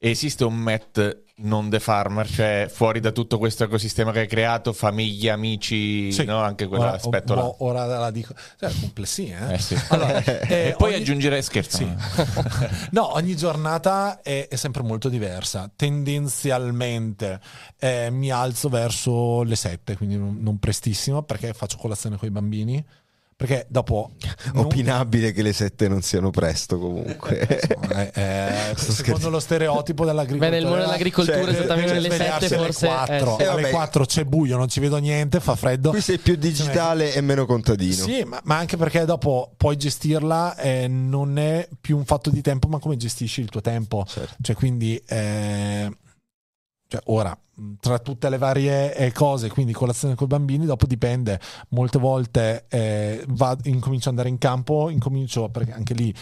Esiste 0.03 0.45
un 0.45 0.55
Matt 0.57 1.19
non 1.43 1.69
the 1.69 1.79
farmer, 1.79 2.27
cioè 2.27 2.69
fuori 2.71 3.01
da 3.01 3.13
tutto 3.13 3.37
questo 3.37 3.65
ecosistema 3.65 4.13
che 4.13 4.21
hai 4.21 4.27
creato, 4.27 4.73
famiglia, 4.73 5.35
amici, 5.35 6.11
Sì. 6.11 6.25
no? 6.25 6.39
anche 6.41 6.65
Ora, 6.65 6.77
quell'aspetto 6.79 7.35
là. 7.35 7.45
o- 7.45 7.57
ora 7.59 7.85
la 7.85 8.11
dico. 8.11 8.33
Cioè, 8.59 8.73
complessia, 8.81 9.51
eh? 9.51 9.55
Eh 9.55 9.59
sì. 9.59 9.77
Allora, 9.89 10.23
eh, 10.25 10.69
e 10.69 10.75
poi 10.79 10.93
ogni- 10.95 11.03
aggiungere 11.03 11.43
scherzo. 11.43 11.77
Sì. 11.77 11.87
no, 12.93 13.15
ogni 13.15 13.37
giornata 13.37 14.23
è, 14.23 14.49
è 14.49 14.57
sempre 14.57 14.83
molto 14.83 15.11
diversa. 15.11 15.71
Tendenzialmente 15.77 17.39
eh, 17.79 18.09
mi 18.11 18.31
alzo 18.31 18.71
verso 18.71 19.43
le 19.43 19.57
7, 19.57 19.97
quindi 19.99 20.17
non 20.17 20.59
prestissimo 20.59 21.23
perché 21.25 21.53
faccio 21.53 21.77
colazione 21.77 22.17
con 22.17 22.27
i 22.27 22.31
bambini. 22.33 22.83
Perché 23.41 23.65
dopo. 23.71 24.11
non- 24.53 24.67
opinabile 24.67 25.33
che 25.33 25.41
le 25.41 25.55
sette 25.55 25.89
non 25.89 26.03
siano 26.03 26.29
presto 26.29 26.79
comunque 26.79 27.39
eh, 27.39 28.11
eh, 28.13 28.75
Sto 28.77 28.93
secondo 28.93 29.31
lo 29.31 29.41
stereotipo 29.41 30.05
dell'agricoltura. 30.05 30.51
Beh, 30.51 30.57
nel 30.59 30.67
mondo 30.67 30.85
dell'agricoltura, 30.85 31.39
Cioè, 31.41 31.49
esattamente 31.49 31.93
deve 31.95 32.01
nelle 32.03 32.15
svegliarsi 32.15 32.49
7 32.49 32.55
alle 32.57 32.65
forse... 32.67 32.87
4. 32.87 33.15
eh, 33.15 33.19
sì. 33.19 33.25
Eh, 33.25 33.47
alle 33.47 33.63
vabbè. 33.63 33.73
4 33.73 34.05
c'è 34.05 34.25
buio, 34.25 34.57
non 34.59 34.69
ci 34.69 34.81
vedo 34.81 34.99
niente, 34.99 35.41
fa 35.41 35.57
freddo. 35.57 35.89
qui 35.89 36.03
sei 36.03 36.19
più 36.19 36.37
digitale 36.37 37.15
e 37.15 37.21
meno 37.23 37.47
contadino 37.47 38.05
Sì, 38.05 38.25
ma, 38.25 38.39
ma 38.45 38.59
anche 38.59 38.77
perché 38.77 39.07
dopo 39.07 39.53
puoi 39.57 39.79
gestirla, 39.79 40.57
eh, 40.57 40.87
non 40.87 41.39
è 41.39 41.67
più 41.81 41.97
un 41.97 42.05
fatto 42.05 42.29
di 42.29 42.43
tempo, 42.43 42.69
ma 42.69 42.79
come 42.79 42.99
gestisci 42.99 43.41
il 43.41 43.49
tuo 43.49 43.63
tempo. 43.63 44.05
Certo. 44.07 44.35
Cioè, 44.43 44.55
quindi 44.55 45.03
eh, 45.09 45.91
cioè 46.91 47.01
ora 47.05 47.39
tra 47.79 48.01
tutte 48.01 48.29
le 48.29 48.37
varie 48.39 48.95
eh, 48.97 49.13
cose, 49.13 49.49
quindi 49.49 49.73
colazione 49.73 50.17
con 50.17 50.27
i 50.27 50.31
bambini, 50.31 50.67
dopo 50.67 50.87
dipende, 50.87 51.39
molte 51.69 51.99
volte 51.99 52.65
eh, 52.69 53.25
va- 53.29 53.57
incomincio 53.63 54.09
ad 54.09 54.17
andare 54.17 54.29
in 54.29 54.39
campo, 54.39 54.91
incomincio 54.91 55.49
perché 55.51 55.73
anche 55.73 55.95
lì 55.95 56.13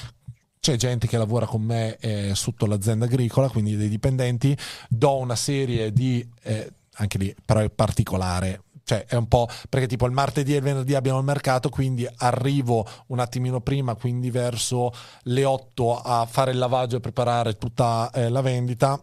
c'è 0.61 0.77
gente 0.77 1.07
che 1.07 1.17
lavora 1.17 1.47
con 1.47 1.63
me 1.63 1.97
eh, 1.97 2.35
sotto 2.35 2.67
l'azienda 2.67 3.07
agricola, 3.07 3.49
quindi 3.49 3.77
dei 3.77 3.89
dipendenti, 3.89 4.57
do 4.89 5.17
una 5.17 5.37
serie 5.37 5.91
di, 5.91 6.29
eh, 6.43 6.71
anche 6.97 7.17
lì 7.17 7.35
però 7.43 7.61
è 7.61 7.71
particolare, 7.71 8.65
cioè 8.85 9.07
è 9.07 9.15
un 9.15 9.27
po' 9.27 9.49
perché 9.71 9.87
tipo 9.87 10.05
il 10.05 10.13
martedì 10.13 10.53
e 10.53 10.57
il 10.57 10.63
venerdì 10.63 10.95
abbiamo 10.95 11.19
il 11.19 11.25
mercato, 11.25 11.71
quindi 11.71 12.07
arrivo 12.17 12.87
un 13.07 13.21
attimino 13.21 13.63
prima, 13.63 13.95
quindi 13.95 14.31
verso 14.31 14.93
le 15.23 15.45
8 15.45 16.01
a 16.03 16.27
fare 16.27 16.51
il 16.51 16.59
lavaggio 16.59 16.97
e 16.97 17.01
preparare 17.01 17.57
tutta 17.57 18.11
eh, 18.13 18.29
la 18.29 18.43
vendita. 18.43 19.03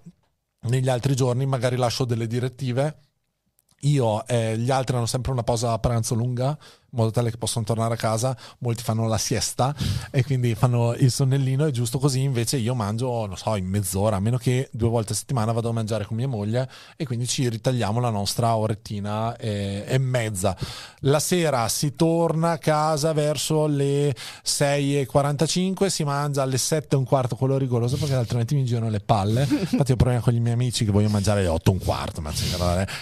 Negli 0.66 0.90
altri 0.90 1.16
giorni 1.16 1.46
magari 1.46 1.76
lascio 1.76 2.06
delle 2.06 2.28
direttive. 2.28 3.00
Io 3.82 4.26
e 4.26 4.58
gli 4.58 4.72
altri 4.72 4.96
hanno 4.96 5.06
sempre 5.06 5.32
una 5.32 5.44
pausa 5.44 5.72
a 5.72 5.80
pranzo 5.80 6.16
lunga, 6.16 6.58
modo 6.96 7.12
tale 7.12 7.32
che 7.32 7.38
possono 7.38 7.66
tornare 7.66 7.94
a 7.94 7.98
casa. 7.98 8.36
Molti 8.60 8.84
fanno 8.84 9.08
la 9.08 9.18
siesta 9.18 9.76
e 10.12 10.24
quindi 10.24 10.56
fanno 10.56 10.94
il 10.94 11.12
sonnellino. 11.12 11.66
È 11.66 11.72
giusto 11.72 12.00
così. 12.00 12.22
Invece 12.22 12.58
io 12.58 12.76
mangio, 12.76 13.26
non 13.26 13.38
so, 13.38 13.56
in 13.56 13.68
mezz'ora, 13.68 14.18
a 14.18 14.20
meno 14.20 14.38
che 14.38 14.70
due 14.72 14.90
volte 14.90 15.14
a 15.14 15.16
settimana 15.16 15.52
vado 15.52 15.70
a 15.70 15.74
mangiare 15.74 16.06
con 16.06 16.18
mia 16.18 16.28
moglie 16.28 16.70
e 16.96 17.06
quindi 17.06 17.28
ci 17.28 17.48
ritagliamo 17.50 18.00
la 18.00 18.10
nostra 18.10 18.56
orettina 18.56 19.36
e, 19.38 19.84
e 19.88 19.98
mezza. 19.98 20.56
La 21.02 21.20
sera 21.20 21.68
si 21.68 21.96
torna 21.96 22.52
a 22.52 22.58
casa 22.58 23.14
verso 23.14 23.68
le 23.68 24.16
6.45, 24.46 25.88
si 25.88 26.04
mangia 26.04 26.42
alle 26.42 26.58
7 26.58 26.96
e 26.96 26.98
un 26.98 27.06
quarto 27.06 27.36
quello 27.36 27.58
rigoroso 27.58 27.98
perché 27.98 28.16
altrimenti 28.16 28.56
mi 28.56 28.66
girano 28.66 28.90
le 28.90 29.00
palle. 29.00 29.48
Infatti 29.50 29.92
ho 29.92 29.96
problema 29.96 30.22
con 30.22 30.34
i 30.34 30.40
miei 30.40 30.54
amici 30.54 30.86
che 30.86 30.92
voglio 30.92 31.10
mangiare 31.10 31.42
alle 31.42 31.50
8 31.50 31.70
e 31.70 31.74
un 31.74 31.80
quarto, 31.80 32.22
ma 32.22 32.32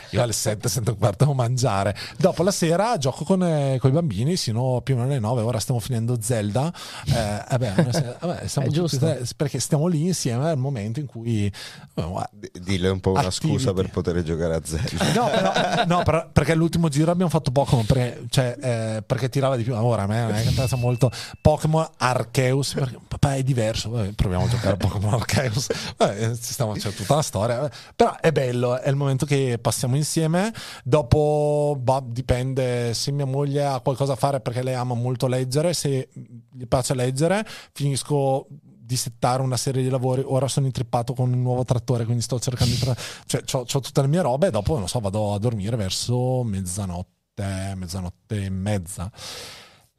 io 0.09 0.21
alle 0.21 0.33
7, 0.33 0.67
7 0.67 0.89
e 0.89 0.91
un 0.93 0.97
quarto 0.97 1.23
devo 1.23 1.35
mangiare. 1.35 1.95
Dopo 2.17 2.43
la 2.43 2.51
sera 2.51 2.97
gioco 2.97 3.23
con, 3.23 3.43
eh, 3.43 3.77
con 3.83 3.91
i 3.91 3.95
bambini 3.95 4.37
sino 4.37 4.79
più 4.81 4.93
o 4.95 4.97
meno 4.99 5.09
alle 5.09 5.19
9, 5.19 5.41
ora 5.41 5.59
stiamo 5.59 5.81
finendo 5.81 6.17
Zelda. 6.21 6.71
Eh, 7.05 7.43
vabbè, 7.49 7.73
vabbè, 8.21 8.47
siamo 8.47 8.67
tutti 8.69 8.79
giusto. 8.79 8.97
tre- 8.99 9.21
perché 9.35 9.59
stiamo 9.59 9.87
lì 9.87 10.05
insieme 10.05 10.49
al 10.51 10.57
momento 10.57 11.01
in 11.01 11.05
cui... 11.05 11.51
eh, 11.93 12.29
Dille 12.61 12.87
un 12.87 13.01
po' 13.01 13.09
una 13.11 13.19
Activity. 13.27 13.57
scusa 13.57 13.73
per 13.73 13.89
poter 13.89 14.23
giocare 14.23 14.55
a 14.55 14.61
Zelda. 14.63 15.11
No, 15.13 15.29
però, 15.29 15.83
no, 15.97 16.03
però- 16.03 16.29
perché 16.31 16.55
l'ultimo 16.55 16.87
giro 16.87 17.11
abbiamo 17.11 17.29
fatto 17.29 17.51
Pokémon 17.51 17.85
perché, 17.85 18.23
cioè, 18.29 18.57
eh, 18.61 19.03
perché 19.05 19.27
tirava 19.27 19.57
di 19.57 19.63
più. 19.63 19.75
Ora 19.75 20.03
a 20.03 20.07
me 20.07 20.21
non 20.21 20.33
è 20.33 20.43
che 20.43 20.51
piace 20.51 20.77
molto 20.77 21.11
Pokémon 21.41 21.85
Arceus 21.97 22.75
perché 22.75 22.97
papà 23.05 23.35
è 23.35 23.43
diverso. 23.43 23.89
Vabbè, 23.89 24.13
proviamo 24.13 24.45
a 24.45 24.47
giocare 24.47 24.75
a 24.75 24.77
Pokémon 24.77 25.13
Arceus. 25.15 25.67
Vabbè, 25.97 26.35
ci 26.37 26.53
stiamo, 26.53 26.71
c'è 26.71 26.93
tutta 26.93 27.15
la 27.15 27.21
storia. 27.21 27.69
Però 27.97 28.15
è 28.17 28.31
bello, 28.31 28.79
è 28.79 28.87
il 28.87 28.95
momento 28.95 29.25
che 29.25 29.57
passiamo 29.61 29.97
insieme. 29.97 30.53
Dopo 30.85 31.75
bah, 31.77 32.01
dipende 32.01 32.93
se 32.93 33.11
mia 33.11 33.25
moglie 33.25 33.71
qualcosa 33.81 34.13
a 34.13 34.15
fare 34.15 34.39
perché 34.39 34.63
lei 34.63 34.73
ama 34.73 34.93
molto 34.93 35.27
leggere. 35.27 35.73
Se 35.73 36.09
gli 36.13 36.65
piace 36.67 36.93
leggere, 36.93 37.45
finisco 37.73 38.47
di 38.85 38.97
settare 38.97 39.41
una 39.41 39.57
serie 39.57 39.81
di 39.81 39.89
lavori. 39.89 40.21
Ora 40.25 40.47
sono 40.47 40.65
intrippato 40.65 41.13
con 41.13 41.31
un 41.31 41.41
nuovo 41.41 41.63
trattore, 41.63 42.05
quindi 42.05 42.21
sto 42.21 42.39
cercando 42.39 42.73
di. 42.73 42.79
Tra- 42.79 42.95
cioè, 43.25 43.43
ho 43.55 43.65
tutte 43.65 44.01
le 44.01 44.07
mie 44.07 44.21
robe 44.21 44.47
e 44.47 44.51
dopo, 44.51 44.77
non 44.77 44.87
so, 44.87 44.99
vado 44.99 45.33
a 45.33 45.39
dormire 45.39 45.75
verso 45.75 46.43
mezzanotte, 46.43 47.73
mezzanotte 47.75 48.43
e 48.43 48.49
mezza. 48.49 49.11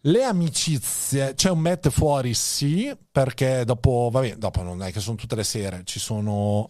Le 0.06 0.22
amicizie, 0.22 1.34
c'è 1.34 1.48
un 1.48 1.60
met 1.60 1.88
fuori, 1.88 2.34
sì, 2.34 2.94
perché 3.10 3.64
dopo, 3.64 4.10
vabbè, 4.12 4.36
dopo 4.36 4.62
non 4.62 4.82
è 4.82 4.92
che 4.92 5.00
sono 5.00 5.16
tutte 5.16 5.34
le 5.34 5.44
sere, 5.44 5.80
ci 5.84 5.98
sono 5.98 6.68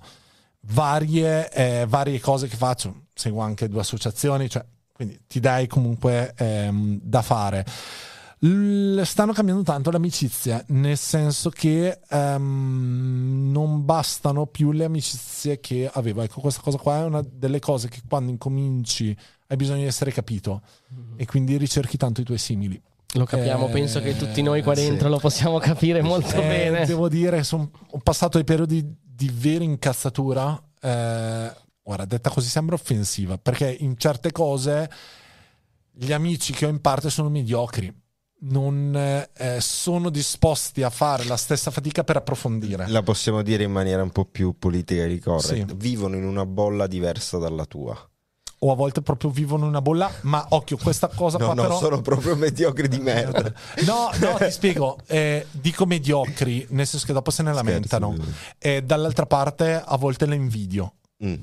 varie, 0.67 1.51
eh, 1.51 1.85
varie 1.89 2.21
cose 2.21 2.47
che 2.47 2.57
faccio. 2.57 3.07
Seguo 3.13 3.43
anche 3.43 3.69
due 3.69 3.81
associazioni, 3.81 4.49
cioè, 4.49 4.65
quindi 4.95 5.21
ti 5.27 5.41
dai 5.41 5.67
comunque 5.67 6.33
ehm, 6.37 7.01
da 7.03 7.21
fare. 7.23 7.67
L- 8.41 9.01
stanno 9.03 9.33
cambiando 9.33 9.63
tanto 9.63 9.91
le 9.91 9.97
amicizie, 9.97 10.65
nel 10.69 10.97
senso 10.99 11.51
che 11.51 11.99
ehm, 12.09 13.51
non 13.51 13.85
bastano 13.85 14.47
più 14.47 14.71
le 14.73 14.85
amicizie 14.85 15.61
che 15.61 15.91
avevo. 15.93 16.23
Ecco, 16.23 16.41
questa 16.41 16.61
cosa 16.61 16.79
qua 16.79 16.99
è 16.99 17.05
una 17.05 17.25
delle 17.27 17.59
cose 17.59 17.89
che 17.89 18.01
quando 18.09 18.31
incominci 18.31 19.17
hai 19.49 19.57
bisogno 19.57 19.81
di 19.81 19.87
essere 19.87 20.11
capito 20.13 20.63
e 21.17 21.27
quindi 21.27 21.57
ricerchi 21.57 21.97
tanto 21.97 22.21
i 22.21 22.25
tuoi 22.25 22.39
simili. 22.39 22.81
Lo 23.15 23.25
capiamo, 23.25 23.69
Eh, 23.69 23.71
penso 23.73 24.01
che 24.01 24.17
tutti 24.17 24.43
noi 24.43 24.63
qua 24.63 24.75
sì. 24.75 24.87
dentro 24.87 25.09
lo 25.09 25.19
possiamo 25.19 25.59
capire 25.59 26.03
molto 26.03 26.35
Eh, 26.37 26.47
bene. 26.47 26.85
Devo 26.87 27.09
dire, 27.09 27.45
son- 27.45 27.71
ho 27.91 27.99
passato 28.03 28.37
dei 28.39 28.45
periodi 28.45 28.85
di 29.03 29.31
vera 29.33 29.65
incazzatura. 29.65 30.61
eh, 30.81 31.63
ora, 31.85 32.05
detta 32.05 32.31
così 32.31 32.49
sembra 32.49 32.75
offensiva, 32.75 33.39
perché 33.39 33.75
in 33.81 33.97
certe 33.97 34.33
cose 34.33 34.91
gli 35.91 36.13
amici 36.13 36.53
che 36.53 36.67
ho 36.67 36.69
in 36.69 36.81
parte 36.81 37.11
sono 37.11 37.29
mediocri. 37.29 38.03
Non 38.47 38.95
eh, 38.95 39.61
sono 39.61 40.11
disposti 40.11 40.83
a 40.83 40.91
fare 40.91 41.25
la 41.25 41.37
stessa 41.37 41.71
fatica 41.71 42.05
per 42.05 42.17
approfondire. 42.17 42.87
La 42.89 43.03
possiamo 43.03 43.41
dire 43.41 43.65
in 43.65 43.73
maniera 43.73 44.03
un 44.03 44.11
po' 44.11 44.27
più 44.27 44.59
politica 44.59 45.05
e 45.05 45.19
corretta. 45.19 45.69
Sì. 45.69 45.75
Vivono 45.77 46.17
in 46.17 46.25
una 46.25 46.45
bolla 46.45 46.87
diversa 46.87 47.39
dalla 47.39 47.65
tua. 47.65 47.97
O 48.59 48.73
a 48.73 48.75
volte 48.75 49.03
proprio 49.03 49.31
vivono 49.31 49.65
in 49.65 49.71
una 49.71 49.81
bolla, 49.81 50.11
ma 50.23 50.45
occhio, 50.51 50.77
questa 50.77 51.09
cosa 51.09 51.39
No, 51.39 51.47
qua 51.47 51.55
no, 51.55 51.63
però... 51.63 51.79
sono 51.79 52.03
proprio 52.03 52.37
mediocri 52.37 52.89
di 52.89 52.99
merda. 52.99 53.51
No, 53.87 54.11
no, 54.21 54.35
ti 54.37 54.51
spiego. 54.51 54.99
Eh, 55.07 55.47
dico 55.51 55.87
mediocri, 55.87 56.67
nel 56.71 56.87
senso 56.87 57.07
che 57.07 57.13
dopo 57.15 57.31
se 57.31 57.43
ne 57.43 57.53
lamentano. 57.53 58.15
E 58.59 58.83
dall'altra 58.83 59.25
parte 59.25 59.83
a 59.83 59.97
volte 59.97 60.27
le 60.27 60.35
invidio. 60.35 60.97
Mm. 61.25 61.35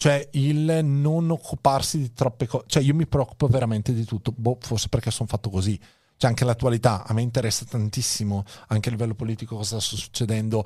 Cioè 0.00 0.30
il 0.32 0.80
non 0.82 1.30
occuparsi 1.30 1.98
di 1.98 2.14
troppe 2.14 2.46
cose. 2.46 2.64
Cioè 2.68 2.82
io 2.82 2.94
mi 2.94 3.06
preoccupo 3.06 3.48
veramente 3.48 3.92
di 3.92 4.06
tutto. 4.06 4.32
Boh, 4.34 4.56
forse 4.58 4.88
perché 4.88 5.10
sono 5.10 5.28
fatto 5.28 5.50
così. 5.50 5.78
Cioè 6.16 6.30
anche 6.30 6.46
l'attualità. 6.46 7.04
A 7.04 7.12
me 7.12 7.20
interessa 7.20 7.66
tantissimo 7.66 8.42
anche 8.68 8.88
a 8.88 8.92
livello 8.92 9.14
politico 9.14 9.56
cosa 9.56 9.78
sta 9.78 9.96
succedendo. 9.96 10.64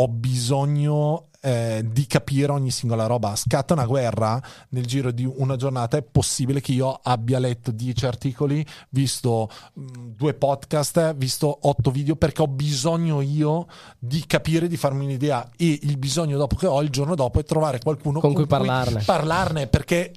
Ho 0.00 0.06
bisogno 0.08 1.28
eh, 1.40 1.84
di 1.90 2.06
capire 2.06 2.52
ogni 2.52 2.70
singola 2.70 3.06
roba. 3.06 3.34
Scatta 3.34 3.74
una 3.74 3.84
guerra 3.86 4.40
nel 4.70 4.86
giro 4.86 5.10
di 5.10 5.24
una 5.24 5.56
giornata. 5.56 5.96
È 5.96 6.02
possibile 6.02 6.60
che 6.60 6.70
io 6.72 7.00
abbia 7.02 7.40
letto 7.40 7.72
10 7.72 8.06
articoli, 8.06 8.64
visto 8.90 9.48
mh, 9.74 9.82
due 10.14 10.34
podcast, 10.34 11.14
visto 11.16 11.58
8 11.62 11.90
video, 11.90 12.14
perché 12.16 12.42
ho 12.42 12.46
bisogno 12.48 13.20
io 13.20 13.66
di 13.98 14.24
capire, 14.26 14.68
di 14.68 14.76
farmi 14.76 15.04
un'idea. 15.04 15.48
E 15.56 15.80
il 15.82 15.96
bisogno 15.98 16.36
dopo 16.36 16.54
che 16.54 16.66
ho 16.66 16.80
il 16.82 16.90
giorno 16.90 17.16
dopo 17.16 17.40
è 17.40 17.44
trovare 17.44 17.80
qualcuno 17.80 18.20
Con 18.20 18.34
cui 18.34 18.46
parlarne. 18.46 19.02
parlarne 19.04 19.66
perché 19.66 20.12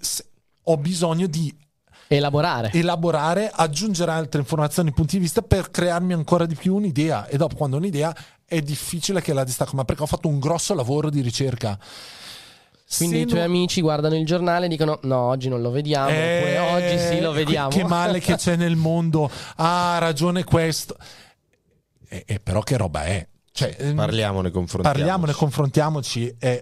ho 0.64 0.78
bisogno 0.78 1.26
di 1.26 1.52
Elaborare. 2.08 2.72
elaborare, 2.74 3.50
aggiungere 3.54 4.12
altre 4.12 4.42
informazioni, 4.42 4.92
punti 4.92 5.16
di 5.16 5.22
vista 5.24 5.42
per 5.42 5.72
crearmi 5.72 6.12
ancora 6.14 6.46
di 6.46 6.56
più 6.56 6.76
un'idea. 6.76 7.26
E 7.28 7.38
dopo, 7.38 7.56
quando 7.56 7.78
ho 7.78 7.80
un'idea, 7.80 8.14
è 8.52 8.62
difficile 8.62 9.22
che 9.22 9.32
la 9.32 9.46
distacco, 9.46 9.76
ma 9.78 9.86
perché 9.86 10.04
ho 10.04 10.08
fatto 10.08 10.28
un 10.28 10.40
grosso 10.40 10.74
lavoro 10.74 11.10
di 11.10 11.22
ricerca. 11.22 11.80
Quindi 12.98 13.16
Se 13.16 13.22
i 13.22 13.26
tuoi 13.26 13.40
non- 13.40 13.48
amici 13.48 13.80
guardano 13.80 14.18
il 14.18 14.26
giornale 14.26 14.66
e 14.66 14.70
dicono: 14.70 15.00
No, 15.04 15.18
oggi 15.18 15.48
non 15.48 15.62
lo 15.62 15.72
vediamo. 15.72 16.08
oppure, 16.10 16.54
Eh, 16.56 16.60
oggi 16.60 17.00
sì, 17.00 17.22
lo 17.22 17.32
vediamo. 17.32 17.70
Che 17.70 17.86
male 17.86 18.20
che 18.20 18.36
c'è 18.36 18.58
nel 18.58 18.76
mondo. 18.76 19.32
Ah, 19.56 19.96
ha 19.96 19.98
ragione 20.00 20.44
questo. 20.44 20.98
E, 22.10 22.24
e 22.28 22.40
però 22.42 22.60
che 22.62 22.76
roba 22.76 23.06
è? 23.06 23.26
Cioè, 23.54 23.76
ehm, 23.80 23.96
Parliamone, 23.96 24.52
confrontiamoci. 24.52 25.00
parliamone, 25.04 25.32
confrontiamoci. 25.34 26.36
È 26.38 26.62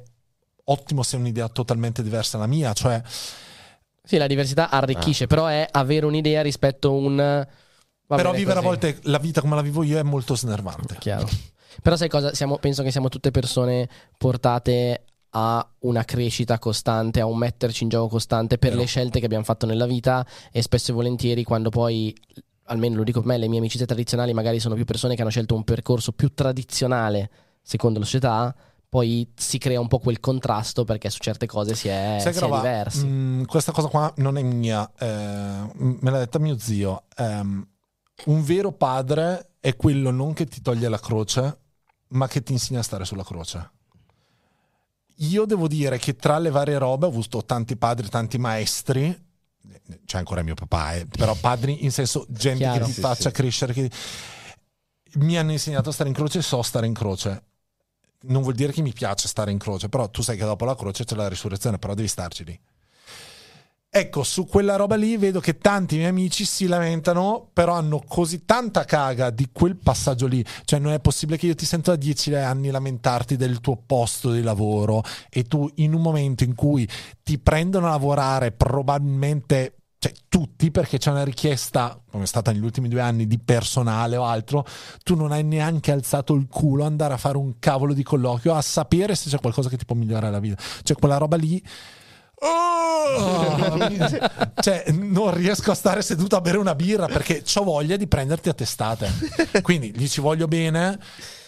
ottimo 0.66 1.02
se 1.02 1.18
è 1.18 1.20
un'idea 1.20 1.48
totalmente 1.48 2.04
diversa 2.04 2.38
dalla 2.38 2.48
mia. 2.50 2.72
Cioè, 2.74 3.02
Sì, 4.04 4.18
la 4.18 4.28
diversità 4.28 4.70
arricchisce, 4.70 5.24
Ah. 5.24 5.28
però 5.28 5.48
è 5.48 5.68
avere 5.72 6.06
un'idea 6.06 6.44
rispetto 6.44 6.90
a 6.90 6.92
un. 6.92 7.16
va 7.16 8.16
però 8.16 8.32
vivere 8.34 8.60
a 8.60 8.62
così. 8.62 8.66
volte 8.68 9.00
la 9.04 9.18
vita 9.18 9.42
come 9.42 9.56
la 9.56 9.62
vivo 9.64 9.82
io 9.82 9.98
è 9.98 10.04
molto 10.04 10.36
snervante. 10.36 10.96
Chiaro. 11.00 11.28
Però 11.82 11.96
sai 11.96 12.10
cosa? 12.10 12.34
Siamo- 12.34 12.58
penso 12.58 12.84
che 12.84 12.92
siamo 12.92 13.10
tutte 13.10 13.32
persone 13.32 13.88
portate 14.18 15.04
a 15.32 15.68
una 15.80 16.04
crescita 16.04 16.58
costante, 16.58 17.20
a 17.20 17.26
un 17.26 17.38
metterci 17.38 17.84
in 17.84 17.90
gioco 17.90 18.08
costante 18.08 18.58
per 18.58 18.70
Vero. 18.72 18.82
le 18.82 18.88
scelte 18.88 19.20
che 19.20 19.26
abbiamo 19.26 19.44
fatto 19.44 19.66
nella 19.66 19.86
vita 19.86 20.26
e 20.52 20.62
spesso 20.62 20.92
e 20.92 20.94
volentieri 20.96 21.44
quando 21.44 21.70
poi, 21.70 22.16
almeno 22.66 22.96
lo 22.96 23.04
dico 23.04 23.20
per 23.20 23.30
me, 23.30 23.38
le 23.38 23.48
mie 23.48 23.60
amicizie 23.60 23.86
tradizionali 23.86 24.34
magari 24.34 24.60
sono 24.60 24.76
più 24.76 24.86
persone 24.86 25.16
che 25.16 25.22
hanno 25.22 25.30
scelto 25.30 25.56
un 25.56 25.64
percorso 25.64 26.14
più 26.14 26.34
tradizionale 26.34 27.30
secondo 27.62 28.00
la 28.00 28.06
società, 28.06 28.56
poi 28.90 29.32
si 29.36 29.60
crea 29.60 29.80
un 29.80 29.88
po' 29.88 30.00
quel 30.00 30.20
contrasto 30.20 30.84
perché 30.84 31.12
su 31.12 31.20
certe 31.20 31.46
cose 31.46 31.76
si 31.76 31.88
è, 31.88 32.18
si 32.20 32.28
è 32.28 32.32
diversi. 32.32 33.06
Mm, 33.06 33.44
questa 33.44 33.72
cosa 33.72 33.88
qua 33.88 34.12
non 34.18 34.38
è 34.38 34.42
mia, 34.42 34.92
eh, 34.98 35.06
me 35.76 36.10
l'ha 36.10 36.18
detta 36.18 36.40
mio 36.40 36.58
zio. 36.58 37.04
Ehm, 37.18 37.68
un 38.26 38.44
vero 38.44 38.72
padre 38.72 39.52
è 39.60 39.76
quello 39.76 40.10
non 40.10 40.34
che 40.34 40.46
ti 40.46 40.62
toglie 40.62 40.90
la 40.90 41.00
croce, 41.00 41.58
ma 42.10 42.28
che 42.28 42.42
ti 42.44 42.52
insegna 42.54 42.80
a 42.80 42.84
stare 42.84 43.06
sulla 43.06 43.24
croce. 43.24 43.72
Io 45.22 45.46
devo 45.46 45.68
dire 45.68 45.98
che 45.98 46.16
tra 46.16 46.38
le 46.40 46.50
varie 46.50 46.78
robe 46.78 47.06
ho 47.06 47.10
avuto 47.10 47.44
tanti 47.44 47.76
padri, 47.76 48.08
tanti 48.10 48.38
maestri. 48.38 49.28
C'è 50.06 50.18
ancora 50.18 50.42
mio 50.44 50.54
papà, 50.56 50.96
eh, 50.96 51.06
però 51.06 51.36
padri 51.36 51.84
in 51.84 51.92
senso 51.92 52.26
gente 52.30 52.60
Chiaro. 52.60 52.80
che 52.80 52.86
ti 52.86 52.94
Sì, 52.94 53.02
faccia 53.02 53.30
sì. 53.30 53.36
crescere. 53.36 53.74
Che... 53.74 53.92
Mi 55.16 55.38
hanno 55.38 55.52
insegnato 55.52 55.90
a 55.90 55.92
stare 55.92 56.10
in 56.10 56.16
croce 56.16 56.40
e 56.40 56.42
so 56.42 56.62
stare 56.62 56.86
in 56.86 56.94
croce. 56.94 57.44
non 58.22 58.42
vuol 58.42 58.54
dire 58.54 58.72
che 58.72 58.82
mi 58.82 58.92
piace 58.94 59.28
stare 59.28 59.52
in 59.52 59.58
croce, 59.58 59.88
però 59.90 60.10
tu 60.10 60.22
sai 60.22 60.38
che 60.38 60.44
dopo 60.44 60.66
la 60.66 60.76
croce 60.76 61.06
c'è 61.06 61.16
la 61.16 61.28
risurrezione, 61.30 61.78
però 61.80 61.94
devi 61.94 62.08
starci 62.08 62.44
lì. 62.44 62.60
Ecco, 63.92 64.22
su 64.22 64.46
quella 64.46 64.76
roba 64.76 64.96
lì 64.96 65.18
vedo 65.18 65.40
che 65.40 65.58
tanti 65.58 65.96
miei 65.96 66.10
amici 66.10 66.46
si 66.46 66.68
lamentano, 66.68 67.50
però 67.52 67.74
hanno 67.74 68.04
così 68.08 68.46
tanta 68.46 68.86
caga 68.86 69.32
di 69.32 69.50
quel 69.52 69.78
passaggio 69.78 70.28
lì. 70.28 70.46
Cioè, 70.64 70.78
non 70.78 70.92
è 70.92 71.00
possibile 71.00 71.40
che 71.40 71.48
io 71.48 71.56
ti 71.56 71.66
sento 71.66 71.90
da 71.90 71.98
dieci 71.98 72.36
anni 72.36 72.70
lamentarti 72.70 73.36
del 73.36 73.60
tuo 73.62 73.82
posto 73.84 74.32
di 74.32 74.44
lavoro 74.44 75.02
e 75.28 75.46
tu 75.46 75.68
in 75.78 75.96
un 75.96 76.02
momento 76.02 76.44
in 76.44 76.54
cui 76.54 76.88
ti 77.24 77.40
prendono 77.40 77.88
a 77.88 77.92
lavorare 77.92 78.52
probabilmente 78.52 79.74
cioè 79.98 80.14
tutti 80.30 80.72
perché 80.72 80.98
c'è 80.98 81.12
una 81.12 81.26
richiesta 81.26 82.02
come 82.10 82.24
è 82.24 82.28
stata 82.28 82.52
negli 82.54 82.64
ultimi 82.64 82.88
due 82.88 83.02
anni 83.02 83.28
di 83.28 83.38
personale 83.38 84.16
o 84.16 84.24
altro 84.24 84.66
tu 85.04 85.16
non 85.16 85.34
hai 85.34 85.44
neanche 85.44 85.92
alzato 85.92 86.36
il 86.36 86.48
culo 86.48 86.84
a 86.84 86.88
andare 86.88 87.16
a 87.16 87.18
fare 87.18 87.36
un 87.36 87.60
cavolo 87.60 87.94
di 87.94 88.02
colloquio 88.02 88.54
a 88.54 88.62
sapere 88.62 89.14
se 89.16 89.30
c'è 89.30 89.42
qualcosa 89.42 89.68
che 89.68 89.76
ti 89.76 89.84
può 89.84 89.98
migliorare 89.98 90.32
la 90.32 90.40
vita 90.40 90.56
cioè 90.84 90.96
quella 90.96 91.18
roba 91.18 91.36
lì 91.36 91.62
Oh, 92.42 93.78
cioè, 94.62 94.86
non 94.92 95.34
riesco 95.34 95.72
a 95.72 95.76
stare 95.76 96.02
seduto 96.02 96.38
a 96.38 96.42
bere 96.42 96.58
una 96.58 96.76
birra 96.76 97.08
perché 97.08 97.44
ho 97.56 97.64
voglia 97.64 97.98
di 97.98 98.08
prenderti 98.08 98.50
a 98.50 98.54
testate. 98.54 99.12
Quindi 99.62 99.92
gli 99.96 100.08
ci 100.08 100.22
voglio 100.22 100.48
bene 100.48 100.98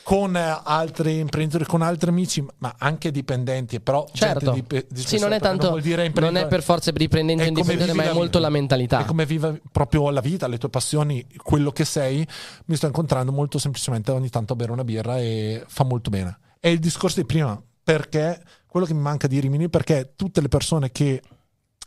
con 0.03 0.35
altri 0.35 1.19
imprenditori, 1.19 1.65
con 1.65 1.81
altri 1.81 2.09
amici, 2.09 2.45
ma 2.57 2.75
anche 2.77 3.11
dipendenti. 3.11 3.79
Però 3.79 4.05
certo, 4.11 4.51
di, 4.51 4.63
di 4.89 5.01
sì, 5.01 5.17
non 5.17 5.31
è 5.31 5.39
tanto, 5.39 5.79
non, 5.79 6.11
non, 6.15 6.35
è 6.35 6.47
per 6.47 6.61
forza 6.61 6.91
dipendente 6.91 7.45
indipendente, 7.45 7.93
ma 7.93 8.03
è 8.03 8.13
molto 8.13 8.39
la 8.39 8.49
mentalità. 8.49 8.99
È 8.99 9.05
come 9.05 9.25
vive 9.25 9.61
proprio 9.71 10.09
la 10.09 10.21
vita, 10.21 10.47
le 10.47 10.57
tue 10.57 10.69
passioni, 10.69 11.25
quello 11.41 11.71
che 11.71 11.85
sei. 11.85 12.27
Mi 12.65 12.75
sto 12.75 12.87
incontrando 12.87 13.31
molto 13.31 13.57
semplicemente 13.59 14.11
ogni 14.11 14.29
tanto 14.29 14.53
a 14.53 14.55
bere 14.57 14.71
una 14.71 14.83
birra 14.83 15.19
e 15.19 15.63
fa 15.67 15.85
molto 15.85 16.09
bene. 16.09 16.37
È 16.59 16.67
il 16.67 16.79
discorso 16.79 17.21
di 17.21 17.25
prima, 17.25 17.61
perché 17.83 18.41
quello 18.71 18.85
che 18.85 18.93
mi 18.93 19.01
manca 19.01 19.27
di 19.27 19.37
Rimini 19.41 19.67
perché 19.67 20.13
tutte 20.15 20.39
le 20.39 20.47
persone 20.47 20.93
che 20.93 21.21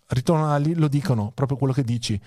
ritornano 0.09 0.59
lì 0.59 0.75
lo 0.75 0.87
dicono, 0.87 1.33
proprio 1.35 1.57
quello 1.57 1.73
che 1.73 1.83
dici. 1.83 2.21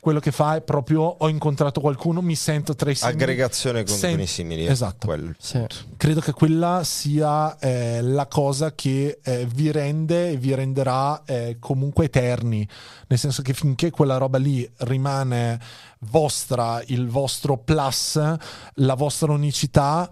Quello 0.00 0.18
che 0.18 0.32
fa 0.32 0.56
è 0.56 0.62
proprio 0.62 1.02
ho 1.02 1.28
incontrato 1.28 1.80
qualcuno, 1.80 2.20
mi 2.20 2.34
sento 2.34 2.74
tra 2.74 2.90
i 2.90 2.96
simili. 2.96 3.22
Aggregazione 3.22 3.84
con, 3.84 3.94
Sen- 3.94 4.26
simili. 4.26 4.66
Esatto. 4.66 5.16
Sì. 5.38 5.64
Credo 5.96 6.20
che 6.20 6.32
quella 6.32 6.82
sia 6.82 7.56
eh, 7.58 8.02
la 8.02 8.26
cosa 8.26 8.74
che 8.74 9.20
eh, 9.22 9.46
vi 9.46 9.70
rende 9.70 10.30
e 10.30 10.36
vi 10.36 10.56
renderà 10.56 11.22
eh, 11.24 11.58
comunque 11.60 12.06
eterni. 12.06 12.68
Nel 13.06 13.18
senso 13.18 13.42
che 13.42 13.52
finché 13.54 13.90
quella 13.90 14.16
roba 14.16 14.38
lì 14.38 14.68
rimane 14.78 15.60
vostra, 16.00 16.82
il 16.86 17.06
vostro 17.06 17.58
plus, 17.58 18.20
la 18.74 18.94
vostra 18.94 19.30
unicità, 19.30 20.10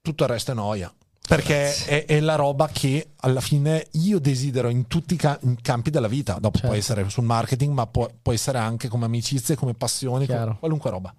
tutto 0.00 0.24
il 0.24 0.30
resto 0.30 0.52
è 0.52 0.54
noia. 0.54 0.90
Perché 1.26 1.74
è, 1.86 2.04
è, 2.06 2.20
la 2.20 2.36
roba 2.36 2.68
che 2.68 3.08
alla 3.16 3.40
fine 3.40 3.86
io 3.92 4.20
desidero 4.20 4.68
in 4.68 4.86
tutti 4.86 5.14
i 5.14 5.16
ca- 5.16 5.38
campi 5.60 5.90
della 5.90 6.08
vita. 6.08 6.34
Dopo 6.34 6.58
certo. 6.58 6.68
può 6.68 6.76
essere 6.76 7.08
sul 7.08 7.24
marketing, 7.24 7.72
ma 7.72 7.86
può, 7.86 8.08
può, 8.22 8.32
essere 8.32 8.58
anche 8.58 8.88
come 8.88 9.06
amicizie, 9.06 9.56
come 9.56 9.74
passioni, 9.74 10.26
come 10.26 10.56
qualunque 10.58 10.90
roba. 10.90 11.14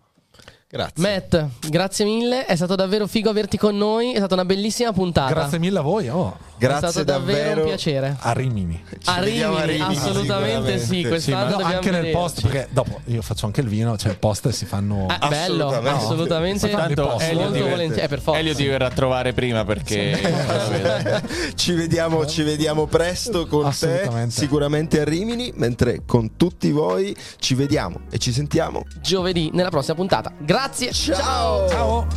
Grazie. 0.70 1.02
Matt, 1.02 1.46
grazie 1.70 2.04
mille, 2.04 2.46
è 2.46 2.54
stato 2.58 2.76
davvero 2.76 3.08
figo 3.08 3.30
averti 3.30 3.58
con 3.58 3.78
noi, 3.78 4.12
è 4.12 4.18
stata 4.18 4.34
una 4.34 4.44
bellissima 4.44 4.92
puntata. 4.92 5.34
Grazie 5.34 5.60
mille 5.60 5.80
a 5.80 5.82
voi. 5.82 6.10
Oh. 6.10 6.38
Grazie 6.60 6.88
è 6.88 6.92
stato 6.92 7.06
davvero, 7.06 7.38
davvero 7.38 7.62
un 7.62 7.68
piacere. 7.68 8.18
A 8.20 8.34
Rimini. 8.34 8.84
A 9.06 9.22
Rimini, 9.22 9.44
a 9.44 9.64
Rimini, 9.64 9.96
assolutamente 9.96 10.80
sì, 10.80 11.06
quest'anno 11.06 11.58
sì, 11.58 11.62
no, 11.62 11.66
anche 11.68 11.92
nel 11.92 12.12
post, 12.12 12.42
perché 12.42 12.68
dopo 12.72 13.00
io 13.06 13.22
faccio 13.22 13.46
anche 13.46 13.62
il 13.62 13.68
vino, 13.68 13.96
cioè 13.96 14.12
il 14.12 14.18
post 14.18 14.50
si 14.50 14.66
fanno... 14.66 15.06
Ah, 15.08 15.28
bello, 15.28 15.68
assolutamente. 15.68 15.90
assolutamente. 15.90 16.70
Tanto 16.70 17.20
Elio 17.20 17.70
volentieri, 17.70 18.02
eh, 18.02 18.08
per 18.08 18.20
forza. 18.20 18.40
Elio 18.40 18.56
ti 18.56 18.66
verrà 18.66 18.88
a 18.88 18.92
trovare 18.92 19.34
prima 19.34 19.64
perché... 19.66 20.20
ci, 21.56 21.74
vediamo, 21.74 22.26
ci 22.26 22.42
vediamo 22.42 22.88
presto 22.88 23.46
con 23.46 23.72
te, 23.78 24.10
sicuramente 24.30 25.00
a 25.00 25.04
Rimini, 25.04 25.52
mentre 25.56 26.02
con 26.06 26.38
tutti 26.38 26.72
voi 26.72 27.16
ci 27.38 27.54
vediamo 27.54 28.02
e 28.10 28.18
ci 28.18 28.34
sentiamo 28.34 28.84
giovedì 29.00 29.52
nella 29.54 29.70
prossima 29.70 29.96
puntata. 29.96 30.34
Grazie. 30.58 30.92
Ciao. 30.92 31.68
Ciao. 31.70 32.08